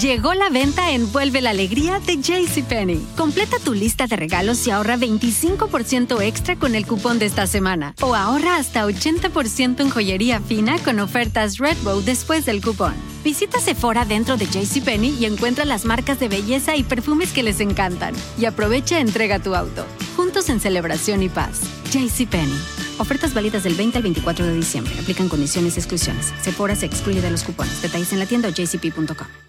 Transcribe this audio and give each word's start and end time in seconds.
Llegó 0.00 0.34
la 0.34 0.50
venta 0.50 0.90
Envuelve 0.90 1.40
la 1.40 1.50
Alegría 1.50 1.98
de 2.00 2.16
JCPenney. 2.16 3.04
Completa 3.16 3.56
tu 3.58 3.74
lista 3.74 4.06
de 4.06 4.16
regalos 4.16 4.66
y 4.66 4.70
ahorra 4.70 4.96
25% 4.96 6.20
extra 6.22 6.56
con 6.56 6.74
el 6.74 6.86
cupón 6.86 7.18
de 7.18 7.26
esta 7.26 7.46
semana. 7.46 7.94
O 8.02 8.14
ahorra 8.14 8.56
hasta 8.56 8.86
80% 8.86 9.80
en 9.80 9.90
joyería 9.90 10.40
fina 10.40 10.78
con 10.78 11.00
ofertas 11.00 11.58
Redbow 11.58 12.02
después 12.02 12.44
del 12.44 12.62
cupón. 12.62 12.94
Visita 13.24 13.60
Sephora 13.60 14.04
dentro 14.04 14.36
de 14.36 14.46
JCPenney 14.46 15.16
y 15.18 15.24
encuentra 15.24 15.64
las 15.64 15.84
marcas 15.84 16.20
de 16.20 16.28
belleza 16.28 16.76
y 16.76 16.82
perfumes 16.82 17.32
que 17.32 17.42
les 17.42 17.60
encantan. 17.60 18.14
Y 18.38 18.44
aprovecha 18.44 19.00
entrega 19.00 19.38
tu 19.38 19.54
auto. 19.54 19.86
Juntos 20.16 20.48
en 20.48 20.60
celebración 20.60 21.22
y 21.22 21.28
paz. 21.28 21.60
JCPenney. 21.90 22.58
Ofertas 22.98 23.32
válidas 23.32 23.64
del 23.64 23.74
20 23.74 23.96
al 23.96 24.02
24 24.02 24.44
de 24.44 24.54
diciembre. 24.54 24.92
Aplican 25.00 25.28
condiciones 25.28 25.76
y 25.76 25.80
exclusiones. 25.80 26.32
Sephora 26.42 26.76
se 26.76 26.86
excluye 26.86 27.20
de 27.20 27.30
los 27.30 27.42
cupones. 27.42 27.80
Detalles 27.80 28.12
en 28.12 28.18
la 28.18 28.26
tienda 28.26 28.48
o 28.48 28.52
jcp.com. 28.52 29.47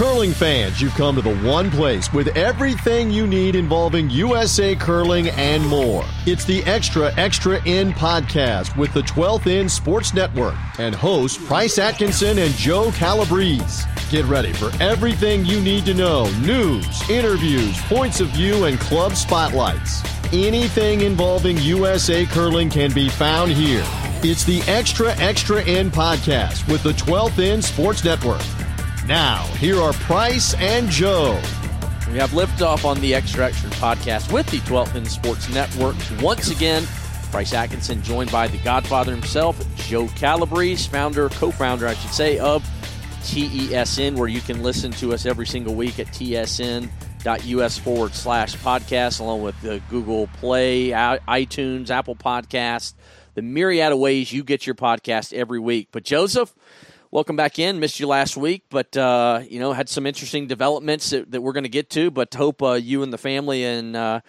Curling 0.00 0.32
fans, 0.32 0.80
you've 0.80 0.94
come 0.94 1.14
to 1.16 1.20
the 1.20 1.36
one 1.40 1.70
place 1.70 2.10
with 2.10 2.28
everything 2.28 3.10
you 3.10 3.26
need 3.26 3.54
involving 3.54 4.08
USA 4.08 4.74
curling 4.74 5.28
and 5.28 5.62
more. 5.66 6.06
It's 6.24 6.46
the 6.46 6.64
Extra 6.64 7.14
Extra 7.18 7.62
End 7.66 7.92
podcast 7.92 8.74
with 8.78 8.94
the 8.94 9.02
12th 9.02 9.46
End 9.46 9.70
Sports 9.70 10.14
Network 10.14 10.54
and 10.78 10.94
hosts 10.94 11.36
Price 11.46 11.76
Atkinson 11.76 12.38
and 12.38 12.54
Joe 12.54 12.90
Calabrese. 12.92 13.86
Get 14.08 14.24
ready 14.24 14.54
for 14.54 14.72
everything 14.82 15.44
you 15.44 15.60
need 15.60 15.84
to 15.84 15.92
know 15.92 16.30
news, 16.38 17.10
interviews, 17.10 17.78
points 17.82 18.20
of 18.20 18.28
view, 18.28 18.64
and 18.64 18.80
club 18.80 19.12
spotlights. 19.12 20.02
Anything 20.32 21.02
involving 21.02 21.58
USA 21.58 22.24
curling 22.24 22.70
can 22.70 22.90
be 22.94 23.10
found 23.10 23.52
here. 23.52 23.84
It's 24.22 24.44
the 24.44 24.62
Extra 24.62 25.14
Extra 25.18 25.62
End 25.64 25.92
podcast 25.92 26.66
with 26.72 26.82
the 26.82 26.92
12th 26.92 27.38
End 27.38 27.62
Sports 27.62 28.02
Network. 28.02 28.40
Now, 29.10 29.42
here 29.56 29.76
are 29.80 29.92
Price 29.92 30.54
and 30.54 30.88
Joe. 30.88 31.32
We 32.12 32.18
have 32.18 32.30
liftoff 32.30 32.84
on 32.84 33.00
the 33.00 33.12
Extra 33.12 33.46
Extra 33.46 33.68
podcast 33.70 34.32
with 34.32 34.48
the 34.52 34.58
12th 34.58 34.94
End 34.94 35.08
Sports 35.08 35.52
Network. 35.52 35.96
Once 36.20 36.52
again, 36.52 36.84
Price 37.32 37.52
Atkinson 37.52 38.04
joined 38.04 38.30
by 38.30 38.46
the 38.46 38.58
Godfather 38.58 39.10
himself, 39.10 39.60
Joe 39.78 40.06
Calabrese, 40.14 40.88
founder, 40.88 41.28
co-founder, 41.28 41.88
I 41.88 41.94
should 41.94 42.12
say, 42.12 42.38
of 42.38 42.62
TESN, 43.24 44.14
where 44.14 44.28
you 44.28 44.40
can 44.40 44.62
listen 44.62 44.92
to 44.92 45.12
us 45.12 45.26
every 45.26 45.46
single 45.48 45.74
week 45.74 45.98
at 45.98 46.06
tesn.us 46.06 47.78
forward 47.78 48.14
slash 48.14 48.54
podcast, 48.58 49.18
along 49.18 49.42
with 49.42 49.60
the 49.60 49.82
Google 49.90 50.28
Play, 50.34 50.90
iTunes, 50.90 51.90
Apple 51.90 52.14
Podcast, 52.14 52.94
the 53.34 53.42
myriad 53.42 53.90
of 53.90 53.98
ways 53.98 54.32
you 54.32 54.44
get 54.44 54.68
your 54.68 54.76
podcast 54.76 55.32
every 55.32 55.58
week. 55.58 55.88
But 55.90 56.04
Joseph, 56.04 56.54
welcome 57.10 57.36
back 57.36 57.58
in. 57.58 57.80
Missed 57.80 58.00
you 58.00 58.06
last 58.06 58.36
week, 58.36 58.64
but 58.70 58.96
uh, 58.96 59.42
you 59.48 59.60
know 59.60 59.72
had 59.72 59.88
some 59.88 60.06
interesting 60.06 60.46
developments 60.46 61.10
that, 61.10 61.30
that 61.30 61.40
we're 61.40 61.52
going 61.52 61.64
to 61.64 61.70
get 61.70 61.90
to. 61.90 62.10
But 62.10 62.34
hope 62.34 62.62
uh, 62.62 62.72
you 62.72 63.02
and 63.02 63.12
the 63.12 63.18
family 63.18 63.64
and 63.64 63.96
uh, 63.96 64.20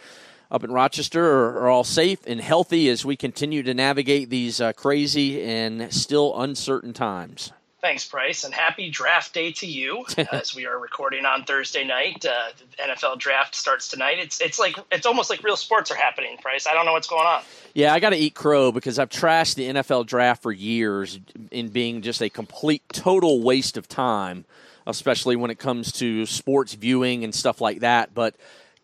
up 0.49 0.63
in 0.63 0.71
Rochester 0.71 1.23
are, 1.23 1.59
are, 1.59 1.69
all 1.69 1.83
safe 1.83 2.19
and 2.27 2.41
healthy 2.41 2.89
as 2.89 3.05
we 3.05 3.15
continue 3.15 3.63
to 3.63 3.73
navigate 3.73 4.29
these 4.29 4.59
uh, 4.59 4.73
crazy 4.73 5.41
and 5.43 5.93
still 5.93 6.39
uncertain 6.41 6.93
times. 6.93 7.51
Thanks, 7.79 8.05
Price, 8.05 8.43
and 8.43 8.53
happy 8.53 8.91
draft 8.91 9.33
day 9.33 9.51
to 9.53 9.65
you. 9.65 10.05
as 10.31 10.53
we 10.53 10.67
are 10.67 10.77
recording 10.77 11.25
on 11.25 11.45
Thursday 11.45 11.83
night, 11.83 12.23
uh, 12.25 12.49
the 12.57 12.83
NFL 12.83 13.17
draft 13.17 13.55
starts 13.55 13.87
tonight. 13.87 14.19
It's 14.19 14.39
it's 14.39 14.59
like 14.59 14.75
it's 14.91 15.07
almost 15.07 15.31
like 15.31 15.43
real 15.43 15.57
sports 15.57 15.89
are 15.89 15.95
happening, 15.95 16.37
Price. 16.37 16.67
I 16.67 16.73
don't 16.73 16.85
know 16.85 16.93
what's 16.93 17.07
going 17.07 17.25
on. 17.25 17.41
Yeah, 17.73 17.93
I 17.93 17.99
got 17.99 18.09
to 18.09 18.17
eat 18.17 18.35
crow 18.35 18.71
because 18.71 18.99
I've 18.99 19.09
trashed 19.09 19.55
the 19.55 19.69
NFL 19.69 20.05
draft 20.05 20.43
for 20.43 20.51
years 20.51 21.19
in 21.51 21.69
being 21.69 22.01
just 22.01 22.21
a 22.21 22.29
complete 22.29 22.83
total 22.91 23.41
waste 23.41 23.77
of 23.77 23.87
time, 23.87 24.45
especially 24.85 25.37
when 25.37 25.51
it 25.51 25.59
comes 25.59 25.93
to 25.93 26.25
sports 26.25 26.73
viewing 26.73 27.23
and 27.23 27.33
stuff 27.33 27.61
like 27.61 27.79
that. 27.79 28.13
But 28.13 28.35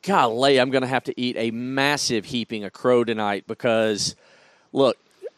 golly, 0.03 0.59
I'm 0.59 0.69
going 0.69 0.83
to 0.83 0.88
have 0.88 1.03
to 1.05 1.19
eat 1.19 1.35
a 1.38 1.52
massive 1.52 2.25
heaping 2.25 2.64
of 2.64 2.71
crow 2.71 3.03
tonight 3.03 3.43
because 3.45 4.15
look 4.71 4.97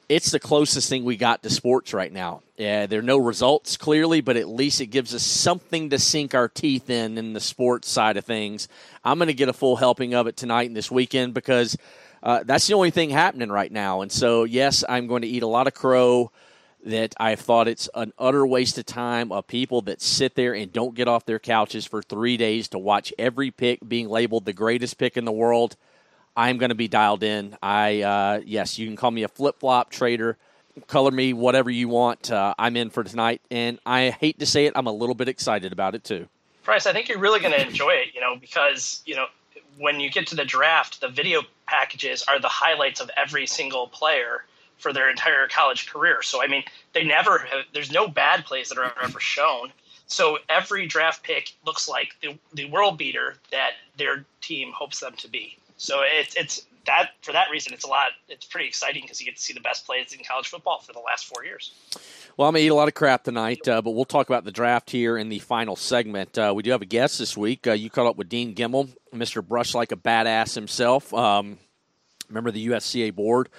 it's 0.09 0.31
the 0.31 0.39
closest 0.39 0.89
thing 0.89 1.03
we 1.03 1.15
got 1.15 1.43
to 1.43 1.51
sports 1.51 1.93
right 1.93 2.11
now. 2.11 2.41
Yeah, 2.57 2.87
there 2.87 2.99
are 2.99 3.03
no 3.03 3.19
results 3.19 3.77
clearly, 3.77 4.21
but 4.21 4.37
at 4.37 4.49
least 4.49 4.81
it 4.81 4.87
gives 4.87 5.13
us 5.13 5.21
something 5.23 5.91
to 5.91 5.99
sink 5.99 6.33
our 6.33 6.47
teeth 6.47 6.89
in 6.89 7.17
in 7.19 7.33
the 7.33 7.39
sports 7.39 7.87
side 7.87 8.17
of 8.17 8.25
things. 8.25 8.67
I'm 9.05 9.19
going 9.19 9.27
to 9.27 9.33
get 9.35 9.49
a 9.49 9.53
full 9.53 9.75
helping 9.75 10.15
of 10.15 10.25
it 10.25 10.35
tonight 10.35 10.67
and 10.67 10.75
this 10.75 10.89
weekend 10.89 11.35
because 11.35 11.77
uh, 12.23 12.43
that's 12.43 12.67
the 12.67 12.73
only 12.73 12.91
thing 12.91 13.09
happening 13.09 13.49
right 13.49 13.71
now. 13.71 14.01
And 14.01 14.11
so, 14.11 14.43
yes, 14.43 14.83
I'm 14.87 15.07
going 15.07 15.21
to 15.21 15.27
eat 15.27 15.43
a 15.43 15.47
lot 15.47 15.67
of 15.67 15.73
crow. 15.73 16.31
That 16.85 17.13
I've 17.19 17.41
thought 17.41 17.67
it's 17.67 17.89
an 17.93 18.13
utter 18.17 18.47
waste 18.47 18.77
of 18.77 18.85
time 18.85 19.33
of 19.33 19.47
people 19.47 19.81
that 19.81 20.01
sit 20.01 20.35
there 20.35 20.55
and 20.55 20.71
don't 20.71 20.95
get 20.95 21.09
off 21.09 21.25
their 21.25 21.37
couches 21.37 21.85
for 21.85 22.01
three 22.01 22.37
days 22.37 22.69
to 22.69 22.79
watch 22.79 23.13
every 23.19 23.51
pick 23.51 23.85
being 23.85 24.07
labeled 24.07 24.45
the 24.45 24.53
greatest 24.53 24.97
pick 24.97 25.17
in 25.17 25.25
the 25.25 25.31
world. 25.31 25.75
I'm 26.37 26.57
going 26.57 26.69
to 26.69 26.75
be 26.75 26.87
dialed 26.87 27.21
in. 27.21 27.57
I 27.61 28.01
uh, 28.01 28.41
yes, 28.45 28.79
you 28.79 28.87
can 28.87 28.95
call 28.95 29.11
me 29.11 29.23
a 29.23 29.27
flip 29.27 29.59
flop 29.59 29.91
trader. 29.91 30.37
Color 30.87 31.11
me 31.11 31.33
whatever 31.33 31.69
you 31.69 31.89
want. 31.89 32.31
Uh, 32.31 32.53
I'm 32.57 32.77
in 32.77 32.91
for 32.91 33.03
tonight, 33.03 33.41
and 33.51 33.77
I 33.85 34.11
hate 34.11 34.39
to 34.39 34.45
say 34.45 34.65
it, 34.65 34.71
I'm 34.77 34.87
a 34.87 34.93
little 34.93 35.15
bit 35.15 35.27
excited 35.27 35.73
about 35.73 35.95
it 35.95 36.05
too. 36.05 36.29
Price, 36.63 36.85
I 36.85 36.93
think 36.93 37.09
you're 37.09 37.19
really 37.19 37.41
going 37.41 37.53
to 37.53 37.61
enjoy 37.61 37.89
it. 37.89 38.15
You 38.15 38.21
know, 38.21 38.37
because 38.37 39.01
you 39.05 39.17
know 39.17 39.25
when 39.79 39.99
you 39.99 40.11
get 40.11 40.27
to 40.27 40.35
the 40.35 40.45
draft, 40.45 40.99
the 40.99 41.07
video 41.07 41.41
packages 41.65 42.23
are 42.27 42.39
the 42.39 42.49
highlights 42.49 42.99
of 42.99 43.09
every 43.15 43.47
single 43.47 43.87
player 43.87 44.43
for 44.77 44.93
their 44.93 45.09
entire 45.09 45.47
college 45.47 45.89
career. 45.89 46.21
So 46.21 46.43
I 46.43 46.47
mean, 46.47 46.63
they 46.93 47.03
never 47.03 47.39
have, 47.39 47.65
there's 47.73 47.91
no 47.91 48.07
bad 48.07 48.45
plays 48.45 48.69
that 48.69 48.77
are 48.77 48.93
ever 49.01 49.19
shown. 49.19 49.71
So 50.07 50.39
every 50.49 50.85
draft 50.85 51.23
pick 51.23 51.53
looks 51.65 51.87
like 51.87 52.15
the, 52.21 52.37
the 52.53 52.65
world 52.65 52.97
beater 52.97 53.35
that 53.51 53.71
their 53.97 54.25
team 54.41 54.71
hopes 54.73 54.99
them 54.99 55.13
to 55.17 55.27
be. 55.29 55.57
So 55.77 56.01
it's 56.03 56.35
it's 56.35 56.65
that 56.85 57.11
for 57.21 57.31
that 57.31 57.49
reason, 57.51 57.73
it's 57.73 57.83
a 57.83 57.87
lot. 57.87 58.11
It's 58.27 58.45
pretty 58.45 58.67
exciting 58.67 59.03
because 59.03 59.19
you 59.19 59.25
get 59.25 59.35
to 59.35 59.41
see 59.41 59.53
the 59.53 59.61
best 59.61 59.85
plays 59.85 60.13
in 60.13 60.23
college 60.23 60.47
football 60.47 60.79
for 60.79 60.93
the 60.93 60.99
last 60.99 61.25
four 61.25 61.43
years. 61.43 61.73
Well, 62.37 62.47
I'm 62.47 62.53
gonna 62.53 62.63
eat 62.63 62.69
a 62.69 62.75
lot 62.75 62.87
of 62.87 62.93
crap 62.93 63.23
tonight, 63.23 63.67
uh, 63.67 63.81
but 63.81 63.91
we'll 63.91 64.05
talk 64.05 64.29
about 64.29 64.45
the 64.45 64.51
draft 64.51 64.89
here 64.89 65.17
in 65.17 65.29
the 65.29 65.39
final 65.39 65.75
segment. 65.75 66.37
Uh, 66.37 66.53
we 66.55 66.63
do 66.63 66.71
have 66.71 66.81
a 66.81 66.85
guest 66.85 67.19
this 67.19 67.35
week. 67.37 67.67
Uh, 67.67 67.73
you 67.73 67.89
caught 67.89 68.07
up 68.07 68.15
with 68.15 68.29
Dean 68.29 68.55
Gemmell, 68.55 68.89
Mr. 69.13 69.45
Brush 69.45 69.75
like 69.75 69.91
a 69.91 69.97
badass 69.97 70.55
himself. 70.55 71.13
Um, 71.13 71.57
member 72.29 72.49
of 72.49 72.55
the 72.55 72.67
USCA 72.67 73.13
board. 73.13 73.49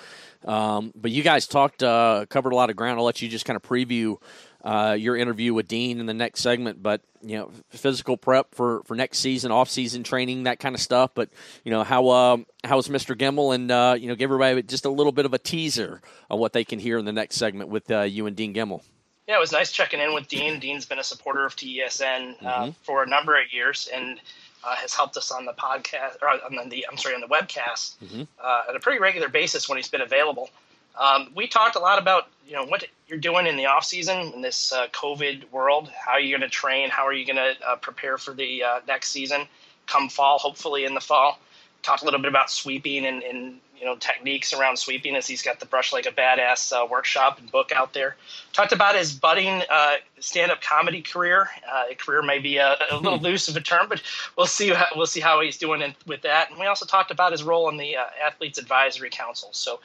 Um, 0.45 0.93
but 0.95 1.11
you 1.11 1.23
guys 1.23 1.47
talked, 1.47 1.83
uh, 1.83 2.25
covered 2.29 2.53
a 2.53 2.57
lot 2.57 2.71
of 2.71 2.77
ground. 2.77 2.99
I'll 2.99 3.05
let 3.05 3.21
you 3.21 3.29
just 3.29 3.45
kind 3.45 3.57
of 3.57 3.63
preview 3.63 4.17
uh, 4.65 4.97
your 4.99 5.17
interview 5.17 5.55
with 5.55 5.69
Dean 5.69 6.01
in 6.01 6.07
the 6.07 6.15
next 6.15 6.41
segment. 6.41 6.83
But 6.83 7.03
you 7.23 7.37
know, 7.39 7.51
physical 7.71 8.17
prep 8.17 8.55
for, 8.55 8.83
for 8.85 8.95
next 8.95 9.19
season, 9.19 9.51
off 9.51 9.69
season 9.69 10.03
training, 10.03 10.45
that 10.45 10.59
kind 10.59 10.75
of 10.75 10.81
stuff. 10.81 11.11
But 11.15 11.31
you 11.65 11.71
know, 11.71 11.85
how 11.85 12.09
uh, 12.09 12.37
how's 12.65 12.89
Mr. 12.89 13.17
Gemmell, 13.17 13.55
and 13.55 13.71
uh, 13.71 13.97
you 13.99 14.09
know, 14.09 14.15
give 14.15 14.31
everybody 14.31 14.63
just 14.63 14.85
a 14.85 14.91
little 14.91 15.13
bit 15.13 15.27
of 15.27 15.35
a 15.35 15.39
teaser 15.39 16.01
of 16.29 16.39
what 16.39 16.53
they 16.53 16.65
can 16.65 16.79
hear 16.79 16.99
in 16.99 17.05
the 17.05 17.13
next 17.13 17.37
segment 17.37 17.71
with 17.71 17.91
uh, 17.91 18.03
you 18.03 18.27
and 18.27 18.37
Dean 18.37 18.55
Gemmell. 18.55 18.83
Yeah, 19.29 19.37
it 19.37 19.41
was 19.41 19.53
nice 19.53 19.71
checking 19.71 20.01
in 20.01 20.13
with 20.13 20.27
Dean. 20.27 20.59
Dean's 20.59 20.87
been 20.87 20.99
a 20.99 21.05
supporter 21.05 21.45
of 21.45 21.55
TESN 21.55 22.35
uh, 22.43 22.45
mm-hmm. 22.45 22.71
for 22.83 23.05
a 23.05 23.07
number 23.07 23.41
of 23.41 23.53
years, 23.53 23.89
and 23.95 24.21
uh, 24.65 24.75
has 24.75 24.93
helped 24.95 25.17
us 25.17 25.31
on 25.31 25.45
the 25.45 25.53
podcast 25.53 26.17
or 26.21 26.29
on 26.29 26.69
the 26.69 26.87
I'm 26.91 26.97
sorry 26.97 27.15
on 27.15 27.21
the 27.21 27.29
webcast 27.29 27.97
mm-hmm. 27.99 28.23
uh, 28.43 28.63
at 28.69 28.77
a 28.77 28.81
pretty 28.81 28.99
regular 28.99 29.29
basis 29.29 29.69
when 29.69 29.79
he's 29.79 29.89
been 29.89 30.01
available. 30.01 30.51
Um, 31.01 31.33
we 31.35 31.49
talked 31.49 31.77
a 31.77 31.81
lot 31.81 31.99
about 31.99 32.29
you 32.47 32.53
know 32.53 32.65
what 32.67 32.85
you're 33.09 33.19
doing 33.19 33.47
in 33.47 33.57
the 33.57 33.67
off 33.67 33.85
season 33.85 34.33
in 34.35 34.43
this 34.43 34.73
uh, 34.73 34.87
COVID 34.89 35.51
world. 35.51 35.89
How 35.89 36.13
are 36.13 36.21
you 36.21 36.37
going 36.37 36.49
to 36.49 36.55
train? 36.55 36.91
How 36.91 37.07
are 37.07 37.13
you 37.13 37.25
going 37.25 37.37
to 37.37 37.55
uh, 37.67 37.77
prepare 37.77 38.19
for 38.19 38.35
the 38.35 38.63
uh, 38.63 38.81
next 38.87 39.11
season? 39.11 39.47
Come 39.87 40.09
fall, 40.09 40.39
hopefully 40.39 40.85
in 40.85 40.95
the 40.95 41.01
fall. 41.01 41.39
Talked 41.83 42.03
a 42.03 42.05
little 42.05 42.21
bit 42.21 42.29
about 42.29 42.51
sweeping 42.51 43.07
and, 43.07 43.23
and 43.23 43.61
you 43.79 43.87
know 43.87 43.97
techniques 43.97 44.53
around 44.53 44.77
sweeping 44.77 45.17
as 45.17 45.27
he's 45.27 45.41
got 45.41 45.59
the 45.59 45.65
brush 45.65 45.91
like 45.93 46.05
a 46.05 46.11
badass 46.11 46.73
uh, 46.73 46.87
workshop 46.87 47.39
and 47.39 47.51
book 47.51 47.73
out 47.73 47.95
there. 47.95 48.17
Talked 48.53 48.73
about 48.73 48.95
his 48.95 49.13
budding 49.13 49.63
uh, 49.71 49.95
stand-up 50.19 50.61
comedy 50.61 51.01
career. 51.01 51.49
Uh, 51.73 51.85
career 51.97 52.21
may 52.21 52.41
be 52.41 52.59
a, 52.59 52.77
a 52.91 52.99
little 52.99 53.19
loose 53.19 53.49
of 53.49 53.57
a 53.57 53.61
term, 53.61 53.87
but 53.89 54.03
we'll 54.37 54.47
see. 54.47 54.69
How, 54.69 54.89
we'll 54.95 55.07
see 55.07 55.21
how 55.21 55.41
he's 55.41 55.57
doing 55.57 55.81
in, 55.81 55.95
with 56.07 56.23
that. 56.23 56.51
And 56.51 56.61
we 56.61 56.67
also 56.67 56.85
talked 56.85 57.11
about 57.11 57.33
his 57.33 57.43
role 57.43 57.71
in 57.71 57.79
the 57.79 57.97
uh, 57.97 58.05
athletes 58.23 58.59
advisory 58.59 59.09
council. 59.09 59.49
So 59.53 59.81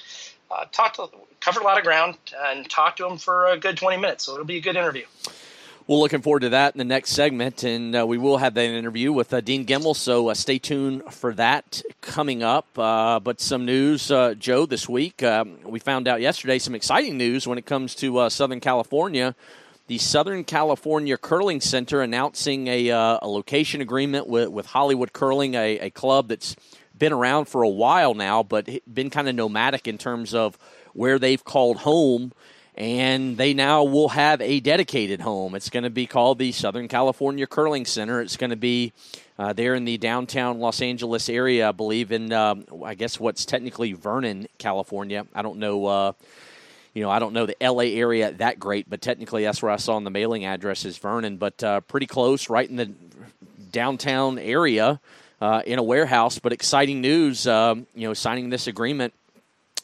uh, 0.52 0.66
talked 0.72 0.96
to, 0.98 1.08
covered 1.40 1.62
a 1.62 1.66
lot 1.66 1.78
of 1.78 1.84
ground 1.84 2.18
and 2.38 2.70
talked 2.70 2.98
to 2.98 3.08
him 3.08 3.18
for 3.18 3.48
a 3.48 3.58
good 3.58 3.78
20 3.78 3.98
minutes. 3.98 4.26
So 4.26 4.34
it'll 4.34 4.46
be 4.46 4.58
a 4.58 4.62
good 4.62 4.76
interview. 4.76 5.06
Well, 5.88 6.00
looking 6.00 6.24
forward 6.24 6.40
to 6.40 6.50
that 6.50 6.74
in 6.74 6.80
the 6.80 6.84
next 6.84 7.12
segment, 7.12 7.64
and 7.64 7.96
uh, 7.96 8.08
we 8.08 8.18
will 8.18 8.38
have 8.38 8.56
that 8.56 8.66
interview 8.66 9.14
with 9.14 9.32
uh, 9.32 9.42
Dean 9.42 9.68
Gemmell. 9.68 9.96
So 9.96 10.30
uh, 10.30 10.34
stay 10.34 10.58
tuned 10.58 11.04
for 11.14 11.32
that 11.36 11.84
coming 12.02 12.42
up. 12.42 12.66
Uh, 12.76 13.20
but 13.20 13.40
some 13.40 13.66
news, 13.66 14.10
uh, 14.10 14.34
Joe, 14.34 14.66
this 14.66 14.90
week 14.90 15.22
um, 15.22 15.60
we 15.64 15.78
found 15.78 16.08
out 16.08 16.22
yesterday 16.22 16.58
some 16.58 16.74
exciting 16.74 17.18
news 17.20 17.46
when 17.46 17.60
it 17.60 17.68
comes 17.68 17.94
to 17.96 18.18
uh, 18.18 18.30
Southern 18.30 18.62
California. 18.62 19.36
The 19.86 20.00
Southern 20.00 20.44
California 20.44 21.18
Curling 21.18 21.62
Center 21.62 22.02
announcing 22.02 22.68
a, 22.68 22.90
a 22.90 23.20
location 23.22 23.80
agreement 23.80 24.26
with, 24.26 24.50
with 24.50 24.66
Hollywood 24.66 25.14
Curling, 25.14 25.54
a, 25.54 25.78
a 25.78 25.90
club 25.92 26.30
that's 26.30 26.56
been 26.98 27.14
around 27.14 27.46
for 27.46 27.64
a 27.64 27.70
while 27.70 28.14
now, 28.14 28.44
but 28.44 28.70
been 28.92 29.10
kind 29.10 29.28
of 29.28 29.36
nomadic 29.36 29.88
in 29.88 29.98
terms 29.98 30.34
of 30.34 30.58
where 30.94 31.20
they've 31.20 31.44
called 31.44 31.78
home. 31.78 32.32
and 32.78 33.38
they 33.38 33.54
now 33.54 33.86
will 33.86 34.10
have 34.10 34.42
a 34.42 34.60
dedicated 34.60 35.22
home. 35.22 35.56
It's 35.56 35.70
going 35.70 35.86
to 35.86 35.90
be 35.90 36.06
called 36.06 36.40
the 36.40 36.52
Southern 36.52 36.90
California 36.90 37.48
Curling 37.48 37.86
Center. 37.86 38.20
It's 38.20 38.36
going 38.36 38.50
to 38.50 38.58
be 38.58 38.92
uh, 39.40 39.54
there 39.54 39.76
in 39.76 39.86
the 39.86 39.98
downtown 39.98 40.60
Los 40.60 40.82
Angeles 40.82 41.30
area, 41.30 41.70
I 41.70 41.72
believe, 41.72 42.12
in 42.12 42.34
um, 42.34 42.66
I 42.84 42.96
guess 42.96 43.18
what's 43.18 43.46
technically 43.46 43.94
Vernon, 43.94 44.48
California. 44.58 45.26
I 45.34 45.42
don't 45.42 45.60
know. 45.60 45.86
Uh, 45.86 46.12
you 46.94 47.02
know, 47.02 47.10
I 47.10 47.20
don't 47.20 47.34
know 47.34 47.46
the 47.46 47.58
LA 47.62 47.96
area 47.98 48.32
that 48.34 48.60
great, 48.60 48.90
but 48.90 49.02
technically 49.02 49.44
that's 49.44 49.62
where 49.62 49.72
I 49.72 49.78
saw 49.78 49.98
in 49.98 50.04
the 50.04 50.10
mailing 50.10 50.46
address 50.46 50.86
is 50.86 50.98
Vernon, 50.98 51.38
but 51.38 51.62
uh, 51.64 51.82
pretty 51.82 52.08
close, 52.08 52.50
right 52.50 52.70
in 52.70 52.76
the 52.78 52.92
downtown 53.72 54.40
area 54.40 55.02
uh, 55.42 55.62
in 55.66 55.80
a 55.80 55.84
warehouse. 55.84 56.40
But 56.40 56.54
exciting 56.54 57.02
news, 57.02 57.48
um, 57.48 57.88
you 57.96 58.08
know, 58.08 58.14
signing 58.14 58.50
this 58.50 58.68
agreement 58.68 59.14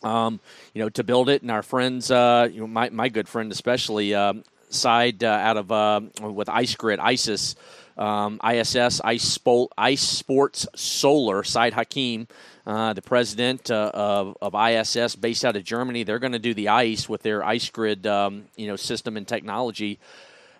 um, 0.03 0.39
you 0.73 0.81
know, 0.81 0.89
to 0.89 1.03
build 1.03 1.29
it. 1.29 1.41
And 1.41 1.51
our 1.51 1.63
friends, 1.63 2.11
uh, 2.11 2.49
you 2.51 2.61
know, 2.61 2.67
my, 2.67 2.89
my 2.89 3.09
good 3.09 3.27
friend 3.27 3.51
especially, 3.51 4.15
um, 4.15 4.43
side 4.69 5.23
uh, 5.23 5.27
out 5.27 5.57
of 5.57 5.71
uh, 5.71 6.01
with 6.21 6.49
Ice 6.49 6.75
Grid, 6.75 6.99
ISIS, 6.99 7.55
um, 7.97 8.39
ISS, 8.43 9.01
Ice, 9.03 9.37
Spo- 9.37 9.69
Ice 9.77 10.01
Sports 10.01 10.65
Solar, 10.75 11.43
Side 11.43 11.73
Hakim, 11.73 12.27
uh, 12.65 12.93
the 12.93 13.01
president 13.01 13.69
uh, 13.69 13.91
of, 13.93 14.37
of 14.41 14.55
ISS, 14.55 15.15
based 15.15 15.43
out 15.43 15.55
of 15.55 15.63
Germany. 15.63 16.03
They're 16.03 16.19
going 16.19 16.31
to 16.31 16.39
do 16.39 16.53
the 16.53 16.69
ice 16.69 17.09
with 17.09 17.21
their 17.21 17.43
Ice 17.43 17.69
Grid, 17.69 18.07
um, 18.07 18.45
you 18.55 18.67
know, 18.67 18.75
system 18.75 19.17
and 19.17 19.27
technology. 19.27 19.99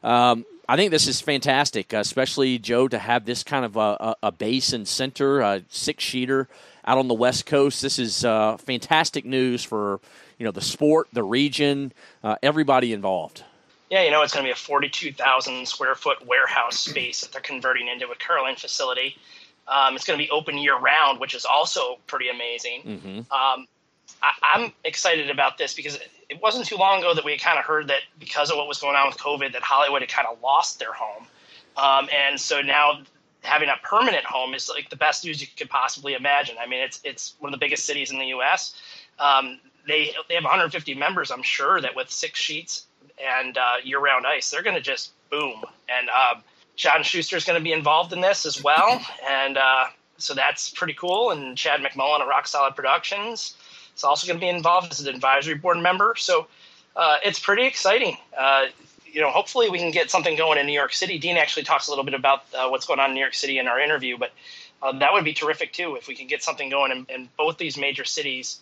Um, 0.03 0.45
I 0.71 0.77
think 0.77 0.91
this 0.91 1.05
is 1.05 1.19
fantastic, 1.19 1.91
especially 1.91 2.57
Joe, 2.57 2.87
to 2.87 2.97
have 2.97 3.25
this 3.25 3.43
kind 3.43 3.65
of 3.65 3.75
a, 3.75 4.15
a 4.23 4.31
base 4.31 4.71
and 4.71 4.87
center, 4.87 5.41
a 5.41 5.63
six 5.67 6.01
sheeter 6.01 6.47
out 6.85 6.97
on 6.97 7.09
the 7.09 7.13
West 7.13 7.45
Coast. 7.45 7.81
This 7.81 7.99
is 7.99 8.23
uh, 8.23 8.55
fantastic 8.55 9.25
news 9.25 9.65
for 9.65 9.99
you 10.37 10.45
know 10.45 10.51
the 10.51 10.61
sport, 10.61 11.09
the 11.11 11.23
region, 11.23 11.91
uh, 12.23 12.37
everybody 12.41 12.93
involved. 12.93 13.43
Yeah, 13.89 14.03
you 14.03 14.11
know 14.11 14.21
it's 14.21 14.33
going 14.33 14.45
to 14.45 14.47
be 14.47 14.53
a 14.53 14.55
42,000 14.55 15.67
square 15.67 15.93
foot 15.93 16.25
warehouse 16.25 16.79
space 16.79 17.19
that 17.19 17.33
they're 17.33 17.41
converting 17.41 17.89
into 17.89 18.07
a 18.07 18.15
curling 18.15 18.55
facility. 18.55 19.17
Um, 19.67 19.97
it's 19.97 20.05
going 20.05 20.17
to 20.17 20.23
be 20.23 20.31
open 20.31 20.57
year 20.57 20.77
round, 20.79 21.19
which 21.19 21.35
is 21.35 21.43
also 21.43 21.99
pretty 22.07 22.29
amazing. 22.29 22.83
Mm-hmm. 22.83 23.33
Um, 23.33 23.67
I, 24.21 24.31
am 24.55 24.73
excited 24.83 25.29
about 25.29 25.57
this 25.57 25.73
because 25.73 25.97
it 26.29 26.41
wasn't 26.41 26.65
too 26.65 26.77
long 26.77 26.99
ago 26.99 27.13
that 27.13 27.25
we 27.25 27.37
kind 27.37 27.57
of 27.57 27.65
heard 27.65 27.87
that 27.87 28.01
because 28.19 28.51
of 28.51 28.57
what 28.57 28.67
was 28.67 28.79
going 28.79 28.95
on 28.95 29.07
with 29.07 29.17
COVID, 29.17 29.53
that 29.53 29.63
Hollywood 29.63 30.01
had 30.01 30.09
kind 30.09 30.27
of 30.31 30.41
lost 30.41 30.79
their 30.79 30.93
home. 30.93 31.25
Um, 31.77 32.09
and 32.13 32.39
so 32.39 32.61
now 32.61 33.01
having 33.41 33.69
a 33.69 33.75
permanent 33.83 34.25
home 34.25 34.53
is 34.53 34.69
like 34.69 34.89
the 34.89 34.95
best 34.95 35.25
news 35.25 35.41
you 35.41 35.47
could 35.57 35.69
possibly 35.69 36.13
imagine. 36.13 36.55
I 36.59 36.67
mean, 36.67 36.81
it's 36.81 36.99
it's 37.03 37.35
one 37.39 37.53
of 37.53 37.59
the 37.59 37.63
biggest 37.63 37.85
cities 37.85 38.11
in 38.11 38.19
the 38.19 38.27
U.S. 38.27 38.79
Um, 39.19 39.59
they 39.87 40.13
they 40.27 40.35
have 40.35 40.43
150 40.43 40.93
members. 40.95 41.31
I'm 41.31 41.43
sure 41.43 41.81
that 41.81 41.95
with 41.95 42.11
six 42.11 42.39
sheets 42.39 42.85
and 43.19 43.57
uh, 43.57 43.75
year-round 43.83 44.25
ice, 44.27 44.49
they're 44.49 44.63
going 44.63 44.75
to 44.75 44.81
just 44.81 45.11
boom. 45.29 45.63
And 45.89 46.09
uh, 46.09 46.35
John 46.75 47.03
Shuster 47.03 47.37
is 47.37 47.45
going 47.45 47.59
to 47.59 47.63
be 47.63 47.71
involved 47.71 48.13
in 48.13 48.21
this 48.21 48.45
as 48.45 48.63
well, 48.63 49.01
and 49.27 49.57
uh, 49.57 49.85
so 50.17 50.33
that's 50.33 50.69
pretty 50.69 50.93
cool. 50.93 51.31
And 51.31 51.57
Chad 51.57 51.81
McMullen 51.81 52.21
of 52.21 52.27
Rock 52.27 52.47
Solid 52.47 52.75
Productions 52.75 53.55
is 53.95 54.03
also 54.03 54.27
going 54.27 54.39
to 54.39 54.43
be 54.43 54.49
involved 54.49 54.91
as 54.91 55.01
an 55.01 55.13
advisory 55.13 55.55
board 55.55 55.77
member. 55.77 56.15
So 56.17 56.47
uh, 56.95 57.17
it's 57.23 57.39
pretty 57.39 57.65
exciting. 57.65 58.17
Uh, 58.37 58.65
you 59.05 59.21
know, 59.21 59.29
hopefully 59.29 59.69
we 59.69 59.77
can 59.77 59.91
get 59.91 60.09
something 60.09 60.37
going 60.37 60.57
in 60.57 60.65
New 60.65 60.73
York 60.73 60.93
City. 60.93 61.17
Dean 61.17 61.37
actually 61.37 61.63
talks 61.63 61.87
a 61.87 61.91
little 61.91 62.05
bit 62.05 62.13
about 62.13 62.43
uh, 62.57 62.69
what's 62.69 62.85
going 62.85 62.99
on 62.99 63.09
in 63.09 63.15
New 63.15 63.21
York 63.21 63.33
City 63.33 63.59
in 63.59 63.67
our 63.67 63.79
interview, 63.79 64.17
but 64.17 64.31
uh, 64.81 64.97
that 64.99 65.13
would 65.13 65.23
be 65.23 65.33
terrific 65.33 65.73
too 65.73 65.95
if 65.95 66.07
we 66.07 66.15
can 66.15 66.27
get 66.27 66.41
something 66.43 66.69
going 66.69 66.91
in, 66.91 67.05
in 67.13 67.29
both 67.37 67.57
these 67.57 67.77
major 67.77 68.05
cities. 68.05 68.59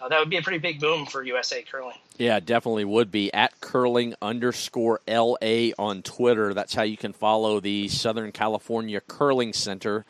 Uh, 0.00 0.08
that 0.08 0.18
would 0.18 0.28
be 0.28 0.36
a 0.36 0.42
pretty 0.42 0.58
big 0.58 0.78
boom 0.78 1.06
for 1.06 1.22
USA 1.22 1.62
curling. 1.62 1.96
Yeah, 2.18 2.38
definitely 2.40 2.84
would 2.84 3.10
be 3.10 3.32
at 3.32 3.58
curling 3.60 4.14
underscore 4.20 5.00
LA 5.08 5.70
on 5.78 6.02
Twitter. 6.02 6.52
That's 6.52 6.74
how 6.74 6.82
you 6.82 6.98
can 6.98 7.14
follow 7.14 7.60
the 7.60 7.88
Southern 7.88 8.30
California 8.30 9.00
Curling 9.00 9.54
Center. 9.54 10.04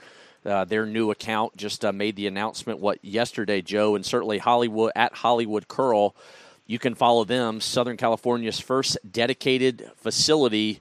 Uh, 0.46 0.64
their 0.64 0.86
new 0.86 1.10
account 1.10 1.56
just 1.56 1.84
uh, 1.84 1.92
made 1.92 2.16
the 2.16 2.26
announcement 2.26 2.78
what 2.78 3.04
yesterday, 3.04 3.60
Joe, 3.60 3.96
and 3.96 4.06
certainly 4.06 4.38
Hollywood 4.38 4.92
at 4.94 5.12
Hollywood 5.12 5.68
Curl 5.68 6.14
you 6.66 6.78
can 6.78 6.94
follow 6.94 7.24
them, 7.24 7.60
Southern 7.60 7.96
California's 7.96 8.58
first 8.58 8.98
dedicated 9.08 9.88
facility 9.96 10.80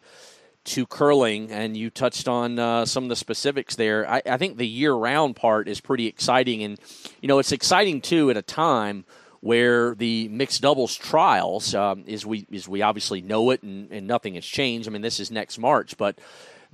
to 0.65 0.87
curling, 0.87 1.51
and 1.51 1.77
you 1.77 1.91
touched 1.91 2.27
on 2.27 2.57
uh, 2.57 2.85
some 2.85 3.03
of 3.03 3.09
the 3.09 3.15
specifics 3.15 3.75
there. 3.75 4.09
I, 4.09 4.21
I 4.25 4.37
think 4.37 4.57
the 4.57 4.67
year-round 4.67 5.35
part 5.35 5.67
is 5.67 5.79
pretty 5.79 6.07
exciting, 6.07 6.63
and 6.63 6.79
you 7.21 7.27
know 7.27 7.37
it's 7.37 7.51
exciting 7.51 8.01
too 8.01 8.31
at 8.31 8.37
a 8.37 8.41
time 8.41 9.05
where 9.41 9.93
the 9.93 10.27
mixed 10.29 10.63
doubles 10.63 10.95
trials 10.95 11.75
um, 11.75 12.03
is 12.07 12.25
we 12.25 12.47
is 12.49 12.67
we 12.67 12.81
obviously 12.81 13.21
know 13.21 13.51
it, 13.51 13.61
and, 13.61 13.91
and 13.91 14.07
nothing 14.07 14.33
has 14.33 14.45
changed. 14.45 14.87
I 14.87 14.91
mean, 14.91 15.03
this 15.03 15.19
is 15.19 15.29
next 15.29 15.59
March, 15.59 15.97
but 15.97 16.17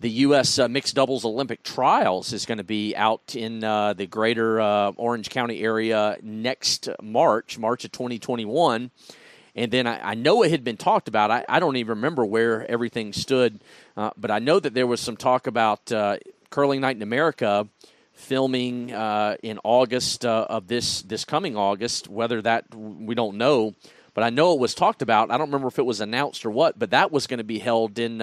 the 0.01 0.09
U.S. 0.09 0.57
Uh, 0.57 0.67
mixed 0.67 0.95
doubles 0.95 1.23
Olympic 1.25 1.61
trials 1.61 2.33
is 2.33 2.47
going 2.47 2.57
to 2.57 2.63
be 2.63 2.95
out 2.95 3.35
in 3.35 3.63
uh, 3.63 3.93
the 3.93 4.07
greater 4.07 4.59
uh, 4.59 4.91
Orange 4.97 5.29
County 5.29 5.61
area 5.61 6.17
next 6.23 6.89
March, 7.03 7.59
March 7.59 7.85
of 7.85 7.91
2021. 7.91 8.89
And 9.55 9.71
then 9.71 9.85
I, 9.85 10.11
I 10.11 10.13
know 10.15 10.41
it 10.41 10.49
had 10.49 10.63
been 10.63 10.77
talked 10.77 11.07
about. 11.07 11.29
I, 11.29 11.45
I, 11.47 11.59
don't 11.59 11.75
even 11.75 11.97
remember 11.97 12.25
where 12.25 12.69
everything 12.69 13.13
stood, 13.13 13.61
uh, 13.95 14.09
but 14.17 14.31
I 14.31 14.39
know 14.39 14.59
that 14.59 14.73
there 14.73 14.87
was 14.87 14.99
some 15.01 15.17
talk 15.17 15.45
about 15.45 15.91
uh, 15.91 16.17
Curling 16.49 16.81
Night 16.81 16.95
in 16.95 17.03
America 17.03 17.67
filming 18.13 18.91
uh, 18.91 19.35
in 19.43 19.59
August 19.63 20.25
of 20.25 20.67
this 20.67 21.01
this 21.03 21.25
coming 21.25 21.55
August. 21.55 22.07
Whether 22.07 22.41
that 22.41 22.73
we 22.73 23.13
don't 23.13 23.37
know, 23.37 23.75
but 24.13 24.23
I 24.23 24.29
know 24.31 24.53
it 24.53 24.59
was 24.59 24.73
talked 24.73 25.01
about. 25.01 25.29
I 25.31 25.37
don't 25.37 25.47
remember 25.47 25.67
if 25.67 25.77
it 25.77 25.85
was 25.85 26.01
announced 26.01 26.45
or 26.45 26.49
what, 26.49 26.79
but 26.79 26.91
that 26.91 27.11
was 27.11 27.27
going 27.27 27.39
to 27.39 27.43
be 27.43 27.59
held 27.59 27.99
in 27.99 28.21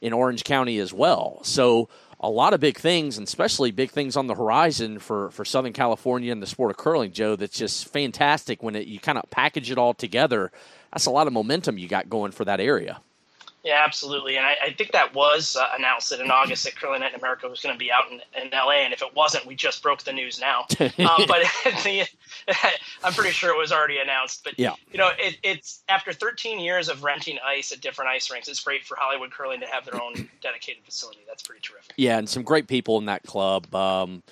in 0.00 0.12
Orange 0.12 0.44
County 0.44 0.78
as 0.78 0.92
well. 0.92 1.40
So 1.42 1.88
a 2.20 2.28
lot 2.28 2.52
of 2.52 2.60
big 2.60 2.78
things, 2.78 3.18
and 3.18 3.26
especially 3.26 3.70
big 3.70 3.90
things 3.90 4.16
on 4.16 4.26
the 4.26 4.34
horizon 4.34 4.98
for, 4.98 5.30
for 5.30 5.44
Southern 5.44 5.72
California 5.72 6.32
and 6.32 6.42
the 6.42 6.46
sport 6.46 6.70
of 6.70 6.76
curling, 6.76 7.12
Joe. 7.12 7.36
That's 7.36 7.56
just 7.56 7.88
fantastic 7.88 8.62
when 8.62 8.76
it, 8.76 8.86
you 8.86 9.00
kind 9.00 9.18
of 9.18 9.28
package 9.30 9.70
it 9.70 9.78
all 9.78 9.94
together. 9.94 10.52
That's 10.92 11.06
a 11.06 11.10
lot 11.10 11.26
of 11.26 11.32
momentum 11.32 11.78
you 11.78 11.88
got 11.88 12.10
going 12.10 12.32
for 12.32 12.44
that 12.44 12.60
area. 12.60 13.00
Yeah, 13.62 13.82
absolutely. 13.84 14.36
And 14.36 14.46
I, 14.46 14.56
I 14.62 14.72
think 14.72 14.92
that 14.92 15.14
was 15.14 15.54
uh, 15.54 15.68
announced 15.76 16.10
that 16.10 16.20
in 16.20 16.30
August 16.30 16.64
that 16.64 16.76
Curling 16.76 17.00
Night 17.00 17.12
in 17.12 17.18
America 17.18 17.46
was 17.46 17.60
going 17.60 17.74
to 17.74 17.78
be 17.78 17.92
out 17.92 18.10
in, 18.10 18.20
in, 18.40 18.50
LA. 18.50 18.82
And 18.84 18.92
if 18.94 19.02
it 19.02 19.14
wasn't, 19.14 19.44
we 19.44 19.54
just 19.54 19.82
broke 19.82 20.02
the 20.02 20.12
news 20.12 20.40
now. 20.40 20.60
um, 20.80 20.88
but 20.98 21.42
the, 21.84 22.06
I'm 23.04 23.12
pretty 23.12 23.32
sure 23.32 23.50
it 23.50 23.58
was 23.58 23.70
already 23.70 23.98
announced. 23.98 24.44
But, 24.44 24.58
yeah. 24.58 24.74
you 24.90 24.98
know, 24.98 25.10
it, 25.18 25.36
it's 25.42 25.82
after 25.90 26.12
13 26.12 26.58
years 26.58 26.88
of 26.88 27.04
renting 27.04 27.38
ice 27.44 27.70
at 27.70 27.80
different 27.80 28.10
ice 28.10 28.30
rinks, 28.30 28.48
it's 28.48 28.60
great 28.60 28.84
for 28.84 28.96
Hollywood 28.98 29.30
Curling 29.30 29.60
to 29.60 29.66
have 29.66 29.84
their 29.84 30.02
own 30.02 30.28
dedicated 30.42 30.82
facility. 30.84 31.20
That's 31.26 31.42
pretty 31.42 31.60
terrific. 31.60 31.92
Yeah, 31.96 32.16
and 32.16 32.28
some 32.28 32.42
great 32.42 32.66
people 32.66 32.96
in 32.98 33.06
that 33.06 33.24
club. 33.24 33.74
Um, 33.74 34.22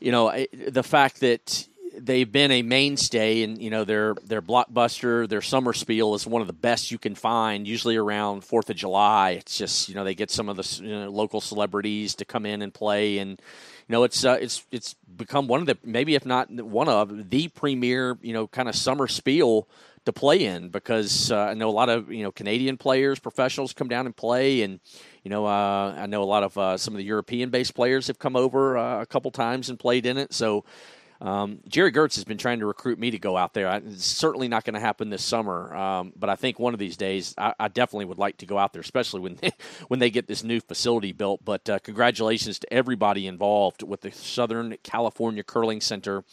you 0.00 0.10
know, 0.10 0.32
the 0.52 0.82
fact 0.82 1.20
that 1.20 1.66
they've 2.00 2.30
been 2.30 2.50
a 2.50 2.62
mainstay, 2.62 3.42
and 3.42 3.60
you 3.60 3.70
know 3.70 3.84
their 3.84 4.14
their 4.24 4.42
blockbuster, 4.42 5.28
their 5.28 5.42
summer 5.42 5.72
spiel 5.72 6.14
is 6.14 6.26
one 6.26 6.40
of 6.40 6.46
the 6.46 6.52
best 6.52 6.90
you 6.90 6.98
can 6.98 7.14
find. 7.14 7.66
Usually 7.66 7.96
around 7.96 8.44
Fourth 8.44 8.70
of 8.70 8.76
July, 8.76 9.32
it's 9.32 9.58
just 9.58 9.88
you 9.88 9.94
know 9.94 10.04
they 10.04 10.14
get 10.14 10.30
some 10.30 10.48
of 10.48 10.56
the 10.56 10.82
you 10.82 10.90
know, 10.90 11.10
local 11.10 11.40
celebrities 11.40 12.14
to 12.16 12.24
come 12.24 12.46
in 12.46 12.62
and 12.62 12.72
play, 12.72 13.18
and 13.18 13.30
you 13.30 13.92
know 13.92 14.04
it's 14.04 14.24
uh, 14.24 14.38
it's 14.40 14.64
it's 14.70 14.94
become 15.16 15.48
one 15.48 15.60
of 15.60 15.66
the 15.66 15.76
maybe 15.84 16.14
if 16.14 16.24
not 16.24 16.50
one 16.50 16.88
of 16.88 17.30
the 17.30 17.48
premier 17.48 18.16
you 18.22 18.32
know 18.32 18.46
kind 18.46 18.68
of 18.68 18.76
summer 18.76 19.08
spiel 19.08 19.68
to 20.08 20.12
play 20.12 20.44
in 20.44 20.70
because 20.70 21.30
uh, 21.30 21.36
I 21.36 21.54
know 21.54 21.68
a 21.68 21.70
lot 21.70 21.90
of 21.90 22.10
you 22.10 22.22
know 22.22 22.32
Canadian 22.32 22.78
players, 22.78 23.18
professionals 23.18 23.74
come 23.74 23.88
down 23.88 24.06
and 24.06 24.16
play, 24.16 24.62
and 24.62 24.80
you 25.22 25.30
know 25.30 25.46
uh, 25.46 25.94
I 25.98 26.06
know 26.06 26.22
a 26.22 26.24
lot 26.24 26.42
of 26.42 26.56
uh, 26.56 26.76
some 26.78 26.94
of 26.94 26.98
the 26.98 27.04
European 27.04 27.50
based 27.50 27.74
players 27.74 28.06
have 28.06 28.18
come 28.18 28.34
over 28.34 28.78
uh, 28.78 29.02
a 29.02 29.06
couple 29.06 29.30
times 29.30 29.68
and 29.68 29.78
played 29.78 30.06
in 30.06 30.16
it. 30.16 30.32
So 30.32 30.64
um, 31.20 31.60
Jerry 31.66 31.90
Gertz 31.90 32.14
has 32.14 32.24
been 32.24 32.38
trying 32.38 32.60
to 32.60 32.66
recruit 32.66 32.98
me 32.98 33.10
to 33.10 33.18
go 33.18 33.36
out 33.36 33.52
there. 33.52 33.68
I, 33.68 33.78
it's 33.78 34.04
certainly 34.04 34.46
not 34.46 34.64
going 34.64 34.74
to 34.74 34.80
happen 34.80 35.10
this 35.10 35.24
summer, 35.24 35.74
um, 35.74 36.12
but 36.16 36.30
I 36.30 36.36
think 36.36 36.58
one 36.58 36.74
of 36.74 36.78
these 36.78 36.96
days 36.96 37.34
I, 37.36 37.54
I, 37.58 37.68
definitely 37.68 38.04
would 38.04 38.18
like 38.18 38.36
to 38.38 38.46
go 38.46 38.56
out 38.56 38.72
there, 38.72 38.82
especially 38.82 39.20
when 39.20 39.36
they, 39.36 39.50
when 39.88 39.98
they 39.98 40.10
get 40.10 40.28
this 40.28 40.44
new 40.44 40.60
facility 40.60 41.12
built. 41.12 41.44
But 41.44 41.68
uh, 41.68 41.78
congratulations 41.80 42.60
to 42.60 42.72
everybody 42.72 43.26
involved 43.26 43.82
with 43.82 44.02
the 44.02 44.12
Southern 44.12 44.76
California 44.84 45.42
Curling 45.42 45.80
Center 45.80 46.24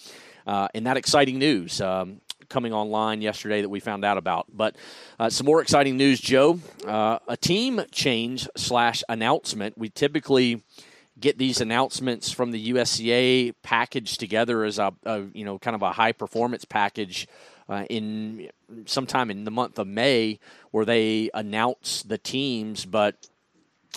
uh, 0.46 0.68
and 0.76 0.86
that 0.86 0.98
exciting 0.98 1.40
news. 1.40 1.82
Um, 1.82 2.22
coming 2.48 2.74
online 2.74 3.22
yesterday 3.22 3.62
that 3.62 3.70
we 3.70 3.80
found 3.80 4.06
out 4.06 4.20
about. 4.20 4.46
But 4.54 4.76
uh, 5.18 5.32
some 5.32 5.46
more 5.46 5.62
exciting 5.64 5.98
news, 5.98 6.20
Joe. 6.20 6.60
Uh, 6.86 7.18
a 7.28 7.36
team 7.36 7.82
change 7.92 8.48
slash 8.56 9.04
announcement. 9.10 9.76
We 9.80 9.90
typically 9.90 10.64
get 11.20 11.38
these 11.38 11.62
announcements 11.62 12.32
from 12.32 12.52
the 12.52 12.74
USCA 12.74 13.54
packaged 13.64 14.20
together 14.20 14.64
as 14.64 14.80
a, 14.80 14.94
a 15.06 15.24
you 15.34 15.46
know 15.46 15.58
kind 15.60 15.76
of 15.76 15.82
a 15.82 15.92
high 15.92 16.12
performance 16.12 16.66
package 16.66 17.28
uh, 17.70 17.86
in 17.90 18.50
sometime 18.86 19.32
in 19.32 19.44
the 19.44 19.52
month 19.52 19.80
of 19.80 19.88
May 19.88 20.40
where 20.72 20.86
they 20.86 21.30
announce 21.34 22.04
the 22.04 22.18
teams. 22.18 22.86
But 22.86 23.28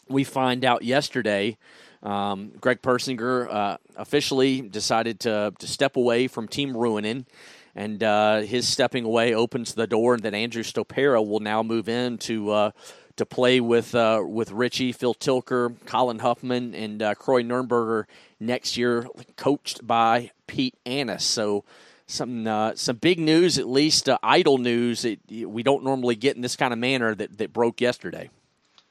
we 0.09 0.25
find 0.25 0.65
out 0.65 0.83
yesterday. 0.83 1.59
Um, 2.03 2.53
Greg 2.61 2.81
Persinger 2.81 3.53
uh, 3.53 3.77
officially 3.97 4.61
decided 4.61 5.19
to, 5.21 5.53
to 5.59 5.67
step 5.67 5.97
away 5.97 6.29
from 6.29 6.47
Team 6.47 6.73
Ruohonen, 6.73 7.27
and 7.75 8.03
uh, 8.03 8.41
his 8.43 8.69
stepping 8.69 9.05
away 9.05 9.35
opens 9.35 9.75
the 9.75 9.89
door, 9.89 10.17
that 10.17 10.33
Andrew 10.33 10.63
Stopera 10.63 11.21
will 11.27 11.41
now 11.41 11.65
move 11.65 11.89
in 11.89 12.17
to 12.19 12.51
uh, 12.51 12.71
to 13.19 13.27
play 13.27 13.61
with 13.61 13.95
uh, 13.95 14.23
with 14.27 14.51
Richie, 14.51 14.93
Phil 14.93 15.15
Tilker, 15.15 15.75
Colin 15.87 16.19
Hufman, 16.19 16.75
and 16.75 17.03
uh, 17.03 17.15
Kroy 17.15 17.43
Nurnberger 17.43 18.05
next 18.41 18.77
year, 18.77 19.07
coached 19.37 19.87
by 19.87 20.31
Pete 20.47 20.75
Annis. 20.87 21.25
So 21.25 21.65
some 22.07 22.47
uh, 22.47 22.75
some 22.75 22.97
big 22.97 23.19
news, 23.19 23.59
at 23.59 23.69
least 23.69 24.09
uh, 24.09 24.19
idle 24.23 24.59
news 24.59 25.03
that 25.03 25.19
we 25.31 25.63
don't 25.63 25.85
normally 25.85 26.17
get 26.17 26.37
in 26.37 26.43
this 26.43 26.57
kind 26.57 26.73
of 26.73 26.79
manner 26.79 27.15
that, 27.15 27.39
that 27.39 27.53
broke 27.53 27.81
yesterday. 27.81 28.31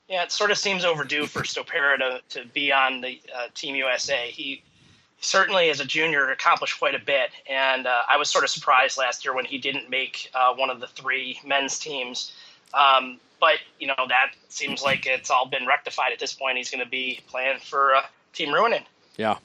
Yeah, 0.07 0.23
it 0.23 0.31
sort 0.31 0.51
of 0.51 0.57
seems 0.57 0.85
overdue 0.85 1.25
for 1.25 1.43
Stopera 1.43 1.97
to, 1.97 2.21
to 2.29 2.47
be 2.47 2.71
on 2.71 3.01
the 3.01 3.19
uh, 3.35 3.47
Team 3.53 3.75
USA. 3.75 4.29
He 4.29 4.63
certainly, 5.19 5.69
as 5.69 5.81
a 5.81 5.85
junior, 5.85 6.29
accomplished 6.29 6.79
quite 6.79 6.95
a 6.95 6.99
bit, 6.99 7.31
and 7.49 7.87
uh, 7.87 8.03
I 8.07 8.15
was 8.17 8.29
sort 8.29 8.45
of 8.45 8.49
surprised 8.49 8.97
last 8.97 9.25
year 9.25 9.35
when 9.35 9.43
he 9.43 9.57
didn't 9.57 9.89
make 9.89 10.31
uh, 10.33 10.53
one 10.53 10.69
of 10.69 10.79
the 10.79 10.87
three 10.87 11.39
men's 11.45 11.77
teams. 11.79 12.31
Um, 12.73 13.19
but 13.39 13.55
you 13.79 13.87
know 13.87 13.95
that 13.97 14.31
seems 14.49 14.81
like 14.81 15.05
it's 15.05 15.29
all 15.29 15.47
been 15.47 15.65
rectified 15.65 16.11
at 16.13 16.19
this 16.19 16.33
point. 16.33 16.57
He's 16.57 16.69
going 16.69 16.83
to 16.83 16.89
be 16.89 17.21
playing 17.27 17.59
for 17.59 17.95
uh, 17.95 18.01
Team 18.33 18.49
Ruohonen. 18.49 18.83
Yeah. 19.17 19.37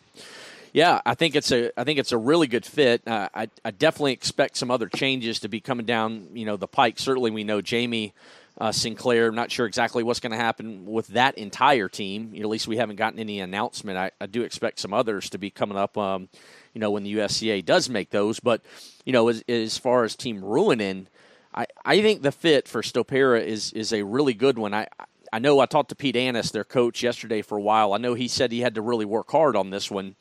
Yeah, 0.75 1.03
I 1.05 1.15
think 1.15 1.37
it's 1.37 1.53
a 1.53 1.71
I 1.79 1.85
think 1.85 1.99
it's 1.99 2.13
a 2.13 2.19
really 2.19 2.47
good 2.47 2.65
fit. 2.65 3.07
Uh, 3.07 3.29
I 3.35 3.49
I 3.63 3.73
definitely 3.73 4.13
expect 4.13 4.57
some 4.57 4.71
other 4.71 4.89
changes 4.89 5.41
to 5.41 5.49
be 5.49 5.61
coming 5.61 5.85
down 5.85 6.29
you 6.33 6.47
know 6.47 6.57
the 6.57 6.67
pike. 6.67 6.99
Certainly, 6.99 7.31
we 7.33 7.45
know 7.45 7.61
Jamie 7.61 8.15
uh, 8.59 8.73
Sinclair. 8.73 9.31
Not 9.33 9.51
sure 9.51 9.67
exactly 9.67 10.03
what's 10.03 10.21
going 10.21 10.33
to 10.33 10.39
happen 10.39 10.87
with 10.87 11.09
that 11.09 11.37
entire 11.37 11.91
team. 11.91 12.33
At 12.39 12.47
least 12.47 12.69
we 12.69 12.79
haven't 12.79 12.97
gotten 12.97 13.19
any 13.19 13.41
announcement. 13.41 13.99
I, 13.99 14.13
I 14.19 14.27
do 14.27 14.43
expect 14.43 14.79
some 14.79 14.95
others 14.95 15.29
to 15.31 15.39
be 15.39 15.51
coming 15.51 15.77
up. 15.77 15.99
Um, 15.99 16.31
you 16.73 16.81
know, 16.81 16.91
when 16.91 17.03
the 17.03 17.17
USCA 17.17 17.63
does 17.63 17.91
make 17.91 18.09
those, 18.09 18.41
but 18.41 18.63
you 19.05 19.13
know, 19.13 19.29
as, 19.29 19.45
as 19.49 19.77
far 19.77 20.05
as 20.05 20.17
Team 20.17 20.41
Ruohonen, 20.41 21.07
I 21.55 21.67
I 21.85 22.01
think 22.03 22.23
the 22.23 22.33
fit 22.33 22.69
for 22.69 22.83
Stopera 22.83 23.43
is 23.43 23.73
is 23.73 23.93
a 23.93 24.03
really 24.03 24.35
good 24.35 24.59
one. 24.59 24.75
I 24.75 24.89
I 25.33 25.39
know 25.39 25.61
I 25.61 25.67
talked 25.67 25.89
to 25.91 25.95
Pete 25.95 26.17
Annis, 26.17 26.51
their 26.51 26.65
coach, 26.65 27.03
yesterday 27.03 27.43
for 27.43 27.57
a 27.57 27.63
while. 27.63 27.95
I 27.95 27.99
know 27.99 28.15
he 28.15 28.29
said 28.29 28.53
he 28.53 28.61
had 28.61 28.75
to 28.75 28.83
really 28.83 29.07
work 29.07 29.31
hard 29.31 29.57
on 29.57 29.71
this 29.71 29.91
one 29.91 30.17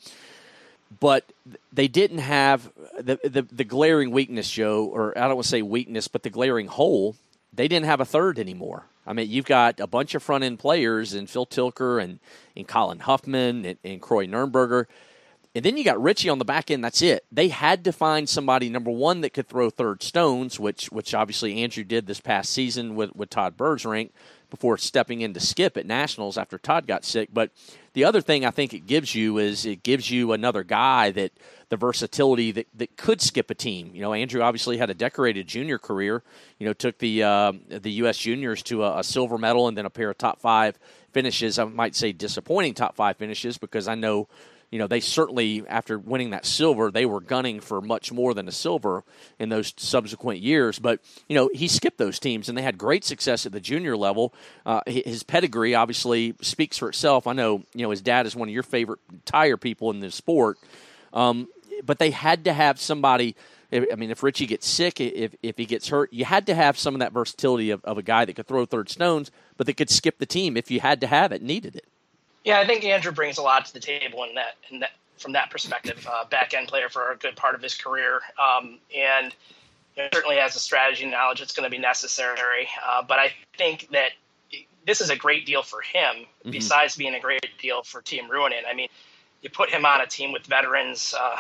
but 1.00 1.32
they 1.72 1.88
didn't 1.88 2.20
have 2.20 2.72
the, 3.00 3.20
the, 3.24 3.44
the 3.44 3.64
glaring 3.64 4.12
weakness, 4.12 4.50
Joe, 4.52 4.86
or 4.86 5.18
I 5.18 5.22
don't 5.22 5.36
want 5.36 5.44
to 5.44 5.50
say 5.50 5.62
weakness, 5.62 6.08
but 6.08 6.24
the 6.24 6.30
glaring 6.30 6.68
hole. 6.68 7.16
They 7.54 7.68
didn't 7.68 7.86
have 7.86 8.02
a 8.02 8.06
third 8.06 8.40
anymore. 8.40 8.86
I 9.06 9.14
mean, 9.14 9.30
you've 9.30 9.46
got 9.46 9.80
a 9.80 9.88
bunch 9.88 10.16
of 10.16 10.24
front 10.24 10.44
end 10.44 10.60
players 10.60 11.14
and 11.14 11.30
Phil 11.30 11.46
Tilker 11.46 12.02
and, 12.02 12.20
and 12.56 12.68
Colin 12.68 13.00
Hufman 13.00 13.66
and, 13.66 13.78
and 13.84 14.02
Kroy 14.02 14.28
Nurnberger. 14.28 14.86
And 15.54 15.66
then 15.66 15.76
you 15.76 15.84
got 15.84 16.02
Richie 16.02 16.30
on 16.30 16.40
the 16.40 16.46
back 16.46 16.72
end. 16.72 16.84
That's 16.84 17.02
it. 17.02 17.26
They 17.30 17.50
had 17.50 17.84
to 17.84 17.92
find 17.92 18.30
somebody, 18.30 18.70
number 18.70 18.92
one, 18.92 19.20
that 19.22 19.34
could 19.34 19.50
throw 19.50 19.70
third 19.70 20.02
stones, 20.02 20.60
which 20.60 20.90
which 20.92 21.14
obviously 21.14 21.62
Andrew 21.62 21.84
did 21.84 22.08
this 22.08 22.22
past 22.22 22.52
season 22.52 22.96
with, 22.96 23.14
with 23.16 23.30
Todd 23.30 23.58
Bergerink 23.58 24.12
before 24.50 24.78
stepping 24.78 25.22
in 25.22 25.34
to 25.34 25.40
skip 25.40 25.78
at 25.78 25.86
Nationals 25.86 26.38
after 26.38 26.58
Todd 26.58 26.86
got 26.86 27.04
sick. 27.04 27.30
But 27.34 27.52
the 27.94 28.04
other 28.06 28.22
thing 28.22 28.46
I 28.46 28.52
think 28.52 28.74
it 28.74 28.86
gives 28.86 29.16
you 29.16 29.38
is 29.40 29.66
it 29.66 29.82
gives 29.84 30.10
you 30.12 30.32
another 30.34 30.64
guy 30.64 31.12
that 31.12 31.32
the 31.70 31.78
versatility 31.78 32.52
that, 32.52 32.68
that 32.76 32.98
could 32.98 33.22
skip 33.22 33.50
a 33.50 33.56
team. 33.56 33.92
You 33.94 34.02
know, 34.02 34.14
Andrew 34.14 34.42
obviously 34.42 34.78
had 34.78 34.90
a 34.90 34.94
decorated 34.94 35.48
junior 35.48 35.78
career. 35.78 36.22
You 36.60 36.68
know, 36.68 36.74
took 36.74 36.98
the 37.00 37.24
uh, 37.24 37.54
the 37.68 37.92
U.S. 37.92 38.18
juniors 38.18 38.62
to 38.64 38.84
a, 38.84 39.00
a, 39.00 39.04
silver 39.04 39.38
medal 39.38 39.68
and 39.68 39.78
then 39.78 39.86
a 39.86 39.90
pair 39.90 40.10
of 40.10 40.18
top 40.18 40.40
five 40.40 40.78
finishes. 41.12 41.58
I 41.60 41.66
might 41.66 41.96
say 41.96 42.12
disappointing 42.12 42.74
top 42.74 42.96
five 42.96 43.18
finishes 43.18 43.58
because 43.58 43.88
I 43.88 43.96
know 43.96 44.28
you 44.72 44.80
know, 44.80 44.88
they 44.88 45.02
certainly, 45.02 45.64
after 45.68 46.00
winning 46.00 46.30
that 46.30 46.46
silver, 46.46 46.92
they 46.92 47.06
were 47.06 47.20
gunning 47.20 47.60
for 47.60 47.82
much 47.82 48.12
more 48.12 48.34
than 48.34 48.48
a 48.48 48.54
silver 48.54 49.04
in 49.38 49.50
those 49.50 49.74
subsequent 49.76 50.40
years. 50.40 50.80
But, 50.80 51.02
you 51.28 51.36
know, 51.36 51.50
he 51.54 51.68
skipped 51.68 51.98
those 51.98 52.20
teams 52.20 52.48
and 52.48 52.58
they 52.58 52.62
had 52.62 52.78
great 52.78 53.04
success 53.04 53.46
at 53.46 53.52
the 53.52 53.60
junior 53.60 53.98
level. 53.98 54.34
Uh, 54.66 54.80
his 54.88 55.24
pedigree 55.24 55.76
obviously 55.76 56.36
speaks 56.42 56.78
for 56.78 56.88
itself. 56.88 57.28
I 57.28 57.34
know, 57.34 57.64
you 57.74 57.84
know, 57.84 57.90
his 57.90 58.02
dad 58.02 58.26
is 58.26 58.34
one 58.34 58.48
of 58.48 58.54
your 58.54 58.64
favorite 58.64 59.02
tire 59.26 59.58
people 59.58 59.92
in 59.92 60.00
the 60.00 60.10
sport. 60.10 60.58
Um, 61.12 61.50
but 61.84 62.00
they 62.00 62.12
had 62.12 62.46
to 62.46 62.54
have 62.54 62.80
somebody. 62.80 63.36
I 63.74 63.96
mean, 63.96 64.12
if 64.12 64.24
Richie 64.24 64.48
gets 64.48 64.68
sick, 64.68 65.02
if, 65.02 65.36
if 65.44 65.58
he 65.58 65.66
gets 65.66 65.90
hurt, 65.90 66.14
you 66.14 66.24
had 66.24 66.46
to 66.48 66.56
have 66.56 66.78
some 66.78 66.96
of 66.96 67.00
that 67.00 67.12
versatility 67.12 67.72
of, 67.72 67.84
of 67.84 67.98
a 67.98 68.04
guy 68.04 68.24
that 68.24 68.36
could 68.36 68.48
throw 68.48 68.66
third 68.66 68.90
stones, 68.90 69.32
but 69.58 69.68
that 69.68 69.76
could 69.76 69.90
skip 69.90 70.18
the 70.18 70.26
team 70.26 70.56
if 70.56 70.72
you 70.72 70.80
had 70.80 71.02
to 71.02 71.08
have 71.08 71.32
it, 71.32 71.42
needed 71.42 71.76
it. 71.76 71.86
Yeah, 72.44 72.60
I 72.60 72.66
think 72.66 72.84
Andrew 72.84 73.12
brings 73.12 73.38
a 73.38 73.42
lot 73.42 73.66
to 73.66 73.74
the 73.74 73.80
table 73.80 74.24
in 74.24 74.36
that, 74.36 74.56
in 74.70 74.80
that 74.80 74.92
from 75.18 75.34
that 75.34 75.52
perspective. 75.52 76.08
Uh, 76.10 76.26
back 76.26 76.54
end 76.54 76.68
player 76.68 76.90
for 76.90 77.12
a 77.12 77.16
good 77.16 77.36
part 77.36 77.56
of 77.56 77.62
his 77.62 77.76
career, 77.76 78.22
um, 78.40 78.80
and 78.96 79.36
you 79.96 80.04
know, 80.04 80.10
certainly 80.14 80.38
has 80.38 80.54
the 80.54 80.60
strategy 80.60 81.06
knowledge 81.06 81.40
that's 81.40 81.54
going 81.54 81.70
to 81.70 81.70
be 81.70 81.78
necessary. 81.78 82.68
Uh, 82.86 83.04
but 83.04 83.20
I 83.20 83.32
think 83.58 83.90
that 83.92 84.12
this 84.86 85.02
is 85.02 85.10
a 85.10 85.16
great 85.16 85.46
deal 85.46 85.62
for 85.62 85.82
him. 85.82 86.26
Mm-hmm. 86.26 86.52
Besides 86.52 86.96
being 86.96 87.14
a 87.14 87.20
great 87.20 87.46
deal 87.60 87.84
for 87.84 88.02
Team 88.02 88.30
Ruohonen, 88.30 88.64
I 88.68 88.74
mean, 88.74 88.88
you 89.42 89.50
put 89.50 89.70
him 89.70 89.86
on 89.86 90.02
a 90.02 90.08
team 90.08 90.32
with 90.32 90.46
veterans 90.46 91.14
uh, 91.20 91.38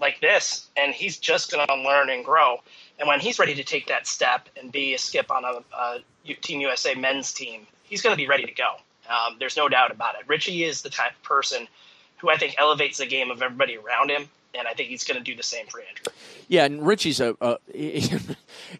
like 0.00 0.20
this, 0.20 0.68
and 0.76 0.92
he's 0.92 1.18
just 1.18 1.50
going 1.50 1.66
to 1.66 1.74
learn 1.74 2.10
and 2.10 2.24
grow. 2.24 2.58
And 2.98 3.08
when 3.08 3.20
he's 3.20 3.38
ready 3.38 3.54
to 3.54 3.64
take 3.64 3.88
that 3.88 4.06
step 4.06 4.48
and 4.58 4.70
be 4.70 4.94
a 4.94 4.98
skip 4.98 5.30
on 5.30 5.44
a, 5.44 5.60
a 5.76 6.34
Team 6.40 6.60
USA 6.60 6.94
men's 6.94 7.32
team, 7.32 7.66
he's 7.82 8.02
going 8.02 8.12
to 8.12 8.16
be 8.16 8.28
ready 8.28 8.44
to 8.44 8.52
go. 8.52 8.76
Um, 9.08 9.36
there's 9.38 9.56
no 9.56 9.68
doubt 9.68 9.90
about 9.90 10.14
it. 10.14 10.22
Richie 10.26 10.64
is 10.64 10.82
the 10.82 10.90
type 10.90 11.12
of 11.12 11.22
person 11.22 11.68
who 12.18 12.30
I 12.30 12.36
think 12.36 12.54
elevates 12.58 12.98
the 12.98 13.06
game 13.06 13.30
of 13.30 13.42
everybody 13.42 13.76
around 13.76 14.10
him, 14.10 14.28
and 14.56 14.66
I 14.66 14.72
think 14.72 14.88
he's 14.88 15.04
going 15.04 15.18
to 15.18 15.24
do 15.24 15.36
the 15.36 15.42
same 15.42 15.66
for 15.66 15.80
Andrew. 15.80 16.12
Yeah, 16.48 16.64
and 16.64 16.86
Richie's 16.86 17.20
a, 17.20 17.36
a 17.40 17.58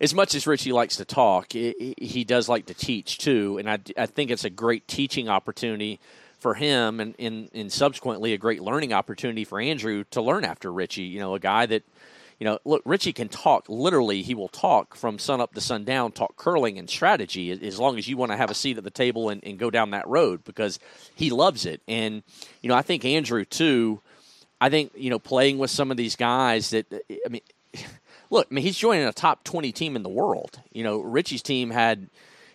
as 0.00 0.14
much 0.14 0.34
as 0.34 0.46
Richie 0.46 0.72
likes 0.72 0.96
to 0.96 1.04
talk, 1.04 1.52
he 1.52 2.24
does 2.26 2.48
like 2.48 2.66
to 2.66 2.74
teach 2.74 3.18
too, 3.18 3.58
and 3.58 3.68
I, 3.68 3.78
I 3.96 4.06
think 4.06 4.30
it's 4.30 4.44
a 4.44 4.50
great 4.50 4.88
teaching 4.88 5.28
opportunity 5.28 6.00
for 6.38 6.54
him, 6.54 7.00
and, 7.00 7.14
and, 7.18 7.48
and 7.54 7.72
subsequently 7.72 8.34
a 8.34 8.38
great 8.38 8.62
learning 8.62 8.92
opportunity 8.92 9.44
for 9.44 9.60
Andrew 9.60 10.04
to 10.10 10.20
learn 10.20 10.44
after 10.44 10.72
Richie. 10.72 11.02
You 11.02 11.20
know, 11.20 11.34
a 11.34 11.38
guy 11.38 11.66
that 11.66 11.82
you 12.38 12.44
know, 12.44 12.58
look, 12.64 12.82
Richie 12.84 13.12
can 13.12 13.28
talk. 13.28 13.66
Literally, 13.68 14.22
he 14.22 14.34
will 14.34 14.48
talk 14.48 14.96
from 14.96 15.18
sun 15.18 15.40
up 15.40 15.54
to 15.54 15.60
sundown, 15.60 16.12
talk 16.12 16.36
curling 16.36 16.78
and 16.78 16.88
strategy, 16.90 17.50
as 17.50 17.78
long 17.78 17.98
as 17.98 18.08
you 18.08 18.16
want 18.16 18.32
to 18.32 18.36
have 18.36 18.50
a 18.50 18.54
seat 18.54 18.76
at 18.76 18.84
the 18.84 18.90
table 18.90 19.28
and, 19.28 19.42
and 19.44 19.58
go 19.58 19.70
down 19.70 19.90
that 19.90 20.08
road 20.08 20.44
because 20.44 20.78
he 21.14 21.30
loves 21.30 21.64
it. 21.64 21.80
And 21.86 22.22
you 22.60 22.68
know, 22.68 22.74
I 22.74 22.82
think 22.82 23.04
Andrew 23.04 23.44
too. 23.44 24.00
I 24.60 24.70
think 24.70 24.92
you 24.96 25.10
know, 25.10 25.18
playing 25.18 25.58
with 25.58 25.70
some 25.70 25.90
of 25.90 25.96
these 25.96 26.16
guys 26.16 26.70
that 26.70 26.92
I 26.92 27.28
mean, 27.28 27.42
look, 28.30 28.48
I 28.50 28.54
mean, 28.54 28.64
he's 28.64 28.76
joining 28.76 29.06
a 29.06 29.12
top 29.12 29.44
twenty 29.44 29.72
team 29.72 29.96
in 29.96 30.02
the 30.02 30.08
world. 30.08 30.60
You 30.72 30.84
know, 30.84 31.00
Richie's 31.00 31.42
team 31.42 31.70
had 31.70 32.08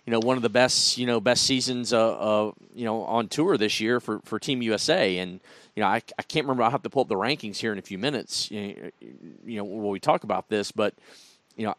you 0.06 0.12
know 0.12 0.20
one 0.20 0.38
of 0.38 0.44
the 0.44 0.50
best 0.50 0.98
you 0.98 1.06
know 1.06 1.20
best 1.20 1.44
seasons 1.44 1.94
uh, 1.94 2.18
uh 2.18 2.52
you 2.74 2.84
know 2.84 3.04
on 3.04 3.28
tour 3.28 3.58
this 3.58 3.80
year 3.80 4.00
for 4.00 4.20
for 4.26 4.40
Team 4.40 4.62
USA 4.62 5.20
and 5.20 5.40
you 5.80 5.86
know, 5.86 5.92
I, 5.92 6.02
I 6.18 6.24
can't 6.24 6.44
remember. 6.44 6.64
I'll 6.64 6.72
have 6.72 6.84
to 6.84 6.90
pull 6.90 7.04
up 7.04 7.08
the 7.08 7.16
rankings 7.16 7.56
here 7.56 7.72
in 7.72 7.80
a 7.80 7.82
few 7.82 7.98
minutes. 7.98 8.52
You 8.52 8.92
know, 9.46 9.64
when 9.64 9.88
we 9.88 10.02
talk 10.02 10.26
about 10.26 10.50
this, 10.50 10.74
but 10.74 10.94
you 11.56 11.66
know, 11.66 11.74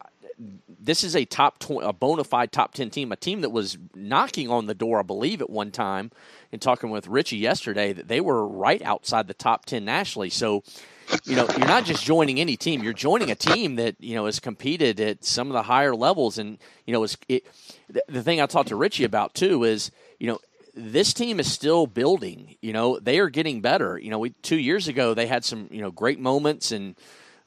this 0.81 1.05
is 1.05 1.15
a 1.15 1.27
top 1.27 1.59
tw- 1.59 1.83
a 1.83 1.93
bona 1.93 2.25
fide 2.25 2.51
top 2.51 2.73
ten 2.73 2.89
team, 2.89 3.13
a 3.13 3.17
team 3.17 3.43
that 3.43 3.51
was 3.51 3.77
knocking 3.95 4.49
on 4.49 4.65
the 4.65 4.75
door, 4.75 5.01
I 5.01 5.03
believe, 5.03 5.43
at 5.43 5.51
one 5.51 5.71
time. 5.71 6.13
and 6.51 6.63
talking 6.63 6.89
with 6.89 7.09
Richie 7.09 7.37
yesterday, 7.37 7.93
that 7.93 8.09
they 8.09 8.23
were 8.23 8.49
right 8.49 8.81
outside 8.81 9.27
the 9.29 9.35
top 9.35 9.67
ten 9.67 9.85
nationally. 9.85 10.31
So, 10.31 10.65
you 11.25 11.37
know, 11.37 11.47
you're 11.59 11.69
not 11.69 11.85
just 11.85 12.03
joining 12.03 12.41
any 12.41 12.57
team; 12.57 12.83
you're 12.83 12.95
joining 12.95 13.31
a 13.31 13.35
team 13.35 13.77
that 13.77 13.97
you 14.01 14.15
know 14.15 14.25
has 14.25 14.41
competed 14.41 14.99
at 14.99 15.27
some 15.27 15.49
of 15.49 15.53
the 15.53 15.65
higher 15.65 15.95
levels. 15.95 16.39
And 16.39 16.57
you 16.87 16.95
know, 16.95 17.07
it, 17.29 17.45
the 18.09 18.23
thing 18.23 18.41
I 18.41 18.47
talked 18.47 18.71
to 18.71 18.77
Richie 18.77 19.05
about 19.05 19.35
too 19.35 19.65
is, 19.65 19.91
you 20.19 20.27
know, 20.27 20.39
this 20.81 21.13
team 21.13 21.41
is 21.41 21.51
still 21.51 21.87
building. 21.87 22.57
You 22.61 22.73
know, 22.73 22.99
they 22.99 23.19
are 23.19 23.29
getting 23.29 23.61
better. 23.61 23.99
You 23.99 24.11
know, 24.11 24.19
we 24.19 24.31
two 24.31 24.59
years 24.59 24.89
ago 24.89 25.15
they 25.15 25.27
had 25.27 25.45
some 25.45 25.69
you 25.71 25.81
know 25.81 25.91
great 25.91 26.19
moments, 26.19 26.73
and 26.73 26.97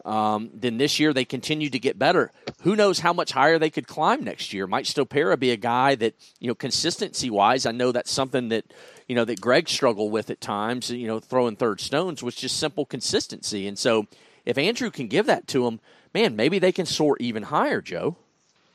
um, 0.06 0.50
then 0.54 0.78
this 0.78 1.00
year 1.00 1.13
they 1.13 1.25
continued 1.25 1.74
to 1.74 1.80
get 1.80 1.98
better. 1.98 2.32
Who 2.62 2.75
knows 2.75 3.00
how 3.00 3.13
much 3.13 3.32
higher 3.32 3.60
they 3.60 3.70
could 3.70 3.88
climb 3.88 4.24
next 4.24 4.54
year? 4.54 4.68
Might 4.68 4.86
Stopera 4.86 5.38
be 5.38 5.52
a 5.52 5.58
guy 5.58 5.96
that 5.96 6.16
you 6.40 6.48
know 6.48 6.56
consistency 6.56 7.30
wise? 7.30 7.66
I 7.66 7.72
know 7.72 7.92
that's 7.92 8.12
something 8.12 8.50
that 8.50 8.66
you 9.08 9.16
know 9.16 9.25
that 9.25 9.42
Greg 9.42 9.70
struggled 9.70 10.12
with 10.12 10.30
at 10.30 10.42
times. 10.42 10.90
You 10.90 11.08
know, 11.08 11.20
throwing 11.20 11.56
third 11.56 11.82
stones 11.82 12.24
was 12.24 12.36
just 12.36 12.58
simple 12.58 12.86
consistency, 12.86 13.68
and 13.68 13.78
so 13.78 14.08
if 14.46 14.58
Andrew 14.58 14.92
can 14.92 15.08
give 15.08 15.25
that 15.28 15.48
to 15.48 15.68
him, 15.68 15.80
man, 16.13 16.36
maybe 16.36 16.60
they 16.60 16.72
can 16.72 16.86
soar 16.86 17.18
even 17.20 17.44
higher, 17.44 17.82
Joe. 17.82 18.18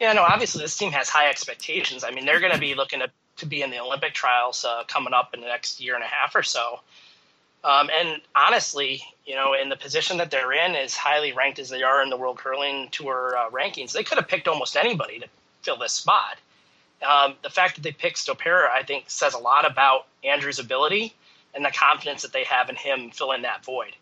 Yeah, 0.00 0.12
no, 0.12 0.22
obviously 0.22 0.62
this 0.62 0.76
team 0.76 0.92
has 0.92 1.08
high 1.08 1.28
expectations. 1.28 2.04
I 2.04 2.10
mean, 2.12 2.24
they're 2.24 2.40
going 2.40 2.52
to 2.52 2.58
be 2.58 2.74
looking 2.74 3.00
to 3.00 3.10
to 3.38 3.46
be 3.46 3.62
in 3.62 3.70
the 3.70 3.80
Olympic 3.80 4.14
trials 4.14 4.64
uh, 4.64 4.84
coming 4.86 5.12
up 5.12 5.34
in 5.34 5.40
the 5.40 5.46
next 5.46 5.80
year 5.80 5.94
and 5.94 6.04
a 6.04 6.06
half 6.06 6.34
or 6.34 6.42
so. 6.42 6.80
Um, 7.64 7.90
and 7.90 8.20
honestly, 8.36 9.02
you 9.26 9.34
know, 9.34 9.54
in 9.54 9.68
the 9.68 9.76
position 9.76 10.18
that 10.18 10.30
they're 10.30 10.52
in, 10.52 10.76
as 10.76 10.94
highly 10.94 11.32
ranked 11.32 11.58
as 11.58 11.68
they 11.68 11.82
are 11.82 12.02
in 12.02 12.10
the 12.10 12.16
World 12.16 12.38
Curling 12.38 12.88
Tour 12.90 13.36
uh, 13.36 13.50
rankings, 13.50 13.92
they 13.92 14.04
could 14.04 14.18
have 14.18 14.28
picked 14.28 14.46
almost 14.46 14.76
anybody 14.76 15.18
to 15.18 15.26
fill 15.62 15.76
this 15.76 15.92
spot. 15.92 16.38
Um, 17.06 17.34
the 17.42 17.50
fact 17.50 17.76
that 17.76 17.82
they 17.82 17.92
picked 17.92 18.18
Stopera, 18.18 18.70
I 18.70 18.82
think, 18.82 19.04
says 19.08 19.34
a 19.34 19.38
lot 19.38 19.68
about 19.68 20.06
Andrew's 20.24 20.58
ability 20.58 21.14
and 21.54 21.64
the 21.64 21.70
confidence 21.70 22.22
that 22.22 22.32
they 22.32 22.44
have 22.44 22.68
in 22.68 22.76
him 22.76 23.10
filling 23.10 23.42
that 23.42 23.64
void. 23.64 23.94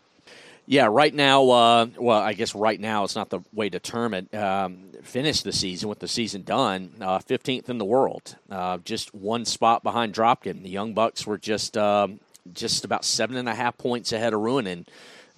Yeah, 0.69 0.89
right 0.91 1.15
now, 1.15 1.49
uh, 1.49 1.87
well, 1.97 2.19
I 2.19 2.33
guess 2.33 2.53
right 2.53 2.81
now 2.81 3.05
it's 3.05 3.15
not 3.15 3.31
the 3.31 3.41
way 3.53 3.69
to 3.69 3.79
term 3.79 4.15
it. 4.15 4.35
Um, 4.35 4.91
finish 5.03 5.43
the 5.43 5.53
season 5.53 5.89
with 5.89 6.01
the 6.01 6.09
season 6.09 6.43
done, 6.43 6.91
uh, 7.01 7.21
15th 7.21 7.69
in 7.69 7.79
the 7.79 7.85
world, 7.85 8.35
uh, 8.51 8.79
just 8.79 9.15
one 9.15 9.45
spot 9.45 9.85
behind 9.85 10.13
Dropkin. 10.13 10.65
The 10.65 10.69
Young 10.69 10.93
Bucks 10.93 11.25
were 11.25 11.39
just 11.39 11.77
um, 11.79 12.19
just 12.53 12.85
about 12.85 13.05
seven 13.05 13.37
and 13.37 13.49
a 13.49 13.55
half 13.55 13.79
points 13.79 14.11
ahead 14.11 14.35
of 14.35 14.41
Ruohonen 14.41 14.87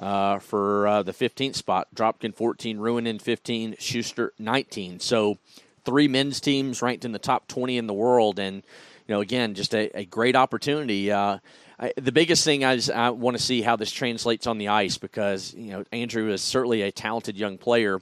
uh, 0.01 0.39
for 0.39 0.87
uh, 0.87 1.03
the 1.03 1.13
15th 1.13 1.57
spot. 1.57 1.89
Dropkin 1.95 2.35
14, 2.35 2.79
Ruohonen 2.79 3.21
15, 3.21 3.77
Shuster 3.79 4.33
19. 4.39 4.99
So 4.99 5.37
three 5.85 6.09
men's 6.09 6.41
teams 6.41 6.81
ranked 6.81 7.05
in 7.05 7.13
the 7.13 7.19
top 7.19 7.49
20 7.49 7.77
in 7.77 7.87
the 7.87 7.93
world, 7.93 8.39
and 8.39 8.63
you 9.07 9.15
know, 9.15 9.21
again, 9.21 9.53
just 9.53 9.75
a, 9.75 9.91
a 9.95 10.07
great 10.07 10.37
opportunity. 10.37 11.13
I, 11.81 11.93
the 11.97 12.13
biggest 12.13 12.45
thing 12.45 12.63
is 12.63 12.91
I 12.91 13.11
want 13.11 13.37
to 13.37 13.43
see 13.43 13.63
how 13.63 13.77
this 13.77 13.93
translates 13.93 14.47
on 14.47 14.59
the 14.59 14.69
ice 14.69 14.99
because 14.99 15.55
you 15.55 15.71
know 15.71 15.85
Andrew 15.93 16.31
is 16.33 16.43
certainly 16.43 16.83
a 16.83 16.91
talented 16.91 17.37
young 17.37 17.57
player. 17.57 18.01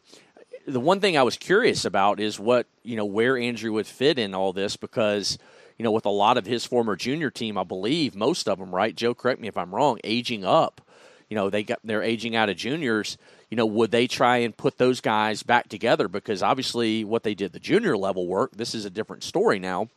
The 0.66 0.80
one 0.80 1.00
thing 1.00 1.16
I 1.16 1.23
was 1.23 1.37
curious 1.37 1.85
about 1.85 2.18
is 2.18 2.40
what 2.40 2.66
you 2.83 2.97
know 2.97 3.04
where 3.04 3.37
Andrew 3.37 3.73
would 3.73 3.87
fit 3.87 4.18
in 4.18 4.35
all 4.35 4.52
this 4.52 4.76
because 4.76 5.38
you 5.78 5.83
know 5.83 5.92
with 5.92 6.06
a 6.06 6.11
lot 6.11 6.38
of 6.38 6.47
his 6.47 6.64
former 6.64 6.97
junior 6.97 7.30
team, 7.30 7.59
I 7.59 7.64
believe 7.64 8.14
most 8.14 8.49
of 8.49 8.59
them, 8.59 8.75
right? 8.75 8.97
Joe, 8.97 9.14
correct 9.14 9.40
me 9.40 9.49
if 9.49 9.59
I'm 9.59 9.75
wrong, 9.75 9.99
aging 10.04 10.45
up. 10.45 10.80
You 11.28 11.35
know 11.35 11.50
they 11.50 11.62
got 11.62 11.80
they're 11.85 12.02
aging 12.02 12.35
out 12.35 12.49
of 12.49 12.56
juniors. 12.56 13.18
You 13.50 13.59
know 13.59 13.66
would 13.66 13.90
they 13.90 14.06
try 14.06 14.38
and 14.38 14.56
put 14.56 14.78
those 14.78 15.02
guys 15.02 15.42
back 15.42 15.68
together 15.68 16.09
because 16.09 16.42
obviously 16.42 17.04
what 17.04 17.25
they 17.25 17.35
did 17.35 17.52
the 17.52 17.61
junior 17.61 17.97
level 17.97 18.26
work. 18.26 18.52
This 18.56 18.75
is 18.75 18.87
a 18.87 18.90
different 18.90 19.23
story 19.23 19.59
now. 19.59 19.88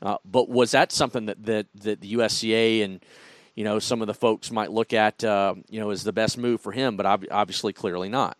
Uh, 0.00 0.16
but 0.24 0.48
was 0.48 0.70
that 0.70 0.92
something 0.92 1.26
that, 1.26 1.44
that, 1.44 1.66
that 1.74 2.00
the 2.00 2.14
USCA 2.14 2.84
and 2.84 3.00
you 3.58 3.64
know, 3.64 3.80
some 3.80 4.00
of 4.00 4.06
the 4.06 4.14
folks 4.14 4.52
might 4.52 4.70
look 4.70 4.92
at, 4.92 5.24
uh, 5.24 5.56
you 5.68 5.80
know, 5.80 5.90
as 5.90 6.04
the 6.04 6.12
best 6.12 6.38
move 6.38 6.60
for 6.60 6.70
him, 6.70 6.96
but 6.96 7.04
ob- 7.04 7.26
obviously, 7.28 7.72
clearly 7.72 8.08
not. 8.08 8.36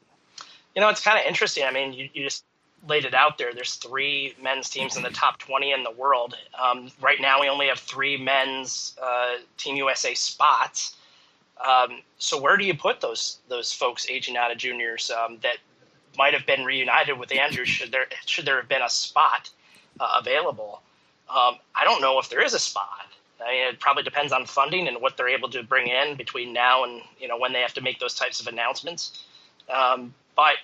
You 0.77 0.81
know, 0.81 0.89
it's 0.91 1.03
kind 1.03 1.19
of 1.19 1.27
interesting. 1.27 1.65
I 1.65 1.73
mean, 1.73 1.93
you, 1.93 2.09
you 2.15 2.23
just 2.23 2.45
laid 2.87 3.05
it 3.05 3.15
out 3.15 3.37
there. 3.37 3.53
There's 3.53 3.75
three 3.75 4.37
men's 4.41 4.71
teams 4.71 4.97
in 4.97 5.03
the 5.03 5.11
top 5.11 5.41
20 5.41 5.73
in 5.73 5.83
the 5.83 5.91
world. 5.91 6.37
Um, 6.57 6.93
right 7.01 7.21
now, 7.21 7.41
we 7.41 7.49
only 7.49 7.67
have 7.67 7.81
three 7.81 8.17
men's 8.17 8.97
uh, 9.03 9.39
Team 9.57 9.75
USA 9.75 10.15
spots. 10.15 10.95
Um, 11.67 12.03
so 12.19 12.41
where 12.41 12.57
do 12.57 12.65
you 12.65 12.75
put 12.75 13.01
those 13.01 13.39
those 13.49 13.73
folks 13.73 14.09
aging 14.09 14.37
out 14.37 14.53
of 14.53 14.59
juniors 14.59 15.11
um, 15.11 15.39
that 15.43 15.57
might 16.17 16.33
have 16.33 16.47
been 16.47 16.65
reunited 16.65 17.19
with 17.19 17.33
Andrew? 17.33 17.65
Should 17.65 17.91
there 17.91 18.07
should 18.25 18.45
there 18.45 18.61
have 18.61 18.69
been 18.69 18.83
a 18.83 18.89
spot 18.89 19.51
uh, 19.99 20.21
available? 20.21 20.81
Um, 21.29 21.57
I 21.75 21.83
don't 21.83 22.01
know 22.01 22.21
if 22.21 22.29
there 22.29 22.41
is 22.41 22.55
a 22.55 22.61
spot. 22.61 23.08
I 23.45 23.53
mean, 23.53 23.67
it 23.69 23.81
probably 23.81 24.03
depends 24.03 24.33
on 24.33 24.47
funding 24.47 24.89
and 24.89 25.01
what 25.01 25.17
they're 25.17 25.29
able 25.29 25.49
to 25.51 25.63
bring 25.63 25.89
in 25.89 26.17
between 26.17 26.53
now 26.53 26.85
and 26.85 27.03
you 27.21 27.29
know 27.29 27.39
when 27.39 27.53
they 27.53 27.61
have 27.61 27.75
to 27.75 27.81
make 27.81 28.01
those 28.01 28.15
types 28.15 28.41
of 28.41 28.47
announcements. 28.47 29.25
Um, 29.69 30.15
but 30.35 30.55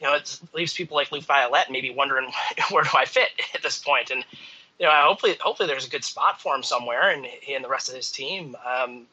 you 0.00 0.06
know, 0.06 0.14
it 0.14 0.40
leaves 0.52 0.74
people 0.74 0.96
like 0.96 1.10
Luke 1.10 1.24
Violette 1.24 1.70
maybe 1.70 1.90
wondering 1.90 2.30
where 2.70 2.84
do 2.84 2.90
I 2.94 3.04
fit 3.04 3.28
at 3.54 3.62
this 3.62 3.78
point. 3.78 4.10
And 4.10 4.24
you 4.78 4.86
know, 4.86 4.92
hopefully, 4.92 5.36
hopefully 5.40 5.66
there's 5.66 5.86
a 5.86 5.90
good 5.90 6.04
spot 6.04 6.40
for 6.40 6.54
him 6.54 6.62
somewhere, 6.62 7.10
and 7.10 7.24
he 7.24 7.54
and 7.54 7.64
the 7.64 7.68
rest 7.68 7.88
of 7.88 7.94
his 7.94 8.10
team. 8.10 8.56
Um, 8.66 9.06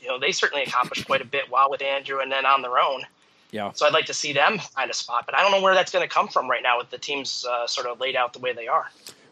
you 0.00 0.08
know, 0.08 0.18
they 0.18 0.32
certainly 0.32 0.64
accomplished 0.64 1.06
quite 1.06 1.20
a 1.20 1.24
bit 1.24 1.50
while 1.50 1.70
with 1.70 1.82
Andrew, 1.82 2.20
and 2.20 2.30
then 2.30 2.46
on 2.46 2.62
their 2.62 2.78
own. 2.78 3.02
Yeah. 3.50 3.70
So 3.74 3.86
I'd 3.86 3.92
like 3.92 4.06
to 4.06 4.14
see 4.14 4.32
them 4.32 4.58
find 4.58 4.90
a 4.90 4.94
spot, 4.94 5.26
but 5.26 5.36
I 5.36 5.42
don't 5.42 5.50
know 5.50 5.60
where 5.60 5.74
that's 5.74 5.92
going 5.92 6.08
to 6.08 6.12
come 6.12 6.26
from 6.26 6.48
right 6.48 6.62
now 6.62 6.78
with 6.78 6.90
the 6.90 6.98
teams 6.98 7.44
uh, 7.48 7.66
sort 7.66 7.86
of 7.86 8.00
laid 8.00 8.16
out 8.16 8.32
the 8.32 8.38
way 8.38 8.52
they 8.52 8.66
are. 8.66 8.86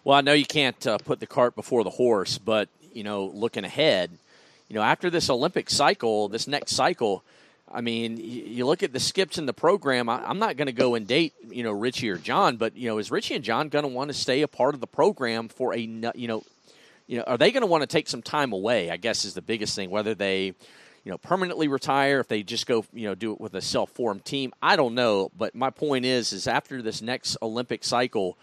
Well, 0.04 0.16
I 0.16 0.20
know 0.20 0.34
you 0.34 0.44
can't 0.44 0.86
uh, 0.86 0.98
put 0.98 1.20
the 1.20 1.26
cart 1.26 1.54
before 1.54 1.84
the 1.84 1.90
horse, 1.90 2.36
but 2.36 2.68
you 2.92 3.04
know, 3.04 3.26
looking 3.34 3.64
ahead, 3.64 4.10
you 4.68 4.74
know, 4.74 4.82
after 4.82 5.10
this 5.10 5.28
Olympic 5.30 5.68
cycle, 5.70 6.28
this 6.28 6.46
next 6.46 6.72
cycle, 6.72 7.24
I 7.72 7.80
mean, 7.80 8.16
you 8.16 8.66
look 8.66 8.82
at 8.82 8.92
the 8.92 8.98
skips 8.98 9.38
in 9.38 9.46
the 9.46 9.52
program. 9.52 10.08
I'm 10.08 10.40
not 10.40 10.56
going 10.56 10.66
to 10.66 10.72
go 10.72 10.96
and 10.96 11.06
date, 11.06 11.34
you 11.50 11.62
know, 11.62 11.70
Richie 11.70 12.10
or 12.10 12.16
John, 12.16 12.56
but 12.56 12.76
you 12.76 12.88
know, 12.88 12.98
is 12.98 13.10
Richie 13.10 13.34
and 13.34 13.44
John 13.44 13.68
going 13.68 13.84
to 13.84 13.88
want 13.88 14.08
to 14.08 14.14
stay 14.14 14.42
a 14.42 14.48
part 14.48 14.74
of 14.74 14.80
the 14.80 14.88
program 14.88 15.48
for 15.48 15.72
a, 15.72 15.78
you 15.78 15.88
know, 16.28 16.42
you 17.06 17.18
know, 17.18 17.24
are 17.24 17.38
they 17.38 17.50
going 17.52 17.62
to 17.62 17.66
want 17.66 17.82
to 17.82 17.86
take 17.86 18.08
some 18.08 18.22
time 18.22 18.52
away? 18.52 18.90
I 18.90 18.96
guess 18.96 19.24
is 19.24 19.34
the 19.34 19.42
biggest 19.42 19.76
thing. 19.76 19.90
Whether 19.90 20.14
they, 20.14 20.46
you 20.46 21.10
know, 21.10 21.18
permanently 21.18 21.68
retire, 21.68 22.20
if 22.20 22.28
they 22.28 22.42
just 22.42 22.66
go, 22.66 22.84
you 22.92 23.06
know, 23.06 23.14
do 23.14 23.32
it 23.32 23.40
with 23.40 23.54
a 23.54 23.60
self-formed 23.60 24.24
team, 24.24 24.52
I 24.62 24.76
don't 24.76 24.94
know. 24.94 25.30
But 25.36 25.54
my 25.54 25.70
point 25.70 26.04
is, 26.04 26.32
is 26.32 26.46
after 26.46 26.82
this 26.82 27.02
next 27.02 27.36
Olympic 27.40 27.84
cycle, 27.84 28.36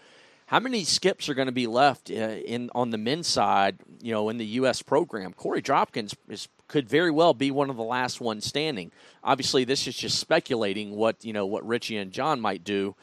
how 0.48 0.60
many 0.60 0.82
skips 0.82 1.28
are 1.28 1.34
going 1.34 1.46
to 1.46 1.52
be 1.52 1.66
left 1.66 2.10
uh, 2.10 2.14
in 2.14 2.70
on 2.74 2.88
the 2.88 2.96
men's 2.96 3.26
side? 3.28 3.78
You 4.00 4.12
know, 4.12 4.30
in 4.30 4.38
the 4.38 4.46
U.S. 4.46 4.80
program, 4.80 5.34
Korey 5.34 5.62
Dropkins 5.62 6.14
is, 6.26 6.48
could 6.68 6.88
very 6.88 7.10
well 7.10 7.34
be 7.34 7.50
one 7.50 7.68
of 7.68 7.76
the 7.76 7.82
last 7.82 8.18
ones 8.18 8.46
standing. 8.46 8.90
Obviously, 9.22 9.64
this 9.64 9.86
is 9.86 9.94
just 9.94 10.18
speculating 10.18 10.96
what 10.96 11.22
you 11.22 11.34
know 11.34 11.44
what 11.44 11.66
Richie 11.66 11.98
and 11.98 12.12
John 12.12 12.40
might 12.40 12.64
do, 12.64 12.94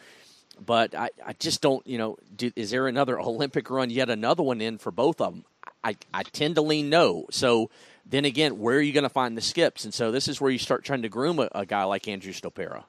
but 0.59 0.95
I, 0.95 1.11
I 1.23 1.33
just 1.33 1.61
don't. 1.61 1.85
You 1.85 1.99
know, 1.99 2.17
do, 2.35 2.51
is 2.55 2.71
there 2.71 2.87
another 2.87 3.19
Olympic 3.19 3.69
run, 3.69 3.91
yet 3.91 4.09
another 4.09 4.41
one 4.41 4.59
in 4.59 4.79
for 4.79 4.91
both 4.91 5.21
of 5.21 5.33
them? 5.33 5.45
I, 5.83 5.95
I 6.11 6.23
tend 6.23 6.55
to 6.55 6.63
lean 6.63 6.89
no. 6.89 7.27
So 7.29 7.69
then 8.07 8.25
again, 8.25 8.57
where 8.57 8.77
are 8.77 8.81
you 8.81 8.91
going 8.91 9.03
to 9.03 9.09
find 9.09 9.37
the 9.37 9.41
skips? 9.41 9.85
And 9.85 9.93
so 9.93 10.11
this 10.11 10.27
is 10.27 10.41
where 10.41 10.49
you 10.49 10.57
start 10.57 10.83
trying 10.83 11.03
to 11.03 11.09
groom 11.09 11.37
a, 11.37 11.47
a 11.53 11.63
guy 11.63 11.83
like 11.83 12.07
Andrew 12.07 12.33
Stopera. 12.33 12.85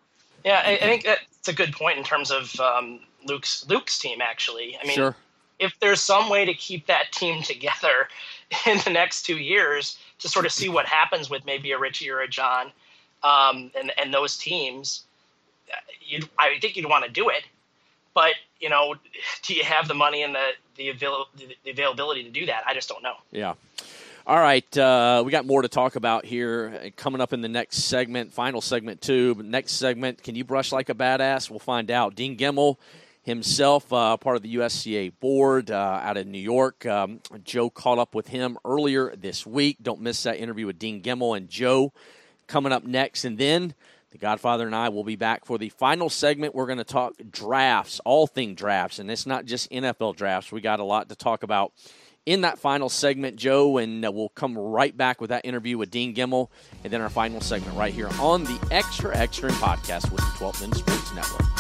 Yeah, 0.47 0.63
I, 0.65 0.77
I 0.77 0.79
think 0.79 1.05
that's 1.05 1.49
a 1.49 1.53
good 1.53 1.75
point 1.75 1.99
in 1.99 2.05
terms 2.05 2.31
of 2.31 2.59
um, 2.59 3.01
Luke's 3.27 3.67
Luke's 3.69 3.99
team. 3.99 4.21
Actually, 4.21 4.79
I 4.83 4.87
mean, 4.87 4.97
sure. 4.97 5.17
if 5.59 5.79
there's 5.81 6.01
some 6.01 6.29
way 6.29 6.45
to 6.45 6.55
keep 6.55 6.87
that 6.87 7.13
team 7.13 7.43
together 7.43 8.09
in 8.67 8.79
the 8.85 8.91
next 8.91 9.23
two 9.23 9.37
years 9.37 9.99
to 10.21 10.29
sort 10.29 10.47
of 10.47 10.53
see 10.53 10.69
what 10.69 10.87
happens 10.87 11.29
with 11.29 11.45
maybe 11.45 11.73
a 11.73 11.79
Richie 11.79 12.11
or 12.11 12.21
a 12.21 12.29
John, 12.29 12.73
um, 13.23 13.71
and 13.79 13.93
and 13.99 14.13
those 14.13 14.37
teams, 14.37 15.05
you'd, 16.01 16.29
I 16.39 16.59
think 16.61 16.77
you'd 16.77 16.89
want 16.89 17.05
to 17.05 17.11
do 17.11 17.29
it. 17.29 17.45
But 18.15 18.35
you 18.61 18.71
know, 18.71 18.95
do 19.43 19.55
you 19.55 19.65
have 19.65 19.89
the 19.89 19.95
money 19.95 20.23
and 20.23 20.35
the 20.35 20.51
the, 20.77 20.89
avail- 20.91 21.29
the 21.37 21.71
availability 21.71 22.25
to 22.25 22.31
do 22.31 22.47
that? 22.47 22.65
I 22.67 22.75
just 22.75 22.89
don't 22.89 23.03
know. 23.03 23.17
Yeah. 23.31 23.55
All 24.29 24.41
right, 24.41 24.77
uh, 24.77 25.23
we 25.25 25.31
got 25.31 25.47
more 25.47 25.63
to 25.63 25.69
talk 25.69 25.95
about 25.95 26.25
here 26.25 26.81
uh, 26.85 26.89
coming 26.97 27.21
up 27.21 27.33
in 27.33 27.43
the 27.43 27.49
next 27.49 27.85
segment, 27.85 28.33
final 28.33 28.61
segment 28.61 29.01
too. 29.01 29.37
But 29.37 29.47
next 29.47 29.75
segment, 29.75 30.21
can 30.21 30.35
you 30.35 30.43
brush 30.43 30.73
like 30.73 30.89
a 30.89 30.95
badass? 30.95 31.49
We'll 31.49 31.61
find 31.61 31.93
out. 31.93 32.17
Dean 32.17 32.37
Gemmell 32.37 32.77
himself, 33.27 33.93
uh, 33.93 34.17
part 34.17 34.37
of 34.37 34.43
the 34.43 34.55
USCA 34.55 35.13
board 35.19 35.73
uh, 35.73 36.01
out 36.01 36.17
of 36.17 36.29
New 36.29 36.39
York. 36.39 36.87
Um, 36.87 37.21
Joe 37.43 37.69
caught 37.69 37.99
up 37.99 38.15
with 38.15 38.29
him 38.29 38.57
earlier 38.65 39.15
this 39.17 39.45
week. 39.45 39.79
Don't 39.83 40.01
miss 40.01 40.23
that 40.23 40.39
interview 40.39 40.65
with 40.65 40.79
Dean 40.79 41.03
Gemmell 41.03 41.37
and 41.37 41.49
Joe 41.49 41.93
coming 42.47 42.73
up 42.73 42.85
next, 42.85 43.27
and 43.27 43.37
then. 43.37 43.75
The 44.13 44.19
Godfather 44.19 44.65
and 44.65 44.75
I 44.75 44.89
will 44.89 45.05
be 45.05 45.17
back 45.17 45.45
for 45.45 45.59
the 45.59 45.69
final 45.69 46.09
segment. 46.09 46.55
We're 46.55 46.65
going 46.67 46.79
to 46.79 46.85
talk 46.85 47.15
drafts, 47.31 48.01
all 48.07 48.27
thing 48.27 48.55
drafts, 48.55 48.99
and 48.99 49.11
it's 49.11 49.27
not 49.27 49.45
just 49.45 49.71
NFL 49.71 50.17
drafts. 50.17 50.51
We 50.51 50.63
got 50.63 50.81
a 50.81 50.85
lot 50.85 51.11
to 51.11 51.17
talk 51.17 51.43
about 51.43 51.73
in 52.25 52.43
that 52.43 52.59
final 52.59 52.89
segment, 52.89 53.37
Joe, 53.37 53.77
and 53.77 54.07
uh, 54.07 54.11
we'll 54.11 54.31
come 54.31 54.57
right 54.57 54.97
back 54.97 55.21
with 55.21 55.31
that 55.31 55.45
interview 55.45 55.77
with 55.77 55.91
Dean 55.91 56.15
Gemmell, 56.15 56.49
and 56.83 56.93
then 56.93 57.03
our 57.03 57.11
final 57.11 57.43
segment 57.43 57.77
right 57.77 57.93
here 57.93 58.09
on 58.21 58.45
the 58.45 58.59
Extra 58.71 59.15
Extra 59.15 59.51
podcast 59.51 60.11
with 60.11 60.21
the 60.21 60.33
12 60.39 60.61
Minute 60.63 60.79
Sports 60.79 61.15
Network. 61.15 61.56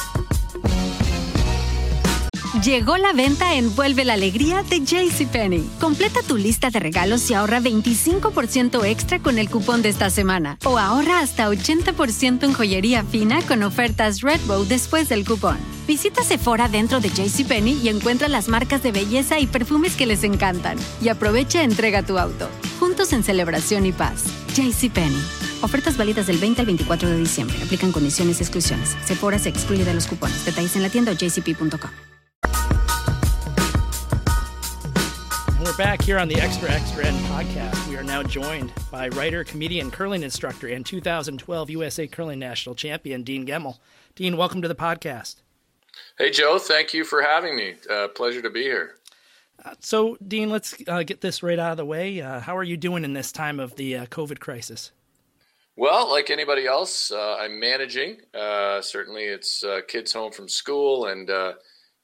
Llegó 2.64 2.96
la 2.96 3.12
venta 3.12 3.54
Envuelve 3.54 4.06
la 4.06 4.14
Alegría 4.14 4.62
de 4.62 4.80
JCPenney. 4.80 5.68
Completa 5.78 6.20
tu 6.26 6.38
lista 6.38 6.70
de 6.70 6.80
regalos 6.80 7.30
y 7.30 7.34
ahorra 7.34 7.60
25% 7.60 8.82
extra 8.86 9.18
con 9.18 9.38
el 9.38 9.50
cupón 9.50 9.82
de 9.82 9.90
esta 9.90 10.08
semana. 10.08 10.56
O 10.64 10.78
ahorra 10.78 11.20
hasta 11.20 11.50
80% 11.50 12.44
en 12.44 12.54
joyería 12.54 13.04
fina 13.04 13.42
con 13.42 13.62
ofertas 13.62 14.22
Redbow 14.22 14.64
después 14.64 15.10
del 15.10 15.26
cupón. 15.26 15.58
Visita 15.86 16.22
Sephora 16.22 16.68
dentro 16.68 17.00
de 17.00 17.10
JCPenney 17.10 17.78
y 17.82 17.90
encuentra 17.90 18.28
las 18.28 18.48
marcas 18.48 18.82
de 18.82 18.90
belleza 18.90 19.38
y 19.38 19.46
perfumes 19.46 19.94
que 19.94 20.06
les 20.06 20.24
encantan. 20.24 20.78
Y 21.02 21.10
aprovecha 21.10 21.62
entrega 21.62 22.04
tu 22.04 22.18
auto. 22.18 22.48
Juntos 22.80 23.12
en 23.12 23.22
celebración 23.22 23.84
y 23.84 23.92
paz. 23.92 24.24
JCPenney. 24.54 25.22
Ofertas 25.60 25.98
válidas 25.98 26.26
del 26.26 26.38
20 26.38 26.62
al 26.62 26.66
24 26.66 27.08
de 27.10 27.18
diciembre. 27.18 27.56
Aplican 27.62 27.92
condiciones 27.92 28.40
y 28.40 28.44
exclusiones. 28.44 28.96
Sephora 29.04 29.38
se 29.38 29.50
excluye 29.50 29.84
de 29.84 29.92
los 29.92 30.06
cupones. 30.06 30.46
Detalles 30.46 30.74
en 30.74 30.82
la 30.82 30.88
tienda 30.88 31.12
o 31.12 31.14
jcp.com. 31.14 32.15
We're 35.66 35.76
back 35.76 36.00
here 36.00 36.16
on 36.16 36.28
the 36.28 36.36
Extra 36.36 36.70
Extra 36.70 37.04
End 37.04 37.16
podcast. 37.26 37.88
We 37.88 37.96
are 37.96 38.04
now 38.04 38.22
joined 38.22 38.72
by 38.88 39.08
writer, 39.08 39.42
comedian, 39.42 39.90
curling 39.90 40.22
instructor, 40.22 40.68
and 40.68 40.86
2012 40.86 41.70
USA 41.70 42.06
Curling 42.06 42.38
National 42.38 42.76
Champion, 42.76 43.24
Dean 43.24 43.44
Gemmell. 43.44 43.78
Dean, 44.14 44.36
welcome 44.36 44.62
to 44.62 44.68
the 44.68 44.76
podcast. 44.76 45.42
Hey, 46.18 46.30
Joe. 46.30 46.60
Thank 46.60 46.94
you 46.94 47.02
for 47.02 47.20
having 47.20 47.56
me. 47.56 47.74
Uh, 47.90 48.06
pleasure 48.06 48.40
to 48.42 48.48
be 48.48 48.62
here. 48.62 48.94
Uh, 49.64 49.74
so, 49.80 50.16
Dean, 50.26 50.50
let's 50.50 50.76
uh, 50.86 51.02
get 51.02 51.20
this 51.20 51.42
right 51.42 51.58
out 51.58 51.72
of 51.72 51.78
the 51.78 51.84
way. 51.84 52.20
Uh, 52.20 52.38
how 52.38 52.56
are 52.56 52.62
you 52.62 52.76
doing 52.76 53.02
in 53.02 53.12
this 53.12 53.32
time 53.32 53.58
of 53.58 53.74
the 53.74 53.96
uh, 53.96 54.06
COVID 54.06 54.38
crisis? 54.38 54.92
Well, 55.74 56.08
like 56.08 56.30
anybody 56.30 56.68
else, 56.68 57.10
uh, 57.10 57.38
I'm 57.40 57.58
managing. 57.58 58.18
certainly, 58.32 59.24
it's 59.24 59.64
kids 59.88 60.12
home 60.12 60.30
from 60.30 60.48
school, 60.48 61.06
and 61.06 61.28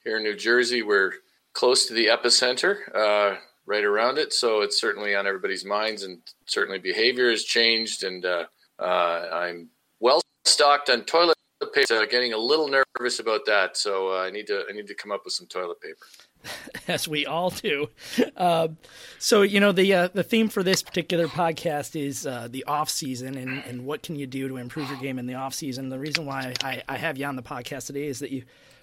here 0.02 0.16
in 0.16 0.24
New 0.24 0.34
Jersey, 0.34 0.82
we're 0.82 1.12
close 1.52 1.86
to 1.86 1.94
the 1.94 2.06
epicenter 2.06 3.38
right 3.66 3.84
around 3.84 4.18
it. 4.18 4.32
So 4.32 4.60
it's 4.60 4.80
certainly 4.80 5.14
on 5.14 5.26
everybody's 5.26 5.64
minds, 5.64 6.02
and 6.02 6.18
certainly 6.46 6.78
behavior 6.78 7.30
has 7.30 7.44
changed. 7.44 8.04
And 8.04 8.24
uh, 8.24 8.46
uh, 8.78 9.28
I'm 9.32 9.68
well 10.00 10.20
stocked 10.44 10.90
on 10.90 11.02
toilet 11.02 11.36
paper. 11.72 12.04
Getting 12.06 12.32
a 12.32 12.38
little 12.38 12.68
nervous 12.68 13.20
about 13.20 13.46
that, 13.46 13.76
so 13.76 14.12
uh, 14.12 14.22
I 14.22 14.30
need 14.30 14.46
to 14.48 14.64
I 14.68 14.72
need 14.72 14.86
to 14.88 14.94
come 14.94 15.12
up 15.12 15.22
with 15.24 15.34
some 15.34 15.46
toilet 15.46 15.80
paper. 15.80 16.06
As 16.88 17.06
we 17.06 17.24
all 17.24 17.50
do. 17.50 17.88
Um, 18.36 18.76
so 19.18 19.42
you 19.42 19.60
know 19.60 19.72
the 19.72 19.94
uh, 19.94 20.08
the 20.12 20.24
theme 20.24 20.48
for 20.48 20.62
this 20.62 20.82
particular 20.82 21.28
podcast 21.28 22.00
is 22.00 22.26
uh, 22.26 22.48
the 22.50 22.64
off 22.64 22.90
season 22.90 23.36
and, 23.36 23.62
and 23.64 23.84
what 23.84 24.02
can 24.02 24.16
you 24.16 24.26
do 24.26 24.48
to 24.48 24.56
improve 24.56 24.88
your 24.90 24.98
game 24.98 25.18
in 25.18 25.26
the 25.26 25.34
off 25.34 25.54
season. 25.54 25.88
The 25.88 25.98
reason 25.98 26.26
why 26.26 26.54
I, 26.64 26.82
I 26.88 26.96
have 26.96 27.16
you 27.16 27.26
on 27.26 27.36
the 27.36 27.42
podcast 27.42 27.86
today 27.86 28.06
is 28.06 28.18
that 28.18 28.30
you 28.30 28.42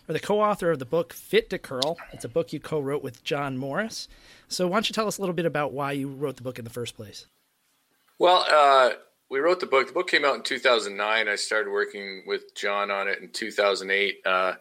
are 0.09 0.13
the 0.13 0.19
co-author 0.19 0.71
of 0.71 0.79
the 0.79 0.85
book 0.85 1.13
Fit 1.13 1.51
to 1.51 1.59
Curl. 1.59 1.97
It's 2.11 2.25
a 2.25 2.29
book 2.29 2.51
you 2.51 2.59
co-wrote 2.59 3.03
with 3.03 3.23
John 3.23 3.57
Morris. 3.57 4.07
So 4.47 4.67
why 4.67 4.77
don't 4.77 4.89
you 4.89 4.93
tell 4.93 5.07
us 5.07 5.19
a 5.19 5.21
little 5.21 5.35
bit 5.35 5.45
about 5.45 5.71
why 5.71 5.91
you 5.91 6.07
wrote 6.09 6.35
the 6.35 6.41
book 6.41 6.57
in 6.57 6.65
the 6.65 6.71
first 6.71 6.95
place? 6.95 7.27
Well, 8.17 8.43
uh, 8.49 8.95
we 9.29 9.37
wrote 9.39 9.59
the 9.59 9.67
book. 9.67 9.85
The 9.85 9.93
book 9.93 10.09
came 10.09 10.25
out 10.25 10.35
in 10.35 10.41
2009. 10.41 11.27
I 11.27 11.35
started 11.35 11.69
working 11.69 12.23
with 12.25 12.55
John 12.55 12.89
on 12.89 13.07
it 13.07 13.19
in 13.19 13.29
2008. 13.29 14.17
Uh, 14.25 14.53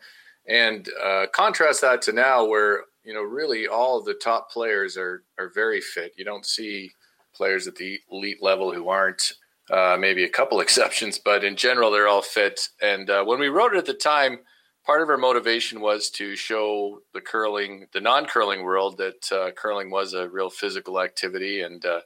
and 0.46 0.86
uh, 1.02 1.26
contrast 1.32 1.80
that 1.80 2.02
to 2.02 2.12
now, 2.12 2.44
where 2.44 2.84
you 3.02 3.14
know 3.14 3.22
really 3.22 3.66
all 3.66 4.02
the 4.02 4.14
top 4.14 4.50
players 4.50 4.98
are 4.98 5.22
are 5.38 5.50
very 5.54 5.80
fit. 5.80 6.12
You 6.18 6.26
don't 6.26 6.44
see 6.44 6.90
players 7.34 7.66
at 7.66 7.76
the 7.76 7.98
elite 8.12 8.42
level 8.42 8.72
who 8.72 8.88
aren't. 8.88 9.32
Uh, 9.70 9.98
maybe 10.00 10.24
a 10.24 10.28
couple 10.30 10.60
exceptions, 10.62 11.18
but 11.18 11.44
in 11.44 11.54
general, 11.54 11.90
they're 11.90 12.08
all 12.08 12.22
fit. 12.22 12.68
And 12.80 13.10
uh, 13.10 13.22
when 13.24 13.38
we 13.38 13.48
wrote 13.48 13.74
it 13.74 13.78
at 13.78 13.84
the 13.84 13.92
time, 13.92 14.38
part 14.88 15.02
of 15.02 15.10
our 15.10 15.18
motivation 15.18 15.82
was 15.82 16.08
to 16.08 16.34
show 16.34 17.02
the 17.12 17.20
curling, 17.20 17.86
the 17.92 18.00
non-curling 18.00 18.62
world, 18.62 18.96
that 18.96 19.30
uh, 19.30 19.50
curling 19.50 19.90
was 19.90 20.14
a 20.14 20.30
real 20.30 20.48
physical 20.48 20.98
activity 20.98 21.60
and 21.60 21.84
uh, 21.84 22.00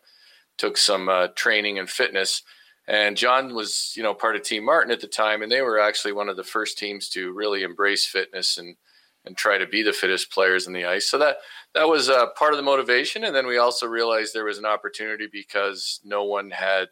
took 0.58 0.76
some 0.76 1.08
uh, 1.08 1.28
training 1.36 1.78
and 1.78 1.88
fitness. 1.88 2.42
And 2.88 3.16
John 3.16 3.54
was, 3.54 3.92
you 3.96 4.02
know, 4.02 4.12
part 4.12 4.34
of 4.34 4.42
Team 4.42 4.64
Martin 4.64 4.90
at 4.90 5.00
the 5.00 5.06
time, 5.06 5.42
and 5.42 5.52
they 5.52 5.62
were 5.62 5.78
actually 5.78 6.12
one 6.12 6.28
of 6.28 6.36
the 6.36 6.42
first 6.42 6.76
teams 6.76 7.08
to 7.10 7.32
really 7.32 7.62
embrace 7.62 8.04
fitness 8.04 8.58
and 8.58 8.76
and 9.24 9.36
try 9.36 9.56
to 9.56 9.68
be 9.68 9.84
the 9.84 9.92
fittest 9.92 10.32
players 10.32 10.66
in 10.66 10.72
the 10.72 10.84
ice. 10.84 11.06
So 11.06 11.16
that 11.18 11.36
that 11.74 11.86
was 11.86 12.10
uh, 12.10 12.26
part 12.36 12.52
of 12.52 12.56
the 12.56 12.64
motivation. 12.64 13.22
And 13.22 13.32
then 13.32 13.46
we 13.46 13.58
also 13.58 13.86
realized 13.86 14.34
there 14.34 14.46
was 14.46 14.58
an 14.58 14.66
opportunity 14.66 15.28
because 15.30 16.00
no 16.02 16.24
one 16.24 16.50
had 16.50 16.88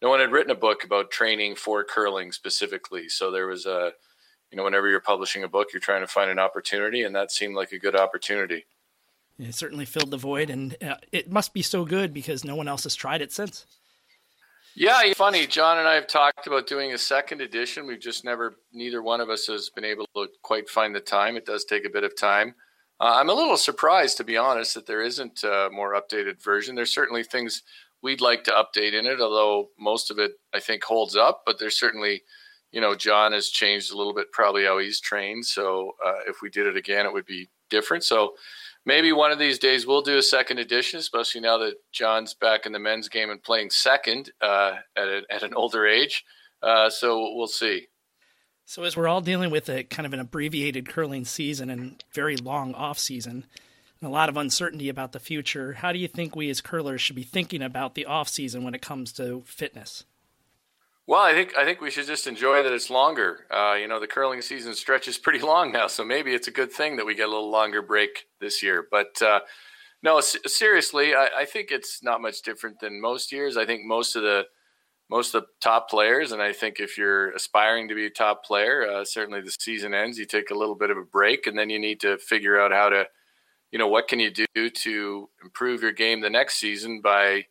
no 0.00 0.08
one 0.08 0.20
had 0.20 0.32
written 0.32 0.52
a 0.52 0.54
book 0.54 0.84
about 0.84 1.10
training 1.10 1.56
for 1.56 1.84
curling 1.84 2.32
specifically. 2.32 3.10
So 3.10 3.30
there 3.30 3.46
was 3.46 3.66
a, 3.66 3.92
you 4.50 4.56
know, 4.56 4.64
whenever 4.64 4.88
you're 4.88 5.00
publishing 5.00 5.44
a 5.44 5.48
book, 5.48 5.68
you're 5.72 5.80
trying 5.80 6.02
to 6.02 6.06
find 6.06 6.30
an 6.30 6.38
opportunity, 6.38 7.02
and 7.02 7.14
that 7.14 7.32
seemed 7.32 7.56
like 7.56 7.72
a 7.72 7.78
good 7.78 7.96
opportunity. 7.96 8.66
It 9.38 9.54
certainly 9.54 9.84
filled 9.84 10.10
the 10.10 10.16
void, 10.16 10.48
and 10.50 10.76
uh, 10.82 10.96
it 11.10 11.30
must 11.30 11.52
be 11.52 11.62
so 11.62 11.84
good 11.84 12.14
because 12.14 12.44
no 12.44 12.54
one 12.54 12.68
else 12.68 12.84
has 12.84 12.94
tried 12.94 13.20
it 13.20 13.32
since. 13.32 13.66
Yeah, 14.76 15.12
funny. 15.14 15.46
John 15.46 15.78
and 15.78 15.86
I 15.86 15.94
have 15.94 16.08
talked 16.08 16.48
about 16.48 16.66
doing 16.66 16.92
a 16.92 16.98
second 16.98 17.40
edition. 17.40 17.86
We've 17.86 18.00
just 18.00 18.24
never, 18.24 18.56
neither 18.72 19.02
one 19.02 19.20
of 19.20 19.30
us 19.30 19.46
has 19.46 19.70
been 19.70 19.84
able 19.84 20.06
to 20.16 20.26
quite 20.42 20.68
find 20.68 20.94
the 20.94 21.00
time. 21.00 21.36
It 21.36 21.46
does 21.46 21.64
take 21.64 21.84
a 21.84 21.90
bit 21.90 22.02
of 22.02 22.16
time. 22.16 22.54
Uh, 23.00 23.14
I'm 23.16 23.28
a 23.28 23.34
little 23.34 23.56
surprised, 23.56 24.16
to 24.16 24.24
be 24.24 24.36
honest, 24.36 24.74
that 24.74 24.86
there 24.86 25.02
isn't 25.02 25.44
a 25.44 25.68
more 25.72 25.94
updated 25.94 26.42
version. 26.42 26.74
There's 26.74 26.94
certainly 26.94 27.22
things 27.22 27.62
we'd 28.02 28.20
like 28.20 28.44
to 28.44 28.50
update 28.50 28.94
in 28.94 29.06
it, 29.06 29.20
although 29.20 29.70
most 29.78 30.10
of 30.10 30.18
it 30.18 30.32
I 30.52 30.60
think 30.60 30.82
holds 30.82 31.16
up. 31.16 31.42
But 31.46 31.58
there's 31.58 31.78
certainly, 31.78 32.22
you 32.74 32.80
know, 32.80 32.96
John 32.96 33.30
has 33.32 33.50
changed 33.50 33.92
a 33.92 33.96
little 33.96 34.12
bit, 34.12 34.32
probably 34.32 34.64
how 34.64 34.78
he's 34.78 34.98
trained. 34.98 35.46
So 35.46 35.92
uh, 36.04 36.22
if 36.26 36.42
we 36.42 36.50
did 36.50 36.66
it 36.66 36.76
again, 36.76 37.06
it 37.06 37.12
would 37.12 37.24
be 37.24 37.48
different. 37.70 38.02
So 38.02 38.34
maybe 38.84 39.12
one 39.12 39.30
of 39.30 39.38
these 39.38 39.60
days 39.60 39.86
we'll 39.86 40.02
do 40.02 40.18
a 40.18 40.22
second 40.22 40.58
edition, 40.58 40.98
especially 40.98 41.40
now 41.40 41.56
that 41.58 41.74
John's 41.92 42.34
back 42.34 42.66
in 42.66 42.72
the 42.72 42.80
men's 42.80 43.08
game 43.08 43.30
and 43.30 43.40
playing 43.40 43.70
second 43.70 44.32
uh, 44.40 44.72
at, 44.96 45.06
a, 45.06 45.22
at 45.30 45.44
an 45.44 45.54
older 45.54 45.86
age. 45.86 46.24
Uh, 46.64 46.90
so 46.90 47.32
we'll 47.36 47.46
see. 47.46 47.86
So 48.64 48.82
as 48.82 48.96
we're 48.96 49.06
all 49.06 49.20
dealing 49.20 49.50
with 49.50 49.68
a 49.68 49.84
kind 49.84 50.04
of 50.04 50.12
an 50.12 50.18
abbreviated 50.18 50.88
curling 50.88 51.24
season 51.24 51.70
and 51.70 52.02
very 52.12 52.36
long 52.36 52.74
off 52.74 52.98
season, 52.98 53.44
and 54.00 54.08
a 54.08 54.12
lot 54.12 54.28
of 54.28 54.36
uncertainty 54.36 54.88
about 54.88 55.12
the 55.12 55.20
future, 55.20 55.74
how 55.74 55.92
do 55.92 55.98
you 56.00 56.08
think 56.08 56.34
we 56.34 56.50
as 56.50 56.60
curlers 56.60 57.00
should 57.00 57.14
be 57.14 57.22
thinking 57.22 57.62
about 57.62 57.94
the 57.94 58.06
off 58.06 58.28
season 58.28 58.64
when 58.64 58.74
it 58.74 58.82
comes 58.82 59.12
to 59.12 59.44
fitness? 59.46 60.04
Well, 61.06 61.20
I 61.20 61.32
think 61.32 61.56
I 61.56 61.64
think 61.64 61.80
we 61.82 61.90
should 61.90 62.06
just 62.06 62.26
enjoy 62.26 62.62
that 62.62 62.72
it's 62.72 62.88
longer. 62.88 63.46
Uh, 63.50 63.74
you 63.78 63.86
know, 63.88 64.00
the 64.00 64.06
curling 64.06 64.40
season 64.40 64.74
stretches 64.74 65.18
pretty 65.18 65.38
long 65.44 65.70
now, 65.70 65.86
so 65.86 66.04
maybe 66.04 66.34
it's 66.34 66.48
a 66.48 66.52
good 66.52 66.72
thing 66.72 66.96
that 66.96 67.04
we 67.04 67.14
get 67.14 67.28
a 67.28 67.30
little 67.30 67.50
longer 67.50 67.82
break 67.82 68.26
this 68.40 68.62
year. 68.62 68.86
But 68.90 69.20
uh, 69.20 69.40
no, 70.02 70.18
s- 70.18 70.36
seriously, 70.46 71.14
I, 71.14 71.28
I, 71.40 71.44
think 71.44 71.70
it's 71.70 72.02
not 72.02 72.22
much 72.22 72.40
different 72.42 72.80
than 72.80 73.00
most 73.00 73.32
years. 73.32 73.56
I 73.58 73.66
think 73.66 73.84
most 73.84 74.16
of 74.16 74.22
the 74.22 74.44
most 75.10 75.34
of 75.34 75.42
the 75.42 75.48
top 75.60 75.90
players, 75.90 76.32
and 76.32 76.40
I 76.40 76.54
think 76.54 76.80
if 76.80 76.96
you're 76.96 77.32
aspiring 77.32 77.88
to 77.88 77.94
be 77.94 78.06
a 78.06 78.10
top 78.10 78.42
player, 78.42 78.88
uh, 78.90 79.04
certainly 79.04 79.42
the 79.42 79.50
season 79.50 79.92
ends, 79.92 80.18
you 80.18 80.24
take 80.24 80.50
a 80.50 80.54
little 80.54 80.74
bit 80.74 80.90
of 80.90 80.96
a 80.96 81.02
break, 81.02 81.46
and 81.46 81.58
then 81.58 81.68
you 81.68 81.78
need 81.78 82.00
to 82.00 82.16
figure 82.16 82.58
out 82.58 82.72
how 82.72 82.88
to, 82.88 83.06
you 83.70 83.78
know, 83.78 83.88
what 83.88 84.08
can 84.08 84.20
you 84.20 84.30
do 84.30 84.70
to 84.70 85.28
improve 85.42 85.82
your 85.82 85.92
game 85.92 86.22
the 86.22 86.30
next 86.30 86.54
season 86.54 87.02
by 87.02 87.44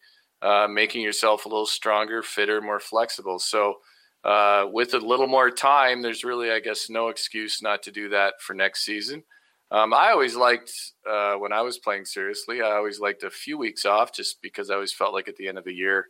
uh, 0.43 0.67
making 0.69 1.01
yourself 1.01 1.45
a 1.45 1.49
little 1.49 1.65
stronger, 1.65 2.21
fitter, 2.21 2.62
more 2.62 2.79
flexible. 2.79 3.39
So, 3.39 3.75
uh, 4.23 4.67
with 4.71 4.93
a 4.93 4.99
little 4.99 5.27
more 5.27 5.49
time, 5.49 6.01
there's 6.01 6.23
really, 6.23 6.51
I 6.51 6.60
guess, 6.60 6.89
no 6.89 7.10
excuse 7.10 7.62
not 7.62 7.82
to 7.84 7.91
do 7.91 8.10
that 8.10 8.36
for 8.41 8.53
next 8.53 8.86
season. 8.86 9.23
Um, 9.71 9.93
I 9.93 10.12
always 10.12 10.36
liked 10.36 10.71
uh, 11.10 11.36
when 11.36 11.51
I 11.51 11.62
was 11.62 11.77
playing 11.79 12.06
seriously. 12.06 12.62
I 12.62 12.73
always 12.73 12.99
liked 12.99 13.23
a 13.23 13.29
few 13.29 13.58
weeks 13.58 13.86
off, 13.86 14.13
just 14.13 14.41
because 14.41 14.69
I 14.69 14.75
always 14.75 14.93
felt 14.93 15.13
like 15.13 15.27
at 15.27 15.36
the 15.36 15.47
end 15.47 15.58
of 15.58 15.63
the 15.63 15.73
year, 15.73 16.10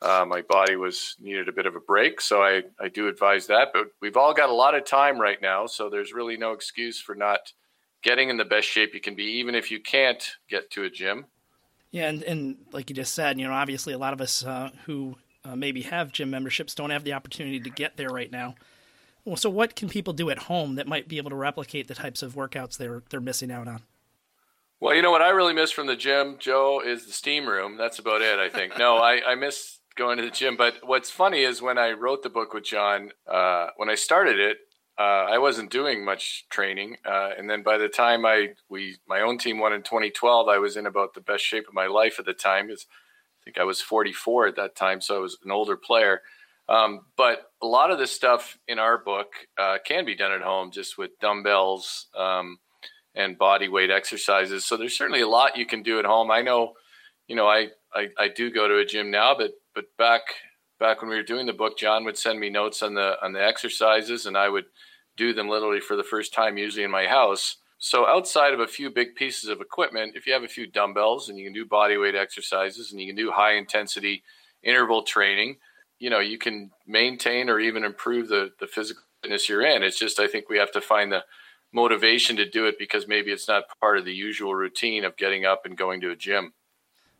uh, 0.00 0.24
my 0.26 0.42
body 0.42 0.76
was 0.76 1.16
needed 1.20 1.48
a 1.48 1.52
bit 1.52 1.66
of 1.66 1.76
a 1.76 1.80
break. 1.80 2.20
So 2.20 2.42
I 2.42 2.62
I 2.80 2.88
do 2.88 3.08
advise 3.08 3.46
that. 3.48 3.68
But 3.72 3.88
we've 4.00 4.16
all 4.16 4.32
got 4.32 4.48
a 4.48 4.54
lot 4.54 4.74
of 4.74 4.84
time 4.84 5.20
right 5.20 5.40
now, 5.42 5.66
so 5.66 5.90
there's 5.90 6.12
really 6.12 6.36
no 6.36 6.52
excuse 6.52 7.00
for 7.00 7.14
not 7.14 7.52
getting 8.02 8.28
in 8.30 8.36
the 8.36 8.44
best 8.44 8.66
shape 8.66 8.94
you 8.94 9.00
can 9.00 9.14
be, 9.14 9.24
even 9.24 9.54
if 9.54 9.70
you 9.70 9.80
can't 9.80 10.24
get 10.48 10.70
to 10.70 10.84
a 10.84 10.90
gym. 10.90 11.26
Yeah, 11.92 12.08
and, 12.08 12.22
and 12.22 12.56
like 12.72 12.90
you 12.90 12.96
just 12.96 13.12
said, 13.14 13.38
you 13.38 13.46
know, 13.46 13.52
obviously 13.52 13.92
a 13.92 13.98
lot 13.98 14.14
of 14.14 14.20
us 14.20 14.44
uh, 14.44 14.70
who 14.86 15.16
uh, 15.44 15.54
maybe 15.54 15.82
have 15.82 16.10
gym 16.10 16.30
memberships 16.30 16.74
don't 16.74 16.90
have 16.90 17.04
the 17.04 17.12
opportunity 17.12 17.60
to 17.60 17.70
get 17.70 17.96
there 17.96 18.08
right 18.08 18.32
now. 18.32 18.54
Well, 19.24 19.36
so 19.36 19.50
what 19.50 19.76
can 19.76 19.88
people 19.88 20.12
do 20.12 20.30
at 20.30 20.38
home 20.38 20.74
that 20.76 20.88
might 20.88 21.06
be 21.06 21.18
able 21.18 21.30
to 21.30 21.36
replicate 21.36 21.86
the 21.86 21.94
types 21.94 22.22
of 22.22 22.34
workouts 22.34 22.76
they're 22.76 23.02
they're 23.10 23.20
missing 23.20 23.52
out 23.52 23.68
on? 23.68 23.82
Well, 24.80 24.96
you 24.96 25.02
know 25.02 25.12
what 25.12 25.22
I 25.22 25.28
really 25.28 25.52
miss 25.52 25.70
from 25.70 25.86
the 25.86 25.94
gym, 25.94 26.38
Joe, 26.40 26.82
is 26.84 27.06
the 27.06 27.12
steam 27.12 27.46
room. 27.46 27.76
That's 27.76 28.00
about 28.00 28.20
it, 28.20 28.40
I 28.40 28.48
think. 28.48 28.76
no, 28.78 28.96
I, 28.96 29.20
I 29.24 29.34
miss 29.36 29.78
going 29.94 30.16
to 30.16 30.24
the 30.24 30.30
gym. 30.30 30.56
But 30.56 30.78
what's 30.82 31.10
funny 31.10 31.42
is 31.42 31.62
when 31.62 31.78
I 31.78 31.92
wrote 31.92 32.24
the 32.24 32.30
book 32.30 32.52
with 32.52 32.64
John, 32.64 33.12
uh, 33.30 33.68
when 33.76 33.88
I 33.88 33.94
started 33.94 34.40
it, 34.40 34.58
uh, 34.98 35.26
I 35.30 35.38
wasn't 35.38 35.70
doing 35.70 36.04
much 36.04 36.46
training, 36.50 36.96
uh, 37.04 37.30
and 37.36 37.48
then 37.48 37.62
by 37.62 37.78
the 37.78 37.88
time 37.88 38.26
I 38.26 38.50
we 38.68 38.96
my 39.08 39.20
own 39.20 39.38
team 39.38 39.58
won 39.58 39.72
in 39.72 39.82
2012, 39.82 40.48
I 40.48 40.58
was 40.58 40.76
in 40.76 40.86
about 40.86 41.14
the 41.14 41.20
best 41.20 41.44
shape 41.44 41.66
of 41.66 41.74
my 41.74 41.86
life 41.86 42.16
at 42.18 42.26
the 42.26 42.34
time. 42.34 42.70
Is 42.70 42.86
I 42.90 43.44
think 43.44 43.58
I 43.58 43.64
was 43.64 43.80
44 43.80 44.48
at 44.48 44.56
that 44.56 44.76
time, 44.76 45.00
so 45.00 45.16
I 45.16 45.20
was 45.20 45.38
an 45.44 45.50
older 45.50 45.76
player. 45.76 46.20
Um, 46.68 47.06
but 47.16 47.50
a 47.60 47.66
lot 47.66 47.90
of 47.90 47.98
the 47.98 48.06
stuff 48.06 48.56
in 48.68 48.78
our 48.78 48.98
book 48.98 49.28
uh, 49.58 49.78
can 49.84 50.04
be 50.04 50.14
done 50.14 50.32
at 50.32 50.42
home, 50.42 50.70
just 50.70 50.96
with 50.96 51.18
dumbbells 51.20 52.06
um, 52.16 52.58
and 53.14 53.36
body 53.36 53.68
weight 53.68 53.90
exercises. 53.90 54.64
So 54.64 54.76
there's 54.76 54.96
certainly 54.96 55.22
a 55.22 55.28
lot 55.28 55.56
you 55.56 55.66
can 55.66 55.82
do 55.82 55.98
at 55.98 56.04
home. 56.04 56.30
I 56.30 56.42
know, 56.42 56.74
you 57.26 57.34
know, 57.34 57.46
I, 57.46 57.68
I, 57.94 58.08
I 58.18 58.28
do 58.28 58.50
go 58.50 58.68
to 58.68 58.78
a 58.78 58.84
gym 58.84 59.10
now, 59.10 59.34
but 59.36 59.52
but 59.74 59.84
back 59.98 60.22
back 60.82 61.00
when 61.00 61.08
we 61.08 61.16
were 61.16 61.22
doing 61.22 61.46
the 61.46 61.52
book, 61.52 61.78
John 61.78 62.04
would 62.04 62.18
send 62.18 62.40
me 62.40 62.50
notes 62.50 62.82
on 62.82 62.94
the 62.94 63.16
on 63.22 63.32
the 63.32 63.42
exercises, 63.42 64.26
and 64.26 64.36
I 64.36 64.48
would 64.48 64.64
do 65.16 65.32
them 65.32 65.48
literally 65.48 65.80
for 65.80 65.94
the 65.96 66.02
first 66.02 66.34
time, 66.34 66.58
usually 66.58 66.84
in 66.84 66.90
my 66.90 67.06
house. 67.06 67.58
So 67.78 68.06
outside 68.06 68.52
of 68.52 68.60
a 68.60 68.66
few 68.66 68.90
big 68.90 69.14
pieces 69.14 69.48
of 69.48 69.60
equipment, 69.60 70.16
if 70.16 70.26
you 70.26 70.32
have 70.32 70.42
a 70.42 70.48
few 70.48 70.66
dumbbells 70.66 71.28
and 71.28 71.38
you 71.38 71.44
can 71.44 71.52
do 71.52 71.64
body 71.64 71.96
weight 71.96 72.14
exercises 72.16 72.90
and 72.90 73.00
you 73.00 73.06
can 73.06 73.16
do 73.16 73.30
high 73.30 73.54
intensity 73.54 74.24
interval 74.62 75.02
training, 75.04 75.58
you 76.00 76.10
know 76.10 76.18
you 76.18 76.36
can 76.36 76.72
maintain 76.86 77.48
or 77.48 77.60
even 77.60 77.84
improve 77.84 78.28
the 78.28 78.50
the 78.58 78.66
physical 78.66 79.04
fitness 79.22 79.48
you're 79.48 79.64
in. 79.64 79.84
It's 79.84 79.98
just 80.00 80.18
I 80.18 80.26
think 80.26 80.48
we 80.48 80.58
have 80.58 80.72
to 80.72 80.80
find 80.80 81.12
the 81.12 81.24
motivation 81.72 82.36
to 82.36 82.50
do 82.50 82.66
it 82.66 82.74
because 82.76 83.06
maybe 83.06 83.30
it's 83.30 83.48
not 83.48 83.64
part 83.80 83.98
of 83.98 84.04
the 84.04 84.14
usual 84.14 84.54
routine 84.54 85.04
of 85.04 85.16
getting 85.16 85.44
up 85.44 85.64
and 85.64 85.78
going 85.78 86.00
to 86.00 86.10
a 86.10 86.16
gym. 86.16 86.54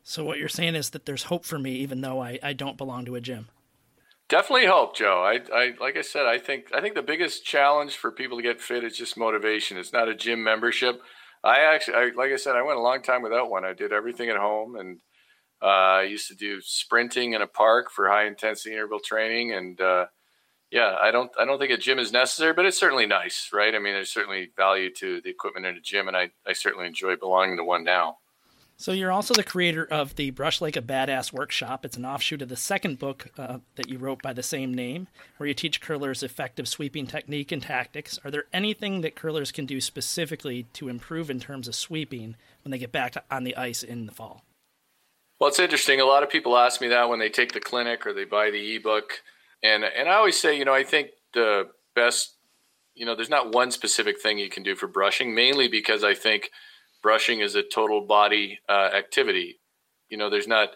So 0.03 0.25
what 0.25 0.39
you're 0.39 0.49
saying 0.49 0.75
is 0.75 0.91
that 0.91 1.07
there's 1.07 1.25
hope 1.25 1.45
for 1.45 1.59
me, 1.59 1.77
even 1.77 2.01
though 2.01 2.21
I, 2.21 2.39
I 2.43 2.53
don't 2.53 2.77
belong 2.77 3.05
to 3.05 3.15
a 3.15 3.21
gym. 3.21 3.49
Definitely 4.29 4.67
hope, 4.67 4.97
Joe. 4.97 5.23
I, 5.23 5.41
I 5.55 5.75
like 5.79 5.97
I 5.97 6.01
said, 6.01 6.27
I 6.27 6.39
think 6.39 6.67
I 6.75 6.81
think 6.81 6.95
the 6.95 7.03
biggest 7.03 7.45
challenge 7.45 7.97
for 7.97 8.11
people 8.11 8.39
to 8.39 8.43
get 8.43 8.61
fit 8.61 8.83
is 8.83 8.97
just 8.97 9.17
motivation. 9.17 9.77
It's 9.77 9.93
not 9.93 10.09
a 10.09 10.15
gym 10.15 10.43
membership. 10.43 11.01
I 11.45 11.61
actually, 11.61 11.95
I, 11.95 12.11
like 12.17 12.33
I 12.33 12.37
said, 12.37 12.57
I 12.57 12.63
went 12.63 12.79
a 12.79 12.83
long 12.83 13.03
time 13.03 13.23
without 13.23 13.51
one. 13.51 13.65
I 13.65 13.73
did 13.73 13.93
everything 13.93 14.31
at 14.31 14.37
home, 14.37 14.77
and 14.77 15.01
uh, 15.61 15.67
I 15.67 16.03
used 16.05 16.29
to 16.29 16.35
do 16.35 16.61
sprinting 16.61 17.35
in 17.35 17.43
a 17.43 17.47
park 17.47 17.91
for 17.91 18.09
high 18.09 18.27
intensity 18.27 18.75
interval 18.75 19.01
training. 19.01 19.53
And 19.53 19.81
uh, 19.81 20.07
yeah, 20.71 20.97
I 21.01 21.11
don't 21.11 21.31
I 21.39 21.45
don't 21.45 21.59
think 21.59 21.73
a 21.73 21.77
gym 21.77 21.99
is 21.99 22.13
necessary, 22.13 22.55
but 22.55 22.65
it's 22.65 22.79
certainly 22.79 23.07
nice, 23.07 23.51
right? 23.53 23.75
I 23.75 23.79
mean, 23.79 23.93
there's 23.93 24.13
certainly 24.13 24.51
value 24.57 24.91
to 24.95 25.21
the 25.21 25.31
equipment 25.31 25.67
in 25.67 25.77
a 25.77 25.81
gym, 25.81 26.09
and 26.09 26.17
I 26.17 26.31
I 26.47 26.55
certainly 26.55 26.87
enjoy 26.87 27.17
belonging 27.17 27.59
to 27.59 27.65
one 27.65 27.85
now. 27.85 28.17
So 28.83 28.91
you're 28.91 29.13
also 29.13 29.33
the 29.33 29.45
creator 29.45 29.85
of 29.85 30.17
the 30.17 30.31
Brush 30.31 30.61
Like 30.61 30.75
a 30.75 30.83
Badass 30.83 31.33
workshop. 31.33 31.85
It's 31.85 31.97
an 31.97 32.05
offshoot 32.05 32.43
of 32.43 32.49
the 32.49 32.57
second 32.57 32.99
book 32.99 33.29
uh, 33.39 33.59
that 33.77 33.89
you 33.89 33.97
wrote 33.97 34.21
by 34.21 34.33
the 34.33 34.43
same 34.43 34.75
name, 34.75 35.07
where 35.37 35.47
you 35.47 35.55
teach 35.55 35.81
curlers 35.81 36.25
effective 36.25 36.67
sweeping 36.67 37.07
technique 37.07 37.53
and 37.53 37.63
tactics. 37.63 38.19
Are 38.25 38.31
there 38.33 38.47
anything 38.53 39.03
that 39.03 39.15
curlers 39.15 39.53
can 39.53 39.67
do 39.67 39.81
specifically 39.81 40.67
to 40.73 40.89
improve 40.89 41.31
in 41.31 41.39
terms 41.39 41.69
of 41.69 41.77
sweeping 41.77 42.35
when 42.65 42.73
they 42.73 42.79
get 42.79 42.91
back 42.91 43.15
on 43.31 43.45
the 43.45 43.57
ice 43.57 43.85
in 43.85 44.07
the 44.07 44.13
fall? 44.13 44.43
Well, 45.39 45.47
it's 45.47 45.61
interesting. 45.61 46.01
A 46.01 46.05
lot 46.05 46.25
of 46.25 46.29
people 46.29 46.59
ask 46.59 46.81
me 46.81 46.89
that 46.89 47.09
when 47.09 47.21
they 47.21 47.31
take 47.31 47.53
the 47.53 47.61
clinic 47.61 48.05
or 48.05 48.13
they 48.13 48.25
buy 48.25 48.51
the 48.51 48.75
ebook, 48.75 49.23
and 49.63 49.85
and 49.85 50.09
I 50.09 50.15
always 50.15 50.41
say, 50.41 50.59
you 50.59 50.65
know, 50.65 50.75
I 50.75 50.83
think 50.83 51.11
the 51.35 51.69
best, 51.95 52.35
you 52.97 53.07
know, 53.07 53.15
there's 53.15 53.31
not 53.31 53.55
one 53.55 53.71
specific 53.71 54.21
thing 54.21 54.39
you 54.39 54.51
can 54.51 54.65
do 54.65 54.75
for 54.75 54.89
brushing, 54.89 55.37
mainly 55.37 55.69
because 55.69 56.03
I 56.03 56.15
think 56.15 56.51
brushing 57.03 57.41
is 57.41 57.55
a 57.55 57.63
total 57.63 58.07
body 58.07 58.59
uh, 58.69 58.91
activity. 58.95 59.61
You 60.09 60.17
know, 60.19 60.31
there's 60.31 60.49
not. 60.49 60.71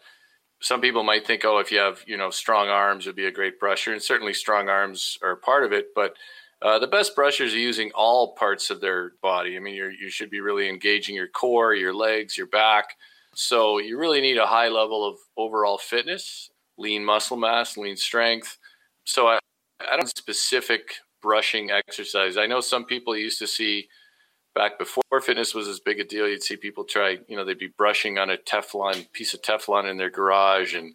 Some 0.60 0.80
people 0.80 1.02
might 1.02 1.26
think, 1.26 1.44
oh, 1.44 1.58
if 1.58 1.70
you 1.70 1.78
have 1.78 2.02
you 2.06 2.16
know 2.16 2.30
strong 2.30 2.68
arms, 2.68 3.06
would 3.06 3.16
be 3.16 3.26
a 3.26 3.32
great 3.32 3.60
brusher, 3.60 3.92
and 3.92 4.02
certainly 4.02 4.34
strong 4.34 4.68
arms 4.68 5.18
are 5.22 5.36
part 5.36 5.64
of 5.64 5.72
it. 5.72 5.88
But 5.94 6.14
uh, 6.62 6.78
the 6.78 6.86
best 6.86 7.14
brushers 7.14 7.52
are 7.54 7.58
using 7.58 7.90
all 7.94 8.34
parts 8.34 8.70
of 8.70 8.80
their 8.80 9.12
body. 9.22 9.56
I 9.56 9.60
mean, 9.60 9.74
you 9.74 9.92
you 10.00 10.10
should 10.10 10.30
be 10.30 10.40
really 10.40 10.68
engaging 10.68 11.14
your 11.14 11.28
core, 11.28 11.74
your 11.74 11.94
legs, 11.94 12.36
your 12.36 12.46
back. 12.48 12.96
So 13.34 13.78
you 13.78 13.98
really 13.98 14.22
need 14.22 14.38
a 14.38 14.46
high 14.46 14.68
level 14.68 15.06
of 15.06 15.18
overall 15.36 15.76
fitness, 15.76 16.50
lean 16.78 17.04
muscle 17.04 17.36
mass, 17.36 17.76
lean 17.76 17.96
strength. 17.96 18.56
So 19.04 19.28
I, 19.28 19.38
I 19.80 19.96
don't 19.96 20.08
specific 20.08 20.94
brushing 21.20 21.70
exercise. 21.70 22.38
I 22.38 22.46
know 22.46 22.60
some 22.60 22.86
people 22.86 23.14
used 23.14 23.38
to 23.40 23.46
see 23.46 23.88
back 24.57 24.79
before 24.79 25.03
fitness 25.21 25.55
was 25.55 25.69
as 25.69 25.79
big 25.79 26.01
a 26.01 26.05
deal, 26.05 26.27
you'd 26.27 26.42
see 26.42 26.57
people 26.57 26.85
try, 26.85 27.19
you 27.29 27.37
know, 27.37 27.45
they'd 27.45 27.59
be 27.59 27.69
brushing 27.69 28.19
on 28.19 28.31
a 28.31 28.38
Teflon 28.38 29.12
piece 29.12 29.35
of 29.35 29.42
Teflon 29.42 29.88
in 29.88 29.99
their 29.99 30.11
garage. 30.11 30.75
And 30.75 30.95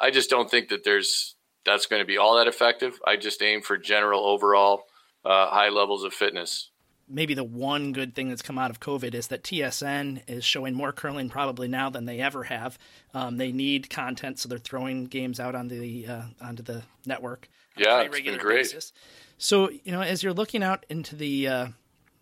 I 0.00 0.10
just 0.10 0.30
don't 0.30 0.50
think 0.50 0.70
that 0.70 0.82
there's, 0.82 1.36
that's 1.64 1.86
going 1.86 2.00
to 2.00 2.06
be 2.06 2.16
all 2.16 2.36
that 2.38 2.48
effective. 2.48 2.98
I 3.06 3.16
just 3.16 3.42
aim 3.42 3.60
for 3.60 3.76
general 3.76 4.24
overall 4.24 4.84
uh, 5.24 5.50
high 5.50 5.68
levels 5.68 6.04
of 6.04 6.14
fitness. 6.14 6.70
Maybe 7.06 7.34
the 7.34 7.44
one 7.44 7.92
good 7.92 8.14
thing 8.14 8.30
that's 8.30 8.40
come 8.40 8.58
out 8.58 8.70
of 8.70 8.80
COVID 8.80 9.12
is 9.12 9.26
that 9.26 9.42
TSN 9.42 10.22
is 10.26 10.44
showing 10.44 10.74
more 10.74 10.92
curling 10.92 11.28
probably 11.28 11.68
now 11.68 11.90
than 11.90 12.06
they 12.06 12.20
ever 12.20 12.44
have. 12.44 12.78
Um, 13.12 13.36
they 13.36 13.52
need 13.52 13.90
content, 13.90 14.38
so 14.38 14.48
they're 14.48 14.58
throwing 14.58 15.04
games 15.04 15.38
out 15.38 15.54
onto 15.54 15.78
the 15.78 16.06
uh, 16.06 16.22
onto 16.40 16.62
the 16.62 16.84
network. 17.04 17.48
Yeah, 17.76 18.00
it's 18.00 18.20
been 18.20 18.38
great. 18.38 18.62
Basis. 18.62 18.92
So 19.36 19.68
you 19.84 19.92
know, 19.92 20.00
as 20.00 20.22
you're 20.22 20.32
looking 20.32 20.62
out 20.62 20.86
into 20.88 21.14
the 21.16 21.48
uh, 21.48 21.66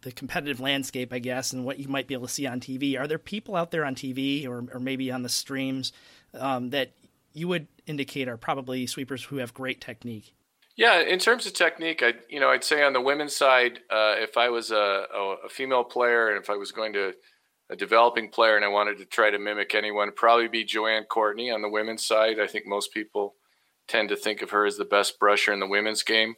the 0.03 0.13
competitive 0.13 0.61
landscape, 0.61 1.13
I 1.13 1.19
guess, 1.19 1.53
and 1.53 1.65
what 1.65 1.79
you 1.79 1.89
might 1.89 2.07
be 2.07 2.15
able 2.15 2.27
to 2.27 2.33
see 2.33 2.47
on 2.47 2.61
TV. 2.61 2.99
Are 2.99 3.07
there 3.07 3.19
people 3.19 3.57
out 3.57 3.71
there 3.71 3.85
on 3.85 3.95
TV 3.95 4.47
or, 4.47 4.65
or 4.73 4.81
maybe 4.81 5.11
on 5.11 5.23
the 5.23 5.29
streams 5.29 5.93
um, 6.35 6.71
that 6.71 6.93
you 7.33 7.49
would 7.49 7.67
indicate 7.87 8.29
are 8.29 8.37
probably 8.37 8.87
sweepers 8.87 9.25
who 9.25 9.37
have 9.37 9.55
great 9.55 9.81
technique? 9.81 10.35
Yeah, 10.77 11.01
in 11.01 11.19
terms 11.19 11.47
of 11.47 11.53
technique, 11.53 12.03
I 12.03 12.15
you 12.29 12.41
know 12.41 12.49
I'd 12.49 12.65
say 12.65 12.83
on 12.83 12.95
the 12.95 13.01
women's 13.01 13.37
side, 13.37 13.81
uh, 13.91 14.15
if 14.17 14.37
I 14.37 14.49
was 14.49 14.71
a, 14.71 15.05
a, 15.45 15.49
female 15.51 15.85
player 15.85 16.31
and 16.31 16.43
if 16.43 16.49
I 16.49 16.57
was 16.57 16.73
going 16.73 16.95
to 16.95 17.13
a 17.69 17.77
developing 17.77 18.31
player 18.31 18.57
and 18.57 18.65
I 18.65 18.69
wanted 18.69 18.99
to 18.99 19.05
try 19.05 19.31
to 19.31 19.39
mimic 19.39 19.75
anyone, 19.75 20.11
probably 20.15 20.49
be 20.49 20.65
Joanne 20.65 21.05
Courtney 21.05 21.51
on 21.51 21.61
the 21.61 21.69
women's 21.69 22.07
side. 22.07 22.41
I 22.41 22.47
think 22.47 22.67
most 22.67 22.95
people 22.95 23.35
tend 23.89 24.09
to 24.09 24.17
think 24.17 24.41
of 24.41 24.51
her 24.51 24.65
as 24.65 24.77
the 24.77 24.85
best 24.85 25.21
brusher 25.21 25.53
in 25.53 25.61
the 25.61 25.67
women's 25.67 26.03
game. 26.03 26.35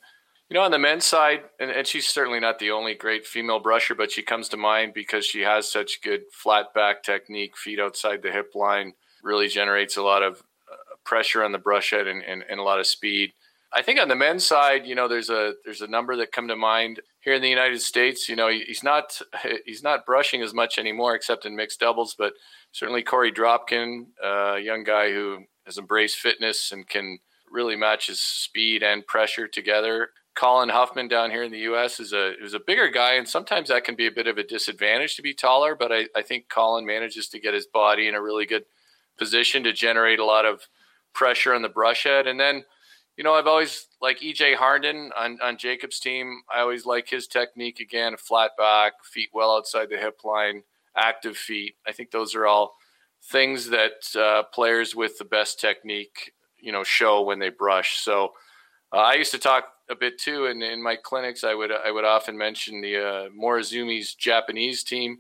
You 0.53 0.59
know, 0.59 0.65
on 0.65 0.71
the 0.71 0.79
men's 0.79 1.07
side, 1.07 1.45
and, 1.59 1.71
and 1.71 1.87
she's 1.87 2.07
certainly 2.07 2.39
not 2.39 2.59
the 2.59 2.73
only 2.73 2.93
great 2.93 3.25
female 3.25 3.59
brusher, 3.59 3.97
but 3.97 4.13
she 4.13 4.21
comes 4.21 4.51
to 4.51 4.59
mind 4.59 4.93
because 4.93 5.25
she 5.25 5.41
has 5.41 5.73
such 5.73 6.03
good 6.03 6.25
flat 6.31 6.75
back 6.75 7.03
technique, 7.03 7.57
feet 7.57 7.81
outside 7.81 8.21
the 8.21 8.31
hip 8.31 8.51
line, 8.55 8.93
really 9.23 9.49
generates 9.49 9.97
a 9.97 10.03
lot 10.03 10.23
of 10.23 10.43
uh, 10.71 10.97
pressure 11.07 11.43
on 11.43 11.53
the 11.53 11.59
brush 11.59 11.93
head 11.93 12.07
and, 12.07 12.23
and, 12.23 12.45
and 12.51 12.61
a 12.61 12.63
lot 12.63 12.79
of 12.79 12.87
speed. 12.87 13.33
I 13.73 13.81
think 13.81 13.99
on 13.99 14.09
the 14.09 14.15
men's 14.15 14.45
side, 14.45 14.85
you 14.85 14.95
know, 14.95 15.09
there's 15.09 15.31
a 15.31 15.55
there's 15.65 15.81
a 15.81 15.87
number 15.87 16.17
that 16.17 16.33
come 16.33 16.49
to 16.49 16.55
mind 16.55 17.01
here 17.21 17.33
in 17.33 17.41
the 17.41 17.49
United 17.49 17.81
States. 17.81 18.29
You 18.29 18.37
know, 18.37 18.51
he's 18.51 18.83
not 18.83 19.23
he's 19.65 19.83
not 19.83 20.05
brushing 20.05 20.43
as 20.43 20.53
much 20.53 20.77
anymore, 20.79 21.15
except 21.15 21.47
in 21.47 21.57
mixed 21.57 21.81
doubles. 21.81 22.15
But 22.15 22.35
certainly 22.73 23.03
Korey 23.03 23.35
Dropkin, 23.35 24.09
a 24.23 24.59
young 24.59 24.85
guy 24.85 25.13
who 25.13 25.45
has 25.65 25.79
embraced 25.79 26.19
fitness 26.19 26.73
and 26.73 26.87
can 26.87 27.21
really 27.51 27.75
match 27.75 28.09
his 28.09 28.21
speed 28.21 28.83
and 28.83 29.07
pressure 29.07 29.49
together. 29.49 30.11
Colin 30.35 30.71
Hufman 30.71 31.09
down 31.09 31.31
here 31.31 31.43
in 31.43 31.53
the 31.53 31.59
U.S. 31.59 32.01
is 32.01 32.13
a 32.13 32.33
is 32.43 32.55
a 32.55 32.61
bigger 32.61 32.89
guy, 32.89 33.15
and 33.15 33.29
sometimes 33.29 33.69
that 33.69 33.85
can 33.85 33.95
be 33.95 34.07
a 34.07 34.13
bit 34.13 34.27
of 34.27 34.39
a 34.39 34.43
disadvantage 34.43 35.15
to 35.17 35.23
be 35.23 35.35
taller. 35.35 35.75
But 35.75 35.93
I, 35.93 36.07
I 36.17 36.23
think 36.23 36.49
Colin 36.49 36.87
manages 36.87 37.29
to 37.29 37.41
get 37.41 37.55
his 37.55 37.67
body 37.67 38.09
in 38.09 38.15
a 38.15 38.23
really 38.23 38.47
good 38.47 38.65
position 39.19 39.63
to 39.65 39.73
generate 39.73 40.19
a 40.19 40.25
lot 40.25 40.47
of 40.47 40.69
pressure 41.13 41.55
on 41.55 41.63
the 41.63 41.69
brush 41.69 42.05
head. 42.05 42.27
And 42.27 42.41
then, 42.41 42.65
you 43.17 43.25
know, 43.25 43.35
I've 43.35 43.47
always 43.47 43.89
like 44.01 44.21
EJ 44.21 44.57
Harnden 44.57 45.11
on 45.17 45.39
on 45.43 45.59
Jacob's 45.59 46.01
team. 46.01 46.43
I 46.53 46.61
always 46.61 46.87
like 46.87 47.11
his 47.11 47.27
technique 47.27 47.79
again, 47.81 48.17
flat 48.17 48.53
back, 48.57 49.05
feet 49.05 49.29
well 49.35 49.55
outside 49.55 49.91
the 49.91 49.99
hip 49.99 50.21
line, 50.25 50.63
active 50.97 51.37
feet. 51.37 51.75
I 51.87 51.93
think 51.93 52.11
those 52.11 52.35
are 52.35 52.47
all 52.47 52.75
things 53.23 53.69
that 53.69 54.17
uh, 54.19 54.45
players 54.45 54.97
with 54.97 55.19
the 55.19 55.25
best 55.27 55.61
technique, 55.61 56.33
you 56.59 56.73
know, 56.73 56.85
show 56.85 57.23
when 57.23 57.39
they 57.39 57.51
brush. 57.51 57.99
So. 57.99 58.33
Uh, 58.93 58.99
I 58.99 59.15
used 59.15 59.31
to 59.33 59.39
talk 59.39 59.69
a 59.93 59.97
bit 59.97 60.19
too. 60.19 60.47
And 60.47 60.63
in 60.63 60.83
my 60.83 60.97
clinics, 60.97 61.45
I 61.45 61.55
would 61.55 61.71
I 61.71 61.91
would 61.91 62.05
often 62.05 62.37
mention 62.37 62.81
the 62.81 62.97
uh, 62.97 63.29
Morozumi's 63.31 64.15
Japanese 64.15 64.83
team. 64.83 65.19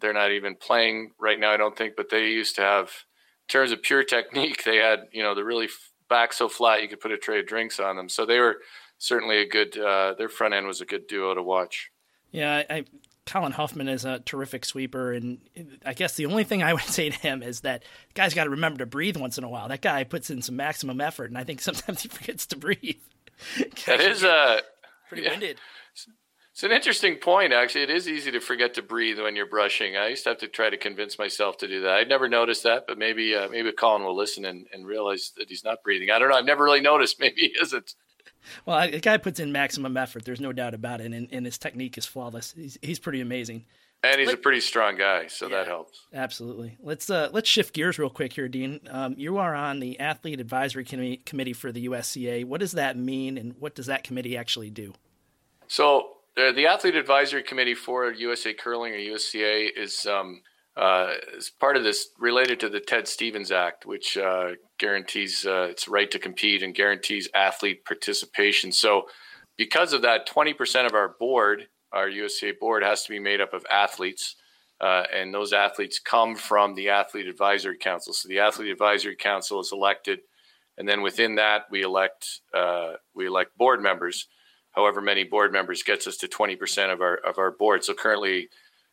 They're 0.00 0.12
not 0.12 0.30
even 0.30 0.54
playing 0.54 1.12
right 1.18 1.40
now, 1.40 1.52
I 1.52 1.56
don't 1.56 1.76
think, 1.76 1.94
but 1.96 2.10
they 2.10 2.28
used 2.28 2.54
to 2.56 2.62
have, 2.62 2.84
in 2.84 3.48
terms 3.48 3.72
of 3.72 3.82
pure 3.82 4.04
technique, 4.04 4.64
they 4.64 4.76
had 4.76 5.04
you 5.12 5.22
know 5.22 5.34
the 5.34 5.44
really 5.44 5.68
back 6.08 6.32
so 6.32 6.48
flat 6.48 6.82
you 6.82 6.88
could 6.88 7.00
put 7.00 7.12
a 7.12 7.18
tray 7.18 7.40
of 7.40 7.46
drinks 7.46 7.80
on 7.80 7.96
them. 7.96 8.08
So 8.08 8.26
they 8.26 8.38
were 8.38 8.58
certainly 8.98 9.38
a 9.38 9.48
good. 9.48 9.78
Uh, 9.78 10.14
their 10.18 10.28
front 10.28 10.54
end 10.54 10.66
was 10.66 10.80
a 10.80 10.86
good 10.86 11.06
duo 11.06 11.34
to 11.34 11.42
watch. 11.42 11.90
Yeah, 12.30 12.62
I, 12.68 12.84
Colin 13.28 13.52
Hufman 13.52 13.88
is 13.88 14.06
a 14.06 14.20
terrific 14.20 14.64
sweeper, 14.64 15.12
and 15.12 15.38
I 15.84 15.92
guess 15.92 16.14
the 16.14 16.26
only 16.26 16.44
thing 16.44 16.62
I 16.62 16.72
would 16.72 16.82
say 16.84 17.10
to 17.10 17.18
him 17.18 17.42
is 17.42 17.60
that 17.60 17.84
guy's 18.14 18.34
got 18.34 18.44
to 18.44 18.50
remember 18.50 18.78
to 18.78 18.86
breathe 18.86 19.16
once 19.16 19.38
in 19.38 19.44
a 19.44 19.48
while. 19.48 19.68
That 19.68 19.82
guy 19.82 20.04
puts 20.04 20.30
in 20.30 20.42
some 20.42 20.56
maximum 20.56 21.00
effort, 21.00 21.30
and 21.30 21.38
I 21.38 21.44
think 21.44 21.60
sometimes 21.62 22.02
he 22.02 22.08
forgets 22.08 22.46
to 22.46 22.56
breathe. 22.56 22.96
that 23.86 24.00
is 24.00 24.24
uh, 24.24 24.60
pretty 25.08 25.24
yeah. 25.24 25.30
winded. 25.30 25.60
It's 26.52 26.64
an 26.64 26.72
interesting 26.72 27.16
point, 27.16 27.52
actually. 27.52 27.82
It 27.84 27.90
is 27.90 28.08
easy 28.08 28.32
to 28.32 28.40
forget 28.40 28.74
to 28.74 28.82
breathe 28.82 29.20
when 29.20 29.36
you're 29.36 29.46
brushing. 29.46 29.96
I 29.96 30.08
used 30.08 30.24
to 30.24 30.30
have 30.30 30.38
to 30.38 30.48
try 30.48 30.68
to 30.68 30.76
convince 30.76 31.16
myself 31.16 31.56
to 31.58 31.68
do 31.68 31.82
that. 31.82 31.92
I'd 31.92 32.08
never 32.08 32.28
noticed 32.28 32.64
that, 32.64 32.84
but 32.88 32.98
maybe 32.98 33.32
uh, 33.32 33.48
maybe 33.48 33.70
Colin 33.70 34.02
will 34.02 34.16
listen 34.16 34.44
and, 34.44 34.66
and 34.72 34.84
realize 34.84 35.30
that 35.36 35.48
he's 35.48 35.62
not 35.62 35.84
breathing. 35.84 36.10
I 36.10 36.18
don't 36.18 36.30
know. 36.30 36.34
I've 36.34 36.44
never 36.44 36.64
really 36.64 36.80
noticed. 36.80 37.20
Maybe 37.20 37.42
he 37.42 37.54
isn't. 37.62 37.94
Well, 38.66 38.90
the 38.90 39.00
guy 39.00 39.16
puts 39.16 39.40
in 39.40 39.52
maximum 39.52 39.96
effort. 39.96 40.24
There's 40.24 40.40
no 40.40 40.52
doubt 40.52 40.74
about 40.74 41.00
it, 41.00 41.12
and, 41.12 41.28
and 41.30 41.46
his 41.46 41.58
technique 41.58 41.98
is 41.98 42.06
flawless. 42.06 42.52
He's, 42.52 42.78
he's 42.82 42.98
pretty 42.98 43.20
amazing. 43.20 43.64
And 44.04 44.20
he's 44.20 44.28
Let, 44.28 44.36
a 44.36 44.40
pretty 44.40 44.60
strong 44.60 44.96
guy, 44.96 45.26
so 45.26 45.48
yeah, 45.48 45.56
that 45.56 45.66
helps. 45.66 46.06
Absolutely. 46.14 46.76
Let's 46.80 47.10
uh, 47.10 47.30
let's 47.32 47.48
shift 47.48 47.74
gears 47.74 47.98
real 47.98 48.10
quick 48.10 48.32
here, 48.32 48.48
Dean. 48.48 48.78
Um, 48.88 49.14
you 49.18 49.38
are 49.38 49.56
on 49.56 49.80
the 49.80 49.98
Athlete 49.98 50.40
Advisory 50.40 50.84
Com- 50.84 51.16
Committee 51.26 51.52
for 51.52 51.72
the 51.72 51.88
USCA. 51.88 52.44
What 52.44 52.60
does 52.60 52.72
that 52.72 52.96
mean, 52.96 53.36
and 53.36 53.54
what 53.58 53.74
does 53.74 53.86
that 53.86 54.04
committee 54.04 54.36
actually 54.36 54.70
do? 54.70 54.94
So, 55.66 56.10
uh, 56.36 56.52
the 56.52 56.66
Athlete 56.68 56.94
Advisory 56.94 57.42
Committee 57.42 57.74
for 57.74 58.12
USA 58.12 58.54
Curling 58.54 58.92
or 58.92 58.98
USCA 58.98 59.68
is 59.76 60.06
um, 60.06 60.42
uh, 60.78 61.14
is 61.36 61.50
part 61.50 61.76
of 61.76 61.82
this 61.82 62.10
related 62.18 62.60
to 62.60 62.68
the 62.68 62.80
Ted 62.80 63.08
Stevens 63.08 63.50
Act, 63.50 63.84
which 63.84 64.16
uh, 64.16 64.50
guarantees 64.78 65.44
uh, 65.44 65.68
its 65.70 65.88
right 65.88 66.10
to 66.10 66.18
compete 66.18 66.62
and 66.62 66.74
guarantees 66.74 67.28
athlete 67.34 67.84
participation. 67.84 68.72
So, 68.72 69.06
because 69.56 69.92
of 69.92 70.02
that, 70.02 70.28
20% 70.28 70.86
of 70.86 70.94
our 70.94 71.16
board 71.18 71.66
our 71.92 72.08
USA 72.08 72.52
board 72.52 72.82
has 72.82 73.04
to 73.04 73.10
be 73.10 73.18
made 73.18 73.40
up 73.40 73.54
of 73.54 73.64
athletes, 73.70 74.36
uh, 74.80 75.04
and 75.14 75.32
those 75.32 75.52
athletes 75.52 75.98
come 75.98 76.36
from 76.36 76.74
the 76.74 76.88
Athlete 76.88 77.26
Advisory 77.26 77.78
Council. 77.78 78.12
So 78.12 78.28
the 78.28 78.38
Athlete 78.38 78.70
Advisory 78.70 79.16
Council 79.16 79.60
is 79.60 79.72
elected, 79.72 80.20
and 80.76 80.88
then 80.88 81.02
within 81.02 81.36
that 81.36 81.64
we 81.70 81.82
elect 81.82 82.40
uh, 82.54 82.94
we 83.14 83.26
elect 83.26 83.56
board 83.56 83.82
members. 83.82 84.28
However 84.72 85.00
many 85.00 85.24
board 85.24 85.52
members 85.52 85.82
gets 85.82 86.06
us 86.06 86.16
to 86.18 86.28
20% 86.28 86.92
of 86.92 87.00
our 87.00 87.16
of 87.16 87.38
our 87.38 87.50
board. 87.50 87.84
So 87.84 87.94
currently, 87.94 88.48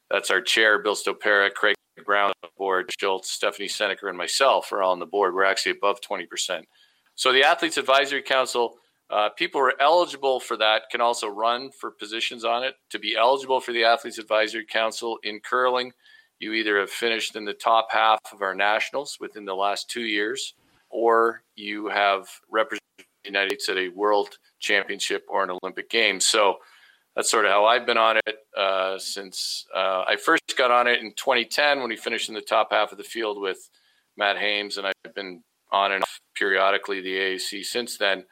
that's 0.10 0.32
our 0.32 0.42
chair, 0.42 0.82
Bill 0.82 0.96
Stopera, 0.96 1.54
Craig 1.54 1.75
Brown 2.04 2.32
the 2.42 2.50
board, 2.58 2.92
Schultz, 3.00 3.32
Stephanie 3.32 3.68
Seneker, 3.68 4.10
and 4.10 4.18
myself 4.18 4.72
are 4.72 4.82
all 4.82 4.92
on 4.92 5.00
the 5.00 5.06
board. 5.06 5.34
We're 5.34 5.46
actually 5.46 5.74
above 5.74 6.02
20%. 6.02 6.64
So 7.16 7.32
the 7.32 7.44
Athletes 7.44 7.78
Advisory 7.78 8.22
Council 8.22 8.78
uh, 9.10 9.30
people 9.30 9.62
who 9.62 9.68
are 9.68 9.82
eligible 9.82 10.40
for 10.40 10.58
that 10.58 10.84
can 10.90 11.00
also 11.00 11.28
run 11.28 11.70
for 11.72 11.92
positions 11.92 12.44
on 12.44 12.64
it. 12.64 12.76
To 12.90 13.00
be 13.00 13.16
eligible 13.16 13.60
for 13.60 13.72
the 13.72 13.84
Athletes 13.84 14.18
Advisory 14.18 14.66
Council 14.66 15.20
in 15.24 15.40
curling, 15.40 15.92
you 16.40 16.54
either 16.54 16.80
have 16.80 16.90
finished 16.90 17.36
in 17.36 17.46
the 17.46 17.54
top 17.54 17.88
half 17.92 18.20
of 18.34 18.42
our 18.42 18.56
nationals 18.56 19.18
within 19.20 19.46
the 19.46 19.56
last 19.56 19.90
two 19.90 20.02
years, 20.02 20.56
or 20.90 21.44
you 21.56 21.88
have 21.88 22.28
represented 22.50 22.82
the 22.98 23.30
United 23.30 23.62
States 23.62 23.70
at 23.70 23.78
a 23.78 23.90
world 23.90 24.38
championship 24.60 25.24
or 25.30 25.44
an 25.44 25.52
Olympic 25.62 25.90
Games. 25.90 26.26
So 26.26 26.58
that's 27.16 27.32
sort 27.32 27.46
of 27.46 27.52
how 27.52 27.66
I've 27.66 27.86
been 27.86 27.98
on 27.98 28.18
it 28.18 28.36
uh, 28.58 28.98
since 28.98 29.66
uh, 29.74 30.04
I 30.08 30.18
first 30.18 30.56
got 30.58 30.72
on 30.72 30.88
it 30.88 31.02
in 31.02 31.14
2010 31.16 31.80
when 31.80 31.90
we 31.90 31.96
finished 31.96 32.30
in 32.30 32.36
the 32.36 32.42
top 32.42 32.70
half 32.72 32.92
of 32.92 32.98
the 32.98 33.04
field 33.04 33.40
with 33.40 33.70
Matt 34.18 34.38
Hames, 34.38 34.78
and 34.78 34.88
I've 34.88 35.16
been 35.16 35.44
on 35.72 35.92
and 35.92 36.04
off 36.04 36.20
periodically 36.36 37.02
the 37.02 37.16
AAC 37.16 37.64
since 37.66 37.98
then. 37.98 38.26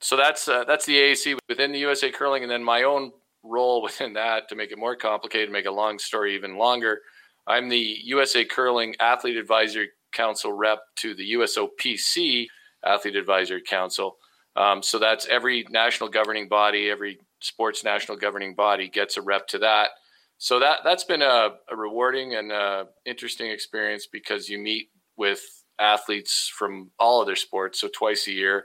So 0.00 0.16
that's 0.16 0.48
uh, 0.48 0.64
that's 0.64 0.86
the 0.86 0.96
AAC 0.96 1.38
within 1.48 1.72
the 1.72 1.78
USA 1.80 2.10
Curling, 2.10 2.42
and 2.42 2.50
then 2.50 2.62
my 2.62 2.82
own 2.82 3.12
role 3.42 3.82
within 3.82 4.12
that 4.14 4.48
to 4.48 4.56
make 4.56 4.70
it 4.70 4.78
more 4.78 4.96
complicated, 4.96 5.50
make 5.50 5.66
a 5.66 5.70
long 5.70 5.98
story 5.98 6.34
even 6.34 6.56
longer. 6.56 7.00
I'm 7.46 7.68
the 7.68 7.98
USA 8.04 8.44
Curling 8.44 8.94
Athlete 9.00 9.36
Advisory 9.36 9.90
Council 10.12 10.52
rep 10.52 10.80
to 10.96 11.14
the 11.14 11.32
USOPC 11.32 12.46
Athlete 12.84 13.16
Advisory 13.16 13.62
Council. 13.62 14.16
Um, 14.56 14.82
so 14.82 14.98
that's 14.98 15.26
every 15.26 15.66
national 15.70 16.10
governing 16.10 16.48
body, 16.48 16.90
every 16.90 17.18
sports 17.40 17.84
national 17.84 18.18
governing 18.18 18.54
body 18.54 18.88
gets 18.88 19.16
a 19.16 19.22
rep 19.22 19.46
to 19.48 19.58
that. 19.58 19.90
So 20.38 20.58
that 20.58 20.80
that's 20.84 21.04
been 21.04 21.22
a, 21.22 21.50
a 21.70 21.76
rewarding 21.76 22.34
and 22.34 22.50
a 22.50 22.86
interesting 23.06 23.50
experience 23.50 24.08
because 24.10 24.48
you 24.48 24.58
meet 24.58 24.88
with 25.16 25.40
athletes 25.78 26.50
from 26.56 26.90
all 26.98 27.22
other 27.22 27.36
sports, 27.36 27.80
so 27.80 27.88
twice 27.88 28.26
a 28.26 28.32
year, 28.32 28.64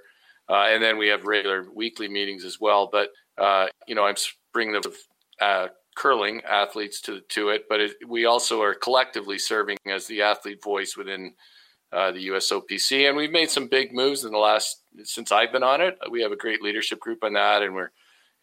uh, 0.50 0.66
and 0.70 0.82
then 0.82 0.98
we 0.98 1.08
have 1.10 1.26
regular 1.26 1.68
weekly 1.74 2.08
meetings 2.08 2.44
as 2.44 2.58
well. 2.60 2.90
But 2.92 3.10
uh, 3.38 3.68
you 3.88 3.96
know, 3.96 4.06
I'm 4.06 4.16
bringing 4.54 4.74
the 4.82 4.92
uh, 5.40 5.68
curling 5.96 6.42
athletes 6.50 7.00
to 7.02 7.22
to 7.30 7.50
it, 7.50 7.66
but 7.70 7.80
it, 7.80 7.92
we 8.08 8.26
also 8.26 8.62
are 8.62 8.74
collectively 8.74 9.38
serving 9.38 9.78
as 9.88 10.08
the 10.08 10.24
athlete 10.24 10.64
voice 10.64 10.98
within 10.98 11.34
uh, 11.92 12.12
the 12.12 12.28
USOPC, 12.28 13.08
and 13.08 13.16
we've 13.16 13.32
made 13.32 13.50
some 13.50 13.68
big 13.68 13.94
moves 13.94 14.26
in 14.26 14.32
the 14.32 14.38
last 14.38 14.82
since 15.04 15.32
I've 15.32 15.52
been 15.52 15.64
on 15.64 15.82
it. 15.82 15.98
We 16.10 16.22
have 16.22 16.32
a 16.32 16.38
great 16.38 16.62
leadership 16.62 17.00
group 17.00 17.24
on 17.24 17.34
that, 17.34 17.62
and 17.62 17.74
we're 17.74 17.92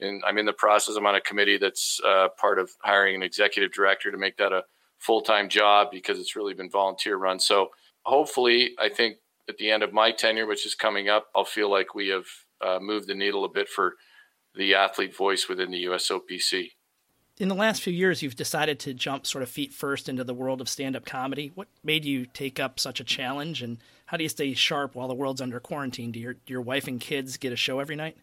and 0.01 0.23
I'm 0.27 0.39
in 0.39 0.47
the 0.47 0.53
process. 0.53 0.97
I'm 0.97 1.07
on 1.07 1.15
a 1.15 1.21
committee 1.21 1.59
that's 1.59 2.01
uh, 2.05 2.29
part 2.39 2.59
of 2.59 2.71
hiring 2.83 3.15
an 3.17 3.23
executive 3.23 3.73
director 3.73 4.11
to 4.11 4.19
make 4.19 4.37
that 4.39 4.53
a 4.53 4.65
full 4.99 5.21
time 5.21 5.49
job 5.49 5.89
because 5.93 6.19
it's 6.19 6.37
really 6.37 6.55
been 6.55 6.71
volunteer 6.71 7.17
run. 7.17 7.39
So 7.39 7.71
hopefully, 8.03 8.75
I 8.79 8.89
think 8.89 9.17
at 9.49 9.59
the 9.59 9.71
end 9.71 9.83
of 9.83 9.93
my 9.93 10.11
tenure, 10.11 10.47
which 10.47 10.67
is 10.67 10.75
coming 10.75 11.09
up, 11.09 11.27
I'll 11.37 11.45
feel 11.45 11.71
like 11.71 11.95
we 11.95 12.09
have 12.09 12.27
uh, 12.61 12.79
moved 12.81 13.09
the 13.09 13.15
needle 13.15 13.45
a 13.45 13.49
bit 13.49 13.69
for 13.69 13.95
the 14.55 14.75
athlete 14.75 15.17
voice 15.17 15.49
within 15.49 15.71
the 15.71 15.85
USOPC. 15.85 16.71
In 17.37 17.49
the 17.49 17.55
last 17.57 17.83
few 17.83 17.93
years, 17.93 18.23
you've 18.23 18.37
decided 18.37 18.79
to 18.81 18.95
jump 18.95 19.27
sort 19.27 19.43
of 19.43 19.49
feet 19.49 19.73
first 19.73 20.09
into 20.09 20.23
the 20.23 20.35
world 20.35 20.61
of 20.61 20.69
stand 20.69 20.95
up 20.95 21.05
comedy. 21.05 21.51
What 21.57 21.67
made 21.83 22.05
you 22.05 22.27
take 22.27 22.61
up 22.61 22.79
such 22.79 23.01
a 23.01 23.05
challenge, 23.05 23.61
and 23.61 23.79
how 24.07 24.17
do 24.17 24.23
you 24.23 24.29
stay 24.29 24.55
sharp 24.55 24.95
while 24.95 25.09
the 25.09 25.15
world's 25.15 25.41
under 25.41 25.59
quarantine? 25.59 26.13
Do 26.13 26.21
your, 26.21 26.37
your 26.47 26.61
wife 26.61 26.87
and 26.87 27.01
kids 27.01 27.37
get 27.37 27.53
a 27.53 27.57
show 27.57 27.81
every 27.81 27.97
night? 27.97 28.17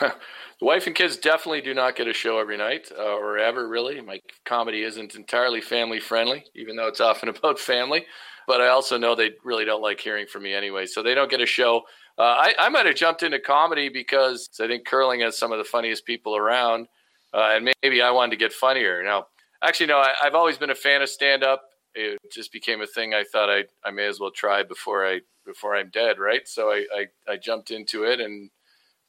the 0.00 0.12
wife 0.60 0.86
and 0.86 0.96
kids 0.96 1.16
definitely 1.16 1.60
do 1.60 1.74
not 1.74 1.96
get 1.96 2.08
a 2.08 2.12
show 2.12 2.38
every 2.38 2.56
night 2.56 2.90
uh, 2.98 3.02
or 3.02 3.38
ever 3.38 3.66
really 3.68 3.98
my 4.02 4.20
comedy 4.44 4.82
isn't 4.82 5.14
entirely 5.14 5.60
family 5.60 5.98
friendly 5.98 6.44
even 6.54 6.76
though 6.76 6.86
it's 6.86 7.00
often 7.00 7.28
about 7.30 7.58
family 7.58 8.04
but 8.46 8.60
i 8.60 8.68
also 8.68 8.98
know 8.98 9.14
they 9.14 9.30
really 9.42 9.64
don't 9.64 9.80
like 9.80 9.98
hearing 9.98 10.26
from 10.26 10.42
me 10.42 10.52
anyway 10.52 10.84
so 10.84 11.02
they 11.02 11.14
don't 11.14 11.30
get 11.30 11.40
a 11.40 11.46
show 11.46 11.80
uh, 12.18 12.22
I, 12.22 12.54
I 12.58 12.68
might 12.68 12.84
have 12.84 12.94
jumped 12.94 13.22
into 13.22 13.38
comedy 13.38 13.88
because 13.88 14.50
i 14.60 14.66
think 14.66 14.86
curling 14.86 15.20
has 15.20 15.38
some 15.38 15.50
of 15.50 15.56
the 15.56 15.64
funniest 15.64 16.04
people 16.04 16.36
around 16.36 16.88
uh, 17.34 17.50
and 17.52 17.68
maybe 17.82 18.02
i 18.02 18.10
wanted 18.10 18.30
to 18.30 18.36
get 18.36 18.52
funnier 18.52 19.02
now 19.02 19.26
actually 19.62 19.86
no 19.86 19.98
I, 19.98 20.14
i've 20.22 20.34
always 20.34 20.58
been 20.58 20.70
a 20.70 20.74
fan 20.74 21.02
of 21.02 21.08
stand 21.08 21.42
up 21.44 21.62
it 21.94 22.18
just 22.32 22.52
became 22.52 22.82
a 22.82 22.86
thing 22.86 23.14
i 23.14 23.24
thought 23.24 23.50
I, 23.50 23.64
I 23.84 23.90
may 23.90 24.06
as 24.06 24.20
well 24.20 24.30
try 24.30 24.62
before 24.62 25.06
i 25.06 25.20
before 25.44 25.76
i'm 25.76 25.90
dead 25.90 26.18
right 26.18 26.46
so 26.46 26.70
I, 26.70 26.84
I, 26.94 27.32
I 27.32 27.36
jumped 27.36 27.70
into 27.70 28.04
it 28.04 28.20
and 28.20 28.50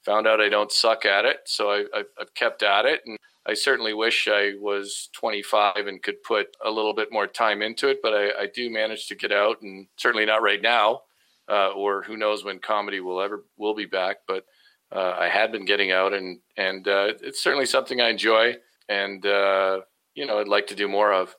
found 0.07 0.25
out 0.25 0.39
I 0.39 0.47
don't 0.47 0.71
suck 0.71 1.05
at 1.05 1.25
it, 1.25 1.41
so 1.45 1.69
I, 1.69 2.03
have 2.17 2.33
kept 2.33 2.63
at 2.63 2.85
it. 2.85 3.01
And 3.05 3.17
I 3.45 3.53
certainly 3.53 3.93
wish 3.93 4.29
I 4.31 4.53
was 4.57 5.09
25 5.11 5.85
and 5.85 6.01
could 6.01 6.23
put 6.23 6.47
a 6.63 6.71
little 6.71 6.93
bit 6.93 7.09
more 7.11 7.27
time 7.27 7.61
into 7.61 7.89
it, 7.89 7.99
but 8.01 8.13
I, 8.13 8.43
I 8.43 8.47
do 8.47 8.69
manage 8.69 9.07
to 9.07 9.15
get 9.15 9.33
out, 9.33 9.61
and 9.61 9.87
certainly 9.97 10.25
not 10.25 10.41
right 10.41 10.61
now, 10.61 11.01
uh, 11.49 11.71
or 11.71 12.03
who 12.03 12.15
knows 12.15 12.45
when 12.45 12.59
comedy 12.59 13.01
will 13.01 13.21
ever 13.21 13.43
will 13.57 13.75
be 13.75 13.85
back. 13.85 14.17
But 14.27 14.45
uh, 14.91 15.15
I 15.19 15.29
had 15.29 15.51
been 15.51 15.65
getting 15.65 15.91
out, 15.91 16.13
and 16.13 16.39
and 16.55 16.87
uh, 16.87 17.13
it's 17.21 17.41
certainly 17.41 17.65
something 17.65 18.01
I 18.01 18.09
enjoy, 18.09 18.55
and 18.87 19.25
uh, 19.25 19.81
you 20.13 20.25
know 20.25 20.39
I'd 20.39 20.47
like 20.47 20.67
to 20.67 20.75
do 20.75 20.87
more 20.87 21.13
of. 21.13 21.35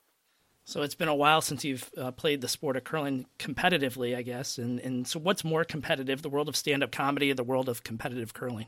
So 0.65 0.83
it's 0.83 0.95
been 0.95 1.09
a 1.09 1.15
while 1.15 1.41
since 1.41 1.65
you've 1.65 1.91
uh, 1.97 2.11
played 2.11 2.43
the 2.43 2.49
sport 2.49 2.77
of 2.77 2.85
curling 2.85 3.25
competitively, 3.39 4.15
I 4.15 4.21
guess. 4.21 4.59
And 4.59 4.79
and 4.81 5.09
so 5.09 5.19
what's 5.19 5.43
more 5.43 5.65
competitive, 5.65 6.21
the 6.21 6.29
world 6.29 6.49
of 6.49 6.57
stand-up 6.57 6.93
comedy 6.93 7.31
or 7.31 7.35
the 7.35 7.45
world 7.45 7.71
of 7.71 7.85
competitive 7.85 8.35
curling? 8.35 8.67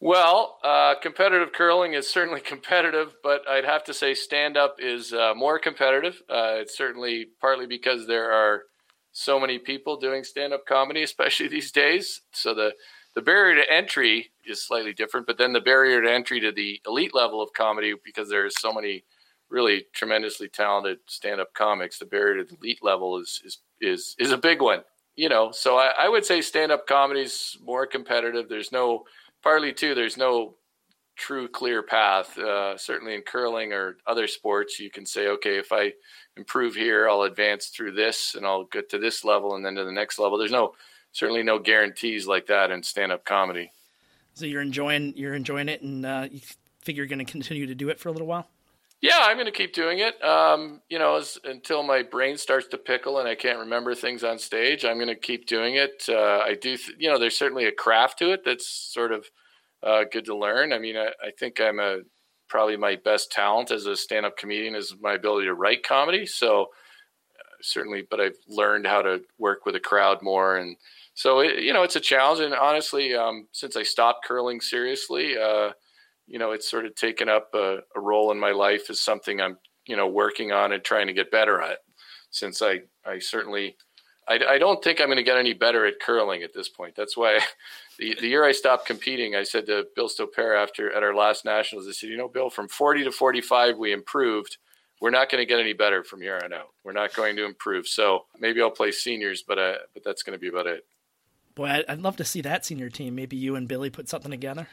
Well, 0.00 0.58
uh, 0.62 0.94
competitive 1.02 1.52
curling 1.52 1.94
is 1.94 2.08
certainly 2.08 2.40
competitive, 2.54 3.16
but 3.22 3.48
I'd 3.48 3.64
have 3.64 3.82
to 3.84 3.94
say 3.94 4.14
stand-up 4.14 4.76
is 4.78 5.12
uh, 5.12 5.34
more 5.34 5.58
competitive. 5.58 6.22
Uh, 6.30 6.62
it's 6.62 6.76
certainly 6.76 7.26
partly 7.40 7.66
because 7.66 8.06
there 8.06 8.30
are 8.30 8.62
so 9.10 9.40
many 9.40 9.58
people 9.58 9.96
doing 9.96 10.22
stand-up 10.22 10.66
comedy, 10.66 11.02
especially 11.02 11.48
these 11.48 11.72
days. 11.72 12.20
So 12.32 12.54
the 12.54 12.74
the 13.18 13.22
barrier 13.22 13.56
to 13.56 13.72
entry 13.72 14.30
is 14.46 14.62
slightly 14.62 14.92
different, 14.92 15.26
but 15.26 15.38
then 15.38 15.52
the 15.52 15.60
barrier 15.60 16.00
to 16.00 16.08
entry 16.08 16.38
to 16.38 16.52
the 16.52 16.80
elite 16.86 17.16
level 17.16 17.42
of 17.42 17.52
comedy, 17.52 17.92
because 18.04 18.28
there's 18.30 18.60
so 18.60 18.72
many 18.72 19.02
really 19.50 19.86
tremendously 19.92 20.48
talented 20.48 20.98
stand-up 21.06 21.52
comics, 21.52 21.98
the 21.98 22.06
barrier 22.06 22.36
to 22.36 22.44
the 22.44 22.56
elite 22.62 22.78
level 22.80 23.18
is 23.18 23.42
is 23.44 23.58
is 23.80 24.14
is 24.20 24.30
a 24.30 24.38
big 24.38 24.62
one. 24.62 24.84
You 25.16 25.28
know, 25.28 25.50
so 25.50 25.78
I, 25.78 25.92
I 25.98 26.08
would 26.08 26.24
say 26.24 26.40
stand-up 26.40 26.86
comedy 26.86 27.22
is 27.22 27.58
more 27.60 27.88
competitive. 27.88 28.48
There's 28.48 28.70
no 28.70 29.02
partly 29.42 29.72
too. 29.72 29.96
There's 29.96 30.16
no 30.16 30.54
true 31.16 31.48
clear 31.48 31.82
path. 31.82 32.38
Uh, 32.38 32.76
certainly 32.76 33.16
in 33.16 33.22
curling 33.22 33.72
or 33.72 33.96
other 34.06 34.28
sports, 34.28 34.78
you 34.78 34.90
can 34.90 35.04
say, 35.04 35.26
okay, 35.26 35.58
if 35.58 35.72
I 35.72 35.92
improve 36.36 36.76
here, 36.76 37.08
I'll 37.08 37.22
advance 37.22 37.66
through 37.66 37.94
this, 37.94 38.36
and 38.36 38.46
I'll 38.46 38.66
get 38.66 38.88
to 38.90 38.98
this 38.98 39.24
level, 39.24 39.56
and 39.56 39.64
then 39.64 39.74
to 39.74 39.84
the 39.84 39.90
next 39.90 40.20
level. 40.20 40.38
There's 40.38 40.52
no 40.52 40.74
certainly 41.18 41.42
no 41.42 41.58
guarantees 41.58 42.28
like 42.28 42.46
that 42.46 42.70
in 42.70 42.82
stand-up 42.82 43.24
comedy. 43.24 43.72
So 44.34 44.46
you're 44.46 44.62
enjoying 44.62 45.14
you're 45.16 45.34
enjoying 45.34 45.68
it, 45.68 45.82
and 45.82 46.06
uh, 46.06 46.28
you 46.30 46.40
figure 46.80 47.02
you're 47.02 47.08
going 47.08 47.24
to 47.24 47.30
continue 47.30 47.66
to 47.66 47.74
do 47.74 47.88
it 47.88 47.98
for 47.98 48.08
a 48.08 48.12
little 48.12 48.28
while. 48.28 48.48
Yeah, 49.00 49.18
I'm 49.20 49.36
going 49.36 49.46
to 49.46 49.52
keep 49.52 49.74
doing 49.74 50.00
it. 50.00 50.22
Um, 50.24 50.80
you 50.88 50.98
know, 50.98 51.16
as, 51.16 51.38
until 51.44 51.82
my 51.82 52.02
brain 52.02 52.36
starts 52.36 52.66
to 52.68 52.78
pickle 52.78 53.20
and 53.20 53.28
I 53.28 53.36
can't 53.36 53.60
remember 53.60 53.94
things 53.94 54.24
on 54.24 54.40
stage, 54.40 54.84
I'm 54.84 54.96
going 54.96 55.06
to 55.06 55.14
keep 55.14 55.46
doing 55.46 55.76
it. 55.76 56.06
Uh, 56.08 56.40
I 56.44 56.54
do, 56.54 56.76
th- 56.76 56.96
you 56.98 57.08
know, 57.08 57.16
there's 57.16 57.36
certainly 57.36 57.66
a 57.66 57.72
craft 57.72 58.18
to 58.18 58.32
it 58.32 58.44
that's 58.44 58.66
sort 58.66 59.12
of 59.12 59.26
uh, 59.84 60.02
good 60.10 60.24
to 60.24 60.36
learn. 60.36 60.72
I 60.72 60.80
mean, 60.80 60.96
I, 60.96 61.10
I, 61.22 61.30
think 61.38 61.60
I'm 61.60 61.78
a 61.78 62.00
probably 62.48 62.76
my 62.76 62.96
best 62.96 63.30
talent 63.30 63.70
as 63.70 63.86
a 63.86 63.96
stand-up 63.96 64.36
comedian 64.36 64.74
is 64.74 64.96
my 65.00 65.12
ability 65.12 65.46
to 65.46 65.54
write 65.54 65.84
comedy. 65.84 66.26
So 66.26 66.62
uh, 66.62 67.56
certainly, 67.62 68.04
but 68.08 68.20
I've 68.20 68.38
learned 68.48 68.88
how 68.88 69.02
to 69.02 69.20
work 69.38 69.64
with 69.64 69.76
a 69.76 69.80
crowd 69.80 70.22
more, 70.22 70.56
and 70.56 70.76
so 71.18 71.40
it, 71.40 71.64
you 71.64 71.72
know, 71.72 71.82
it's 71.82 71.96
a 71.96 72.00
challenge. 72.00 72.38
And 72.38 72.54
honestly, 72.54 73.12
um, 73.12 73.48
since 73.50 73.76
I 73.76 73.82
stopped 73.82 74.24
curling 74.24 74.60
seriously 74.60 75.36
uh, 75.36 75.72
you 76.28 76.38
know, 76.38 76.52
it's 76.52 76.70
sort 76.70 76.84
of 76.84 76.94
taken 76.94 77.28
up 77.28 77.48
a, 77.54 77.78
a, 77.96 78.00
role 78.00 78.30
in 78.30 78.38
my 78.38 78.50
life 78.50 78.90
as 78.90 79.00
something 79.00 79.40
I'm, 79.40 79.56
you 79.86 79.96
know, 79.96 80.06
working 80.06 80.52
on 80.52 80.72
and 80.72 80.84
trying 80.84 81.06
to 81.06 81.14
get 81.14 81.30
better 81.30 81.60
at. 81.60 81.78
Since 82.30 82.60
I, 82.60 82.82
I 83.06 83.18
certainly, 83.18 83.76
I, 84.28 84.38
I 84.46 84.58
don't 84.58 84.84
think 84.84 85.00
I'm 85.00 85.06
going 85.06 85.16
to 85.16 85.22
get 85.22 85.38
any 85.38 85.54
better 85.54 85.86
at 85.86 86.00
curling 86.00 86.42
at 86.42 86.52
this 86.52 86.68
point. 86.68 86.94
That's 86.94 87.16
why 87.16 87.40
the, 87.98 88.14
the 88.20 88.28
year 88.28 88.44
I 88.44 88.52
stopped 88.52 88.86
competing, 88.86 89.34
I 89.34 89.42
said 89.42 89.64
to 89.66 89.86
Bill 89.96 90.10
Stopera 90.10 90.62
after 90.62 90.94
at 90.94 91.02
our 91.02 91.14
last 91.14 91.46
nationals, 91.46 91.88
I 91.88 91.92
said, 91.92 92.10
you 92.10 92.18
know, 92.18 92.28
Bill, 92.28 92.50
from 92.50 92.68
40 92.68 93.04
to 93.04 93.10
45, 93.10 93.78
we 93.78 93.92
improved. 93.92 94.58
We're 95.00 95.10
not 95.10 95.30
going 95.30 95.40
to 95.40 95.46
get 95.46 95.60
any 95.60 95.72
better 95.72 96.04
from 96.04 96.20
here 96.20 96.38
on 96.44 96.52
out. 96.52 96.68
We're 96.84 96.92
not 96.92 97.14
going 97.14 97.36
to 97.36 97.46
improve. 97.46 97.86
So 97.86 98.26
maybe 98.38 98.60
I'll 98.60 98.70
play 98.70 98.90
seniors, 98.90 99.44
but 99.46 99.58
uh, 99.58 99.74
but 99.94 100.02
that's 100.04 100.24
going 100.24 100.36
to 100.36 100.40
be 100.40 100.48
about 100.48 100.66
it. 100.66 100.84
Boy, 101.58 101.82
I'd 101.88 102.02
love 102.02 102.14
to 102.18 102.24
see 102.24 102.40
that 102.42 102.64
senior 102.64 102.88
team. 102.88 103.16
Maybe 103.16 103.36
you 103.36 103.56
and 103.56 103.66
Billy 103.66 103.90
put 103.90 104.08
something 104.08 104.30
together. 104.30 104.68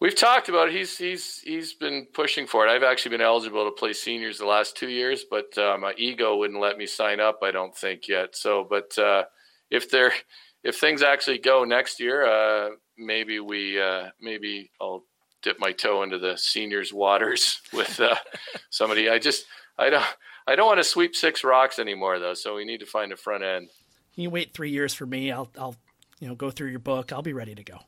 We've 0.00 0.16
talked 0.16 0.48
about 0.48 0.66
it. 0.66 0.74
He's 0.74 0.98
he's 0.98 1.38
he's 1.42 1.74
been 1.74 2.08
pushing 2.12 2.48
for 2.48 2.66
it. 2.66 2.70
I've 2.70 2.82
actually 2.82 3.10
been 3.10 3.20
eligible 3.20 3.64
to 3.66 3.70
play 3.70 3.92
seniors 3.92 4.38
the 4.38 4.44
last 4.44 4.76
two 4.76 4.88
years, 4.88 5.24
but 5.30 5.56
uh, 5.56 5.78
my 5.78 5.94
ego 5.96 6.36
wouldn't 6.36 6.58
let 6.58 6.76
me 6.76 6.86
sign 6.86 7.20
up. 7.20 7.38
I 7.44 7.52
don't 7.52 7.72
think 7.72 8.08
yet. 8.08 8.34
So, 8.34 8.66
but 8.68 8.98
uh, 8.98 9.26
if 9.70 9.92
there 9.92 10.12
if 10.64 10.74
things 10.80 11.04
actually 11.04 11.38
go 11.38 11.62
next 11.62 12.00
year, 12.00 12.26
uh, 12.26 12.70
maybe 12.98 13.38
we 13.38 13.80
uh, 13.80 14.08
maybe 14.20 14.72
I'll 14.80 15.04
dip 15.42 15.60
my 15.60 15.70
toe 15.70 16.02
into 16.02 16.18
the 16.18 16.36
seniors 16.36 16.92
waters 16.92 17.60
with 17.72 18.00
uh, 18.00 18.16
somebody. 18.70 19.08
I 19.08 19.20
just 19.20 19.44
I 19.78 19.88
don't 19.88 20.04
I 20.48 20.56
don't 20.56 20.66
want 20.66 20.80
to 20.80 20.84
sweep 20.84 21.14
six 21.14 21.44
rocks 21.44 21.78
anymore 21.78 22.18
though. 22.18 22.34
So 22.34 22.56
we 22.56 22.64
need 22.64 22.80
to 22.80 22.86
find 22.86 23.12
a 23.12 23.16
front 23.16 23.44
end. 23.44 23.68
You 24.16 24.30
wait 24.30 24.52
three 24.52 24.72
years 24.72 24.94
for 24.94 25.06
me. 25.06 25.30
I'll 25.30 25.48
I'll 25.56 25.76
you 26.20 26.28
know 26.28 26.34
go 26.34 26.50
through 26.50 26.70
your 26.70 26.78
book. 26.78 27.12
I'll 27.12 27.22
be 27.22 27.32
ready 27.32 27.54
to 27.54 27.64
go. 27.64 27.78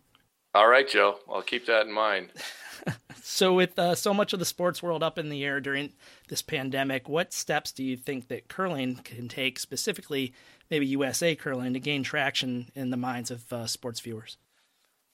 All 0.54 0.66
right, 0.66 0.88
Joe. 0.88 1.18
I'll 1.32 1.42
keep 1.42 1.66
that 1.66 1.86
in 1.86 1.92
mind. 1.92 2.30
so, 3.22 3.54
with 3.54 3.78
uh, 3.78 3.94
so 3.94 4.12
much 4.12 4.32
of 4.32 4.38
the 4.40 4.44
sports 4.44 4.82
world 4.82 5.02
up 5.02 5.16
in 5.16 5.28
the 5.28 5.44
air 5.44 5.60
during 5.60 5.92
this 6.28 6.42
pandemic, 6.42 7.08
what 7.08 7.32
steps 7.32 7.70
do 7.70 7.84
you 7.84 7.96
think 7.96 8.28
that 8.28 8.48
curling 8.48 8.96
can 8.96 9.28
take, 9.28 9.58
specifically 9.60 10.32
maybe 10.70 10.86
USA 10.86 11.36
curling, 11.36 11.72
to 11.74 11.80
gain 11.80 12.02
traction 12.02 12.72
in 12.74 12.90
the 12.90 12.96
minds 12.96 13.30
of 13.30 13.52
uh, 13.52 13.66
sports 13.66 14.00
viewers? 14.00 14.38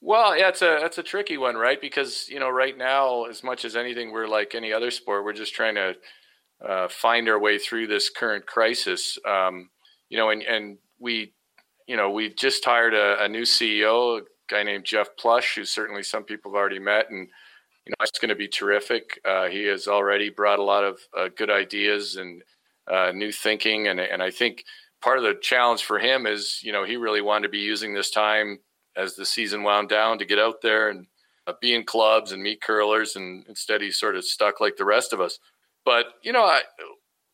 Well, 0.00 0.38
yeah, 0.38 0.48
it's 0.48 0.62
a 0.62 0.84
it's 0.84 0.98
a 0.98 1.02
tricky 1.02 1.36
one, 1.36 1.56
right? 1.56 1.80
Because 1.80 2.28
you 2.28 2.40
know, 2.40 2.48
right 2.50 2.76
now, 2.76 3.24
as 3.24 3.42
much 3.42 3.64
as 3.64 3.76
anything, 3.76 4.12
we're 4.12 4.28
like 4.28 4.54
any 4.54 4.72
other 4.72 4.90
sport. 4.90 5.24
We're 5.24 5.32
just 5.32 5.54
trying 5.54 5.74
to 5.74 5.96
uh, 6.66 6.88
find 6.88 7.28
our 7.28 7.38
way 7.38 7.58
through 7.58 7.88
this 7.88 8.08
current 8.08 8.46
crisis. 8.46 9.18
Um, 9.26 9.70
you 10.08 10.16
know, 10.16 10.30
and 10.30 10.42
and 10.42 10.78
we, 10.98 11.34
you 11.86 11.96
know, 11.96 12.10
we 12.10 12.30
just 12.30 12.64
hired 12.64 12.94
a, 12.94 13.22
a 13.22 13.28
new 13.28 13.42
CEO, 13.42 14.20
a 14.20 14.22
guy 14.48 14.62
named 14.62 14.84
Jeff 14.84 15.08
Plush, 15.16 15.54
who 15.54 15.64
certainly 15.64 16.02
some 16.02 16.24
people 16.24 16.50
have 16.50 16.56
already 16.56 16.78
met, 16.78 17.10
and 17.10 17.28
you 17.86 17.90
know, 17.90 18.02
it's 18.02 18.18
going 18.18 18.30
to 18.30 18.34
be 18.34 18.48
terrific. 18.48 19.20
Uh, 19.24 19.46
he 19.46 19.64
has 19.64 19.86
already 19.86 20.28
brought 20.28 20.58
a 20.58 20.64
lot 20.64 20.84
of 20.84 20.98
uh, 21.16 21.28
good 21.36 21.50
ideas 21.50 22.16
and 22.16 22.42
uh, 22.90 23.12
new 23.14 23.30
thinking, 23.30 23.88
and 23.88 24.00
and 24.00 24.22
I 24.22 24.30
think 24.30 24.64
part 25.00 25.18
of 25.18 25.24
the 25.24 25.34
challenge 25.40 25.84
for 25.84 25.98
him 25.98 26.26
is, 26.26 26.60
you 26.62 26.72
know, 26.72 26.84
he 26.84 26.96
really 26.96 27.22
wanted 27.22 27.44
to 27.44 27.52
be 27.52 27.58
using 27.58 27.94
this 27.94 28.10
time 28.10 28.58
as 28.96 29.14
the 29.14 29.26
season 29.26 29.62
wound 29.62 29.88
down 29.88 30.18
to 30.18 30.24
get 30.24 30.38
out 30.38 30.62
there 30.62 30.88
and 30.88 31.06
uh, 31.46 31.52
be 31.60 31.74
in 31.74 31.84
clubs 31.84 32.32
and 32.32 32.42
meet 32.42 32.60
curlers, 32.60 33.14
and 33.14 33.44
instead 33.48 33.80
he's 33.80 33.98
sort 33.98 34.16
of 34.16 34.24
stuck 34.24 34.60
like 34.60 34.76
the 34.76 34.84
rest 34.84 35.12
of 35.12 35.20
us. 35.20 35.38
But 35.84 36.06
you 36.22 36.32
know, 36.32 36.44
I, 36.44 36.62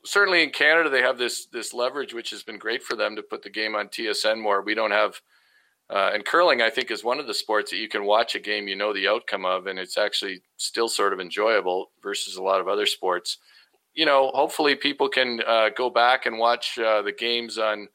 certainly 0.04 0.42
in 0.42 0.50
Canada 0.50 0.90
they 0.90 1.02
have 1.02 1.18
this 1.18 1.46
this 1.46 1.74
leverage, 1.74 2.14
which 2.14 2.30
has 2.30 2.42
been 2.42 2.58
great 2.58 2.82
for 2.82 2.96
them 2.96 3.16
to 3.16 3.22
put 3.22 3.42
the 3.42 3.50
game 3.50 3.74
on 3.74 3.88
TSN 3.88 4.40
more. 4.40 4.62
We 4.62 4.74
don't 4.74 4.90
have. 4.90 5.20
Uh, 5.90 6.12
and 6.14 6.24
curling, 6.24 6.62
I 6.62 6.70
think, 6.70 6.90
is 6.90 7.04
one 7.04 7.20
of 7.20 7.26
the 7.26 7.34
sports 7.34 7.70
that 7.70 7.76
you 7.76 7.88
can 7.88 8.06
watch 8.06 8.34
a 8.34 8.40
game, 8.40 8.66
you 8.66 8.76
know 8.76 8.94
the 8.94 9.08
outcome 9.08 9.44
of, 9.44 9.66
and 9.66 9.78
it's 9.78 9.98
actually 9.98 10.40
still 10.56 10.88
sort 10.88 11.12
of 11.12 11.20
enjoyable 11.20 11.90
versus 12.02 12.36
a 12.36 12.42
lot 12.42 12.62
of 12.62 12.68
other 12.68 12.86
sports. 12.86 13.36
You 13.92 14.06
know, 14.06 14.30
hopefully 14.32 14.74
people 14.74 15.10
can 15.10 15.42
uh, 15.46 15.68
go 15.76 15.90
back 15.90 16.24
and 16.24 16.38
watch 16.38 16.78
uh, 16.78 17.02
the 17.02 17.12
games 17.12 17.58
on 17.58 17.88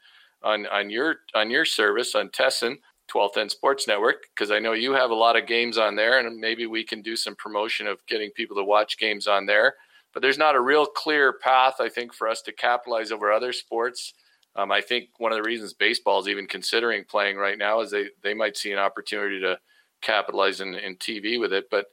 on 0.44 0.68
on 0.68 0.90
your 0.90 1.18
on 1.34 1.50
your 1.50 1.66
service 1.66 2.14
on 2.14 2.30
TESN 2.30 2.78
12th 3.12 3.38
End 3.38 3.52
Sports 3.52 3.88
Network 3.88 4.26
because 4.36 4.52
I 4.52 4.60
know 4.60 4.74
you 4.74 4.94
have 4.94 5.10
a 5.10 5.16
lot 5.16 5.36
of 5.36 5.48
games 5.48 5.78
on 5.78 5.96
there, 5.96 6.20
and 6.20 6.40
maybe 6.40 6.66
we 6.66 6.84
can 6.84 7.02
do 7.02 7.16
some 7.16 7.36
promotion 7.36 7.88
of 7.88 8.06
getting 8.06 8.32
people 8.32 8.56
to 8.58 8.64
watch 8.64 8.98
games 8.98 9.28
on 9.28 9.46
there. 9.46 9.76
But 10.18 10.24
there's 10.24 10.40
not 10.40 10.56
a 10.56 10.60
real 10.60 10.88
clear 10.88 11.32
path, 11.32 11.76
I 11.80 11.90
think, 11.90 12.12
for 12.12 12.28
us 12.28 12.42
to 12.42 12.52
capitalize 12.52 13.12
over 13.12 13.32
other 13.32 13.54
sports. 13.54 14.16
Um, 14.56 14.72
I 14.72 14.82
think 14.82 15.10
one 15.20 15.32
of 15.32 15.36
the 15.36 15.48
reasons 15.48 15.76
baseball 15.76 16.20
is 16.20 16.28
even 16.28 16.48
considering 16.48 17.04
playing 17.08 17.38
right 17.38 17.56
now 17.56 17.82
is 17.82 17.92
they, 17.92 18.08
they 18.24 18.34
might 18.34 18.58
see 18.58 18.72
an 18.72 18.80
opportunity 18.80 19.40
to 19.42 19.60
capitalize 20.02 20.60
in, 20.60 20.74
in 20.74 20.96
TV 20.96 21.40
with 21.40 21.54
it. 21.54 21.66
But 21.70 21.86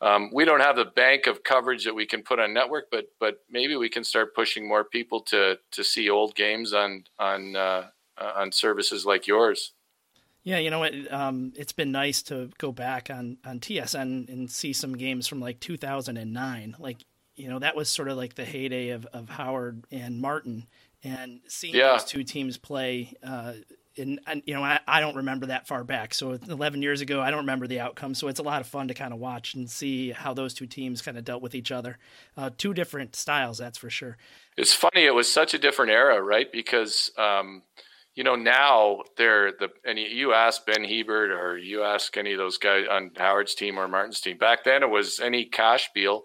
um, 0.00 0.30
we 0.32 0.46
don't 0.46 0.62
have 0.62 0.76
the 0.76 0.86
bank 0.86 1.26
of 1.26 1.44
coverage 1.44 1.84
that 1.84 1.94
we 1.94 2.06
can 2.06 2.22
put 2.22 2.40
on 2.40 2.54
network, 2.54 2.86
but 2.90 3.08
but 3.20 3.40
maybe 3.50 3.76
we 3.76 3.90
can 3.90 4.04
start 4.04 4.34
pushing 4.34 4.66
more 4.66 4.84
people 4.84 5.20
to 5.24 5.58
to 5.72 5.84
see 5.84 6.08
old 6.08 6.34
games 6.34 6.72
on 6.72 7.04
on 7.18 7.56
uh, 7.56 7.88
on 8.18 8.52
services 8.52 9.04
like 9.04 9.26
yours. 9.26 9.74
Yeah, 10.44 10.60
you 10.60 10.70
know 10.70 10.78
what? 10.78 10.94
Um, 11.12 11.52
it's 11.56 11.72
been 11.72 11.92
nice 11.92 12.22
to 12.22 12.48
go 12.56 12.72
back 12.72 13.10
on 13.10 13.36
on 13.44 13.60
TSN 13.60 14.30
and 14.30 14.50
see 14.50 14.72
some 14.72 14.96
games 14.96 15.28
from 15.28 15.40
like 15.40 15.60
2009. 15.60 16.76
Like, 16.78 17.04
you 17.36 17.48
know, 17.48 17.58
that 17.58 17.76
was 17.76 17.88
sort 17.88 18.08
of 18.08 18.16
like 18.16 18.34
the 18.34 18.44
heyday 18.44 18.90
of, 18.90 19.06
of 19.06 19.28
Howard 19.28 19.84
and 19.90 20.20
Martin, 20.20 20.66
and 21.04 21.40
seeing 21.46 21.74
yeah. 21.74 21.92
those 21.92 22.04
two 22.04 22.24
teams 22.24 22.56
play. 22.56 23.12
Uh, 23.22 23.54
and, 23.98 24.20
and, 24.26 24.42
you 24.44 24.52
know, 24.52 24.62
I, 24.62 24.80
I 24.86 25.00
don't 25.00 25.16
remember 25.16 25.46
that 25.46 25.66
far 25.66 25.82
back. 25.82 26.12
So 26.12 26.32
11 26.32 26.82
years 26.82 27.00
ago, 27.00 27.20
I 27.20 27.30
don't 27.30 27.40
remember 27.40 27.66
the 27.66 27.80
outcome. 27.80 28.14
So 28.14 28.28
it's 28.28 28.40
a 28.40 28.42
lot 28.42 28.60
of 28.60 28.66
fun 28.66 28.88
to 28.88 28.94
kind 28.94 29.14
of 29.14 29.18
watch 29.18 29.54
and 29.54 29.70
see 29.70 30.10
how 30.10 30.34
those 30.34 30.52
two 30.52 30.66
teams 30.66 31.00
kind 31.00 31.16
of 31.16 31.24
dealt 31.24 31.40
with 31.40 31.54
each 31.54 31.72
other. 31.72 31.98
Uh, 32.36 32.50
two 32.58 32.74
different 32.74 33.16
styles, 33.16 33.56
that's 33.56 33.78
for 33.78 33.88
sure. 33.88 34.18
It's 34.56 34.74
funny. 34.74 35.06
It 35.06 35.14
was 35.14 35.32
such 35.32 35.54
a 35.54 35.58
different 35.58 35.92
era, 35.92 36.20
right? 36.20 36.50
Because 36.52 37.10
um, 37.16 37.62
you 38.16 38.24
know, 38.24 38.34
now 38.34 39.02
they're 39.16 39.52
the 39.52 39.68
and 39.84 39.98
you 39.98 40.32
ask 40.32 40.64
Ben 40.64 40.84
Hebert 40.84 41.30
or 41.30 41.58
you 41.58 41.82
ask 41.82 42.16
any 42.16 42.32
of 42.32 42.38
those 42.38 42.56
guys 42.56 42.86
on 42.90 43.10
Howard's 43.16 43.54
team 43.54 43.78
or 43.78 43.86
Martin's 43.88 44.20
team. 44.20 44.38
Back 44.38 44.64
then, 44.64 44.82
it 44.82 44.90
was 44.90 45.20
any 45.20 45.44
cash 45.44 45.90
deal 45.94 46.24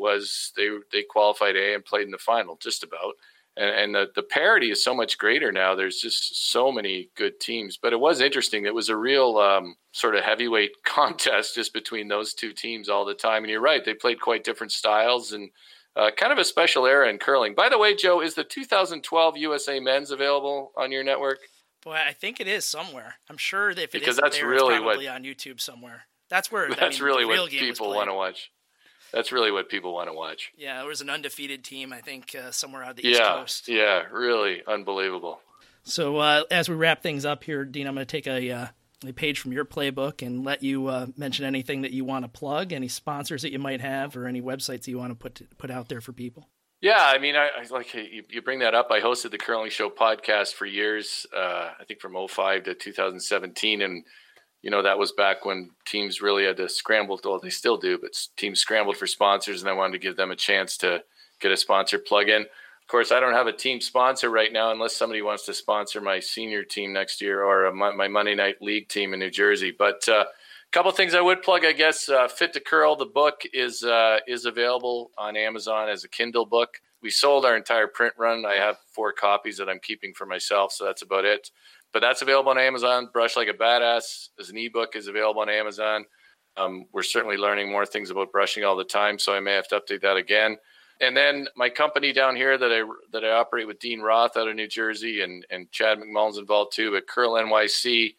was 0.00 0.52
they 0.56 0.68
they 0.90 1.04
qualified 1.04 1.56
A 1.56 1.74
and 1.74 1.84
played 1.84 2.06
in 2.06 2.10
the 2.10 2.18
final 2.18 2.56
just 2.56 2.82
about. 2.82 3.14
And, 3.56 3.70
and 3.70 3.94
the, 3.94 4.06
the 4.14 4.22
parity 4.22 4.70
is 4.70 4.82
so 4.82 4.94
much 4.94 5.18
greater 5.18 5.52
now. 5.52 5.74
There's 5.74 5.98
just 5.98 6.50
so 6.50 6.72
many 6.72 7.10
good 7.16 7.40
teams. 7.40 7.76
But 7.76 7.92
it 7.92 8.00
was 8.00 8.20
interesting. 8.20 8.64
It 8.64 8.74
was 8.74 8.88
a 8.88 8.96
real 8.96 9.38
um, 9.38 9.76
sort 9.92 10.16
of 10.16 10.24
heavyweight 10.24 10.70
contest 10.84 11.54
just 11.54 11.74
between 11.74 12.08
those 12.08 12.34
two 12.34 12.52
teams 12.52 12.88
all 12.88 13.04
the 13.04 13.14
time. 13.14 13.44
And 13.44 13.50
you're 13.50 13.60
right, 13.60 13.84
they 13.84 13.94
played 13.94 14.20
quite 14.20 14.44
different 14.44 14.72
styles 14.72 15.32
and 15.32 15.50
uh, 15.96 16.10
kind 16.16 16.32
of 16.32 16.38
a 16.38 16.44
special 16.44 16.86
era 16.86 17.08
in 17.08 17.18
curling. 17.18 17.54
By 17.54 17.68
the 17.68 17.78
way, 17.78 17.94
Joe, 17.94 18.20
is 18.20 18.34
the 18.34 18.44
2012 18.44 19.36
USA 19.36 19.80
Men's 19.80 20.10
available 20.10 20.72
on 20.76 20.92
your 20.92 21.02
network? 21.02 21.40
Boy, 21.82 21.98
I 22.06 22.12
think 22.12 22.40
it 22.40 22.46
is 22.46 22.64
somewhere. 22.64 23.14
I'm 23.28 23.38
sure 23.38 23.74
that 23.74 23.82
if 23.82 23.94
it 23.94 24.00
because 24.00 24.16
that's 24.16 24.38
there, 24.38 24.48
really 24.48 24.78
what, 24.80 25.04
on 25.06 25.24
YouTube 25.24 25.60
somewhere. 25.60 26.04
That's 26.28 26.52
where 26.52 26.68
that's 26.68 26.80
I 26.80 26.88
mean, 26.90 27.02
really 27.02 27.24
what 27.24 27.50
people 27.50 27.88
want 27.88 28.08
to 28.08 28.14
watch. 28.14 28.50
That's 29.12 29.32
really 29.32 29.50
what 29.50 29.68
people 29.68 29.94
want 29.94 30.08
to 30.08 30.14
watch. 30.14 30.52
Yeah, 30.56 30.82
it 30.82 30.86
was 30.86 31.00
an 31.00 31.10
undefeated 31.10 31.64
team, 31.64 31.92
I 31.92 32.00
think, 32.00 32.34
uh, 32.34 32.50
somewhere 32.50 32.84
on 32.84 32.96
the 32.96 33.02
yeah, 33.02 33.10
East 33.10 33.20
Coast. 33.22 33.68
Yeah, 33.68 34.04
really 34.10 34.62
unbelievable. 34.66 35.40
So 35.82 36.18
uh, 36.18 36.44
as 36.50 36.68
we 36.68 36.74
wrap 36.74 37.02
things 37.02 37.24
up 37.24 37.44
here, 37.44 37.64
Dean, 37.64 37.86
I'm 37.86 37.94
going 37.94 38.06
to 38.06 38.10
take 38.10 38.26
a 38.26 38.50
uh, 38.50 38.66
a 39.06 39.12
page 39.12 39.40
from 39.40 39.52
your 39.52 39.64
playbook 39.64 40.24
and 40.24 40.44
let 40.44 40.62
you 40.62 40.88
uh, 40.88 41.06
mention 41.16 41.44
anything 41.44 41.82
that 41.82 41.92
you 41.92 42.04
want 42.04 42.24
to 42.24 42.28
plug, 42.28 42.72
any 42.72 42.88
sponsors 42.88 43.42
that 43.42 43.52
you 43.52 43.58
might 43.58 43.80
have, 43.80 44.16
or 44.16 44.26
any 44.26 44.42
websites 44.42 44.82
that 44.82 44.88
you 44.88 44.98
want 44.98 45.10
to 45.10 45.14
put 45.14 45.36
to, 45.36 45.44
put 45.56 45.70
out 45.70 45.88
there 45.88 46.00
for 46.00 46.12
people. 46.12 46.48
Yeah, 46.82 46.98
I 46.98 47.18
mean, 47.18 47.36
I, 47.36 47.48
I 47.58 47.66
like 47.70 47.92
you, 47.92 48.24
you, 48.28 48.40
bring 48.40 48.60
that 48.60 48.74
up. 48.74 48.88
I 48.90 49.00
hosted 49.00 49.32
the 49.32 49.38
Curling 49.38 49.70
Show 49.70 49.90
podcast 49.90 50.54
for 50.54 50.64
years. 50.64 51.26
Uh, 51.34 51.70
I 51.78 51.84
think 51.86 52.00
from 52.00 52.16
05 52.28 52.64
to 52.64 52.74
2017, 52.74 53.82
and 53.82 54.04
you 54.62 54.70
know 54.70 54.82
that 54.82 54.98
was 54.98 55.12
back 55.12 55.44
when 55.44 55.70
teams 55.86 56.20
really 56.20 56.44
had 56.44 56.56
to 56.58 56.68
scramble. 56.68 57.20
Well, 57.24 57.40
they 57.40 57.50
still 57.50 57.76
do, 57.76 57.98
but 57.98 58.12
teams 58.36 58.60
scrambled 58.60 58.96
for 58.96 59.06
sponsors, 59.06 59.62
and 59.62 59.70
I 59.70 59.74
wanted 59.74 59.92
to 59.92 59.98
give 59.98 60.16
them 60.16 60.30
a 60.30 60.36
chance 60.36 60.76
to 60.78 61.02
get 61.40 61.52
a 61.52 61.56
sponsor 61.56 61.98
plug 61.98 62.28
in 62.28 62.42
Of 62.42 62.88
course, 62.88 63.10
I 63.10 63.20
don't 63.20 63.32
have 63.32 63.46
a 63.46 63.52
team 63.52 63.80
sponsor 63.80 64.28
right 64.28 64.52
now 64.52 64.70
unless 64.70 64.94
somebody 64.94 65.22
wants 65.22 65.46
to 65.46 65.54
sponsor 65.54 66.00
my 66.00 66.20
senior 66.20 66.62
team 66.62 66.92
next 66.92 67.20
year 67.20 67.42
or 67.42 67.72
my 67.72 68.08
Monday 68.08 68.34
Night 68.34 68.60
League 68.60 68.88
team 68.88 69.14
in 69.14 69.20
New 69.20 69.30
Jersey. 69.30 69.74
But 69.76 70.04
a 70.08 70.14
uh, 70.14 70.24
couple 70.72 70.92
things 70.92 71.14
I 71.14 71.20
would 71.20 71.42
plug, 71.42 71.64
I 71.64 71.72
guess. 71.72 72.08
Uh, 72.08 72.28
Fit 72.28 72.52
to 72.52 72.60
Curl, 72.60 72.96
the 72.96 73.06
book 73.06 73.42
is 73.52 73.82
uh, 73.82 74.18
is 74.26 74.44
available 74.44 75.10
on 75.16 75.36
Amazon 75.36 75.88
as 75.88 76.04
a 76.04 76.08
Kindle 76.08 76.46
book. 76.46 76.80
We 77.02 77.10
sold 77.10 77.46
our 77.46 77.56
entire 77.56 77.86
print 77.86 78.14
run. 78.18 78.44
I 78.44 78.56
have 78.56 78.76
four 78.92 79.12
copies 79.12 79.56
that 79.56 79.68
I'm 79.70 79.80
keeping 79.80 80.12
for 80.12 80.26
myself, 80.26 80.72
so 80.72 80.84
that's 80.84 81.02
about 81.02 81.24
it. 81.24 81.50
But 81.92 82.00
that's 82.00 82.22
available 82.22 82.50
on 82.50 82.58
Amazon. 82.58 83.08
Brush 83.12 83.36
Like 83.36 83.48
a 83.48 83.52
Badass 83.52 84.28
as 84.38 84.50
an 84.50 84.58
ebook 84.58 84.94
is 84.94 85.08
available 85.08 85.42
on 85.42 85.48
Amazon. 85.48 86.04
Um, 86.56 86.86
we're 86.92 87.02
certainly 87.02 87.36
learning 87.36 87.70
more 87.70 87.86
things 87.86 88.10
about 88.10 88.32
brushing 88.32 88.64
all 88.64 88.76
the 88.76 88.84
time, 88.84 89.18
so 89.18 89.34
I 89.34 89.40
may 89.40 89.54
have 89.54 89.68
to 89.68 89.80
update 89.80 90.02
that 90.02 90.16
again 90.16 90.56
and 91.00 91.16
then 91.16 91.48
my 91.56 91.70
company 91.70 92.12
down 92.12 92.36
here 92.36 92.58
that 92.58 92.70
I 92.70 92.82
that 93.12 93.24
I 93.24 93.30
operate 93.30 93.66
with 93.66 93.78
Dean 93.78 94.00
Roth 94.00 94.36
out 94.36 94.48
of 94.48 94.54
New 94.54 94.68
Jersey 94.68 95.22
and 95.22 95.44
and 95.50 95.70
Chad 95.72 95.98
McMullen's 95.98 96.38
involved 96.38 96.72
too. 96.74 96.94
At 96.96 97.06
Curl 97.06 97.32
NYC, 97.32 98.14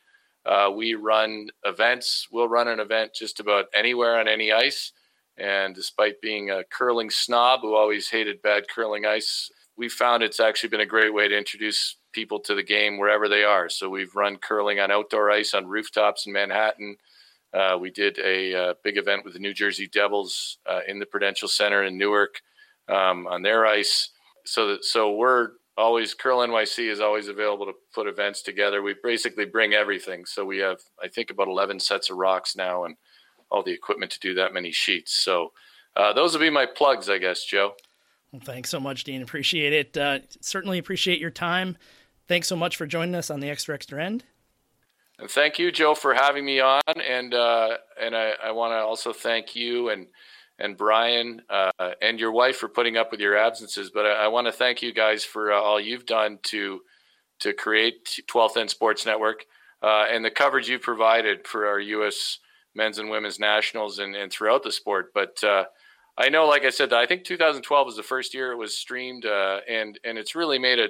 uh, 0.46 0.72
we 0.76 0.96
run 0.96 1.50
events. 1.64 2.28
We'll 2.32 2.50
run 2.50 2.68
an 2.68 2.80
event 2.80 3.14
just 3.14 3.40
about 3.40 3.66
anywhere 3.74 4.20
on 4.20 4.28
any 4.28 4.52
ice. 4.52 4.94
And 5.38 5.74
despite 5.74 6.22
being 6.22 6.52
a 6.52 6.64
curling 6.64 7.10
snob 7.10 7.62
who 7.62 7.76
always 7.76 8.10
hated 8.10 8.42
bad 8.42 8.66
curling 8.68 9.06
ice, 9.06 9.50
we 9.82 9.90
found 9.90 10.22
it's 10.22 10.40
actually 10.40 10.70
been 10.70 10.82
a 10.82 10.86
great 10.86 11.12
way 11.12 11.28
to 11.28 11.36
introduce 11.36 11.96
people 12.14 12.40
to 12.40 12.54
the 12.54 12.62
game 12.62 13.00
wherever 13.00 13.28
they 13.28 13.44
are. 13.44 13.68
So 13.68 13.90
we've 13.90 14.16
run 14.16 14.38
curling 14.38 14.80
on 14.80 14.92
outdoor 14.92 15.32
ice 15.32 15.56
on 15.56 15.66
rooftops 15.66 16.28
in 16.28 16.34
Manhattan. 16.34 16.98
Uh, 17.52 17.80
we 17.82 17.90
did 17.90 18.20
a 18.20 18.54
uh, 18.54 18.74
big 18.84 19.00
event 19.00 19.26
with 19.26 19.34
the 19.34 19.40
New 19.40 19.56
Jersey 19.56 19.90
Devils 19.92 20.60
uh, 20.70 20.82
in 20.88 21.00
the 21.00 21.08
Prudential 21.08 21.48
Center 21.48 21.84
in 21.86 21.98
Newark 21.98 22.44
um, 22.90 23.26
on 23.26 23.42
their 23.42 23.66
ice. 23.66 24.12
So 24.46 24.68
that, 24.68 24.86
so 24.86 25.16
we're 25.16 25.54
always 25.80 26.14
Curl 26.14 26.46
NYC 26.46 26.88
is 26.88 27.00
always 27.00 27.28
available 27.28 27.66
to 27.66 27.74
put 27.92 28.06
events 28.06 28.44
together. 28.44 28.84
We 28.84 28.94
basically 29.04 29.46
bring 29.46 29.74
everything. 29.74 30.26
So 30.26 30.46
we 30.46 30.60
have 30.60 30.78
I 31.04 31.08
think 31.08 31.32
about 31.32 31.48
eleven 31.48 31.80
sets 31.80 32.12
of 32.12 32.18
rocks 32.18 32.56
now 32.56 32.84
and 32.86 32.96
all 33.50 33.64
the 33.64 33.74
equipment 33.74 34.12
to 34.12 34.20
do 34.20 34.36
that 34.36 34.54
many 34.54 34.72
sheets. 34.72 35.12
So 35.16 35.54
uh, 35.96 36.14
those 36.14 36.34
would 36.34 36.40
be 36.40 36.52
my 36.52 36.68
plugs, 36.68 37.10
I 37.10 37.18
guess, 37.18 37.44
Joe. 37.44 37.74
Well, 38.32 38.42
thanks 38.44 38.70
so 38.70 38.80
much, 38.80 39.04
Dean. 39.04 39.22
Appreciate 39.22 39.74
it. 39.74 39.98
Uh, 39.98 40.20
certainly 40.40 40.78
appreciate 40.78 41.20
your 41.20 41.32
time. 41.32 41.78
Thanks 42.28 42.48
so 42.48 42.56
much 42.56 42.78
for 42.78 42.86
joining 42.86 43.16
us 43.16 43.30
on 43.30 43.42
the 43.42 43.50
Extra 43.50 43.76
Extra 43.76 44.04
End. 44.04 44.24
And 45.20 45.30
thank 45.30 45.60
you, 45.60 45.72
Joe, 45.72 45.96
for 45.96 46.14
having 46.14 46.46
me 46.46 46.62
on. 46.62 46.82
And 46.88 47.34
uh, 47.34 47.78
and 48.00 48.16
I, 48.16 48.34
I 48.44 48.52
want 48.52 48.72
to 48.72 48.78
also 48.78 49.12
thank 49.12 49.56
you 49.56 49.90
and 49.90 50.08
and 50.58 50.78
Brian 50.78 51.42
uh, 51.50 51.72
and 52.02 52.20
your 52.20 52.32
wife 52.32 52.58
for 52.58 52.70
putting 52.70 52.96
up 52.96 53.12
with 53.12 53.20
your 53.20 53.36
absences. 53.36 53.92
But 53.94 54.06
I, 54.06 54.26
I 54.26 54.28
want 54.30 54.48
to 54.48 54.54
thank 54.54 54.82
you 54.82 54.94
guys 54.94 55.26
for 55.26 55.52
uh, 55.52 55.60
all 55.60 55.80
you've 55.80 56.06
done 56.06 56.40
to 56.44 56.82
to 57.40 57.54
create 57.54 58.22
12th 58.30 58.58
End 58.58 58.70
Sports 58.70 59.06
Network 59.06 59.46
uh, 59.82 60.06
and 60.10 60.24
the 60.24 60.32
coverage 60.32 60.70
you've 60.70 60.82
provided 60.82 61.48
for 61.48 61.68
our 61.68 61.80
U.S. 61.80 62.40
men's 62.76 63.00
and 63.00 63.10
women's 63.10 63.40
nationals 63.40 64.00
and, 64.00 64.16
and 64.16 64.32
throughout 64.32 64.64
the 64.64 64.72
sport. 64.72 65.12
But 65.14 65.44
uh, 65.44 65.66
I 66.22 66.30
know, 66.30 66.46
like 66.46 66.66
I 66.66 66.70
said, 66.70 66.94
I 66.94 67.08
think 67.08 67.24
2012 67.24 67.86
was 67.86 67.96
the 67.96 68.04
first 68.04 68.36
year 68.36 68.52
it 68.52 68.58
was 68.58 68.78
streamed, 68.78 69.26
uh, 69.26 69.62
and 69.68 70.00
and 70.04 70.20
it's 70.20 70.36
really 70.36 70.60
made 70.60 70.78
a 70.78 70.90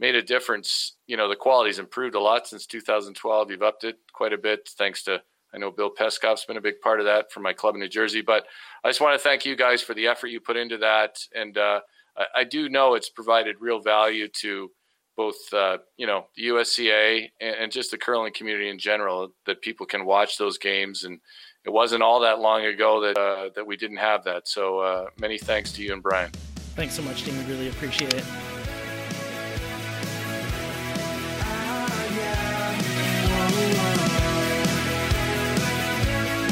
made 0.00 0.16
a 0.16 0.22
difference. 0.22 0.96
You 1.06 1.16
know, 1.16 1.28
the 1.28 1.36
quality's 1.36 1.78
improved 1.78 2.16
a 2.16 2.20
lot 2.20 2.48
since 2.48 2.66
2012. 2.66 3.52
You've 3.52 3.62
upped 3.62 3.84
it 3.84 3.98
quite 4.12 4.32
a 4.32 4.38
bit 4.38 4.68
thanks 4.76 5.04
to 5.04 5.22
I 5.54 5.58
know 5.58 5.70
Bill 5.70 5.90
Peskov's 5.94 6.44
been 6.44 6.56
a 6.56 6.60
big 6.60 6.80
part 6.80 6.98
of 6.98 7.06
that 7.06 7.30
for 7.30 7.38
my 7.38 7.52
club 7.52 7.76
in 7.76 7.80
New 7.80 7.88
Jersey. 7.88 8.20
But 8.20 8.46
I 8.84 8.88
just 8.88 9.00
want 9.00 9.14
to 9.14 9.22
thank 9.22 9.46
you 9.46 9.54
guys 9.54 9.80
for 9.80 9.94
the 9.94 10.08
effort 10.08 10.26
you 10.26 10.40
put 10.40 10.56
into 10.56 10.78
that, 10.78 11.20
and 11.36 11.56
uh, 11.56 11.80
I, 12.16 12.24
I, 12.38 12.44
do 12.44 12.68
know 12.68 12.94
it's 12.94 13.10
provided 13.10 13.56
real 13.60 13.80
value 13.80 14.26
to 14.40 14.72
both 15.16 15.36
uh, 15.52 15.78
you 15.96 16.06
know 16.08 16.26
the 16.36 16.48
USCA 16.48 17.28
and, 17.40 17.56
and, 17.56 17.72
just 17.72 17.92
the 17.92 17.98
curling 17.98 18.32
community 18.32 18.70
in 18.70 18.78
general 18.78 19.32
that 19.46 19.62
people 19.62 19.86
can 19.86 20.04
watch 20.04 20.36
those 20.36 20.58
games 20.58 21.04
and 21.04 21.20
it 21.68 21.72
wasn't 21.72 22.02
all 22.02 22.20
that 22.20 22.40
long 22.40 22.64
ago 22.64 23.02
that 23.02 23.18
uh, 23.18 23.50
that 23.54 23.66
we 23.66 23.76
didn't 23.76 23.98
have 23.98 24.24
that 24.24 24.48
so 24.48 24.78
uh, 24.78 25.06
many 25.20 25.36
thanks 25.36 25.70
to 25.70 25.82
you 25.82 25.92
and 25.92 26.02
Brian 26.02 26.30
thanks 26.74 26.94
so 26.94 27.02
much 27.02 27.24
Dean 27.24 27.36
we 27.36 27.44
really 27.44 27.68
appreciate 27.68 28.14
it 28.14 28.24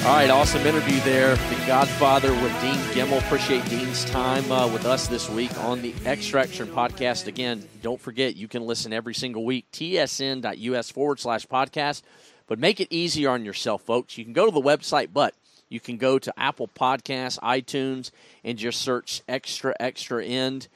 All 0.04 0.14
right, 0.14 0.30
awesome 0.30 0.64
interview 0.64 1.00
there. 1.00 1.34
The 1.34 1.64
Godfather 1.66 2.30
with 2.30 2.60
Dean 2.60 2.76
Gemmell. 2.94 3.18
Appreciate 3.18 3.64
Dean's 3.64 4.04
time 4.04 4.52
uh, 4.52 4.68
with 4.68 4.84
us 4.84 5.08
this 5.08 5.28
week 5.28 5.52
on 5.64 5.82
the 5.82 5.92
Extra 6.04 6.42
Extra 6.42 6.64
podcast. 6.64 7.26
Again, 7.26 7.66
don't 7.82 8.00
forget 8.00 8.36
you 8.36 8.46
can 8.46 8.66
listen 8.66 8.92
every 8.92 9.14
single 9.14 9.44
week. 9.44 9.66
tesn.us 9.72 10.90
forward 10.92 11.18
slash 11.18 11.44
podcast. 11.48 12.02
But 12.46 12.58
make 12.58 12.80
it 12.80 12.88
easier 12.90 13.30
on 13.30 13.44
yourself, 13.44 13.82
folks. 13.82 14.16
You 14.16 14.24
can 14.24 14.32
go 14.32 14.46
to 14.46 14.52
the 14.52 14.60
website, 14.60 15.08
but 15.12 15.34
you 15.68 15.80
can 15.80 15.96
go 15.96 16.18
to 16.18 16.32
Apple 16.38 16.68
Podcasts, 16.68 17.40
iTunes, 17.40 18.10
and 18.44 18.56
just 18.56 18.80
search 18.80 19.22
Extra 19.28 19.74
Extra 19.80 20.24
End 20.24 20.68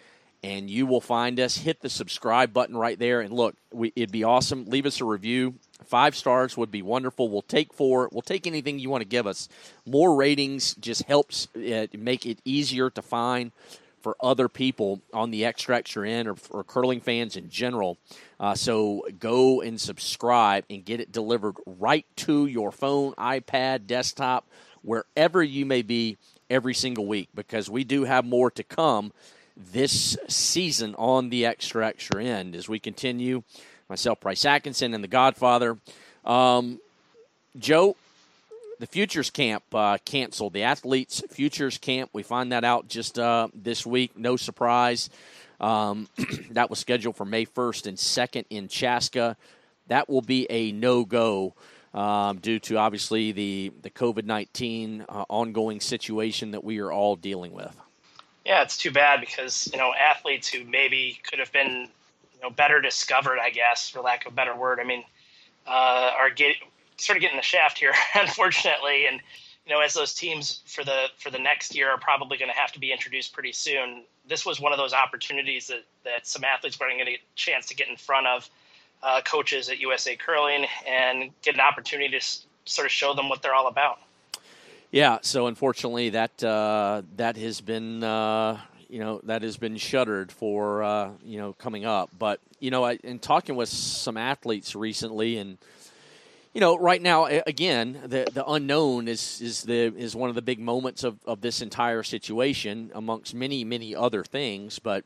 and 0.43 0.71
you 0.71 0.87
will 0.87 1.01
find 1.01 1.39
us. 1.39 1.59
Hit 1.59 1.81
the 1.81 1.91
subscribe 1.91 2.53
button 2.53 2.77
right 2.77 2.99
there, 2.99 3.21
and 3.21 3.33
look, 3.33 3.55
we, 3.73 3.93
it'd 3.95 4.13
be 4.13 4.25
awesome. 4.25 4.65
Leave 4.67 4.87
us 4.87 5.01
a 5.01 5.05
review. 5.05 5.55
Five 5.85 6.17
stars 6.17 6.57
would 6.57 6.71
be 6.71 6.83
wonderful. 6.83 7.29
We'll 7.29 7.43
take 7.43 7.73
four. 7.73 8.09
We'll 8.13 8.23
take 8.23 8.47
anything 8.47 8.79
you 8.79 8.91
want 8.91 9.03
to 9.03 9.09
give 9.09 9.27
us. 9.27 9.49
More 9.87 10.15
ratings 10.15 10.75
just 10.75 11.03
helps 11.05 11.49
uh, 11.57 11.87
make 11.97 12.27
it 12.27 12.39
easier 12.45 12.91
to 12.91 13.03
find 13.03 13.53
for 14.01 14.17
other 14.21 14.49
people 14.49 15.01
on 15.13 15.31
the 15.31 15.45
extra 15.45 15.77
extra 15.77 16.09
end 16.09 16.29
or 16.29 16.35
for 16.35 16.65
curling 16.65 17.01
fans 17.01 17.37
in 17.37 17.49
general. 17.49 17.99
Uh, 18.39 18.55
so 18.55 19.07
go 19.19 19.61
and 19.61 19.81
subscribe 19.81 20.65
and 20.71 20.85
get 20.85 21.01
it 21.01 21.13
delivered 21.13 21.55
right 21.67 22.07
to 22.17 22.47
your 22.47 22.73
phone, 22.73 23.13
iPad, 23.15 23.87
desktop, 23.87 24.47
wherever 24.83 25.43
you 25.43 25.67
may 25.67 25.83
be 25.83 26.17
every 26.49 26.75
single 26.75 27.07
week 27.07 27.29
because 27.35 27.71
we 27.71 27.85
do 27.85 28.05
have 28.05 28.25
more 28.25 28.51
to 28.51 28.65
come 28.65 29.13
this 29.57 30.17
season 30.29 30.95
on 30.97 31.29
the 31.29 31.45
extra 31.47 31.87
extra 31.87 32.25
end 32.25 32.57
as 32.57 32.69
we 32.69 32.79
continue. 32.79 33.43
Myself, 33.89 34.21
Price 34.21 34.45
Atkinson, 34.45 34.95
and 34.95 35.03
the 35.03 35.09
Godfather. 35.09 35.77
Um, 36.25 36.81
Joe, 37.59 37.97
the 38.81 38.87
Futures 38.87 39.29
Camp 39.31 39.63
uh, 39.75 39.99
canceled. 40.07 40.55
The 40.55 40.63
Athletes 40.63 41.23
Futures 41.29 41.77
Camp, 41.77 42.11
we 42.15 42.23
find 42.23 42.51
that 42.53 42.65
out 42.65 42.89
just 42.89 43.19
uh, 43.19 43.49
this 43.55 43.85
week. 43.85 44.19
No 44.19 44.37
surprise. 44.37 45.11
Um, 45.61 46.09
that 46.53 46.71
was 46.71 46.79
scheduled 46.79 47.15
for 47.15 47.27
May 47.27 47.45
1st 47.45 47.87
and 47.87 47.99
2nd 47.99 48.47
in 48.49 48.69
Chaska. 48.69 49.37
That 49.89 50.09
will 50.09 50.23
be 50.23 50.47
a 50.49 50.73
no 50.73 51.05
go 51.05 51.55
um, 51.93 52.39
due 52.39 52.59
to 52.61 52.79
obviously 52.79 53.33
the, 53.33 53.71
the 53.83 53.91
COVID 53.91 54.25
19 54.25 55.05
uh, 55.07 55.25
ongoing 55.29 55.81
situation 55.81 56.53
that 56.53 56.65
we 56.65 56.79
are 56.79 56.91
all 56.91 57.17
dealing 57.17 57.53
with. 57.53 57.77
Yeah, 58.47 58.63
it's 58.63 58.79
too 58.79 58.91
bad 58.91 59.21
because 59.21 59.69
you 59.71 59.79
know 59.79 59.93
athletes 59.93 60.49
who 60.49 60.65
maybe 60.65 61.21
could 61.29 61.39
have 61.39 61.53
been 61.53 61.89
you 62.35 62.41
know 62.43 62.49
better 62.49 62.81
discovered, 62.81 63.39
I 63.39 63.51
guess, 63.51 63.91
for 63.91 64.01
lack 64.01 64.25
of 64.25 64.33
a 64.33 64.35
better 64.35 64.57
word. 64.57 64.81
I 64.81 64.85
mean, 64.85 65.05
uh, 65.67 66.13
are 66.19 66.31
getting 66.31 66.70
sort 67.01 67.17
of 67.17 67.21
getting 67.21 67.37
the 67.37 67.43
shaft 67.43 67.79
here, 67.79 67.93
unfortunately, 68.15 69.07
and 69.07 69.21
you 69.67 69.75
know 69.75 69.81
as 69.81 69.95
those 69.95 70.15
teams 70.15 70.63
for 70.67 70.85
the 70.85 71.07
for 71.19 71.31
the 71.31 71.39
next 71.39 71.75
year 71.75 71.91
are 71.91 71.99
probably 71.99 72.37
going 72.37 72.51
to 72.51 72.57
have 72.57 72.73
to 72.73 72.81
be 72.81 72.93
introduced 72.93 73.33
pretty 73.33 73.53
soon. 73.53 74.05
This 74.27 74.47
was 74.47 74.61
one 74.61 74.73
of 74.73 74.79
those 74.79 74.93
opportunities 74.93 75.67
that 75.69 75.85
that 76.05 76.27
some 76.27 76.45
athletes 76.45 76.79
were 76.79 76.87
going 76.87 76.99
to 76.99 77.05
get 77.05 77.21
a 77.21 77.37
chance 77.37 77.67
to 77.67 77.75
get 77.75 77.89
in 77.89 77.97
front 77.97 78.27
of 78.27 78.49
uh, 79.03 79.21
coaches 79.23 79.69
at 79.69 79.79
USA 79.81 80.17
Curling 80.17 80.67
and 80.87 81.31
get 81.43 81.55
an 81.55 81.61
opportunity 81.61 82.19
to 82.19 82.27
sort 82.65 82.87
of 82.87 82.93
show 82.93 83.15
them 83.15 83.29
what 83.29 83.43
they're 83.43 83.55
all 83.55 83.69
about. 83.69 83.99
Yeah, 84.91 85.19
so 85.23 85.47
unfortunately, 85.47 86.11
that 86.11 86.43
uh, 86.43 87.03
that 87.17 87.37
has 87.37 87.61
been 87.61 88.03
uh, 88.03 88.59
you 88.89 88.99
know 88.99 89.21
that 89.25 89.43
has 89.43 89.57
been 89.57 89.77
shuttered 89.77 90.33
for 90.33 90.83
uh, 90.83 91.11
you 91.25 91.39
know 91.39 91.53
coming 91.55 91.85
up. 91.85 92.11
But 92.19 92.41
you 92.59 92.71
know, 92.71 92.85
I, 92.85 92.99
in 93.05 93.21
talking 93.21 93.55
with 93.55 93.69
some 93.69 94.17
athletes 94.17 94.75
recently, 94.75 95.39
and 95.39 95.59
you 96.53 96.61
know, 96.61 96.77
right 96.77 97.01
now 97.01 97.27
again, 97.27 98.01
the 98.07 98.27
the 98.33 98.45
unknown 98.47 99.09
is 99.09 99.41
is 99.41 99.63
the 99.63 99.95
is 99.97 100.17
one 100.17 100.29
of 100.29 100.35
the 100.35 100.43
big 100.43 100.59
moments 100.59 101.05
of, 101.05 101.19
of 101.25 101.41
this 101.41 101.63
entire 101.63 102.03
situation, 102.03 102.91
amongst 102.95 103.35
many 103.35 103.65
many 103.65 103.95
other 103.95 104.25
things. 104.25 104.79
But 104.79 105.05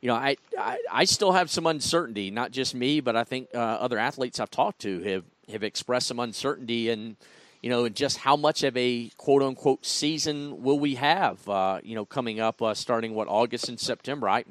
you 0.00 0.08
know, 0.08 0.14
I, 0.14 0.36
I, 0.58 0.78
I 0.90 1.04
still 1.04 1.32
have 1.32 1.50
some 1.50 1.66
uncertainty. 1.66 2.30
Not 2.30 2.52
just 2.52 2.74
me, 2.74 3.00
but 3.00 3.16
I 3.16 3.24
think 3.24 3.48
uh, 3.54 3.58
other 3.58 3.98
athletes 3.98 4.40
I've 4.40 4.50
talked 4.50 4.80
to 4.80 5.00
have 5.02 5.24
have 5.50 5.62
expressed 5.62 6.06
some 6.06 6.20
uncertainty 6.20 6.88
and 6.88 7.16
you 7.62 7.68
know, 7.68 7.88
just 7.88 8.18
how 8.18 8.36
much 8.36 8.62
of 8.62 8.76
a 8.76 9.10
quote 9.16 9.42
unquote 9.42 9.84
season 9.84 10.62
will 10.62 10.78
we 10.78 10.94
have, 10.94 11.46
uh, 11.48 11.80
you 11.82 11.94
know, 11.94 12.06
coming 12.06 12.40
up 12.40 12.62
uh, 12.62 12.72
starting 12.74 13.14
what 13.14 13.28
August 13.28 13.68
and 13.68 13.78
September. 13.78 14.28
I, 14.28 14.44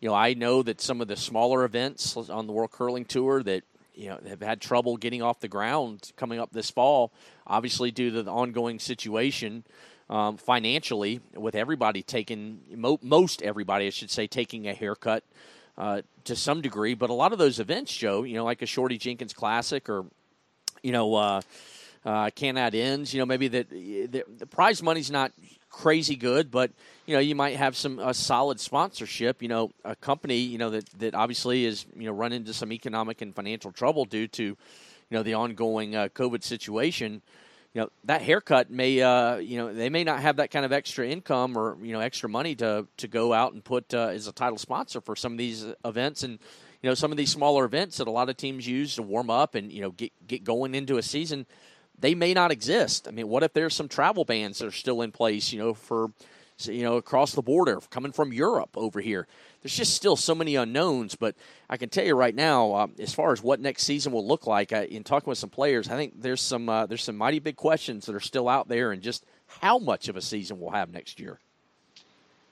you 0.00 0.08
know, 0.08 0.14
I 0.14 0.34
know 0.34 0.62
that 0.62 0.80
some 0.80 1.00
of 1.00 1.08
the 1.08 1.16
smaller 1.16 1.64
events 1.64 2.16
on 2.16 2.46
the 2.46 2.52
World 2.52 2.72
Curling 2.72 3.04
Tour 3.04 3.42
that 3.44 3.62
you 3.98 4.08
know 4.08 4.18
have 4.28 4.40
had 4.40 4.60
trouble 4.60 4.96
getting 4.96 5.22
off 5.22 5.40
the 5.40 5.48
ground 5.48 6.12
coming 6.16 6.38
up 6.38 6.52
this 6.52 6.70
fall, 6.70 7.12
obviously 7.46 7.90
due 7.90 8.10
to 8.10 8.22
the 8.22 8.30
ongoing 8.32 8.78
situation. 8.78 9.64
Um, 10.10 10.38
financially, 10.38 11.20
with 11.34 11.54
everybody 11.54 12.02
taking 12.02 12.60
mo- 12.74 13.00
most 13.02 13.42
everybody, 13.42 13.86
I 13.86 13.90
should 13.90 14.10
say, 14.10 14.26
taking 14.26 14.66
a 14.66 14.72
haircut 14.72 15.22
uh, 15.76 16.00
to 16.24 16.34
some 16.34 16.62
degree, 16.62 16.94
but 16.94 17.10
a 17.10 17.12
lot 17.12 17.34
of 17.34 17.38
those 17.38 17.60
events, 17.60 17.94
Joe, 17.94 18.22
you 18.22 18.34
know, 18.34 18.44
like 18.44 18.62
a 18.62 18.66
Shorty 18.66 18.96
Jenkins 18.96 19.34
Classic 19.34 19.86
or 19.90 20.06
you 20.82 20.92
know, 20.92 21.14
uh, 21.14 21.40
uh, 22.04 22.30
Can-Am 22.34 22.74
ends. 22.74 23.12
You 23.12 23.20
know, 23.20 23.26
maybe 23.26 23.48
that 23.48 23.70
the, 23.70 24.24
the 24.38 24.46
prize 24.46 24.82
money's 24.82 25.10
not 25.10 25.32
crazy 25.70 26.16
good, 26.16 26.50
but 26.50 26.70
you 27.06 27.14
know, 27.14 27.20
you 27.20 27.34
might 27.34 27.56
have 27.56 27.76
some 27.76 27.98
a 27.98 28.14
solid 28.14 28.60
sponsorship. 28.60 29.42
You 29.42 29.48
know, 29.48 29.70
a 29.84 29.96
company 29.96 30.36
you 30.36 30.58
know 30.58 30.70
that 30.70 30.88
that 30.98 31.14
obviously 31.14 31.64
is 31.64 31.86
you 31.96 32.06
know 32.06 32.12
run 32.12 32.32
into 32.32 32.52
some 32.52 32.72
economic 32.72 33.20
and 33.22 33.34
financial 33.34 33.72
trouble 33.72 34.04
due 34.04 34.28
to 34.28 34.42
you 34.42 34.56
know 35.10 35.22
the 35.22 35.34
ongoing 35.34 35.96
uh, 35.96 36.08
COVID 36.08 36.42
situation. 36.42 37.22
You 37.74 37.82
know 37.82 37.90
that 38.04 38.22
haircut 38.22 38.70
may 38.70 39.00
uh, 39.02 39.36
you 39.36 39.58
know 39.58 39.72
they 39.72 39.88
may 39.88 40.04
not 40.04 40.20
have 40.20 40.36
that 40.36 40.50
kind 40.50 40.64
of 40.64 40.72
extra 40.72 41.06
income 41.06 41.56
or 41.56 41.76
you 41.82 41.92
know 41.92 42.00
extra 42.00 42.28
money 42.28 42.54
to 42.56 42.86
to 42.96 43.08
go 43.08 43.32
out 43.32 43.52
and 43.52 43.62
put 43.62 43.92
uh, 43.94 44.08
as 44.08 44.26
a 44.26 44.32
title 44.32 44.58
sponsor 44.58 45.00
for 45.00 45.14
some 45.14 45.32
of 45.32 45.38
these 45.38 45.66
events 45.84 46.22
and 46.22 46.38
you 46.82 46.88
know 46.88 46.94
some 46.94 47.10
of 47.10 47.16
these 47.16 47.30
smaller 47.30 47.64
events 47.64 47.98
that 47.98 48.08
a 48.08 48.10
lot 48.10 48.28
of 48.28 48.36
teams 48.36 48.66
use 48.66 48.96
to 48.96 49.02
warm 49.02 49.30
up 49.30 49.54
and 49.54 49.72
you 49.72 49.80
know 49.82 49.90
get 49.90 50.12
get 50.26 50.44
going 50.44 50.74
into 50.74 50.96
a 50.96 51.02
season 51.02 51.46
they 52.00 52.14
may 52.14 52.34
not 52.34 52.50
exist. 52.50 53.08
I 53.08 53.10
mean, 53.10 53.28
what 53.28 53.42
if 53.42 53.52
there's 53.52 53.74
some 53.74 53.88
travel 53.88 54.24
bans 54.24 54.58
that 54.58 54.66
are 54.66 54.72
still 54.72 55.02
in 55.02 55.12
place, 55.12 55.52
you 55.52 55.58
know, 55.58 55.74
for 55.74 56.10
you 56.64 56.82
know 56.82 56.96
across 56.96 57.32
the 57.32 57.42
border 57.42 57.78
coming 57.90 58.12
from 58.12 58.32
Europe 58.32 58.70
over 58.76 59.00
here? 59.00 59.26
There's 59.62 59.76
just 59.76 59.94
still 59.94 60.16
so 60.16 60.34
many 60.34 60.54
unknowns. 60.54 61.14
But 61.16 61.34
I 61.68 61.76
can 61.76 61.88
tell 61.88 62.04
you 62.04 62.14
right 62.14 62.34
now, 62.34 62.72
uh, 62.72 62.86
as 62.98 63.12
far 63.12 63.32
as 63.32 63.42
what 63.42 63.60
next 63.60 63.82
season 63.84 64.12
will 64.12 64.26
look 64.26 64.46
like, 64.46 64.72
uh, 64.72 64.84
in 64.88 65.04
talking 65.04 65.28
with 65.28 65.38
some 65.38 65.50
players, 65.50 65.88
I 65.88 65.96
think 65.96 66.20
there's 66.20 66.42
some 66.42 66.68
uh, 66.68 66.86
there's 66.86 67.02
some 67.02 67.16
mighty 67.16 67.40
big 67.40 67.56
questions 67.56 68.06
that 68.06 68.14
are 68.14 68.20
still 68.20 68.48
out 68.48 68.68
there, 68.68 68.92
and 68.92 69.02
just 69.02 69.24
how 69.60 69.78
much 69.78 70.08
of 70.08 70.16
a 70.16 70.22
season 70.22 70.60
we'll 70.60 70.70
have 70.70 70.90
next 70.90 71.18
year. 71.18 71.38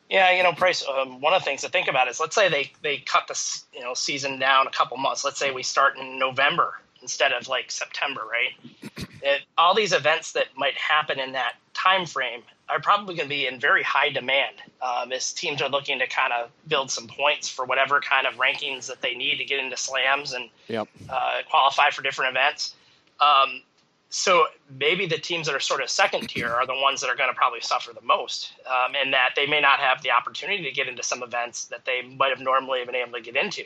Yeah, 0.08 0.30
you 0.36 0.42
know, 0.44 0.52
Price. 0.52 0.84
Um, 0.86 1.20
one 1.20 1.34
of 1.34 1.42
the 1.42 1.44
things 1.44 1.62
to 1.62 1.68
think 1.68 1.88
about 1.88 2.08
is, 2.08 2.20
let's 2.20 2.34
say 2.34 2.48
they 2.48 2.72
they 2.82 2.98
cut 2.98 3.26
the 3.28 3.60
you 3.72 3.82
know 3.82 3.94
season 3.94 4.38
down 4.38 4.66
a 4.66 4.70
couple 4.70 4.96
months. 4.96 5.24
Let's 5.24 5.38
say 5.38 5.50
we 5.52 5.62
start 5.62 5.98
in 5.98 6.18
November 6.18 6.74
instead 7.06 7.30
of 7.30 7.46
like 7.46 7.70
September, 7.70 8.22
right? 8.28 8.74
It, 9.22 9.42
all 9.56 9.76
these 9.76 9.92
events 9.92 10.32
that 10.32 10.46
might 10.56 10.74
happen 10.74 11.20
in 11.20 11.32
that 11.32 11.52
time 11.72 12.04
frame 12.04 12.42
are 12.68 12.80
probably 12.80 13.14
going 13.14 13.28
to 13.28 13.34
be 13.34 13.46
in 13.46 13.60
very 13.60 13.84
high 13.84 14.10
demand 14.10 14.56
um, 14.82 15.12
as 15.12 15.32
teams 15.32 15.62
are 15.62 15.68
looking 15.68 16.00
to 16.00 16.08
kind 16.08 16.32
of 16.32 16.50
build 16.66 16.90
some 16.90 17.06
points 17.06 17.48
for 17.48 17.64
whatever 17.64 18.00
kind 18.00 18.26
of 18.26 18.34
rankings 18.34 18.88
that 18.88 19.00
they 19.02 19.14
need 19.14 19.36
to 19.38 19.44
get 19.44 19.60
into 19.60 19.76
slams 19.76 20.32
and 20.32 20.50
yep. 20.66 20.88
uh, 21.08 21.42
qualify 21.48 21.90
for 21.90 22.02
different 22.02 22.32
events. 22.32 22.74
Um, 23.20 23.62
so 24.10 24.46
maybe 24.80 25.06
the 25.06 25.18
teams 25.18 25.46
that 25.46 25.54
are 25.54 25.60
sort 25.60 25.80
of 25.80 25.88
second 25.88 26.28
tier 26.28 26.48
are 26.48 26.66
the 26.66 26.74
ones 26.74 27.00
that 27.02 27.08
are 27.08 27.16
going 27.16 27.30
to 27.30 27.36
probably 27.36 27.60
suffer 27.60 27.92
the 27.92 28.04
most, 28.04 28.52
um, 28.66 28.96
in 28.96 29.12
that 29.12 29.30
they 29.36 29.46
may 29.46 29.60
not 29.60 29.78
have 29.78 30.02
the 30.02 30.10
opportunity 30.10 30.64
to 30.64 30.72
get 30.72 30.88
into 30.88 31.04
some 31.04 31.22
events 31.22 31.66
that 31.66 31.84
they 31.84 32.02
might 32.02 32.30
have 32.30 32.40
normally 32.40 32.84
been 32.84 32.96
able 32.96 33.12
to 33.12 33.20
get 33.20 33.36
into. 33.36 33.62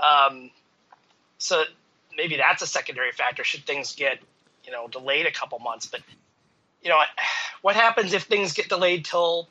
Um, 0.00 0.50
so 1.36 1.64
maybe 2.16 2.36
that's 2.36 2.62
a 2.62 2.66
secondary 2.66 3.12
factor. 3.12 3.44
Should 3.44 3.64
things 3.64 3.94
get 3.94 4.18
you 4.64 4.72
know 4.72 4.88
delayed 4.88 5.26
a 5.26 5.32
couple 5.32 5.58
months, 5.58 5.86
but 5.86 6.00
you 6.82 6.90
know 6.90 7.00
what 7.62 7.76
happens 7.76 8.12
if 8.12 8.24
things 8.24 8.52
get 8.52 8.68
delayed 8.68 9.04
till 9.04 9.48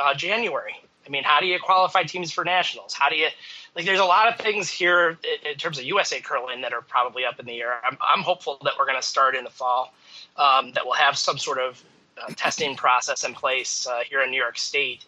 uh, 0.00 0.14
January? 0.14 0.74
I 1.08 1.10
mean, 1.10 1.24
how 1.24 1.40
do 1.40 1.46
you 1.46 1.58
qualify 1.58 2.02
teams 2.02 2.30
for 2.30 2.44
nationals? 2.44 2.92
How 2.92 3.08
do 3.08 3.16
you 3.16 3.28
like? 3.74 3.86
There's 3.86 3.98
a 3.98 4.04
lot 4.04 4.28
of 4.28 4.38
things 4.38 4.68
here 4.68 5.18
in 5.50 5.56
terms 5.56 5.78
of 5.78 5.84
USA 5.84 6.20
curling 6.20 6.60
that 6.60 6.72
are 6.74 6.82
probably 6.82 7.24
up 7.24 7.40
in 7.40 7.46
the 7.46 7.60
air. 7.60 7.80
I'm, 7.84 7.96
I'm 8.00 8.22
hopeful 8.22 8.58
that 8.64 8.74
we're 8.78 8.84
going 8.84 9.00
to 9.00 9.06
start 9.06 9.34
in 9.34 9.44
the 9.44 9.50
fall, 9.50 9.94
um, 10.36 10.72
that 10.72 10.84
we'll 10.84 10.94
have 10.94 11.16
some 11.16 11.38
sort 11.38 11.58
of 11.58 11.82
uh, 12.20 12.32
testing 12.36 12.76
process 12.76 13.24
in 13.24 13.32
place 13.32 13.86
uh, 13.86 14.00
here 14.08 14.20
in 14.22 14.30
New 14.30 14.36
York 14.36 14.58
State, 14.58 15.06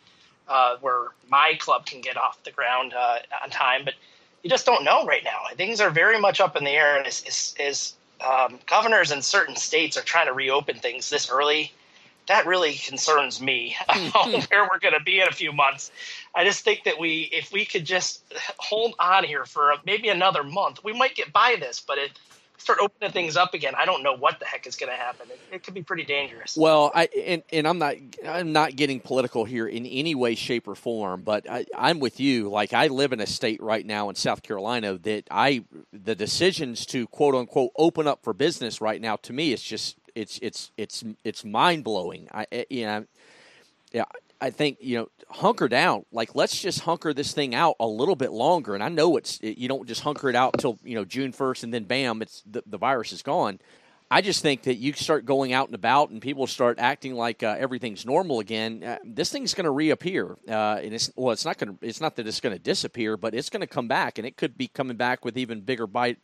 uh, 0.48 0.76
where 0.80 1.08
my 1.28 1.54
club 1.58 1.84
can 1.84 2.00
get 2.00 2.16
off 2.16 2.42
the 2.44 2.50
ground 2.50 2.94
uh, 2.94 3.18
on 3.42 3.50
time. 3.50 3.82
But 3.84 3.94
you 4.42 4.50
just 4.50 4.66
don't 4.66 4.84
know 4.84 5.04
right 5.04 5.24
now. 5.24 5.42
Things 5.56 5.80
are 5.80 5.90
very 5.90 6.18
much 6.18 6.40
up 6.40 6.56
in 6.56 6.64
the 6.64 6.70
air, 6.70 6.96
and 6.96 7.06
as, 7.06 7.94
um, 8.20 8.58
governors 8.66 9.12
in 9.12 9.22
certain 9.22 9.56
states 9.56 9.96
are 9.96 10.02
trying 10.02 10.26
to 10.26 10.34
reopen 10.34 10.78
things 10.78 11.08
this 11.08 11.30
early 11.30 11.72
that 12.30 12.46
really 12.46 12.74
concerns 12.74 13.40
me 13.40 13.76
where 14.48 14.68
we're 14.70 14.78
going 14.78 14.94
to 14.94 15.02
be 15.04 15.20
in 15.20 15.26
a 15.26 15.32
few 15.32 15.52
months. 15.52 15.90
I 16.32 16.44
just 16.44 16.64
think 16.64 16.84
that 16.84 16.98
we, 16.98 17.28
if 17.32 17.52
we 17.52 17.64
could 17.64 17.84
just 17.84 18.22
hold 18.56 18.94
on 19.00 19.24
here 19.24 19.44
for 19.44 19.74
maybe 19.84 20.08
another 20.08 20.44
month, 20.44 20.84
we 20.84 20.92
might 20.92 21.16
get 21.16 21.32
by 21.32 21.56
this. 21.58 21.80
But 21.80 21.98
it 21.98 22.12
start 22.60 22.78
opening 22.80 23.10
things 23.10 23.36
up 23.36 23.54
again, 23.54 23.74
I 23.76 23.84
don't 23.84 24.02
know 24.02 24.16
what 24.16 24.38
the 24.38 24.44
heck 24.44 24.66
is 24.66 24.76
going 24.76 24.90
to 24.90 24.96
happen. 24.96 25.28
It, 25.30 25.40
it, 25.56 25.62
could 25.64 25.74
be 25.74 25.82
pretty 25.82 26.04
dangerous. 26.04 26.56
Well, 26.56 26.92
I 26.94 27.08
and, 27.26 27.42
and 27.52 27.66
I'm 27.66 27.78
not 27.78 27.96
I'm 28.26 28.52
not 28.52 28.76
getting 28.76 29.00
political 29.00 29.44
here 29.44 29.66
in 29.66 29.86
any 29.86 30.14
way, 30.14 30.34
shape, 30.34 30.68
or 30.68 30.74
form. 30.74 31.22
But 31.22 31.48
I, 31.50 31.66
I'm 31.76 32.00
with 32.00 32.20
you. 32.20 32.50
Like 32.50 32.72
I 32.72 32.88
live 32.88 33.12
in 33.12 33.20
a 33.20 33.26
state 33.26 33.62
right 33.62 33.84
now 33.84 34.08
in 34.08 34.14
South 34.14 34.42
Carolina 34.42 34.98
that 34.98 35.24
I 35.30 35.64
the 35.92 36.14
decisions 36.14 36.86
to 36.86 37.06
quote 37.08 37.34
unquote 37.34 37.72
open 37.76 38.06
up 38.06 38.22
for 38.22 38.32
business 38.32 38.80
right 38.80 39.00
now 39.00 39.16
to 39.16 39.32
me 39.32 39.52
it's 39.52 39.62
just 39.62 39.96
it's 40.14 40.38
it's 40.42 40.70
it's 40.76 41.04
it's 41.24 41.44
mind 41.44 41.84
blowing. 41.84 42.28
I 42.32 42.46
you 42.68 42.84
know, 42.84 43.06
yeah, 43.92 44.04
I 44.40 44.50
think 44.50 44.78
you 44.80 44.98
know 44.98 45.08
hunker 45.28 45.68
down. 45.68 46.04
Like 46.12 46.34
let's 46.34 46.60
just 46.60 46.80
hunker 46.80 47.12
this 47.12 47.32
thing 47.32 47.54
out 47.54 47.76
a 47.80 47.86
little 47.86 48.16
bit 48.16 48.32
longer. 48.32 48.74
And 48.74 48.82
I 48.82 48.88
know 48.88 49.16
it's 49.16 49.38
it, 49.40 49.58
you 49.58 49.68
don't 49.68 49.86
just 49.86 50.02
hunker 50.02 50.28
it 50.28 50.36
out 50.36 50.54
until 50.54 50.78
you 50.84 50.94
know 50.94 51.04
June 51.04 51.32
first, 51.32 51.64
and 51.64 51.72
then 51.72 51.84
bam, 51.84 52.22
it's 52.22 52.42
the, 52.46 52.62
the 52.66 52.78
virus 52.78 53.12
is 53.12 53.22
gone. 53.22 53.58
I 54.12 54.22
just 54.22 54.42
think 54.42 54.62
that 54.62 54.74
you 54.74 54.92
start 54.94 55.24
going 55.24 55.52
out 55.52 55.68
and 55.68 55.74
about, 55.76 56.10
and 56.10 56.20
people 56.20 56.48
start 56.48 56.80
acting 56.80 57.14
like 57.14 57.44
uh, 57.44 57.54
everything's 57.56 58.04
normal 58.04 58.40
again. 58.40 58.82
Uh, 58.82 58.98
this 59.04 59.30
thing's 59.30 59.54
going 59.54 59.66
to 59.66 59.70
reappear, 59.70 60.36
uh, 60.48 60.80
and 60.82 60.92
it's 60.92 61.12
well, 61.14 61.32
it's 61.32 61.44
not 61.44 61.58
going 61.58 61.76
to. 61.76 61.86
It's 61.86 62.00
not 62.00 62.16
that 62.16 62.26
it's 62.26 62.40
going 62.40 62.54
to 62.54 62.62
disappear, 62.62 63.16
but 63.16 63.34
it's 63.34 63.50
going 63.50 63.60
to 63.60 63.68
come 63.68 63.86
back, 63.86 64.18
and 64.18 64.26
it 64.26 64.36
could 64.36 64.58
be 64.58 64.66
coming 64.66 64.96
back 64.96 65.24
with 65.24 65.38
even 65.38 65.60
bigger 65.60 65.86
bite 65.86 66.18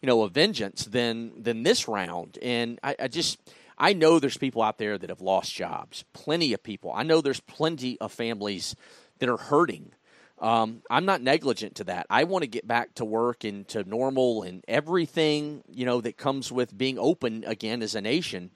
you 0.00 0.06
know, 0.06 0.22
a 0.22 0.28
vengeance 0.28 0.84
than 0.84 1.32
than 1.42 1.62
this 1.62 1.86
round. 1.86 2.38
And 2.42 2.78
I, 2.82 2.96
I 3.00 3.08
just 3.08 3.38
I 3.80 3.94
know 3.94 4.18
there's 4.18 4.36
people 4.36 4.60
out 4.60 4.76
there 4.76 4.98
that 4.98 5.08
have 5.08 5.22
lost 5.22 5.54
jobs. 5.54 6.04
Plenty 6.12 6.52
of 6.52 6.62
people. 6.62 6.92
I 6.94 7.02
know 7.02 7.22
there's 7.22 7.40
plenty 7.40 7.98
of 7.98 8.12
families 8.12 8.76
that 9.20 9.30
are 9.30 9.38
hurting. 9.38 9.92
Um, 10.38 10.82
I'm 10.90 11.06
not 11.06 11.22
negligent 11.22 11.76
to 11.76 11.84
that. 11.84 12.06
I 12.10 12.24
want 12.24 12.42
to 12.42 12.48
get 12.48 12.68
back 12.68 12.94
to 12.96 13.06
work 13.06 13.42
and 13.42 13.66
to 13.68 13.82
normal 13.84 14.42
and 14.42 14.62
everything 14.68 15.62
you 15.70 15.86
know 15.86 16.00
that 16.02 16.18
comes 16.18 16.52
with 16.52 16.76
being 16.76 16.98
open 16.98 17.44
again 17.46 17.82
as 17.82 17.94
a 17.94 18.00
nation. 18.02 18.50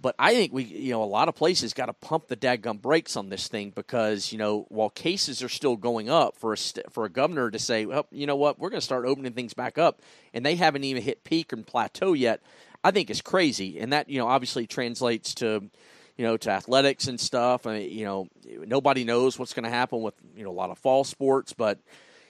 But 0.00 0.14
I 0.18 0.32
think 0.32 0.52
we, 0.52 0.62
you 0.62 0.92
know, 0.92 1.02
a 1.02 1.04
lot 1.04 1.28
of 1.28 1.34
places 1.34 1.74
got 1.74 1.86
to 1.86 1.92
pump 1.92 2.28
the 2.28 2.36
dadgum 2.36 2.80
brakes 2.80 3.16
on 3.16 3.30
this 3.30 3.48
thing 3.48 3.70
because, 3.70 4.30
you 4.30 4.38
know, 4.38 4.64
while 4.68 4.90
cases 4.90 5.42
are 5.42 5.48
still 5.48 5.76
going 5.76 6.08
up, 6.08 6.36
for 6.36 6.52
a 6.52 6.56
st- 6.56 6.92
for 6.92 7.04
a 7.04 7.10
governor 7.10 7.50
to 7.50 7.58
say, 7.58 7.84
well, 7.84 8.06
you 8.12 8.26
know 8.26 8.36
what, 8.36 8.60
we're 8.60 8.70
going 8.70 8.80
to 8.80 8.84
start 8.84 9.06
opening 9.06 9.32
things 9.32 9.54
back 9.54 9.76
up, 9.76 10.00
and 10.32 10.46
they 10.46 10.54
haven't 10.54 10.84
even 10.84 11.02
hit 11.02 11.24
peak 11.24 11.52
and 11.52 11.66
plateau 11.66 12.12
yet, 12.12 12.40
I 12.84 12.90
think 12.90 13.10
is 13.10 13.20
crazy. 13.20 13.78
And 13.80 13.92
that, 13.92 14.08
you 14.08 14.18
know, 14.18 14.26
obviously 14.26 14.66
translates 14.66 15.34
to, 15.34 15.70
you 16.16 16.24
know, 16.24 16.36
to 16.36 16.50
athletics 16.50 17.06
and 17.06 17.18
stuff. 17.18 17.66
I 17.66 17.78
mean, 17.78 17.90
you 17.90 18.04
know, 18.04 18.28
nobody 18.66 19.04
knows 19.04 19.38
what's 19.38 19.54
going 19.54 19.64
to 19.64 19.70
happen 19.70 20.02
with, 20.02 20.14
you 20.36 20.44
know, 20.44 20.50
a 20.50 20.52
lot 20.52 20.70
of 20.70 20.78
fall 20.78 21.04
sports, 21.04 21.52
but, 21.52 21.78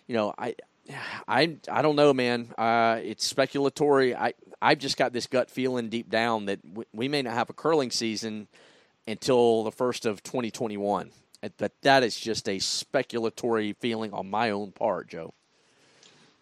you 0.07 0.15
know, 0.15 0.35
I, 0.39 0.55
I 1.27 1.57
I 1.71 1.83
don't 1.83 1.97
know, 1.97 2.15
man. 2.15 2.49
Uh, 2.57 2.99
it's 3.03 3.31
speculatory. 3.31 4.17
I 4.17 4.35
I've 4.61 4.79
just 4.79 4.97
got 4.97 5.13
this 5.13 5.27
gut 5.27 5.51
feeling 5.51 5.89
deep 5.89 6.09
down 6.09 6.47
that 6.47 6.61
we 6.93 7.09
may 7.09 7.23
not 7.23 7.35
have 7.35 7.51
a 7.51 7.53
curling 7.53 7.91
season 7.91 8.49
until 9.07 9.65
the 9.65 9.73
first 9.73 10.07
of 10.07 10.23
2021. 10.23 11.11
But 11.57 11.73
that 11.83 12.03
is 12.03 12.19
just 12.19 12.49
a 12.49 12.57
speculatory 12.57 13.77
feeling 13.77 14.13
on 14.13 14.29
my 14.29 14.51
own 14.51 14.73
part, 14.73 15.09
Joe. 15.09 15.35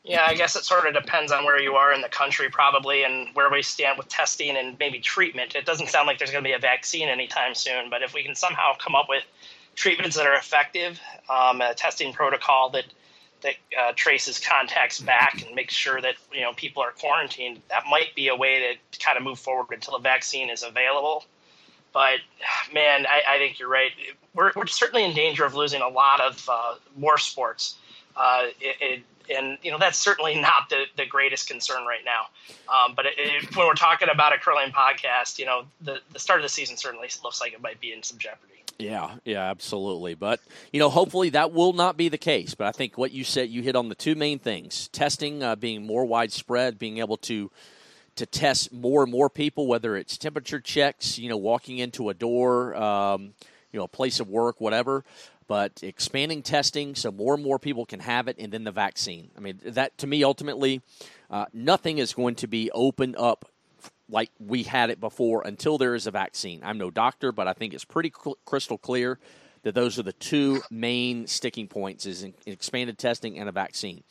Yeah, 0.07 0.25
I 0.25 0.35
guess 0.35 0.55
it 0.55 0.65
sort 0.65 0.87
of 0.87 0.95
depends 0.95 1.33
on 1.33 1.45
where 1.45 1.61
you 1.61 1.75
are 1.75 1.93
in 1.93 2.01
the 2.01 2.09
country, 2.09 2.49
probably, 2.49 3.03
and 3.03 3.29
where 3.35 3.51
we 3.51 3.63
stand 3.63 3.99
with 3.99 4.09
testing 4.09 4.57
and 4.57 4.79
maybe 4.79 5.01
treatment. 5.01 5.57
It 5.57 5.67
doesn't 5.67 5.89
sound 5.89 6.07
like 6.07 6.19
there's 6.19 6.31
going 6.31 6.45
to 6.45 6.49
be 6.49 6.55
a 6.55 6.61
vaccine 6.61 7.09
anytime 7.09 7.57
soon, 7.57 7.91
but 7.91 8.03
if 8.03 8.15
we 8.15 8.23
can 8.23 8.37
somehow 8.37 8.75
come 8.79 8.95
up 8.95 9.07
with 9.09 9.25
treatments 9.75 10.15
that 10.15 10.27
are 10.27 10.37
effective, 10.37 11.01
um, 11.29 11.61
a 11.61 11.75
testing 11.75 12.13
protocol 12.13 12.71
that 12.71 12.85
that 13.43 13.55
uh, 13.79 13.93
traces 13.97 14.39
contacts 14.39 14.99
back 15.01 15.45
and 15.45 15.55
makes 15.55 15.75
sure 15.75 16.01
that 16.01 16.15
you 16.33 16.41
know 16.41 16.53
people 16.55 16.83
are 16.83 16.93
quarantined. 16.93 17.61
That 17.69 17.83
might 17.91 18.15
be 18.15 18.29
a 18.29 18.37
way 18.37 18.79
to 18.93 18.99
kind 18.99 19.19
of 19.19 19.25
move 19.25 19.41
forward 19.41 19.67
until 19.73 19.97
a 19.97 20.01
vaccine 20.01 20.51
is 20.51 20.63
available. 20.63 21.25
But 21.93 22.21
man, 22.73 23.07
I, 23.07 23.35
I 23.35 23.39
think 23.39 23.59
you're 23.59 23.69
right. 23.69 23.91
We're, 24.35 24.53
we're 24.55 24.67
certainly 24.67 25.05
in 25.05 25.15
danger 25.15 25.45
of 25.45 25.55
losing 25.55 25.83
a 25.83 25.89
lot 25.89 26.21
of 26.21 26.49
uh, 26.49 26.75
more 26.97 27.19
sports. 27.19 27.77
Uh, 28.17 28.45
it, 28.61 28.77
it, 28.81 29.03
and 29.31 29.59
you 29.63 29.71
know 29.71 29.79
that's 29.79 29.99
certainly 29.99 30.35
not 30.41 30.69
the, 30.71 30.85
the 30.97 31.07
greatest 31.07 31.49
concern 31.49 31.85
right 31.87 32.05
now. 32.05 32.27
Um, 32.73 32.95
but 32.95 33.07
it, 33.07 33.57
when 33.57 33.67
we're 33.67 33.75
talking 33.75 34.09
about 34.13 34.35
a 34.35 34.39
curling 34.39 34.73
podcast, 34.73 35.39
you 35.39 35.47
know 35.47 35.65
the, 35.81 36.01
the 36.13 36.19
start 36.19 36.41
of 36.41 36.45
the 36.45 36.49
season 36.49 36.77
certainly 36.77 37.09
looks 37.23 37.41
like 37.41 37.53
it 37.53 37.63
might 37.63 37.81
be 37.81 37.93
in 37.93 38.03
some 38.03 38.19
jeopardy. 38.19 38.53
Yeah, 38.79 39.15
yeah, 39.25 39.51
absolutely. 39.51 40.15
But, 40.15 40.41
you 40.73 40.81
know, 40.81 40.91
hopefully 40.91 41.31
that 41.31 41.53
will 41.53 41.73
not 41.73 41.97
be 41.97 42.09
the 42.09 42.19
case. 42.19 42.55
But 42.55 42.67
I 42.67 42.73
think 42.73 42.99
what 42.99 43.13
you 43.13 43.25
said, 43.25 43.49
you 43.49 43.63
hit 43.63 43.77
on 43.77 43.89
the 43.89 43.95
two 43.95 44.15
main 44.15 44.39
things 44.39 44.89
testing 44.89 45.43
uh, 45.43 45.57
being 45.57 45.87
more 45.87 46.05
widespread, 46.05 46.79
being 46.79 46.99
able 46.99 47.17
to 47.19 47.51
to 48.17 48.25
test 48.25 48.73
more 48.73 49.03
and 49.03 49.13
more 49.13 49.29
people, 49.29 49.67
whether 49.67 49.95
it's 49.95 50.17
temperature 50.17 50.59
checks, 50.59 51.19
you 51.19 51.29
know, 51.29 51.37
walking 51.37 51.79
into 51.79 52.09
a 52.09 52.15
door, 52.15 52.75
um, 52.75 53.35
you 53.73 53.79
know, 53.79 53.85
a 53.85 53.89
place 53.89 54.21
of 54.21 54.29
work, 54.29 54.59
whatever. 54.59 55.05
But 55.49 55.81
expanding 55.83 56.43
testing 56.43 56.95
so 56.95 57.13
more 57.13 57.35
and 57.35 57.43
more 57.43 57.59
people 57.59 57.87
can 57.87 58.01
have 58.01 58.27
it, 58.27 58.37
and 58.39 58.53
then 58.53 58.65
the 58.65 58.73
vaccine. 58.73 59.31
I 59.37 59.41
mean, 59.41 59.61
that 59.65 59.97
to 59.99 60.07
me, 60.07 60.25
ultimately, 60.25 60.83
uh, 61.31 61.47
nothing 61.53 61.99
is 61.99 62.15
going 62.15 62.35
to 62.37 62.49
be 62.49 62.71
opened 62.73 63.17
up 63.17 63.49
like 64.09 64.31
we 64.39 64.65
had 64.65 64.91
it 64.91 65.01
before 65.01 65.43
until 65.47 65.79
there 65.79 65.95
is 65.95 66.07
a 66.07 66.11
vaccine. 66.11 66.61
I'm 66.65 66.79
no 66.79 66.91
doctor, 66.91 67.33
but 67.33 67.49
I 67.49 67.53
think 67.53 67.75
it's 67.75 67.85
pretty 67.85 68.13
cl- 68.17 68.39
crystal 68.45 68.79
clear 68.79 69.19
that 69.63 69.75
those 69.75 69.99
are 69.99 70.05
the 70.05 70.13
two 70.13 70.63
main 70.71 71.27
sticking 71.27 71.67
points 71.67 72.07
is 72.07 72.25
expanded 72.47 72.99
testing 72.99 73.37
and 73.37 73.49
a 73.49 73.53
vaccine. 73.53 74.05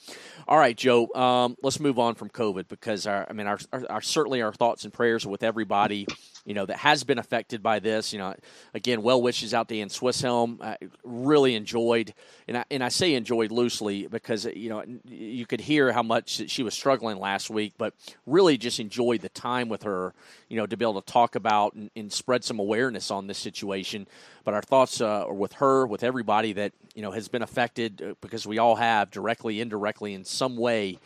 All 0.49 0.57
right, 0.57 0.75
Joe, 0.75 1.07
um, 1.15 1.55
let's 1.63 1.79
move 1.79 1.97
on 1.97 2.15
from 2.15 2.29
COVID 2.29 2.67
because 2.67 3.07
our, 3.07 3.25
I 3.29 3.31
mean, 3.31 3.47
our, 3.47 3.57
our, 3.71 3.85
our, 3.89 4.01
certainly 4.01 4.41
our 4.41 4.51
thoughts 4.51 4.83
and 4.83 4.91
prayers 4.91 5.25
are 5.25 5.29
with 5.29 5.43
everybody, 5.43 6.07
you 6.45 6.53
know, 6.53 6.65
that 6.65 6.77
has 6.77 7.03
been 7.03 7.17
affected 7.17 7.61
by 7.61 7.79
this. 7.79 8.13
You 8.13 8.19
know, 8.19 8.35
again, 8.73 9.01
well 9.01 9.21
wishes 9.21 9.53
out 9.53 9.67
to 9.69 9.79
Ann 9.79 9.89
Swisshelm. 9.89 10.61
I 10.61 10.77
really 11.03 11.55
enjoyed, 11.55 12.13
and 12.47 12.57
I, 12.57 12.65
and 12.69 12.83
I 12.83 12.89
say 12.89 13.15
enjoyed 13.15 13.51
loosely 13.51 14.07
because, 14.07 14.45
you 14.45 14.69
know, 14.69 14.83
you 15.05 15.45
could 15.45 15.61
hear 15.61 15.91
how 15.91 16.03
much 16.03 16.49
she 16.49 16.63
was 16.63 16.73
struggling 16.73 17.17
last 17.17 17.49
week, 17.49 17.73
but 17.77 17.93
really 18.25 18.57
just 18.57 18.79
enjoyed 18.79 19.21
the 19.21 19.29
time 19.29 19.69
with 19.69 19.83
her, 19.83 20.13
you 20.47 20.57
know, 20.57 20.67
to 20.67 20.77
be 20.77 20.85
able 20.85 21.01
to 21.01 21.11
talk 21.11 21.35
about 21.35 21.73
and, 21.73 21.89
and 21.95 22.13
spread 22.13 22.43
some 22.43 22.59
awareness 22.59 23.09
on 23.09 23.27
this 23.27 23.39
situation. 23.39 24.07
But 24.43 24.53
our 24.53 24.61
thoughts 24.61 25.01
uh, 25.01 25.25
are 25.25 25.33
with 25.33 25.53
her, 25.53 25.87
with 25.87 26.03
everybody 26.03 26.53
that 26.53 26.73
you 26.93 27.01
know 27.01 27.11
has 27.11 27.27
been 27.27 27.41
affected 27.41 28.01
uh, 28.01 28.13
because 28.21 28.45
we 28.45 28.59
all 28.59 28.75
have 28.75 29.09
directly, 29.09 29.59
indirectly, 29.59 30.13
in 30.13 30.23
some 30.23 30.55
way 30.55 30.99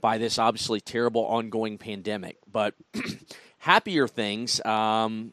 by 0.00 0.18
this 0.18 0.38
obviously 0.38 0.80
terrible 0.80 1.22
ongoing 1.22 1.78
pandemic. 1.78 2.38
But 2.50 2.74
happier 3.62 4.08
things 4.08 4.60
um, 4.64 5.32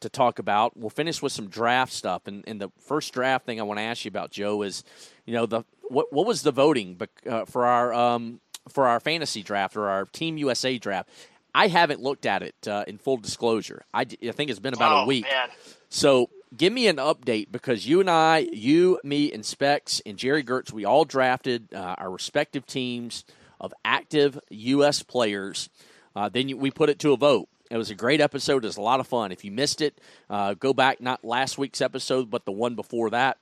to 0.00 0.10
talk 0.10 0.38
about. 0.38 0.76
We'll 0.76 0.90
finish 0.90 1.22
with 1.22 1.32
some 1.32 1.48
draft 1.48 1.92
stuff, 1.92 2.26
and, 2.26 2.44
and 2.46 2.60
the 2.60 2.70
first 2.78 3.12
draft 3.14 3.46
thing 3.46 3.58
I 3.58 3.62
want 3.62 3.78
to 3.78 3.82
ask 3.82 4.04
you 4.04 4.10
about, 4.10 4.30
Joe, 4.30 4.62
is 4.62 4.84
you 5.26 5.32
know 5.32 5.46
the 5.46 5.64
what 5.88 6.12
what 6.12 6.26
was 6.26 6.42
the 6.42 6.52
voting 6.52 7.00
uh, 7.28 7.46
for 7.46 7.64
our 7.64 7.92
um, 7.92 8.40
for 8.68 8.86
our 8.86 9.00
fantasy 9.00 9.42
draft 9.42 9.76
or 9.76 9.88
our 9.88 10.04
Team 10.04 10.36
USA 10.36 10.78
draft? 10.78 11.08
I 11.54 11.66
haven't 11.66 12.00
looked 12.00 12.26
at 12.26 12.42
it 12.42 12.68
uh, 12.68 12.84
in 12.86 12.98
full 12.98 13.16
disclosure. 13.16 13.82
I, 13.92 14.02
I, 14.02 14.30
think 14.30 14.50
it's 14.50 14.60
been 14.60 14.74
about 14.74 14.98
oh, 14.98 15.02
a 15.02 15.06
week. 15.06 15.24
Man. 15.24 15.48
So 15.88 16.30
give 16.56 16.72
me 16.72 16.86
an 16.86 16.98
update 16.98 17.50
because 17.50 17.88
you 17.88 17.98
and 17.98 18.08
I, 18.08 18.46
you, 18.52 19.00
me, 19.02 19.32
and 19.32 19.44
Specs 19.44 20.00
and 20.06 20.16
Gerry 20.16 20.44
Geurts, 20.44 20.72
we 20.72 20.84
all 20.84 21.04
drafted 21.04 21.74
uh, 21.74 21.96
our 21.98 22.08
respective 22.08 22.66
teams 22.66 23.24
of 23.60 23.74
active 23.84 24.38
U.S. 24.50 25.02
players. 25.02 25.68
Uh, 26.14 26.28
then 26.28 26.48
you, 26.48 26.56
we 26.56 26.70
put 26.70 26.88
it 26.88 27.00
to 27.00 27.12
a 27.12 27.16
vote. 27.16 27.48
It 27.70 27.76
was 27.76 27.90
a 27.90 27.94
great 27.94 28.20
episode. 28.20 28.64
It 28.64 28.68
was 28.68 28.76
a 28.76 28.82
lot 28.82 29.00
of 29.00 29.06
fun. 29.06 29.32
If 29.32 29.44
you 29.44 29.50
missed 29.50 29.80
it, 29.80 29.98
uh, 30.28 30.54
go 30.54 30.72
back, 30.72 31.00
not 31.00 31.24
last 31.24 31.56
week's 31.56 31.80
episode, 31.80 32.30
but 32.30 32.44
the 32.44 32.52
one 32.52 32.74
before 32.74 33.10
that. 33.10 33.38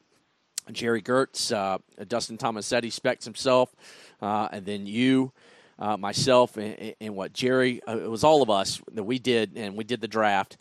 Gerry 0.70 1.00
Geurts, 1.00 1.50
uh, 1.50 1.78
Dustin 2.06 2.36
Tomasetti, 2.36 2.92
Specs 2.92 3.24
himself, 3.24 3.74
uh, 4.20 4.48
and 4.52 4.66
then 4.66 4.86
you. 4.86 5.32
Uh, 5.80 5.96
myself 5.96 6.56
and, 6.56 6.96
and, 7.00 7.14
what 7.14 7.32
Jerry, 7.32 7.80
it 7.86 8.10
was 8.10 8.24
all 8.24 8.42
of 8.42 8.50
us 8.50 8.82
that 8.94 9.04
we 9.04 9.20
did, 9.20 9.52
and 9.54 9.76
we 9.76 9.84
did 9.84 10.00
the 10.00 10.08
draft. 10.08 10.56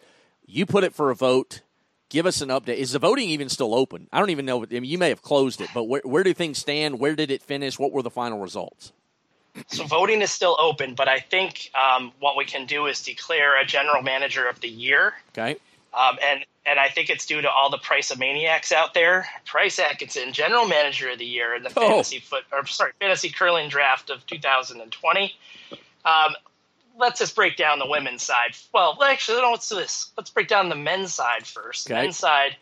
You 0.46 0.68
put 0.68 0.84
it 0.84 0.94
for 0.94 1.10
a 1.10 1.16
vote 1.16 1.62
give 2.10 2.26
us 2.26 2.42
an 2.42 2.50
update. 2.50 2.78
Is 2.78 2.92
the 2.92 3.00
voting 3.00 3.30
even 3.30 3.50
still 3.50 3.74
open? 3.74 4.08
I 4.12 4.20
don't 4.20 4.30
even 4.30 4.46
know. 4.46 4.64
I 4.64 4.68
mean, 4.68 4.86
you 4.86 4.98
may 4.98 5.10
have 5.10 5.22
closed 5.22 5.62
it, 5.62 5.70
but 5.74 5.86
where, 5.86 6.02
where 6.04 6.24
do 6.24 6.34
things 6.34 6.58
stand? 6.58 7.00
Where 7.00 7.16
did 7.16 7.32
it 7.32 7.42
finish? 7.42 7.78
What 7.78 7.92
were 7.92 8.02
the 8.02 8.10
final 8.10 8.40
results? 8.40 8.94
So 9.68 9.86
voting 9.86 10.22
is 10.22 10.32
still 10.32 10.58
open, 10.60 10.96
but 10.96 11.08
I 11.08 11.20
think 11.20 11.72
um, 11.76 12.12
what 12.20 12.38
we 12.38 12.46
can 12.46 12.66
do 12.66 12.86
is 12.86 13.02
declare 13.02 13.60
a 13.60 13.66
general 13.66 14.02
manager 14.02 14.48
of 14.48 14.60
the 14.62 14.70
year. 14.70 15.14
Okay. 15.30 15.58
Um, 15.94 16.18
and 16.24 16.46
and 16.66 16.80
I 16.80 16.90
think 16.90 17.10
it's 17.10 17.26
due 17.26 17.42
to 17.42 17.50
all 17.50 17.70
the 17.70 17.78
Price 17.78 18.12
of 18.12 18.20
maniacs 18.20 18.72
out 18.72 18.94
there. 18.94 19.26
Price 19.46 19.80
Atkinson, 19.80 20.34
general 20.34 20.68
manager 20.68 21.10
of 21.10 21.18
the 21.18 21.26
year 21.26 21.56
in 21.56 21.64
the 21.64 21.72
oh. 21.76 21.90
fantasy 21.90 22.20
foot 22.20 22.44
or 22.52 22.66
sorry 22.66 22.92
fantasy 23.00 23.30
curling 23.30 23.70
draft 23.70 24.10
of 24.10 24.26
2020. 24.28 25.36
Um, 26.04 26.36
let's 26.98 27.20
just 27.20 27.36
break 27.36 27.56
down 27.56 27.80
the 27.80 27.88
women's 27.88 28.24
side. 28.24 28.56
Well, 28.74 29.02
actually, 29.04 29.42
no, 29.42 29.52
let's 29.52 29.70
do 29.70 29.76
this. 29.76 30.12
Let's 30.18 30.30
break 30.30 30.48
down 30.48 30.70
the 30.70 30.76
men's 30.76 31.14
side 31.14 31.48
first. 31.48 31.90
Okay. 31.90 32.02
Men's 32.02 32.18
side, 32.18 32.58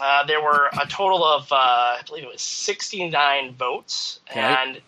uh, 0.00 0.24
there 0.26 0.42
were 0.42 0.70
a 0.80 0.86
total 0.86 1.24
of, 1.24 1.50
uh, 1.50 1.56
I 1.56 2.00
believe 2.06 2.24
it 2.24 2.30
was 2.30 2.42
69 2.42 3.54
votes. 3.54 4.20
Okay. 4.30 4.40
And 4.40 4.80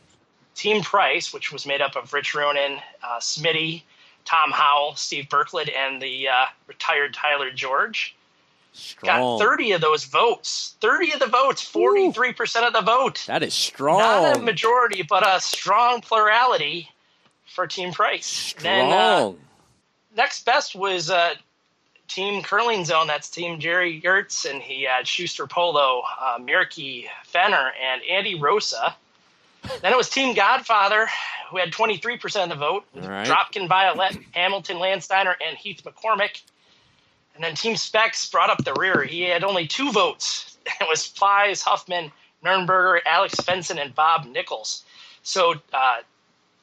Team 0.54 0.82
Price, 0.82 1.32
which 1.32 1.52
was 1.52 1.66
made 1.66 1.80
up 1.80 1.96
of 1.96 2.12
Rich 2.12 2.34
Ruohonen, 2.34 2.80
uh, 3.02 3.18
Smitty, 3.18 3.82
Tom 4.24 4.50
Howell, 4.50 4.94
Steve 4.96 5.26
Birklid, 5.28 5.70
and 5.74 6.00
the 6.00 6.28
uh, 6.28 6.46
retired 6.66 7.14
Tyler 7.14 7.50
George, 7.50 8.14
Strong. 8.72 9.38
got 9.38 9.44
30 9.44 9.72
of 9.72 9.80
those 9.80 10.04
votes. 10.04 10.76
30 10.80 11.12
of 11.12 11.20
the 11.20 11.26
votes, 11.26 11.70
43% 11.70 12.66
of 12.66 12.72
the 12.72 12.80
vote. 12.80 13.24
That 13.26 13.42
is 13.42 13.54
strong. 13.54 13.98
Not 13.98 14.36
a 14.38 14.40
majority, 14.40 15.02
but 15.02 15.26
a 15.26 15.40
strong 15.40 16.00
plurality 16.00 16.88
for 17.54 17.66
Team 17.66 17.92
Price. 17.92 18.26
Strong. 18.26 18.62
Then, 18.62 18.92
uh, 18.92 19.32
next 20.16 20.44
best 20.44 20.74
was 20.74 21.10
uh, 21.10 21.34
Team 22.08 22.42
Curling 22.42 22.84
Zone. 22.84 23.06
That's 23.06 23.28
Team 23.30 23.58
Gerry 23.58 24.00
Geurts, 24.00 24.48
and 24.48 24.62
he 24.62 24.84
had 24.84 25.06
Shuster 25.06 25.46
Polo, 25.46 26.02
uh, 26.20 26.38
Mirky 26.38 27.06
Fenner, 27.24 27.72
and 27.82 28.02
Andy 28.08 28.38
Rosa. 28.38 28.94
Then 29.80 29.92
it 29.92 29.96
was 29.96 30.08
Team 30.08 30.34
Godfather, 30.34 31.08
who 31.50 31.58
had 31.58 31.72
23% 31.72 32.42
of 32.42 32.48
the 32.48 32.54
vote. 32.56 32.84
Right. 32.94 33.26
Dropkin 33.26 33.68
Violet, 33.68 34.16
Hamilton 34.32 34.78
Landsteiner, 34.78 35.34
and 35.46 35.56
Heath 35.56 35.82
McCormick. 35.84 36.42
And 37.34 37.42
then 37.42 37.54
Team 37.54 37.76
Specs 37.76 38.28
brought 38.30 38.50
up 38.50 38.64
the 38.64 38.74
rear. 38.74 39.02
He 39.02 39.22
had 39.22 39.44
only 39.44 39.66
two 39.66 39.92
votes. 39.92 40.48
It 40.80 40.86
was 40.88 41.08
Plys, 41.08 41.60
Hufman, 41.64 42.12
Nurnberger, 42.44 43.00
Alex 43.04 43.34
Fenson, 43.34 43.82
and 43.82 43.92
Bob 43.92 44.26
Nichols. 44.26 44.84
So 45.24 45.54
uh, 45.72 45.96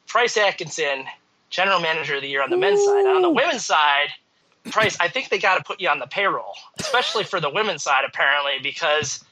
Price 0.06 0.38
Atkinson, 0.38 1.04
general 1.50 1.80
manager 1.80 2.16
of 2.16 2.22
the 2.22 2.28
year 2.28 2.42
on 2.42 2.48
the 2.48 2.56
men's 2.56 2.82
side. 2.82 3.06
on 3.06 3.20
the 3.20 3.28
women's 3.28 3.66
side, 3.66 4.08
Price, 4.70 4.96
I 5.00 5.08
think 5.08 5.28
they 5.28 5.38
got 5.38 5.58
to 5.58 5.64
put 5.64 5.80
you 5.80 5.88
on 5.88 5.98
the 5.98 6.06
payroll, 6.06 6.54
especially 6.78 7.24
for 7.24 7.40
the 7.40 7.50
women's 7.50 7.82
side, 7.82 8.04
apparently, 8.06 8.54
because 8.62 9.22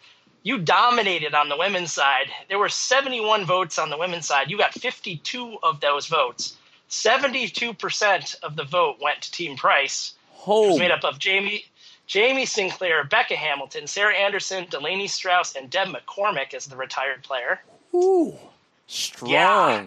you 0.42 0.58
dominated 0.58 1.34
on 1.34 1.48
the 1.48 1.56
women's 1.56 1.92
side. 1.92 2.30
There 2.48 2.58
were 2.58 2.68
71 2.68 3.44
votes 3.44 3.78
on 3.78 3.90
the 3.90 3.98
women's 3.98 4.26
side. 4.26 4.50
You 4.50 4.58
got 4.58 4.74
52 4.74 5.58
of 5.62 5.80
those 5.80 6.06
votes. 6.06 6.56
72% 6.88 8.40
of 8.42 8.56
the 8.56 8.64
vote 8.64 8.96
went 9.00 9.22
to 9.22 9.30
Team 9.30 9.56
Price. 9.56 10.14
Oh. 10.46 10.64
It 10.64 10.68
was 10.70 10.78
made 10.78 10.90
up 10.90 11.04
of 11.04 11.18
Jamie 11.18 11.64
Jamie 12.06 12.46
Sinclair, 12.46 13.04
Becca 13.04 13.36
Hamilton, 13.36 13.86
Sarah 13.86 14.14
Anderson, 14.14 14.66
Delaney 14.70 15.08
Strauss, 15.08 15.54
and 15.54 15.68
Deb 15.68 15.88
McCormick 15.88 16.54
as 16.54 16.64
the 16.64 16.74
retired 16.74 17.22
player. 17.22 17.60
Ooh, 17.94 18.34
strong. 18.86 19.30
Yeah. 19.30 19.86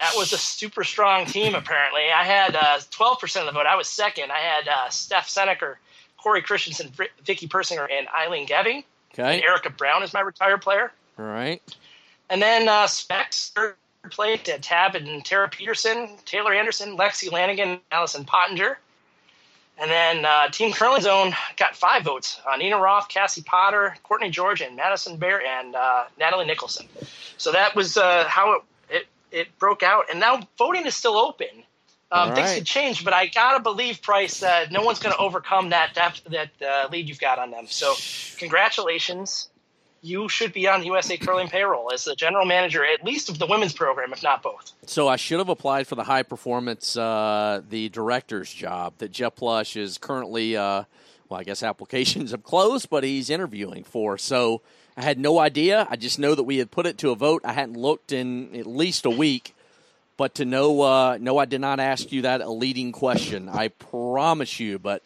That 0.00 0.12
was 0.16 0.32
a 0.32 0.38
super 0.38 0.84
strong 0.84 1.26
team, 1.26 1.54
apparently. 1.54 2.10
I 2.10 2.24
had 2.24 2.56
uh, 2.56 2.78
12% 2.90 3.40
of 3.40 3.46
the 3.46 3.52
vote. 3.52 3.66
I 3.66 3.76
was 3.76 3.88
second. 3.88 4.32
I 4.32 4.38
had 4.38 4.68
uh, 4.68 4.88
Steph 4.88 5.28
Senneker, 5.28 5.76
Cory 6.16 6.40
Christensen, 6.40 6.90
Vicky 7.22 7.46
Persinger, 7.46 7.88
and 7.90 8.08
Eileen 8.08 8.46
Geving. 8.46 8.84
Okay. 9.14 9.36
And 9.36 9.44
Erica 9.44 9.70
Brown 9.70 10.02
is 10.02 10.12
my 10.12 10.20
retired 10.20 10.60
player. 10.60 10.92
All 11.18 11.24
right. 11.24 11.62
And 12.28 12.42
then 12.42 12.68
uh, 12.68 12.86
Specs, 12.86 13.52
third 13.54 13.76
place, 14.10 14.48
at 14.48 14.62
Tab 14.62 14.94
and 14.96 15.24
Tara 15.24 15.48
Peterson, 15.48 16.16
Taylor 16.24 16.52
Anderson, 16.52 16.96
Lexi 16.96 17.30
Lanigan, 17.30 17.78
Allison 17.92 18.24
Pottinger. 18.24 18.78
And 19.78 19.90
then 19.90 20.24
uh, 20.24 20.48
Team 20.50 20.72
Curling 20.72 21.02
Zone 21.02 21.34
got 21.56 21.74
five 21.74 22.04
votes: 22.04 22.40
uh, 22.48 22.56
Nina 22.56 22.78
Roth, 22.78 23.08
Cassie 23.08 23.42
Potter, 23.42 23.96
Courtney 24.04 24.30
George, 24.30 24.60
and 24.60 24.76
Madison 24.76 25.16
Bear, 25.16 25.44
and 25.44 25.74
uh, 25.74 26.04
Natalie 26.18 26.46
Nicholson. 26.46 26.86
So 27.38 27.50
that 27.52 27.74
was 27.74 27.96
uh, 27.96 28.24
how 28.28 28.62
it 28.88 29.06
it 29.32 29.48
broke 29.58 29.82
out, 29.82 30.04
and 30.10 30.20
now 30.20 30.46
voting 30.58 30.86
is 30.86 30.94
still 30.94 31.16
open. 31.16 31.48
Um, 32.14 32.28
right. 32.28 32.36
Things 32.36 32.54
could 32.54 32.66
change, 32.66 33.04
but 33.04 33.12
I 33.12 33.26
gotta 33.26 33.60
believe 33.60 34.00
Price. 34.00 34.40
Uh, 34.42 34.66
no 34.70 34.82
one's 34.82 35.00
going 35.00 35.12
to 35.12 35.18
overcome 35.18 35.70
that 35.70 35.94
that, 35.96 36.20
that 36.30 36.50
uh, 36.62 36.88
lead 36.90 37.08
you've 37.08 37.18
got 37.18 37.40
on 37.40 37.50
them. 37.50 37.66
So, 37.68 37.94
congratulations. 38.38 39.48
You 40.00 40.28
should 40.28 40.52
be 40.52 40.68
on 40.68 40.80
the 40.80 40.86
USA 40.86 41.16
Curling 41.16 41.48
payroll 41.48 41.90
as 41.92 42.04
the 42.04 42.14
general 42.14 42.44
manager, 42.44 42.84
at 42.84 43.04
least 43.04 43.30
of 43.30 43.38
the 43.38 43.46
women's 43.46 43.72
program, 43.72 44.12
if 44.12 44.22
not 44.22 44.42
both. 44.42 44.72
So 44.86 45.08
I 45.08 45.16
should 45.16 45.38
have 45.38 45.48
applied 45.48 45.86
for 45.88 45.94
the 45.94 46.04
high 46.04 46.22
performance, 46.22 46.94
uh, 46.94 47.62
the 47.68 47.88
director's 47.88 48.52
job 48.52 48.92
that 48.98 49.10
Jeff 49.10 49.34
Plush 49.34 49.76
is 49.76 49.96
currently. 49.98 50.56
Uh, 50.56 50.84
well, 51.28 51.40
I 51.40 51.42
guess 51.42 51.62
applications 51.62 52.30
have 52.30 52.44
closed, 52.44 52.90
but 52.90 53.02
he's 53.02 53.30
interviewing 53.30 53.82
for. 53.82 54.18
So 54.18 54.60
I 54.96 55.02
had 55.02 55.18
no 55.18 55.38
idea. 55.38 55.86
I 55.90 55.96
just 55.96 56.18
know 56.18 56.34
that 56.34 56.44
we 56.44 56.58
had 56.58 56.70
put 56.70 56.86
it 56.86 56.98
to 56.98 57.10
a 57.10 57.16
vote. 57.16 57.42
I 57.44 57.54
hadn't 57.54 57.76
looked 57.76 58.12
in 58.12 58.54
at 58.54 58.66
least 58.66 59.06
a 59.06 59.10
week. 59.10 59.56
But 60.16 60.36
to 60.36 60.44
know, 60.44 60.82
uh, 60.82 61.18
no, 61.20 61.38
I 61.38 61.44
did 61.44 61.60
not 61.60 61.80
ask 61.80 62.12
you 62.12 62.22
that 62.22 62.40
a 62.40 62.50
leading 62.50 62.92
question. 62.92 63.48
I 63.48 63.68
promise 63.68 64.60
you, 64.60 64.78
but 64.78 65.02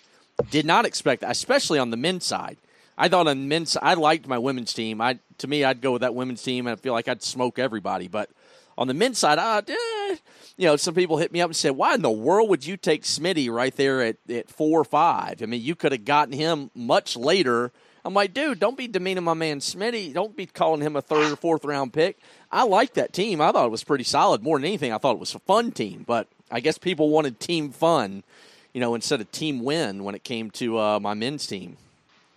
did 0.51 0.67
not 0.67 0.85
expect 0.85 1.23
that, 1.23 1.31
especially 1.31 1.79
on 1.79 1.91
the 1.91 1.97
men's 1.97 2.27
side. 2.27 2.59
I 2.97 3.09
thought 3.09 3.29
on 3.29 3.49
men's, 3.49 3.77
I 3.81 3.95
liked 3.95 4.27
my 4.27 4.39
women's 4.39 4.75
team. 4.75 5.01
I 5.01 5.19
to 5.39 5.47
me, 5.47 5.65
I'd 5.65 5.81
go 5.81 5.93
with 5.93 6.03
that 6.03 6.15
women's 6.15 6.43
team, 6.43 6.67
and 6.67 6.73
I 6.73 6.77
feel 6.77 6.93
like 6.93 7.09
I'd 7.09 7.23
smoke 7.23 7.59
everybody. 7.59 8.09
But 8.09 8.29
on 8.77 8.89
the 8.89 8.95
men's 8.95 9.19
side, 9.19 9.39
I, 9.39 9.59
eh, 9.59 10.17
you 10.57 10.67
know, 10.67 10.77
some 10.77 10.95
people 10.95 11.19
hit 11.19 11.33
me 11.33 11.41
up 11.41 11.49
and 11.49 11.57
said, 11.57 11.77
"Why 11.77 11.95
in 11.95 12.03
the 12.03 12.11
world 12.11 12.49
would 12.51 12.67
you 12.67 12.77
take 12.77 13.05
Smitty 13.05 13.51
right 13.51 13.75
there 13.77 14.03
at 14.03 14.17
at 14.29 14.51
four 14.51 14.81
or 14.81 14.85
five? 14.85 15.43
I 15.43 15.47
mean, 15.47 15.63
you 15.63 15.75
could 15.75 15.93
have 15.93 16.05
gotten 16.05 16.33
him 16.33 16.71
much 16.75 17.17
later." 17.17 17.73
I'm 18.05 18.15
like, 18.15 18.35
dude, 18.35 18.61
don't 18.61 18.77
be 18.77 18.89
demeaning 18.89 19.25
my 19.25 19.35
man 19.35 19.61
Smitty. 19.61 20.13
Don't 20.13 20.37
be 20.37 20.47
calling 20.47 20.81
him 20.81 20.97
a 20.97 21.03
third 21.03 21.33
or 21.33 21.37
fourth 21.37 21.65
round 21.65 21.93
pick. 21.93 22.19
I 22.51 22.65
like 22.65 22.95
that 22.95 23.13
team. 23.13 23.41
I 23.41 23.53
thought 23.53 23.67
it 23.67 23.71
was 23.71 23.85
pretty 23.85 24.05
solid. 24.05 24.43
More 24.43 24.59
than 24.59 24.65
anything, 24.65 24.93
I 24.93 24.99
thought 24.99 25.15
it 25.15 25.21
was 25.21 25.35
a 25.35 25.41
fun 25.41 25.73
team. 25.73 26.05
But 26.07 26.29
I 26.51 26.61
guess 26.61 26.79
people 26.79 27.11
wanted 27.11 27.41
team 27.41 27.71
fun, 27.71 28.23
you 28.73 28.81
know, 28.81 28.95
instead 28.95 29.21
of 29.21 29.31
team 29.33 29.63
win 29.63 30.05
when 30.05 30.15
it 30.15 30.25
came 30.25 30.51
to 30.53 30.79
uh, 30.79 31.01
my 31.01 31.15
men's 31.15 31.47
team. 31.47 31.77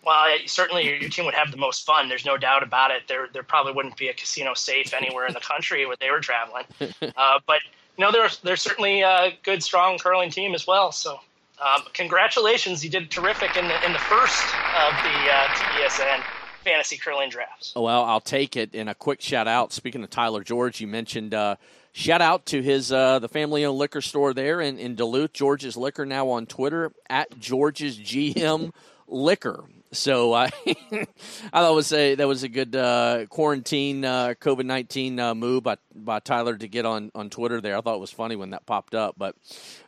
Well, 0.03 0.35
certainly 0.47 0.85
your, 0.87 0.95
your, 0.95 1.09
team 1.09 1.25
would 1.25 1.35
have 1.35 1.51
the 1.51 1.57
most 1.57 1.85
fun. 1.85 2.09
There's 2.09 2.25
no 2.25 2.35
doubt 2.35 2.63
about 2.63 2.89
it. 2.89 3.03
There, 3.07 3.29
there 3.31 3.43
probably 3.43 3.73
wouldn't 3.73 3.97
be 3.97 4.07
a 4.07 4.13
casino 4.13 4.55
safe 4.55 4.95
anywhere 4.95 5.27
in 5.27 5.33
the 5.33 5.39
country 5.39 5.85
where 5.85 5.95
they 5.99 6.09
were 6.09 6.21
traveling. 6.21 6.65
Uh, 7.15 7.39
but 7.45 7.59
you 7.97 8.05
know, 8.05 8.11
there's 8.11 8.37
there's 8.39 8.61
certainly 8.61 9.01
a 9.01 9.37
good, 9.43 9.61
strong 9.61 9.97
curling 9.97 10.31
team 10.31 10.55
as 10.55 10.65
well. 10.65 10.91
So 10.91 11.19
um, 11.61 11.83
congratulations, 11.93 12.83
you 12.83 12.89
did 12.89 13.11
terrific 13.11 13.55
in 13.55 13.67
the 13.67 13.85
in 13.85 13.93
the 13.93 13.99
first 13.99 14.43
of 14.43 14.93
the 15.03 15.31
uh, 15.31 15.47
TESN 15.47 16.23
fantasy 16.63 16.97
curling 16.97 17.29
drafts. 17.29 17.73
Well, 17.75 18.03
I'll 18.03 18.21
take 18.21 18.55
it. 18.55 18.71
And 18.73 18.89
a 18.89 18.95
quick 18.95 19.21
shout 19.21 19.47
out. 19.47 19.73
Speaking 19.73 20.03
of 20.03 20.09
Tyler 20.09 20.43
George, 20.43 20.79
you 20.81 20.87
mentioned 20.87 21.33
uh, 21.33 21.55
shout 21.91 22.21
out 22.21 22.45
to 22.47 22.61
his 22.61 22.91
uh, 22.91 23.19
the 23.19 23.29
family 23.29 23.65
owned 23.65 23.77
liquor 23.77 24.01
store 24.01 24.33
there 24.33 24.61
in, 24.61 24.77
in 24.79 24.95
Duluth, 24.95 25.33
George's 25.33 25.77
Liquor, 25.77 26.05
now 26.05 26.29
on 26.29 26.45
Twitter 26.45 26.91
at 27.09 27.37
George's 27.39 27.97
GM 27.99 28.71
Liquor. 29.07 29.63
So 29.93 30.33
I, 30.33 30.49
I 30.63 31.05
thought 31.51 31.75
was 31.75 31.91
a 31.91 32.15
that 32.15 32.27
was 32.27 32.43
a 32.43 32.49
good 32.49 32.75
uh, 32.75 33.25
quarantine 33.29 34.05
uh, 34.05 34.33
COVID 34.39 34.65
nineteen 34.65 35.19
uh, 35.19 35.35
move 35.35 35.63
by 35.63 35.77
by 35.93 36.19
Tyler 36.19 36.55
to 36.55 36.67
get 36.67 36.85
on 36.85 37.11
on 37.13 37.29
Twitter 37.29 37.59
there. 37.59 37.77
I 37.77 37.81
thought 37.81 37.95
it 37.95 38.01
was 38.01 38.11
funny 38.11 38.35
when 38.35 38.51
that 38.51 38.65
popped 38.65 38.95
up, 38.95 39.15
but 39.17 39.35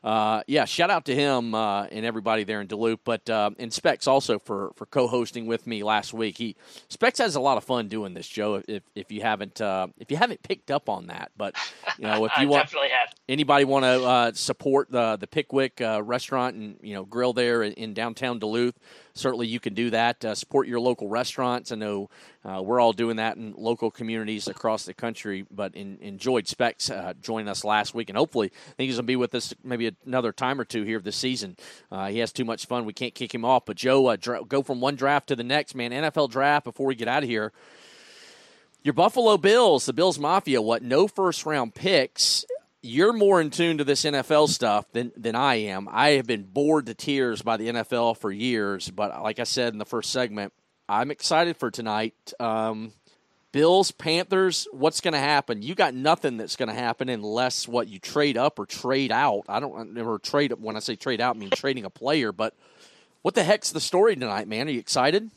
uh, 0.04 0.44
yeah, 0.46 0.66
shout 0.66 0.90
out 0.90 1.06
to 1.06 1.16
him 1.16 1.56
uh, 1.56 1.86
and 1.86 2.06
everybody 2.06 2.44
there 2.44 2.60
in 2.60 2.68
Duluth. 2.68 3.00
But 3.06 3.30
uh, 3.30 3.52
and 3.58 3.72
Specs 3.72 4.08
also 4.08 4.40
for 4.40 4.74
for 4.76 4.86
co-hosting 4.86 5.46
with 5.46 5.66
me 5.66 5.84
last 5.84 6.14
week. 6.14 6.38
He 6.38 6.58
Specs 6.90 7.20
has 7.20 7.36
a 7.36 7.42
lot 7.42 7.58
of 7.58 7.64
fun 7.64 7.88
doing 7.88 8.14
this, 8.14 8.28
Joe. 8.28 8.62
If 8.68 8.84
if 8.96 9.12
you 9.12 9.22
haven't 9.22 9.62
if 9.62 10.12
you 10.12 10.18
haven't 10.18 10.44
picked 10.44 10.70
up 10.70 10.90
on 10.90 11.08
that, 11.08 11.32
but 11.38 11.56
you 11.98 12.08
know 12.08 12.26
if 12.26 12.32
you 12.40 12.50
want 12.50 12.74
anybody 13.30 13.64
want 13.64 13.86
to 13.86 14.38
support 14.38 14.92
the 14.92 15.16
the 15.16 15.28
Pickwick 15.28 15.80
restaurant 15.80 16.56
and 16.58 16.78
you 16.82 16.94
know 16.94 17.06
grill 17.06 17.32
there 17.32 17.64
in, 17.64 17.72
in 17.74 17.94
downtown 17.94 18.40
Duluth 18.40 18.76
certainly 19.14 19.48
you 19.48 19.60
can 19.60 19.74
do 19.74 19.90
that. 19.92 20.24
Uh, 20.26 20.36
support 20.36 20.68
your 20.68 20.80
local 20.80 21.08
restaurants. 21.08 21.72
I 21.72 21.76
know 21.76 22.10
uh, 22.44 22.62
we're 22.62 22.80
all 22.80 22.94
doing 22.94 23.18
that 23.18 23.38
in 23.38 23.54
local 23.58 23.92
communities 23.92 24.48
across 24.48 24.86
the 24.86 24.94
country, 24.94 25.46
but 25.52 25.76
in, 25.76 25.98
enjoyed 26.02 26.48
Specs 26.48 26.90
uh, 26.90 27.14
joining 27.22 27.48
us 27.48 27.64
last 27.64 27.94
week, 27.94 28.10
and 28.10 28.18
hopefully 28.18 28.48
I 28.48 28.74
think 28.76 28.88
he's 28.88 28.96
going 28.96 29.06
to 29.06 29.08
be 29.08 29.16
with 29.16 29.36
us 29.36 29.54
maybe 29.64 29.96
another 30.06 30.32
time 30.32 30.60
or 30.60 30.66
two 30.66 30.84
here 30.84 31.00
this 31.00 31.16
season. 31.16 31.58
Uh, 31.92 32.08
he 32.08 32.20
has 32.20 32.32
too 32.32 32.46
much 32.46 32.66
fun. 32.66 32.86
We 32.86 32.94
can't 32.94 33.16
kick 33.16 33.34
him 33.34 33.46
off. 33.46 33.66
But 33.66 33.78
Joe, 33.78 34.08
uh, 34.08 34.16
dra- 34.16 34.44
go 34.44 34.64
from 34.64 34.82
one 34.82 34.96
draft 34.96 35.28
to 35.28 35.36
the 35.36 35.44
next, 35.44 35.76
man. 35.76 35.92
NFL 35.92 36.30
draft 36.32 36.66
before 36.66 36.88
we 36.88 36.96
get 36.96 37.08
out 37.08 37.24
of 37.24 37.30
here. 37.30 37.52
Your 38.84 38.94
Buffalo 38.94 39.38
Bills, 39.38 39.86
the 39.86 39.94
Bills 39.94 40.20
Mafia, 40.20 40.62
what? 40.62 40.84
No 40.84 41.08
first 41.08 41.46
round 41.46 41.74
picks. 41.74 42.44
You're 42.84 43.14
more 43.14 43.40
in 43.40 43.50
tune 43.50 43.78
to 43.78 43.84
this 43.86 44.04
NFL 44.04 44.50
stuff 44.50 44.86
than 44.92 45.12
than 45.16 45.36
I 45.36 45.56
am. 45.56 45.88
I 45.90 46.12
have 46.12 46.28
been 46.28 46.44
bored 46.44 46.86
to 46.88 46.94
tears 46.94 47.42
by 47.42 47.58
the 47.58 47.70
NFL 47.70 48.18
for 48.18 48.30
years, 48.30 48.92
but 48.92 49.24
like 49.24 49.40
I 49.40 49.44
said 49.44 49.74
in 49.74 49.80
the 49.80 49.86
first 49.86 50.12
segment, 50.12 50.54
I'm 50.88 51.10
excited 51.10 51.58
for 51.58 51.72
tonight. 51.72 52.34
Um, 52.40 52.92
Bills, 53.54 53.92
Panthers, 53.92 54.68
what's 54.72 55.00
going 55.00 55.14
to 55.14 55.20
happen? 55.20 55.62
You 55.62 55.76
got 55.76 55.94
nothing 55.94 56.38
that's 56.38 56.56
going 56.56 56.70
to 56.70 56.76
happen 56.76 57.08
unless 57.08 57.68
what 57.68 57.88
you 57.88 58.00
trade 58.00 58.36
up 58.36 58.60
or 58.60 58.66
trade 58.66 59.12
out. 59.12 59.44
I 59.48 59.60
don't 59.60 59.74
remember 59.74 60.18
trade 60.18 60.52
when 60.60 60.76
I 60.76 60.80
say 60.80 60.96
trade 60.96 61.22
out, 61.22 61.36
I 61.36 61.40
mean 61.40 61.50
trading 61.56 61.86
a 61.86 61.90
player. 61.90 62.32
But 62.32 62.54
what 63.22 63.36
the 63.36 63.44
heck's 63.44 63.72
the 63.72 63.80
story 63.80 64.16
tonight, 64.16 64.48
man? 64.48 64.68
Are 64.68 64.72
you 64.72 64.80
excited? 64.80 65.30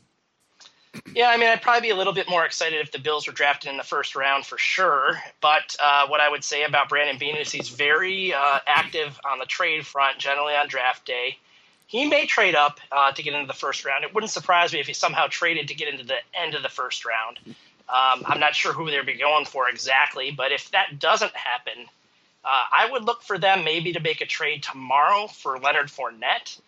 Yeah, 1.13 1.29
I 1.29 1.37
mean, 1.37 1.49
I'd 1.49 1.61
probably 1.61 1.81
be 1.81 1.89
a 1.89 1.95
little 1.95 2.13
bit 2.13 2.29
more 2.29 2.45
excited 2.45 2.79
if 2.79 2.91
the 2.91 2.99
Bills 2.99 3.27
were 3.27 3.33
drafted 3.33 3.69
in 3.69 3.77
the 3.77 3.83
first 3.83 4.15
round 4.15 4.45
for 4.45 4.57
sure. 4.57 5.21
But 5.41 5.75
uh, 5.83 6.07
what 6.07 6.21
I 6.21 6.29
would 6.29 6.43
say 6.43 6.63
about 6.63 6.89
Brandon 6.89 7.17
Beane 7.17 7.35
is 7.35 7.51
he's 7.51 7.69
very 7.69 8.33
uh, 8.33 8.59
active 8.67 9.19
on 9.29 9.39
the 9.39 9.45
trade 9.45 9.85
front, 9.85 10.19
generally 10.19 10.53
on 10.53 10.67
draft 10.67 11.05
day. 11.05 11.37
He 11.87 12.05
may 12.07 12.25
trade 12.25 12.55
up 12.55 12.79
uh, 12.91 13.13
to 13.13 13.23
get 13.23 13.33
into 13.33 13.47
the 13.47 13.53
first 13.53 13.85
round. 13.85 14.03
It 14.03 14.13
wouldn't 14.13 14.31
surprise 14.31 14.73
me 14.73 14.79
if 14.79 14.87
he 14.87 14.93
somehow 14.93 15.27
traded 15.27 15.69
to 15.69 15.73
get 15.73 15.87
into 15.87 16.03
the 16.03 16.17
end 16.33 16.53
of 16.53 16.61
the 16.61 16.69
first 16.69 17.05
round. 17.05 17.39
Um, 17.47 18.23
I'm 18.25 18.39
not 18.39 18.53
sure 18.53 18.73
who 18.73 18.91
they'd 18.91 19.05
be 19.05 19.13
going 19.13 19.45
for 19.45 19.69
exactly, 19.69 20.31
but 20.31 20.51
if 20.51 20.69
that 20.71 20.99
doesn't 20.99 21.33
happen, 21.33 21.85
uh, 22.43 22.63
I 22.77 22.89
would 22.91 23.05
look 23.05 23.21
for 23.23 23.37
them 23.37 23.63
maybe 23.63 23.93
to 23.93 24.01
make 24.01 24.19
a 24.19 24.25
trade 24.25 24.63
tomorrow 24.63 25.27
for 25.27 25.57
Leonard 25.59 25.87
Fournette, 25.87 26.59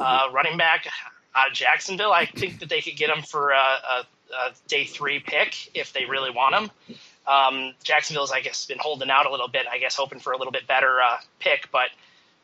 uh, 0.00 0.30
running 0.32 0.56
back 0.56 0.86
out 1.34 1.48
of 1.48 1.54
Jacksonville. 1.54 2.12
I 2.12 2.26
think 2.26 2.60
that 2.60 2.68
they 2.68 2.80
could 2.80 2.96
get 2.96 3.10
him 3.10 3.22
for 3.22 3.50
a, 3.50 3.54
a, 3.56 4.06
a 4.34 4.52
day 4.68 4.84
three 4.84 5.18
pick 5.20 5.70
if 5.74 5.92
they 5.92 6.04
really 6.04 6.30
want 6.30 6.54
him. 6.54 6.96
Um, 7.26 7.74
Jacksonville's, 7.84 8.32
I 8.32 8.40
guess, 8.40 8.66
been 8.66 8.78
holding 8.80 9.10
out 9.10 9.26
a 9.26 9.30
little 9.30 9.48
bit. 9.48 9.66
I 9.70 9.78
guess 9.78 9.94
hoping 9.94 10.18
for 10.18 10.32
a 10.32 10.38
little 10.38 10.52
bit 10.52 10.66
better 10.66 11.00
uh, 11.00 11.18
pick. 11.38 11.70
But 11.70 11.90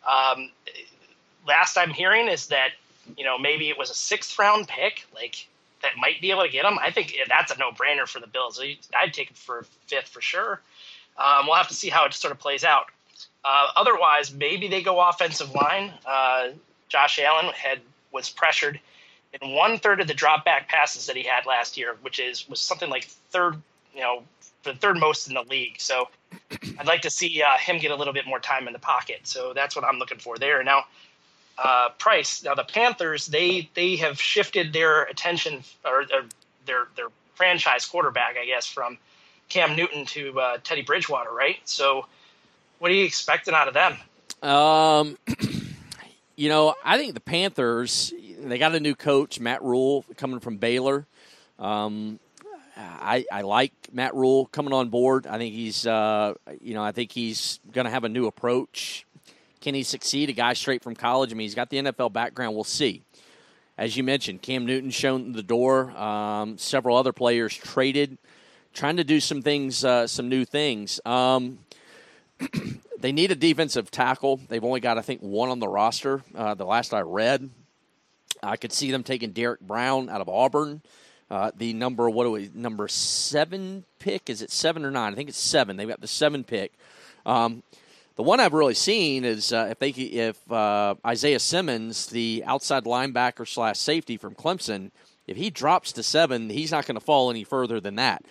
um, 0.08 0.50
last 1.46 1.76
I'm 1.76 1.90
hearing 1.90 2.28
is 2.28 2.46
that 2.48 2.70
you 3.16 3.24
know 3.24 3.38
maybe 3.38 3.68
it 3.68 3.78
was 3.78 3.90
a 3.90 3.94
sixth 3.94 4.38
round 4.38 4.68
pick, 4.68 5.04
like 5.14 5.46
that 5.82 5.92
might 5.96 6.20
be 6.20 6.30
able 6.30 6.42
to 6.42 6.48
get 6.48 6.64
him. 6.64 6.78
I 6.78 6.90
think 6.90 7.16
that's 7.28 7.52
a 7.52 7.58
no 7.58 7.70
brainer 7.70 8.06
for 8.06 8.20
the 8.20 8.26
Bills. 8.26 8.60
I'd 8.60 9.12
take 9.12 9.30
him 9.30 9.34
for 9.36 9.64
fifth 9.86 10.08
for 10.08 10.20
sure. 10.20 10.60
Um, 11.16 11.46
we'll 11.46 11.56
have 11.56 11.68
to 11.68 11.74
see 11.74 11.88
how 11.88 12.04
it 12.04 12.14
sort 12.14 12.32
of 12.32 12.38
plays 12.38 12.64
out. 12.64 12.86
Uh, 13.44 13.68
otherwise, 13.76 14.32
maybe 14.32 14.68
they 14.68 14.82
go 14.82 15.00
offensive 15.00 15.52
line. 15.54 15.92
Uh, 16.06 16.48
Josh 16.88 17.18
Allen 17.18 17.52
had 17.54 17.80
was 18.12 18.30
pressured 18.30 18.80
in 19.40 19.52
one 19.52 19.78
third 19.78 20.00
of 20.00 20.06
the 20.06 20.14
drop 20.14 20.44
back 20.44 20.68
passes 20.68 21.06
that 21.06 21.16
he 21.16 21.22
had 21.22 21.46
last 21.46 21.76
year, 21.76 21.96
which 22.02 22.18
is 22.18 22.48
was 22.48 22.60
something 22.60 22.90
like 22.90 23.04
third, 23.04 23.60
you 23.94 24.00
know, 24.00 24.22
the 24.64 24.74
third 24.74 24.98
most 24.98 25.28
in 25.28 25.34
the 25.34 25.42
league. 25.42 25.74
So 25.78 26.08
I'd 26.78 26.86
like 26.86 27.02
to 27.02 27.10
see 27.10 27.42
uh, 27.42 27.56
him 27.58 27.78
get 27.78 27.90
a 27.90 27.96
little 27.96 28.12
bit 28.12 28.26
more 28.26 28.40
time 28.40 28.66
in 28.66 28.72
the 28.72 28.78
pocket. 28.78 29.20
So 29.24 29.52
that's 29.54 29.76
what 29.76 29.84
I'm 29.84 29.98
looking 29.98 30.18
for 30.18 30.38
there. 30.38 30.62
Now, 30.64 30.84
uh, 31.58 31.90
Price. 31.98 32.42
Now 32.42 32.54
the 32.54 32.64
Panthers 32.64 33.26
they 33.26 33.68
they 33.74 33.96
have 33.96 34.20
shifted 34.20 34.72
their 34.72 35.02
attention 35.04 35.62
or, 35.84 36.02
or 36.02 36.24
their 36.66 36.88
their 36.96 37.08
franchise 37.34 37.84
quarterback, 37.86 38.36
I 38.40 38.46
guess, 38.46 38.66
from 38.66 38.98
Cam 39.48 39.76
Newton 39.76 40.06
to 40.06 40.40
uh, 40.40 40.58
Teddy 40.64 40.82
Bridgewater, 40.82 41.30
right? 41.30 41.56
So 41.64 42.06
what 42.78 42.90
are 42.90 42.94
you 42.94 43.04
expecting 43.04 43.54
out 43.54 43.68
of 43.68 43.74
them? 43.74 43.96
Um. 44.42 45.18
You 46.38 46.48
know, 46.48 46.76
I 46.84 46.98
think 46.98 47.14
the 47.14 47.20
Panthers, 47.20 48.14
they 48.38 48.58
got 48.58 48.72
a 48.72 48.78
new 48.78 48.94
coach, 48.94 49.40
Matt 49.40 49.60
Rhule, 49.60 50.04
coming 50.16 50.38
from 50.38 50.58
Baylor. 50.58 51.04
Um, 51.58 52.20
I, 52.76 53.24
I 53.32 53.40
like 53.40 53.72
Matt 53.90 54.14
Rhule 54.14 54.46
coming 54.46 54.72
on 54.72 54.88
board. 54.88 55.26
I 55.26 55.36
think 55.36 55.52
he's, 55.52 55.84
uh, 55.84 56.34
you 56.60 56.74
know, 56.74 56.84
I 56.84 56.92
think 56.92 57.10
he's 57.10 57.58
going 57.72 57.86
to 57.86 57.90
have 57.90 58.04
a 58.04 58.08
new 58.08 58.28
approach. 58.28 59.04
Can 59.60 59.74
he 59.74 59.82
succeed? 59.82 60.28
A 60.28 60.32
guy 60.32 60.52
straight 60.52 60.84
from 60.84 60.94
college. 60.94 61.32
I 61.32 61.34
mean, 61.34 61.46
he's 61.46 61.56
got 61.56 61.70
the 61.70 61.78
NFL 61.78 62.12
background. 62.12 62.54
We'll 62.54 62.62
see. 62.62 63.02
As 63.76 63.96
you 63.96 64.04
mentioned, 64.04 64.40
Cam 64.40 64.64
Newton 64.64 64.90
shown 64.90 65.32
the 65.32 65.42
door. 65.42 65.90
Um, 65.90 66.56
several 66.56 66.96
other 66.96 67.12
players 67.12 67.52
traded, 67.52 68.16
trying 68.72 68.98
to 68.98 69.04
do 69.04 69.18
some 69.18 69.42
things, 69.42 69.84
uh, 69.84 70.06
some 70.06 70.28
new 70.28 70.44
things. 70.44 71.00
Um, 71.04 71.58
they 73.00 73.12
need 73.12 73.30
a 73.30 73.36
defensive 73.36 73.90
tackle. 73.90 74.40
They've 74.48 74.64
only 74.64 74.80
got, 74.80 74.98
I 74.98 75.02
think, 75.02 75.20
one 75.20 75.48
on 75.48 75.58
the 75.58 75.68
roster. 75.68 76.22
Uh, 76.34 76.54
the 76.54 76.64
last 76.64 76.94
I 76.94 77.00
read, 77.00 77.50
I 78.42 78.56
could 78.56 78.72
see 78.72 78.90
them 78.90 79.02
taking 79.02 79.32
Derrick 79.32 79.60
Brown 79.60 80.08
out 80.08 80.20
of 80.20 80.28
Auburn. 80.28 80.82
Uh, 81.30 81.50
the 81.56 81.74
number 81.74 82.08
what 82.08 82.24
do 82.24 82.30
we 82.30 82.50
number 82.54 82.88
seven 82.88 83.84
pick? 83.98 84.30
Is 84.30 84.40
it 84.40 84.50
seven 84.50 84.84
or 84.84 84.90
nine? 84.90 85.12
I 85.12 85.16
think 85.16 85.28
it's 85.28 85.38
seven. 85.38 85.76
They've 85.76 85.88
got 85.88 86.00
the 86.00 86.08
seven 86.08 86.42
pick. 86.42 86.72
Um, 87.26 87.62
the 88.16 88.22
one 88.22 88.40
I've 88.40 88.54
really 88.54 88.74
seen 88.74 89.24
is 89.24 89.52
uh, 89.52 89.68
if 89.70 89.78
they 89.78 89.90
if 89.90 90.50
uh, 90.50 90.94
Isaiah 91.06 91.38
Simmons, 91.38 92.06
the 92.06 92.42
outside 92.46 92.84
linebacker 92.84 93.46
slash 93.46 93.78
safety 93.78 94.16
from 94.16 94.34
Clemson, 94.34 94.90
if 95.26 95.36
he 95.36 95.50
drops 95.50 95.92
to 95.92 96.02
seven, 96.02 96.48
he's 96.48 96.72
not 96.72 96.86
going 96.86 96.96
to 96.96 97.04
fall 97.04 97.30
any 97.30 97.44
further 97.44 97.78
than 97.78 97.96
that. 97.96 98.24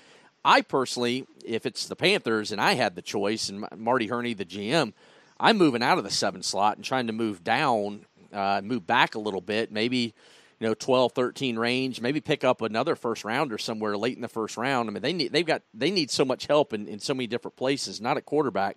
I 0.44 0.62
personally, 0.62 1.28
if 1.48 1.66
it's 1.66 1.88
the 1.88 1.96
Panthers 1.96 2.52
and 2.52 2.62
I 2.62 2.74
had 2.74 2.96
the 2.96 3.02
choice, 3.02 3.50
and 3.50 3.66
Marty 3.76 4.08
Hurney, 4.08 4.34
the 4.34 4.46
GM, 4.46 4.94
I'm 5.40 5.58
moving 5.58 5.84
out 5.84 5.98
of 5.98 6.04
the 6.04 6.10
seven 6.10 6.44
slot 6.44 6.78
and 6.78 6.86
trying 6.86 7.08
to 7.08 7.14
move 7.14 7.44
down, 7.44 8.06
uh, 8.34 8.62
move 8.64 8.86
back 8.86 9.16
a 9.16 9.20
little 9.20 9.42
bit, 9.42 9.72
maybe 9.72 10.14
you 10.60 10.68
know 10.68 10.74
12 10.74 11.12
13 11.12 11.60
range 11.60 12.02
maybe 12.02 12.20
pick 12.20 12.44
up 12.44 12.64
another 12.64 12.96
first 12.96 13.24
rounder 13.24 13.60
somewhere 13.60 13.96
late 13.96 14.16
in 14.16 14.24
the 14.24 14.28
first 14.28 14.58
round 14.58 14.90
i 14.90 14.92
mean 14.92 15.04
they 15.04 15.14
need 15.14 15.32
they've 15.32 15.46
got 15.46 15.62
they 15.72 15.92
need 15.92 16.10
so 16.10 16.26
much 16.26 16.48
help 16.48 16.74
in, 16.74 16.88
in 16.88 17.00
so 17.00 17.14
many 17.14 17.28
different 17.28 17.56
places 17.56 18.02
not 18.02 18.18
at 18.18 18.26
quarterback 18.26 18.76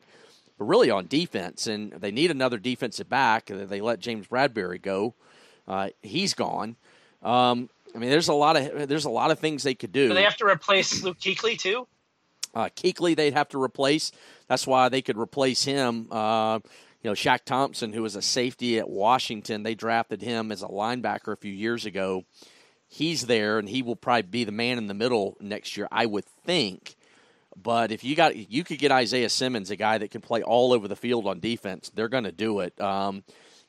but 0.58 0.66
really 0.66 0.90
on 0.90 1.06
defense 1.06 1.66
and 1.66 1.92
they 1.92 2.10
need 2.10 2.30
another 2.30 2.58
defensive 2.58 3.08
back 3.08 3.46
they 3.46 3.80
let 3.80 3.98
james 3.98 4.26
bradberry 4.26 4.82
go 4.82 5.14
uh, 5.66 5.88
he's 6.02 6.34
gone 6.34 6.76
um, 7.22 7.70
I 7.94 7.98
mean, 7.98 8.10
there's 8.10 8.28
a 8.28 8.34
lot 8.34 8.56
of 8.56 8.88
there's 8.88 9.04
a 9.04 9.10
lot 9.10 9.30
of 9.30 9.38
things 9.38 9.62
they 9.62 9.74
could 9.74 9.92
do. 9.92 10.08
Do 10.08 10.14
they 10.14 10.22
have 10.22 10.36
to 10.36 10.46
replace 10.46 11.02
Luke 11.02 11.18
Kuechly 11.18 11.58
too? 11.58 11.86
Uh, 12.54 12.68
Kuechly 12.74 13.16
they'd 13.16 13.34
have 13.34 13.48
to 13.50 13.62
replace. 13.62 14.12
That's 14.48 14.66
why 14.66 14.88
they 14.88 15.02
could 15.02 15.18
replace 15.18 15.64
him. 15.64 16.08
Uh, 16.10 16.60
you 17.02 17.10
know, 17.10 17.14
Shaq 17.14 17.44
Thompson, 17.44 17.92
who 17.92 18.02
was 18.02 18.16
a 18.16 18.22
safety 18.22 18.78
at 18.78 18.88
Washington, 18.88 19.62
they 19.62 19.74
drafted 19.74 20.20
him 20.20 20.52
as 20.52 20.62
a 20.62 20.68
linebacker 20.68 21.32
a 21.32 21.36
few 21.36 21.52
years 21.52 21.86
ago. 21.86 22.24
He's 22.88 23.26
there, 23.26 23.58
and 23.58 23.68
he 23.68 23.82
will 23.82 23.96
probably 23.96 24.22
be 24.22 24.44
the 24.44 24.52
man 24.52 24.76
in 24.76 24.86
the 24.86 24.94
middle 24.94 25.36
next 25.40 25.76
year, 25.76 25.88
I 25.90 26.06
would 26.06 26.24
think. 26.44 26.96
But 27.56 27.92
if 27.92 28.04
you 28.04 28.16
got, 28.16 28.36
you 28.36 28.64
could 28.64 28.78
get 28.78 28.92
Isaiah 28.92 29.28
Simmons, 29.28 29.70
a 29.70 29.76
guy 29.76 29.98
that 29.98 30.10
can 30.10 30.20
play 30.20 30.42
all 30.42 30.72
over 30.72 30.88
the 30.88 30.96
field 30.96 31.26
on 31.26 31.40
defense. 31.40 31.90
They're 31.94 32.08
going 32.08 32.24
to 32.24 32.32
do 32.32 32.60
it. 32.60 32.78
Um, 32.80 33.22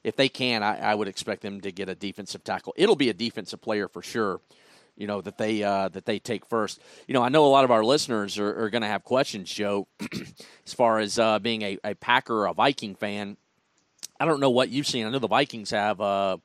if 0.04 0.16
they 0.16 0.30
can, 0.30 0.64
I, 0.64 0.80
I, 0.80 0.96
would 0.96 1.08
expect 1.08 1.42
them 1.42 1.62
to 1.62 1.72
get 1.72 1.90
a 1.90 1.96
defensive 1.96 2.44
tackle. 2.44 2.74
It'll 2.76 2.96
be 2.96 3.10
a 3.10 3.14
defensive 3.14 3.62
player 3.62 3.88
for 3.88 4.02
sure. 4.02 4.42
You 5.02 5.08
know 5.08 5.20
that 5.22 5.40
they 5.40 5.64
uh, 5.64 5.90
that 5.90 6.06
they 6.06 6.20
take 6.20 6.46
first. 6.46 6.80
You 7.08 7.16
know, 7.16 7.24
I 7.24 7.30
know 7.30 7.44
a 7.44 7.50
lot 7.50 7.64
of 7.64 7.72
our 7.72 7.84
listeners 7.84 8.38
are, 8.38 8.66
are 8.66 8.70
going 8.70 8.84
to 8.84 8.88
have 8.88 9.04
questions, 9.04 9.52
Joe, 9.52 9.88
as 10.66 10.76
far 10.76 11.00
as 11.00 11.18
uh, 11.18 11.40
being 11.40 11.64
a, 11.64 11.80
a 11.84 11.96
Packer 11.96 12.42
or 12.42 12.46
a 12.46 12.54
Viking 12.54 12.94
fan. 12.94 13.36
I 14.20 14.26
don't 14.26 14.40
know 14.40 14.52
what 14.52 14.70
you've 14.70 14.86
seen. 14.86 15.08
I 15.08 15.10
know 15.10 15.18
the 15.18 15.28
Vikings 15.28 15.72
have 15.72 16.00
uh, 16.00 16.38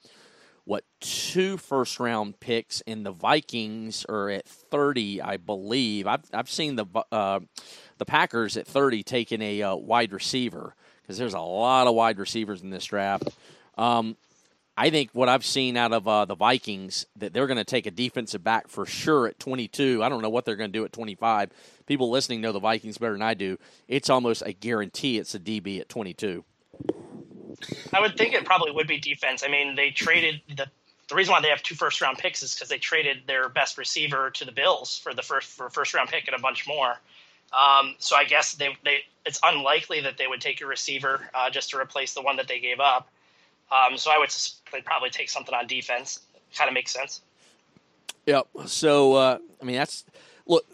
what 0.64 0.84
two 1.00 1.58
first 1.58 2.00
round 2.00 2.40
picks, 2.40 2.82
and 2.86 3.04
the 3.04 3.12
Vikings 3.12 4.06
are 4.08 4.30
at 4.30 4.48
thirty, 4.48 5.20
I 5.20 5.36
believe. 5.36 6.06
I've 6.06 6.24
I've 6.32 6.48
seen 6.48 6.76
the 6.76 6.86
uh, 7.12 7.40
the 7.98 8.06
Packers 8.06 8.56
at 8.56 8.66
thirty 8.66 9.02
taking 9.02 9.42
a 9.42 9.62
uh, 9.64 9.76
wide 9.76 10.14
receiver 10.14 10.74
because 11.02 11.18
there's 11.18 11.34
a 11.34 11.40
lot 11.40 11.88
of 11.88 11.94
wide 11.94 12.18
receivers 12.18 12.62
in 12.62 12.70
this 12.70 12.86
draft. 12.86 13.28
Um, 13.76 14.16
I 14.76 14.90
think 14.90 15.10
what 15.12 15.28
I've 15.28 15.44
seen 15.44 15.76
out 15.76 15.92
of 15.92 16.06
uh, 16.06 16.26
the 16.26 16.34
Vikings 16.34 17.06
that 17.16 17.32
they're 17.32 17.46
going 17.46 17.56
to 17.56 17.64
take 17.64 17.86
a 17.86 17.90
defensive 17.90 18.44
back 18.44 18.68
for 18.68 18.84
sure 18.84 19.26
at 19.26 19.38
22. 19.38 20.02
I 20.02 20.08
don't 20.08 20.20
know 20.20 20.28
what 20.28 20.44
they're 20.44 20.56
going 20.56 20.70
to 20.70 20.78
do 20.78 20.84
at 20.84 20.92
25. 20.92 21.50
People 21.86 22.10
listening 22.10 22.42
know 22.42 22.52
the 22.52 22.60
Vikings 22.60 22.98
better 22.98 23.14
than 23.14 23.22
I 23.22 23.34
do. 23.34 23.58
It's 23.88 24.10
almost 24.10 24.42
a 24.44 24.52
guarantee 24.52 25.18
it's 25.18 25.34
a 25.34 25.38
DB 25.38 25.80
at 25.80 25.88
22. 25.88 26.44
I 27.92 28.00
would 28.00 28.18
think 28.18 28.34
it 28.34 28.44
probably 28.44 28.70
would 28.72 28.86
be 28.86 28.98
defense. 28.98 29.42
I 29.42 29.48
mean, 29.48 29.76
they 29.76 29.90
traded 29.90 30.42
the 30.54 30.66
the 31.08 31.14
reason 31.14 31.32
why 31.32 31.40
they 31.40 31.48
have 31.48 31.62
two 31.62 31.76
first 31.76 32.00
round 32.00 32.18
picks 32.18 32.42
is 32.42 32.54
because 32.54 32.68
they 32.68 32.78
traded 32.78 33.22
their 33.26 33.48
best 33.48 33.78
receiver 33.78 34.30
to 34.30 34.44
the 34.44 34.52
Bills 34.52 34.98
for 34.98 35.14
the 35.14 35.22
first 35.22 35.48
for 35.48 35.70
first 35.70 35.94
round 35.94 36.08
pick 36.08 36.26
and 36.26 36.36
a 36.36 36.40
bunch 36.40 36.66
more. 36.66 36.96
Um, 37.56 37.94
so 37.98 38.16
I 38.16 38.24
guess 38.24 38.54
they, 38.54 38.76
they 38.84 38.98
it's 39.24 39.38
unlikely 39.44 40.00
that 40.00 40.18
they 40.18 40.26
would 40.26 40.40
take 40.40 40.60
a 40.60 40.66
receiver 40.66 41.30
uh, 41.32 41.48
just 41.48 41.70
to 41.70 41.78
replace 41.78 42.14
the 42.14 42.22
one 42.22 42.36
that 42.36 42.48
they 42.48 42.58
gave 42.58 42.80
up. 42.80 43.08
Um, 43.70 43.96
so 43.96 44.10
I 44.10 44.18
would 44.18 44.30
they'd 44.72 44.84
probably 44.84 45.10
take 45.10 45.28
something 45.28 45.54
on 45.54 45.66
defense. 45.66 46.20
Kind 46.54 46.68
of 46.68 46.74
makes 46.74 46.92
sense. 46.92 47.22
Yep. 48.26 48.46
So 48.66 49.14
uh, 49.14 49.38
I 49.60 49.64
mean 49.64 49.76
that's 49.76 50.04
look 50.46 50.64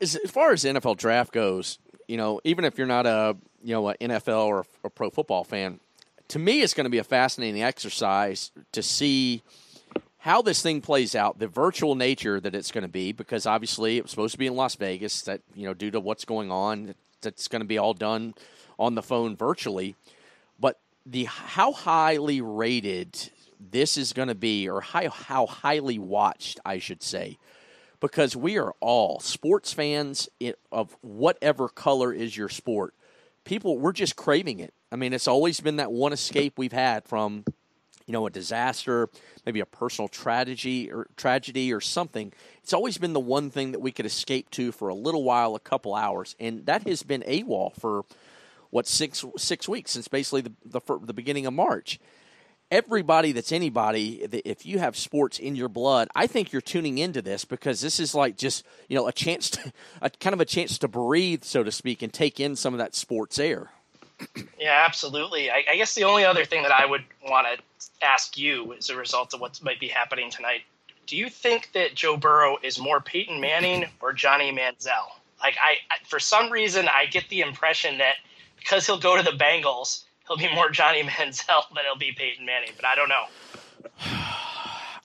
as, 0.00 0.18
far 0.26 0.52
as 0.52 0.64
NFL 0.64 0.96
draft 0.96 1.32
goes. 1.32 1.78
You 2.08 2.16
know, 2.16 2.40
even 2.44 2.64
if 2.64 2.78
you're 2.78 2.86
not 2.86 3.06
a 3.06 3.36
you 3.62 3.74
know 3.74 3.88
an 3.88 3.96
NFL 4.00 4.46
or 4.46 4.66
a 4.84 4.90
pro 4.90 5.10
football 5.10 5.44
fan, 5.44 5.80
to 6.28 6.38
me 6.38 6.62
it's 6.62 6.74
going 6.74 6.84
to 6.84 6.90
be 6.90 6.98
a 6.98 7.04
fascinating 7.04 7.62
exercise 7.62 8.50
to 8.72 8.82
see 8.82 9.42
how 10.18 10.40
this 10.40 10.62
thing 10.62 10.80
plays 10.80 11.16
out, 11.16 11.40
the 11.40 11.48
virtual 11.48 11.96
nature 11.96 12.38
that 12.38 12.54
it's 12.54 12.70
going 12.70 12.82
to 12.82 12.88
be, 12.88 13.10
because 13.10 13.44
obviously 13.44 13.96
it 13.96 14.04
was 14.04 14.10
supposed 14.10 14.32
to 14.32 14.38
be 14.38 14.46
in 14.46 14.54
Las 14.54 14.76
Vegas. 14.76 15.22
That 15.22 15.40
you 15.54 15.66
know, 15.66 15.74
due 15.74 15.90
to 15.90 16.00
what's 16.00 16.24
going 16.24 16.50
on, 16.50 16.94
that's 17.20 17.48
going 17.48 17.60
to 17.60 17.66
be 17.66 17.78
all 17.78 17.94
done 17.94 18.34
on 18.78 18.94
the 18.94 19.02
phone 19.02 19.36
virtually. 19.36 19.94
The 21.04 21.24
how 21.24 21.72
highly 21.72 22.40
rated 22.40 23.18
this 23.58 23.96
is 23.96 24.12
going 24.12 24.28
to 24.28 24.34
be, 24.34 24.68
or 24.68 24.80
how, 24.80 25.08
how 25.10 25.46
highly 25.46 25.98
watched, 25.98 26.60
I 26.64 26.78
should 26.78 27.02
say, 27.02 27.38
because 28.00 28.36
we 28.36 28.58
are 28.58 28.72
all 28.80 29.20
sports 29.20 29.72
fans 29.72 30.28
of 30.70 30.96
whatever 31.00 31.68
color 31.68 32.12
is 32.12 32.36
your 32.36 32.48
sport. 32.48 32.94
People, 33.44 33.78
we're 33.78 33.92
just 33.92 34.16
craving 34.16 34.60
it. 34.60 34.74
I 34.90 34.96
mean, 34.96 35.12
it's 35.12 35.28
always 35.28 35.60
been 35.60 35.76
that 35.76 35.92
one 35.92 36.12
escape 36.12 36.54
we've 36.56 36.72
had 36.72 37.04
from, 37.06 37.44
you 38.06 38.12
know, 38.12 38.26
a 38.26 38.30
disaster, 38.30 39.08
maybe 39.46 39.60
a 39.60 39.66
personal 39.66 40.08
tragedy 40.08 40.92
or 40.92 41.08
tragedy 41.16 41.72
or 41.72 41.80
something. 41.80 42.32
It's 42.62 42.72
always 42.72 42.98
been 42.98 43.12
the 43.12 43.20
one 43.20 43.50
thing 43.50 43.72
that 43.72 43.80
we 43.80 43.90
could 43.90 44.06
escape 44.06 44.50
to 44.50 44.70
for 44.70 44.88
a 44.88 44.94
little 44.94 45.24
while, 45.24 45.54
a 45.54 45.60
couple 45.60 45.94
hours, 45.94 46.36
and 46.38 46.66
that 46.66 46.86
has 46.86 47.02
been 47.02 47.22
AWOL 47.22 47.74
for 47.80 48.04
what 48.72 48.88
six 48.88 49.24
six 49.36 49.68
weeks 49.68 49.92
since 49.92 50.08
basically 50.08 50.40
the 50.40 50.52
the, 50.64 50.80
the 51.04 51.14
beginning 51.14 51.46
of 51.46 51.52
March 51.54 52.00
everybody 52.72 53.32
that's 53.32 53.52
anybody, 53.52 54.26
if 54.46 54.64
you 54.64 54.78
have 54.78 54.96
sports 54.96 55.38
in 55.38 55.54
your 55.54 55.68
blood, 55.68 56.08
I 56.16 56.26
think 56.26 56.52
you're 56.52 56.62
tuning 56.62 56.96
into 56.96 57.20
this 57.20 57.44
because 57.44 57.82
this 57.82 58.00
is 58.00 58.14
like 58.14 58.38
just 58.38 58.64
you 58.88 58.96
know 58.96 59.06
a 59.06 59.12
chance, 59.12 59.50
to, 59.50 59.72
a 60.00 60.08
kind 60.08 60.34
of 60.34 60.40
a 60.40 60.46
chance 60.46 60.78
to 60.78 60.88
breathe, 60.88 61.44
so 61.44 61.62
to 61.62 61.70
speak, 61.70 62.02
and 62.02 62.12
take 62.12 62.40
in 62.40 62.56
some 62.56 62.72
of 62.74 62.78
that 62.78 62.96
sports 62.96 63.38
air. 63.38 63.70
Yeah, 64.58 64.84
absolutely. 64.86 65.50
I, 65.50 65.64
I 65.70 65.76
guess 65.76 65.94
the 65.94 66.04
only 66.04 66.24
other 66.24 66.44
thing 66.44 66.62
that 66.62 66.72
I 66.72 66.86
would 66.86 67.04
want 67.28 67.46
to 67.46 68.06
ask 68.06 68.38
you 68.38 68.72
as 68.74 68.88
a 68.88 68.96
result 68.96 69.34
of 69.34 69.40
what 69.40 69.62
might 69.62 69.80
be 69.80 69.88
happening 69.88 70.30
tonight, 70.30 70.62
do 71.06 71.16
you 71.16 71.28
think 71.28 71.72
that 71.74 71.94
Joe 71.94 72.16
Burrow 72.16 72.56
is 72.62 72.78
more 72.78 73.00
Peyton 73.00 73.40
Manning 73.40 73.86
or 74.00 74.12
Johnny 74.12 74.50
Manziel? 74.52 75.10
Like 75.40 75.56
I, 75.60 75.72
I 75.90 75.96
for 76.08 76.20
some 76.20 76.50
reason, 76.50 76.88
I 76.88 77.06
get 77.06 77.28
the 77.28 77.40
impression 77.40 77.98
that 77.98 78.14
because 78.62 78.86
he'll 78.86 78.98
go 78.98 79.16
to 79.16 79.22
the 79.22 79.36
Bengals 79.36 80.04
he'll 80.26 80.36
be 80.36 80.54
more 80.54 80.70
Johnny 80.70 81.02
Manziel 81.08 81.68
than 81.74 81.84
he'll 81.84 81.96
be 81.96 82.12
Peyton 82.12 82.46
Manning, 82.46 82.70
but 82.76 82.84
I 82.84 82.94
don't 82.94 83.08
know. 83.08 83.24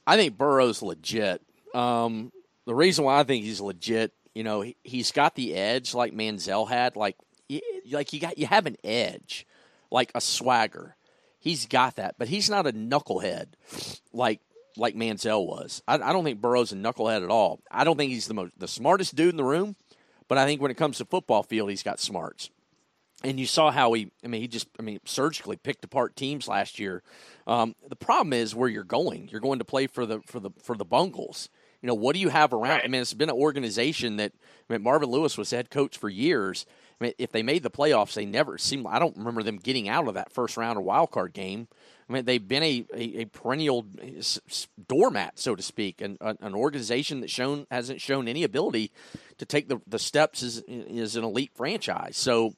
I 0.08 0.16
think 0.16 0.38
Burrow's 0.38 0.82
legit. 0.82 1.42
Um, 1.74 2.32
the 2.66 2.76
reason 2.76 3.06
why 3.06 3.20
I 3.20 3.24
think 3.24 3.44
he's 3.44 3.60
legit, 3.60 4.14
you 4.34 4.44
know, 4.44 4.62
he, 4.62 4.98
has 4.98 5.12
got 5.12 5.36
the 5.36 5.56
edge 5.56 5.94
like 5.94 6.14
Manziel 6.14 6.68
had. 6.68 6.96
Like, 6.96 7.18
like 7.92 8.14
you 8.14 8.20
got 8.20 8.38
you 8.38 8.48
have 8.48 8.66
an 8.66 8.78
edge, 8.84 9.46
like 9.92 10.12
a 10.16 10.22
swagger. 10.22 10.96
He's 11.40 11.66
got 11.66 11.96
that, 11.98 12.16
but 12.18 12.28
he's 12.28 12.50
not 12.50 12.68
a 12.68 12.74
knucklehead 12.74 13.48
like 14.14 14.42
like 14.76 14.96
Manziel 14.96 15.46
was. 15.46 15.82
I, 15.88 15.96
I 15.96 16.14
don't 16.14 16.24
think 16.24 16.42
Burrow's 16.42 16.72
a 16.72 16.76
knucklehead 16.76 17.24
at 17.24 17.30
all. 17.30 17.62
I 17.72 17.84
don't 17.84 17.98
think 17.98 18.12
he's 18.12 18.28
the 18.28 18.34
most 18.34 18.54
the 18.58 18.68
smartest 18.68 19.16
dude 19.16 19.32
in 19.32 19.38
the 19.38 19.44
room, 19.44 19.76
but 20.28 20.38
I 20.38 20.46
think 20.46 20.62
when 20.62 20.72
it 20.72 20.78
comes 20.78 20.98
to 20.98 21.06
football 21.06 21.44
field, 21.44 21.70
he's 21.70 21.84
got 21.84 22.00
smarts 22.00 22.50
and 23.24 23.40
you 23.40 23.46
saw 23.46 23.72
how 23.72 23.94
he 23.94 24.12
i 24.24 24.28
mean 24.28 24.42
he 24.42 24.48
just 24.48 24.68
i 24.80 24.82
mean 24.82 25.00
surgically 25.06 25.58
picked 25.58 25.84
apart 25.84 26.16
teams 26.16 26.48
last 26.48 26.80
year. 26.80 27.04
Um, 27.46 27.76
the 27.88 27.96
problem 27.96 28.34
is 28.34 28.54
where 28.54 28.70
you're 28.70 28.84
going. 28.84 29.30
You're 29.32 29.42
going 29.42 29.60
to 29.60 29.66
play 29.66 29.88
for 29.88 30.06
the 30.06 30.22
for 30.22 30.40
the 30.40 30.52
for 30.62 30.76
the 30.76 30.86
bungles. 30.86 31.50
You 31.82 31.88
know 31.88 31.96
what 31.96 32.14
do 32.14 32.20
you 32.20 32.30
have 32.30 32.54
around? 32.54 32.70
Right. 32.70 32.86
i 32.86 32.88
mean 32.88 33.02
it's 33.02 33.14
been 33.14 33.30
an 33.30 33.36
organization 33.36 34.18
that 34.18 34.34
I 34.70 34.74
mean, 34.74 34.84
marvin 34.84 35.10
lewis 35.10 35.38
was 35.38 35.52
head 35.52 35.70
coach 35.70 35.98
for 35.98 36.10
years. 36.10 36.66
I 37.00 37.06
mean 37.06 37.14
if 37.18 37.32
they 37.32 37.44
made 37.44 37.64
the 37.64 37.72
playoffs 37.72 38.14
they 38.14 38.26
never 38.26 38.58
seemed 38.58 38.86
i 38.88 39.00
don't 39.00 39.18
remember 39.18 39.44
them 39.44 39.58
getting 39.58 39.90
out 39.90 40.08
of 40.08 40.14
that 40.16 40.32
first 40.32 40.58
round 40.58 40.78
or 40.78 40.82
wild 40.82 41.12
card 41.12 41.34
game. 41.34 41.68
I 42.10 42.14
mean, 42.14 42.26
they've 42.26 42.46
been 42.46 42.64
a, 42.64 42.86
a, 42.94 43.22
a 43.22 43.26
perennial 43.26 43.86
doormat, 44.88 45.38
so 45.40 45.56
to 45.56 45.62
speak, 45.62 46.00
and 46.00 46.18
an 46.22 46.56
organization 46.56 47.20
that 47.20 47.30
shown 47.30 47.68
hasn't 47.70 48.00
shown 48.00 48.30
any 48.30 48.44
ability 48.44 48.92
to 49.40 49.46
take 49.46 49.68
the, 49.68 49.82
the 49.86 50.00
steps 50.00 50.42
as, 50.42 50.64
as 50.96 51.18
an 51.18 51.26
elite 51.26 51.52
franchise. 51.54 52.16
So, 52.16 52.54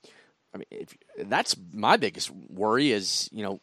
I 0.54 0.58
mean, 0.58 0.66
if, 0.72 0.98
that's 1.26 1.56
my 1.74 1.98
biggest 1.98 2.32
worry 2.32 2.92
is, 2.92 3.30
you 3.32 3.44
know, 3.44 3.60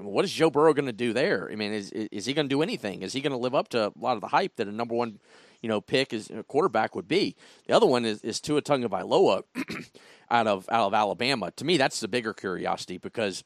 what 0.00 0.24
is 0.24 0.32
Joe 0.32 0.50
Burrow 0.50 0.74
going 0.74 0.86
to 0.86 0.92
do 0.92 1.12
there? 1.12 1.48
I 1.50 1.56
mean, 1.56 1.72
is 1.72 1.90
is 1.90 2.26
he 2.26 2.32
going 2.32 2.48
to 2.48 2.54
do 2.54 2.62
anything? 2.62 3.02
Is 3.02 3.12
he 3.12 3.20
going 3.20 3.32
to 3.32 3.38
live 3.38 3.54
up 3.54 3.68
to 3.68 3.88
a 3.88 3.92
lot 3.98 4.14
of 4.14 4.20
the 4.20 4.28
hype 4.28 4.56
that 4.56 4.68
a 4.68 4.72
number 4.72 4.94
one, 4.94 5.18
you 5.60 5.68
know, 5.68 5.80
pick 5.80 6.12
is 6.12 6.30
a 6.30 6.42
quarterback 6.42 6.94
would 6.94 7.08
be? 7.08 7.36
The 7.66 7.74
other 7.74 7.86
one 7.86 8.04
is, 8.04 8.22
is 8.22 8.40
Tua 8.40 8.62
Tagovailoa 8.62 9.42
out 10.30 10.46
of 10.46 10.66
out 10.70 10.86
of 10.86 10.94
Alabama. 10.94 11.50
To 11.52 11.64
me, 11.64 11.76
that's 11.76 12.00
the 12.00 12.08
bigger 12.08 12.32
curiosity 12.32 12.98
because, 12.98 13.44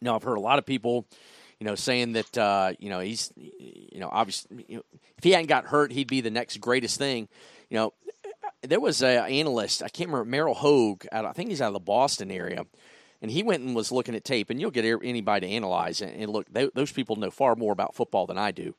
you 0.00 0.06
know, 0.06 0.14
I've 0.14 0.22
heard 0.22 0.38
a 0.38 0.40
lot 0.40 0.58
of 0.58 0.64
people, 0.64 1.06
you 1.60 1.66
know, 1.66 1.74
saying 1.74 2.12
that 2.12 2.38
uh, 2.38 2.72
you 2.78 2.88
know 2.88 3.00
he's, 3.00 3.32
you 3.36 4.00
know, 4.00 4.08
obviously, 4.10 4.64
you 4.68 4.76
know, 4.76 4.84
if 5.18 5.24
he 5.24 5.32
hadn't 5.32 5.48
got 5.48 5.66
hurt, 5.66 5.92
he'd 5.92 6.08
be 6.08 6.22
the 6.22 6.30
next 6.30 6.60
greatest 6.60 6.98
thing. 6.98 7.28
You 7.68 7.76
know, 7.76 7.92
there 8.62 8.80
was 8.80 9.02
an 9.02 9.24
analyst, 9.24 9.82
I 9.82 9.88
can't 9.88 10.10
remember, 10.10 10.30
Merril 10.30 10.56
Hoge, 10.56 11.06
out, 11.10 11.24
I 11.24 11.32
think 11.32 11.50
he's 11.50 11.60
out 11.60 11.68
of 11.68 11.74
the 11.74 11.80
Boston 11.80 12.30
area, 12.30 12.64
and 13.20 13.30
he 13.30 13.42
went 13.42 13.62
and 13.62 13.74
was 13.74 13.92
looking 13.92 14.14
at 14.14 14.24
tape, 14.24 14.50
and 14.50 14.60
you'll 14.60 14.70
get 14.70 14.84
anybody 14.84 15.46
to 15.46 15.52
analyze 15.52 16.00
it. 16.00 16.14
And 16.16 16.30
look, 16.30 16.52
they, 16.52 16.70
those 16.74 16.92
people 16.92 17.16
know 17.16 17.30
far 17.30 17.56
more 17.56 17.72
about 17.72 17.94
football 17.94 18.26
than 18.26 18.38
I 18.38 18.50
do. 18.50 18.74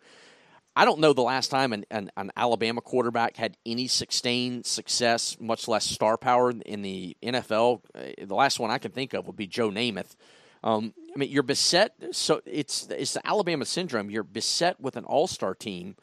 I 0.76 0.86
don't 0.86 1.00
know 1.00 1.14
the 1.14 1.22
last 1.22 1.50
time 1.50 1.72
an, 1.72 1.86
an, 1.92 2.10
an, 2.18 2.32
Alabama 2.36 2.82
quarterback 2.82 3.38
had 3.38 3.58
any 3.64 3.88
sustained 3.88 4.66
success, 4.66 5.38
much 5.40 5.68
less 5.68 5.86
star 5.86 6.18
power 6.18 6.52
in 6.66 6.82
the 6.82 7.16
NFL. 7.22 7.82
Uh, 7.94 8.26
the 8.26 8.34
last 8.34 8.60
one 8.60 8.72
I 8.72 8.80
can 8.80 8.92
think 8.92 9.14
of 9.14 9.28
would 9.28 9.36
be 9.36 9.46
Joe 9.46 9.70
Namath. 9.70 10.16
Um, 10.64 10.96
I 11.14 11.20
mean, 11.20 11.30
you're 11.30 11.44
beset. 11.44 11.94
So 12.12 12.42
it's 12.46 12.88
it's 12.88 13.14
the 13.14 13.28
Alabama 13.28 13.66
syndrome. 13.66 14.10
You're 14.10 14.24
beset 14.24 14.80
with 14.82 14.96
an 14.96 15.04
all 15.04 15.28
star 15.28 15.54
team 15.54 15.96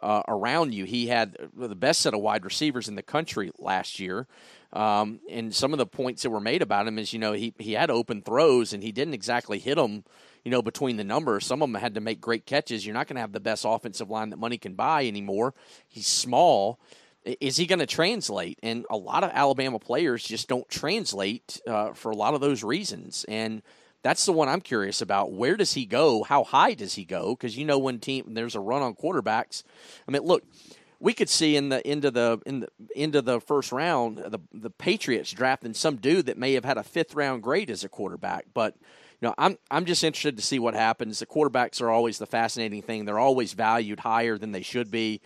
uh, 0.00 0.22
around 0.28 0.74
you. 0.74 0.84
He 0.84 1.08
had 1.08 1.36
the 1.56 1.74
best 1.74 2.00
set 2.00 2.14
of 2.14 2.20
wide 2.20 2.44
receivers 2.44 2.88
in 2.88 2.94
the 2.94 3.02
country 3.02 3.50
last 3.58 3.98
year. 3.98 4.26
Um, 4.72 5.20
and 5.30 5.54
some 5.54 5.72
of 5.72 5.78
the 5.78 5.86
points 5.86 6.22
that 6.22 6.30
were 6.30 6.40
made 6.40 6.62
about 6.62 6.86
him 6.86 6.98
is, 6.98 7.12
you 7.12 7.18
know, 7.18 7.32
he, 7.32 7.54
he 7.58 7.72
had 7.72 7.90
open 7.90 8.22
throws 8.22 8.72
and 8.72 8.82
he 8.82 8.92
didn't 8.92 9.14
exactly 9.14 9.58
hit 9.58 9.76
them, 9.76 10.04
you 10.44 10.50
know, 10.50 10.60
between 10.60 10.96
the 10.98 11.04
numbers. 11.04 11.46
Some 11.46 11.62
of 11.62 11.70
them 11.70 11.80
had 11.80 11.94
to 11.94 12.00
make 12.00 12.20
great 12.20 12.44
catches. 12.44 12.84
You're 12.84 12.94
not 12.94 13.06
going 13.06 13.16
to 13.16 13.22
have 13.22 13.32
the 13.32 13.40
best 13.40 13.64
offensive 13.66 14.10
line 14.10 14.30
that 14.30 14.38
money 14.38 14.58
can 14.58 14.74
buy 14.74 15.06
anymore. 15.06 15.54
He's 15.88 16.06
small. 16.06 16.78
Is 17.24 17.56
he 17.56 17.66
going 17.66 17.78
to 17.78 17.86
translate? 17.86 18.58
And 18.62 18.84
a 18.90 18.96
lot 18.96 19.24
of 19.24 19.30
Alabama 19.32 19.78
players 19.78 20.22
just 20.22 20.48
don't 20.48 20.68
translate 20.68 21.60
uh, 21.66 21.92
for 21.94 22.10
a 22.10 22.16
lot 22.16 22.34
of 22.34 22.40
those 22.40 22.62
reasons. 22.62 23.24
And 23.26 23.62
that's 24.02 24.24
the 24.26 24.32
one 24.32 24.48
I'm 24.48 24.60
curious 24.60 25.00
about. 25.00 25.32
Where 25.32 25.56
does 25.56 25.72
he 25.72 25.84
go? 25.84 26.22
How 26.22 26.44
high 26.44 26.74
does 26.74 26.94
he 26.94 27.04
go? 27.04 27.34
Because 27.34 27.56
you 27.56 27.64
know 27.64 27.78
when 27.78 27.98
team 27.98 28.34
there's 28.34 28.54
a 28.54 28.60
run 28.60 28.82
on 28.82 28.94
quarterbacks. 28.94 29.62
I 30.06 30.12
mean, 30.12 30.22
look, 30.22 30.44
we 31.00 31.12
could 31.12 31.28
see 31.28 31.56
in 31.56 31.68
the 31.68 31.84
end 31.86 32.04
of 32.04 32.14
the 32.14 32.40
in 32.46 32.60
the 32.60 32.68
end 32.94 33.16
of 33.16 33.24
the 33.24 33.40
first 33.40 33.72
round 33.72 34.18
the 34.18 34.40
the 34.52 34.70
Patriots 34.70 35.30
drafting 35.32 35.74
some 35.74 35.96
dude 35.96 36.26
that 36.26 36.38
may 36.38 36.54
have 36.54 36.64
had 36.64 36.78
a 36.78 36.82
fifth 36.82 37.14
round 37.14 37.42
grade 37.42 37.70
as 37.70 37.84
a 37.84 37.88
quarterback, 37.88 38.46
but. 38.54 38.74
You 39.20 39.26
know, 39.26 39.34
I'm 39.36 39.58
I'm 39.68 39.84
just 39.84 40.04
interested 40.04 40.36
to 40.36 40.44
see 40.44 40.60
what 40.60 40.74
happens. 40.74 41.18
The 41.18 41.26
quarterbacks 41.26 41.82
are 41.82 41.90
always 41.90 42.18
the 42.18 42.26
fascinating 42.26 42.82
thing. 42.82 43.04
They're 43.04 43.18
always 43.18 43.52
valued 43.52 43.98
higher 43.98 44.38
than 44.38 44.52
they 44.52 44.62
should 44.62 44.92
be. 44.92 45.20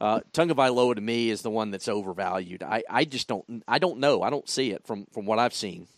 Uh, 0.00 0.20
Tagovailoa 0.32 0.94
to 0.94 1.02
me 1.02 1.28
is 1.28 1.42
the 1.42 1.50
one 1.50 1.70
that's 1.70 1.86
overvalued. 1.86 2.62
I, 2.62 2.84
I 2.88 3.04
just 3.04 3.28
don't 3.28 3.62
I 3.68 3.78
don't 3.78 3.98
know. 3.98 4.22
I 4.22 4.30
don't 4.30 4.48
see 4.48 4.70
it 4.70 4.86
from 4.86 5.04
from 5.12 5.26
what 5.26 5.38
I've 5.38 5.52
seen. 5.52 5.88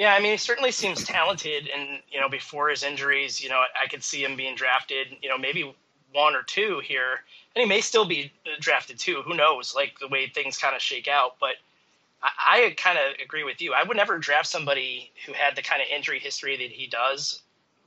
Yeah, 0.00 0.14
I 0.14 0.18
mean, 0.18 0.32
he 0.32 0.38
certainly 0.38 0.72
seems 0.72 1.04
talented, 1.04 1.68
and 1.68 2.00
you 2.10 2.18
know, 2.18 2.30
before 2.30 2.70
his 2.70 2.82
injuries, 2.82 3.38
you 3.38 3.50
know, 3.50 3.60
I 3.60 3.86
could 3.86 4.02
see 4.02 4.24
him 4.24 4.34
being 4.34 4.54
drafted. 4.54 5.08
You 5.20 5.28
know, 5.28 5.36
maybe 5.36 5.76
one 6.14 6.34
or 6.34 6.42
two 6.42 6.80
here, 6.82 7.20
and 7.54 7.60
he 7.60 7.68
may 7.68 7.82
still 7.82 8.06
be 8.06 8.32
drafted 8.60 8.98
too. 8.98 9.20
Who 9.20 9.34
knows? 9.34 9.74
Like 9.76 9.98
the 10.00 10.08
way 10.08 10.26
things 10.26 10.56
kind 10.56 10.74
of 10.74 10.82
shake 10.82 11.06
out, 11.06 11.36
but. 11.38 11.56
I, 12.22 12.66
I 12.66 12.74
kind 12.76 12.98
of 12.98 13.14
agree 13.24 13.44
with 13.44 13.62
you. 13.62 13.72
I 13.72 13.82
would 13.82 13.96
never 13.96 14.18
draft 14.18 14.46
somebody 14.46 15.10
who 15.24 15.32
had 15.32 15.56
the 15.56 15.62
kind 15.62 15.80
of 15.80 15.88
injury 15.88 16.18
history 16.18 16.54
that 16.54 16.70
he 16.70 16.86
does, 16.86 17.40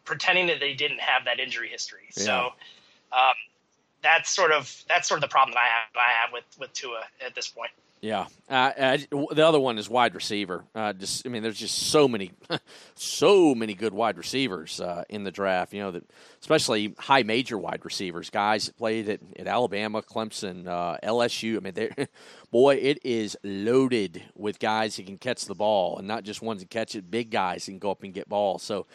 pretending 0.05 0.47
that 0.47 0.59
they 0.59 0.73
didn't 0.73 1.01
have 1.01 1.25
that 1.25 1.39
injury 1.39 1.69
history. 1.69 2.09
Yeah. 2.17 2.23
So 2.23 2.45
um, 3.11 3.35
that's 4.01 4.31
sort 4.31 4.51
of 4.51 4.83
that's 4.89 5.07
sort 5.07 5.19
of 5.19 5.21
the 5.21 5.31
problem 5.31 5.53
that 5.53 5.59
I 5.59 5.65
have 5.65 5.95
I 5.95 6.21
have 6.23 6.33
with 6.33 6.45
with 6.59 6.73
Tua 6.73 7.03
at 7.23 7.35
this 7.35 7.47
point. 7.47 7.69
Yeah, 8.03 8.25
uh, 8.49 8.97
the 9.11 9.45
other 9.47 9.61
one 9.61 9.77
is 9.77 9.89
wide 9.89 10.13
receiver. 10.13 10.65
Uh, 10.75 10.91
just, 10.91 11.25
I 11.25 11.29
mean, 11.29 11.41
there's 11.41 11.57
just 11.57 11.87
so 11.87 12.05
many, 12.05 12.31
so 12.95 13.55
many 13.55 13.75
good 13.75 13.93
wide 13.93 14.17
receivers 14.17 14.81
uh, 14.81 15.05
in 15.07 15.23
the 15.23 15.31
draft. 15.31 15.71
You 15.71 15.83
know, 15.83 15.91
that 15.91 16.03
especially 16.41 16.95
high 16.99 17.23
major 17.23 17.57
wide 17.57 17.79
receivers, 17.85 18.29
guys 18.29 18.65
that 18.65 18.75
played 18.75 19.07
at, 19.07 19.21
at 19.39 19.47
Alabama, 19.47 20.01
Clemson, 20.01 20.67
uh, 20.67 20.97
LSU. 21.01 21.55
I 21.55 21.59
mean, 21.61 22.07
boy, 22.51 22.75
it 22.75 22.99
is 23.05 23.37
loaded 23.41 24.21
with 24.35 24.59
guys 24.59 24.97
who 24.97 25.03
can 25.03 25.17
catch 25.17 25.45
the 25.45 25.55
ball, 25.55 25.97
and 25.97 26.05
not 26.05 26.25
just 26.25 26.41
ones 26.41 26.59
that 26.59 26.69
catch 26.69 26.95
it, 26.95 27.09
big 27.09 27.31
guys 27.31 27.65
who 27.65 27.71
can 27.71 27.79
go 27.79 27.91
up 27.91 28.03
and 28.03 28.13
get 28.13 28.27
balls. 28.27 28.63
So 28.63 28.85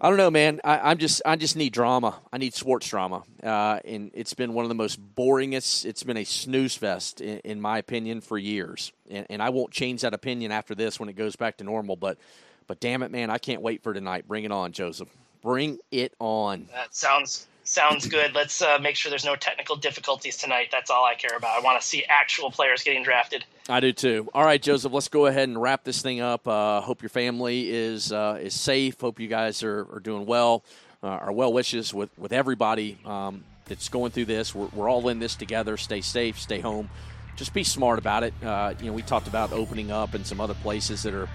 I 0.00 0.08
don't 0.08 0.18
know, 0.18 0.30
man. 0.30 0.60
I, 0.64 0.90
am 0.90 0.98
just 0.98 1.22
I 1.24 1.36
just 1.36 1.56
need 1.56 1.72
drama. 1.72 2.20
I 2.32 2.38
need 2.38 2.54
sports 2.54 2.88
drama, 2.88 3.22
uh, 3.42 3.78
and 3.84 4.10
it's 4.12 4.34
been 4.34 4.52
one 4.52 4.64
of 4.64 4.68
the 4.68 4.74
most 4.74 5.00
boringest. 5.14 5.84
It's 5.84 6.02
been 6.02 6.16
a 6.16 6.24
snooze 6.24 6.74
fest, 6.74 7.20
in, 7.20 7.38
in 7.38 7.60
my 7.60 7.78
opinion, 7.78 8.20
for 8.20 8.36
years. 8.36 8.92
And, 9.08 9.26
and, 9.30 9.42
I 9.42 9.50
won't 9.50 9.70
change 9.70 10.02
that 10.02 10.12
opinion 10.12 10.52
after 10.52 10.74
this 10.74 10.98
when 10.98 11.08
it 11.08 11.14
goes 11.14 11.36
back 11.36 11.58
to 11.58 11.64
normal. 11.64 11.96
But 11.96 12.18
but 12.66 12.80
damn 12.80 13.02
it, 13.02 13.10
man, 13.10 13.30
I 13.30 13.38
can't 13.38 13.62
wait 13.62 13.82
for 13.82 13.94
tonight. 13.94 14.26
Bring 14.26 14.44
it 14.44 14.52
on, 14.52 14.72
Joseph. 14.72 15.08
Bring 15.42 15.78
it 15.90 16.14
on. 16.18 16.68
That 16.72 16.94
sounds 16.94 17.46
sounds 17.64 18.06
good. 18.06 18.34
Let's 18.34 18.62
uh, 18.62 18.78
make 18.80 18.96
sure 18.96 19.10
there's 19.10 19.24
no 19.24 19.36
technical 19.36 19.76
difficulties 19.76 20.36
tonight. 20.36 20.68
That's 20.70 20.90
all 20.90 21.04
I 21.04 21.14
care 21.14 21.36
about. 21.36 21.58
I 21.58 21.60
want 21.60 21.80
to 21.80 21.86
see 21.86 22.04
actual 22.08 22.50
players 22.50 22.82
getting 22.82 23.02
drafted. 23.02 23.44
I 23.68 23.80
do 23.80 23.92
too. 23.92 24.28
All 24.34 24.44
right, 24.44 24.60
Joseph, 24.60 24.92
let's 24.92 25.08
go 25.08 25.26
ahead 25.26 25.48
and 25.48 25.60
wrap 25.60 25.84
this 25.84 26.02
thing 26.02 26.20
up. 26.20 26.46
Uh, 26.46 26.80
hope 26.80 27.02
your 27.02 27.08
family 27.08 27.70
is 27.70 28.12
uh, 28.12 28.38
is 28.40 28.54
safe. 28.54 29.00
Hope 29.00 29.18
you 29.18 29.28
guys 29.28 29.62
are, 29.62 29.86
are 29.92 30.00
doing 30.00 30.26
well. 30.26 30.62
Uh, 31.02 31.08
our 31.08 31.32
well 31.32 31.52
wishes 31.52 31.92
with 31.92 32.10
with 32.18 32.32
everybody 32.32 32.98
um, 33.04 33.44
that's 33.66 33.88
going 33.88 34.12
through 34.12 34.26
this. 34.26 34.54
We're, 34.54 34.68
we're 34.68 34.88
all 34.88 35.08
in 35.08 35.18
this 35.18 35.34
together. 35.34 35.76
Stay 35.76 36.02
safe. 36.02 36.38
Stay 36.38 36.60
home. 36.60 36.90
Just 37.36 37.52
be 37.52 37.64
smart 37.64 37.98
about 37.98 38.22
it. 38.22 38.34
Uh, 38.42 38.74
you 38.78 38.86
know, 38.86 38.92
we 38.92 39.02
talked 39.02 39.26
about 39.26 39.52
opening 39.52 39.90
up 39.90 40.14
and 40.14 40.26
some 40.26 40.40
other 40.40 40.54
places 40.54 41.02
that 41.02 41.14
are 41.14 41.28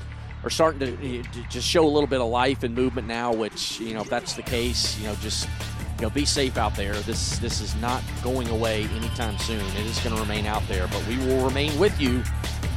are 0.44 0.50
starting 0.50 0.80
to, 0.80 1.24
to 1.24 1.50
just 1.50 1.68
show 1.68 1.86
a 1.86 1.90
little 1.90 2.08
bit 2.08 2.22
of 2.22 2.30
life 2.30 2.64
and 2.64 2.74
movement 2.74 3.08
now. 3.08 3.34
Which 3.34 3.80
you 3.80 3.96
know, 3.96 4.02
if 4.02 4.10
that's 4.10 4.34
the 4.34 4.44
case, 4.44 4.98
you 5.00 5.08
know, 5.08 5.16
just 5.16 5.48
you 6.00 6.06
know, 6.06 6.10
be 6.10 6.24
safe 6.24 6.58
out 6.58 6.76
there. 6.76 6.94
This 6.94 7.40
this 7.40 7.60
is 7.60 7.76
not 7.76 8.02
going 8.24 8.48
away 8.48 8.86
anytime 8.96 9.38
soon. 9.40 9.60
It 9.60 9.86
is 9.86 10.00
going 10.00 10.16
to 10.16 10.22
remain 10.22 10.46
out 10.46 10.66
there, 10.70 10.88
but 10.88 11.06
we 11.08 11.18
will 11.18 11.44
remain 11.44 11.78
with 11.78 12.00
you, 12.00 12.24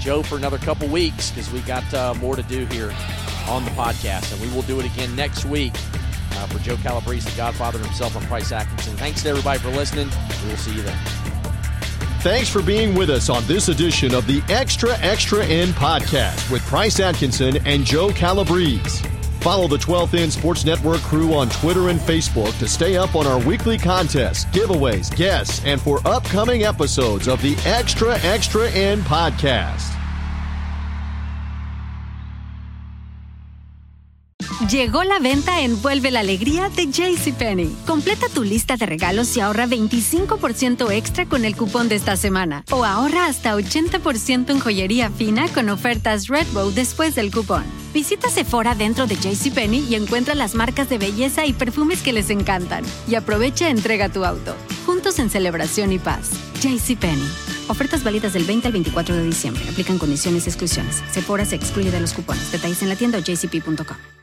Joe, 0.00 0.24
for 0.24 0.36
another 0.36 0.58
couple 0.58 0.88
weeks 0.88 1.30
because 1.30 1.50
we 1.52 1.60
got 1.60 1.94
uh, 1.94 2.14
more 2.14 2.34
to 2.34 2.42
do 2.42 2.66
here 2.66 2.92
on 3.48 3.64
the 3.64 3.70
podcast, 3.72 4.32
and 4.32 4.42
we 4.42 4.52
will 4.52 4.62
do 4.62 4.80
it 4.80 4.86
again 4.86 5.14
next 5.14 5.44
week. 5.44 5.72
Uh, 6.32 6.46
for 6.46 6.58
Joe 6.60 6.76
Calabrese, 6.78 7.30
the 7.30 7.36
Godfather 7.36 7.78
himself, 7.78 8.16
I'm 8.16 8.24
Price 8.24 8.50
Atkinson. 8.50 8.96
Thanks 8.96 9.22
to 9.22 9.28
everybody 9.28 9.60
for 9.60 9.68
listening. 9.68 10.08
We 10.42 10.48
will 10.50 10.56
see 10.56 10.74
you 10.74 10.82
then. 10.82 10.98
Thanks 12.22 12.48
for 12.48 12.62
being 12.62 12.94
with 12.94 13.10
us 13.10 13.28
on 13.28 13.44
this 13.46 13.68
edition 13.68 14.14
of 14.14 14.26
the 14.26 14.42
Extra 14.48 14.98
Extra 14.98 15.44
End 15.44 15.74
podcast 15.74 16.50
with 16.50 16.62
Price 16.62 16.98
Atkinson 16.98 17.58
and 17.66 17.84
Joe 17.84 18.10
Calabrese. 18.10 19.21
Follow 19.42 19.66
the 19.66 19.76
12th 19.76 20.16
End 20.16 20.32
Sports 20.32 20.64
Network 20.64 21.00
crew 21.00 21.34
on 21.34 21.48
Twitter 21.48 21.88
and 21.88 21.98
Facebook 21.98 22.56
to 22.60 22.68
stay 22.68 22.96
up 22.96 23.16
on 23.16 23.26
our 23.26 23.40
weekly 23.44 23.76
contests, 23.76 24.44
giveaways, 24.56 25.14
guests, 25.16 25.64
and 25.64 25.80
for 25.80 25.98
upcoming 26.06 26.62
episodes 26.62 27.26
of 27.26 27.42
the 27.42 27.56
Extra 27.66 28.16
Extra 28.20 28.70
End 28.70 29.02
podcast. 29.02 30.01
Llegó 34.72 35.04
la 35.04 35.18
venta 35.18 35.60
Envuelve 35.60 36.10
la 36.10 36.20
Alegría 36.20 36.70
de 36.70 36.86
JCPenney. 36.86 37.76
Completa 37.86 38.30
tu 38.32 38.42
lista 38.42 38.78
de 38.78 38.86
regalos 38.86 39.36
y 39.36 39.40
ahorra 39.40 39.66
25% 39.66 40.90
extra 40.90 41.26
con 41.26 41.44
el 41.44 41.54
cupón 41.54 41.90
de 41.90 41.96
esta 41.96 42.16
semana. 42.16 42.64
O 42.70 42.82
ahorra 42.82 43.26
hasta 43.26 43.54
80% 43.54 44.48
en 44.48 44.60
joyería 44.60 45.10
fina 45.10 45.46
con 45.48 45.68
ofertas 45.68 46.28
Redbow 46.28 46.70
después 46.70 47.14
del 47.14 47.30
cupón. 47.30 47.64
Visita 47.92 48.30
Sephora 48.30 48.74
dentro 48.74 49.06
de 49.06 49.16
JCPenney 49.16 49.88
y 49.90 49.94
encuentra 49.94 50.34
las 50.34 50.54
marcas 50.54 50.88
de 50.88 50.96
belleza 50.96 51.44
y 51.44 51.52
perfumes 51.52 52.00
que 52.00 52.14
les 52.14 52.30
encantan. 52.30 52.82
Y 53.06 53.16
aprovecha 53.16 53.68
entrega 53.68 54.08
tu 54.08 54.24
auto. 54.24 54.56
Juntos 54.86 55.18
en 55.18 55.28
celebración 55.28 55.92
y 55.92 55.98
paz. 55.98 56.30
JCPenney. 56.62 57.28
Ofertas 57.68 58.04
válidas 58.04 58.32
del 58.32 58.44
20 58.44 58.68
al 58.68 58.72
24 58.72 59.16
de 59.16 59.24
diciembre. 59.24 59.68
Aplican 59.68 59.98
condiciones 59.98 60.46
y 60.46 60.48
exclusiones. 60.48 61.02
Sephora 61.10 61.44
se 61.44 61.56
excluye 61.56 61.90
de 61.90 62.00
los 62.00 62.14
cupones. 62.14 62.50
Detalles 62.50 62.80
en 62.80 62.88
la 62.88 62.96
tienda 62.96 63.18
o 63.18 63.20
jcp.com. 63.20 64.21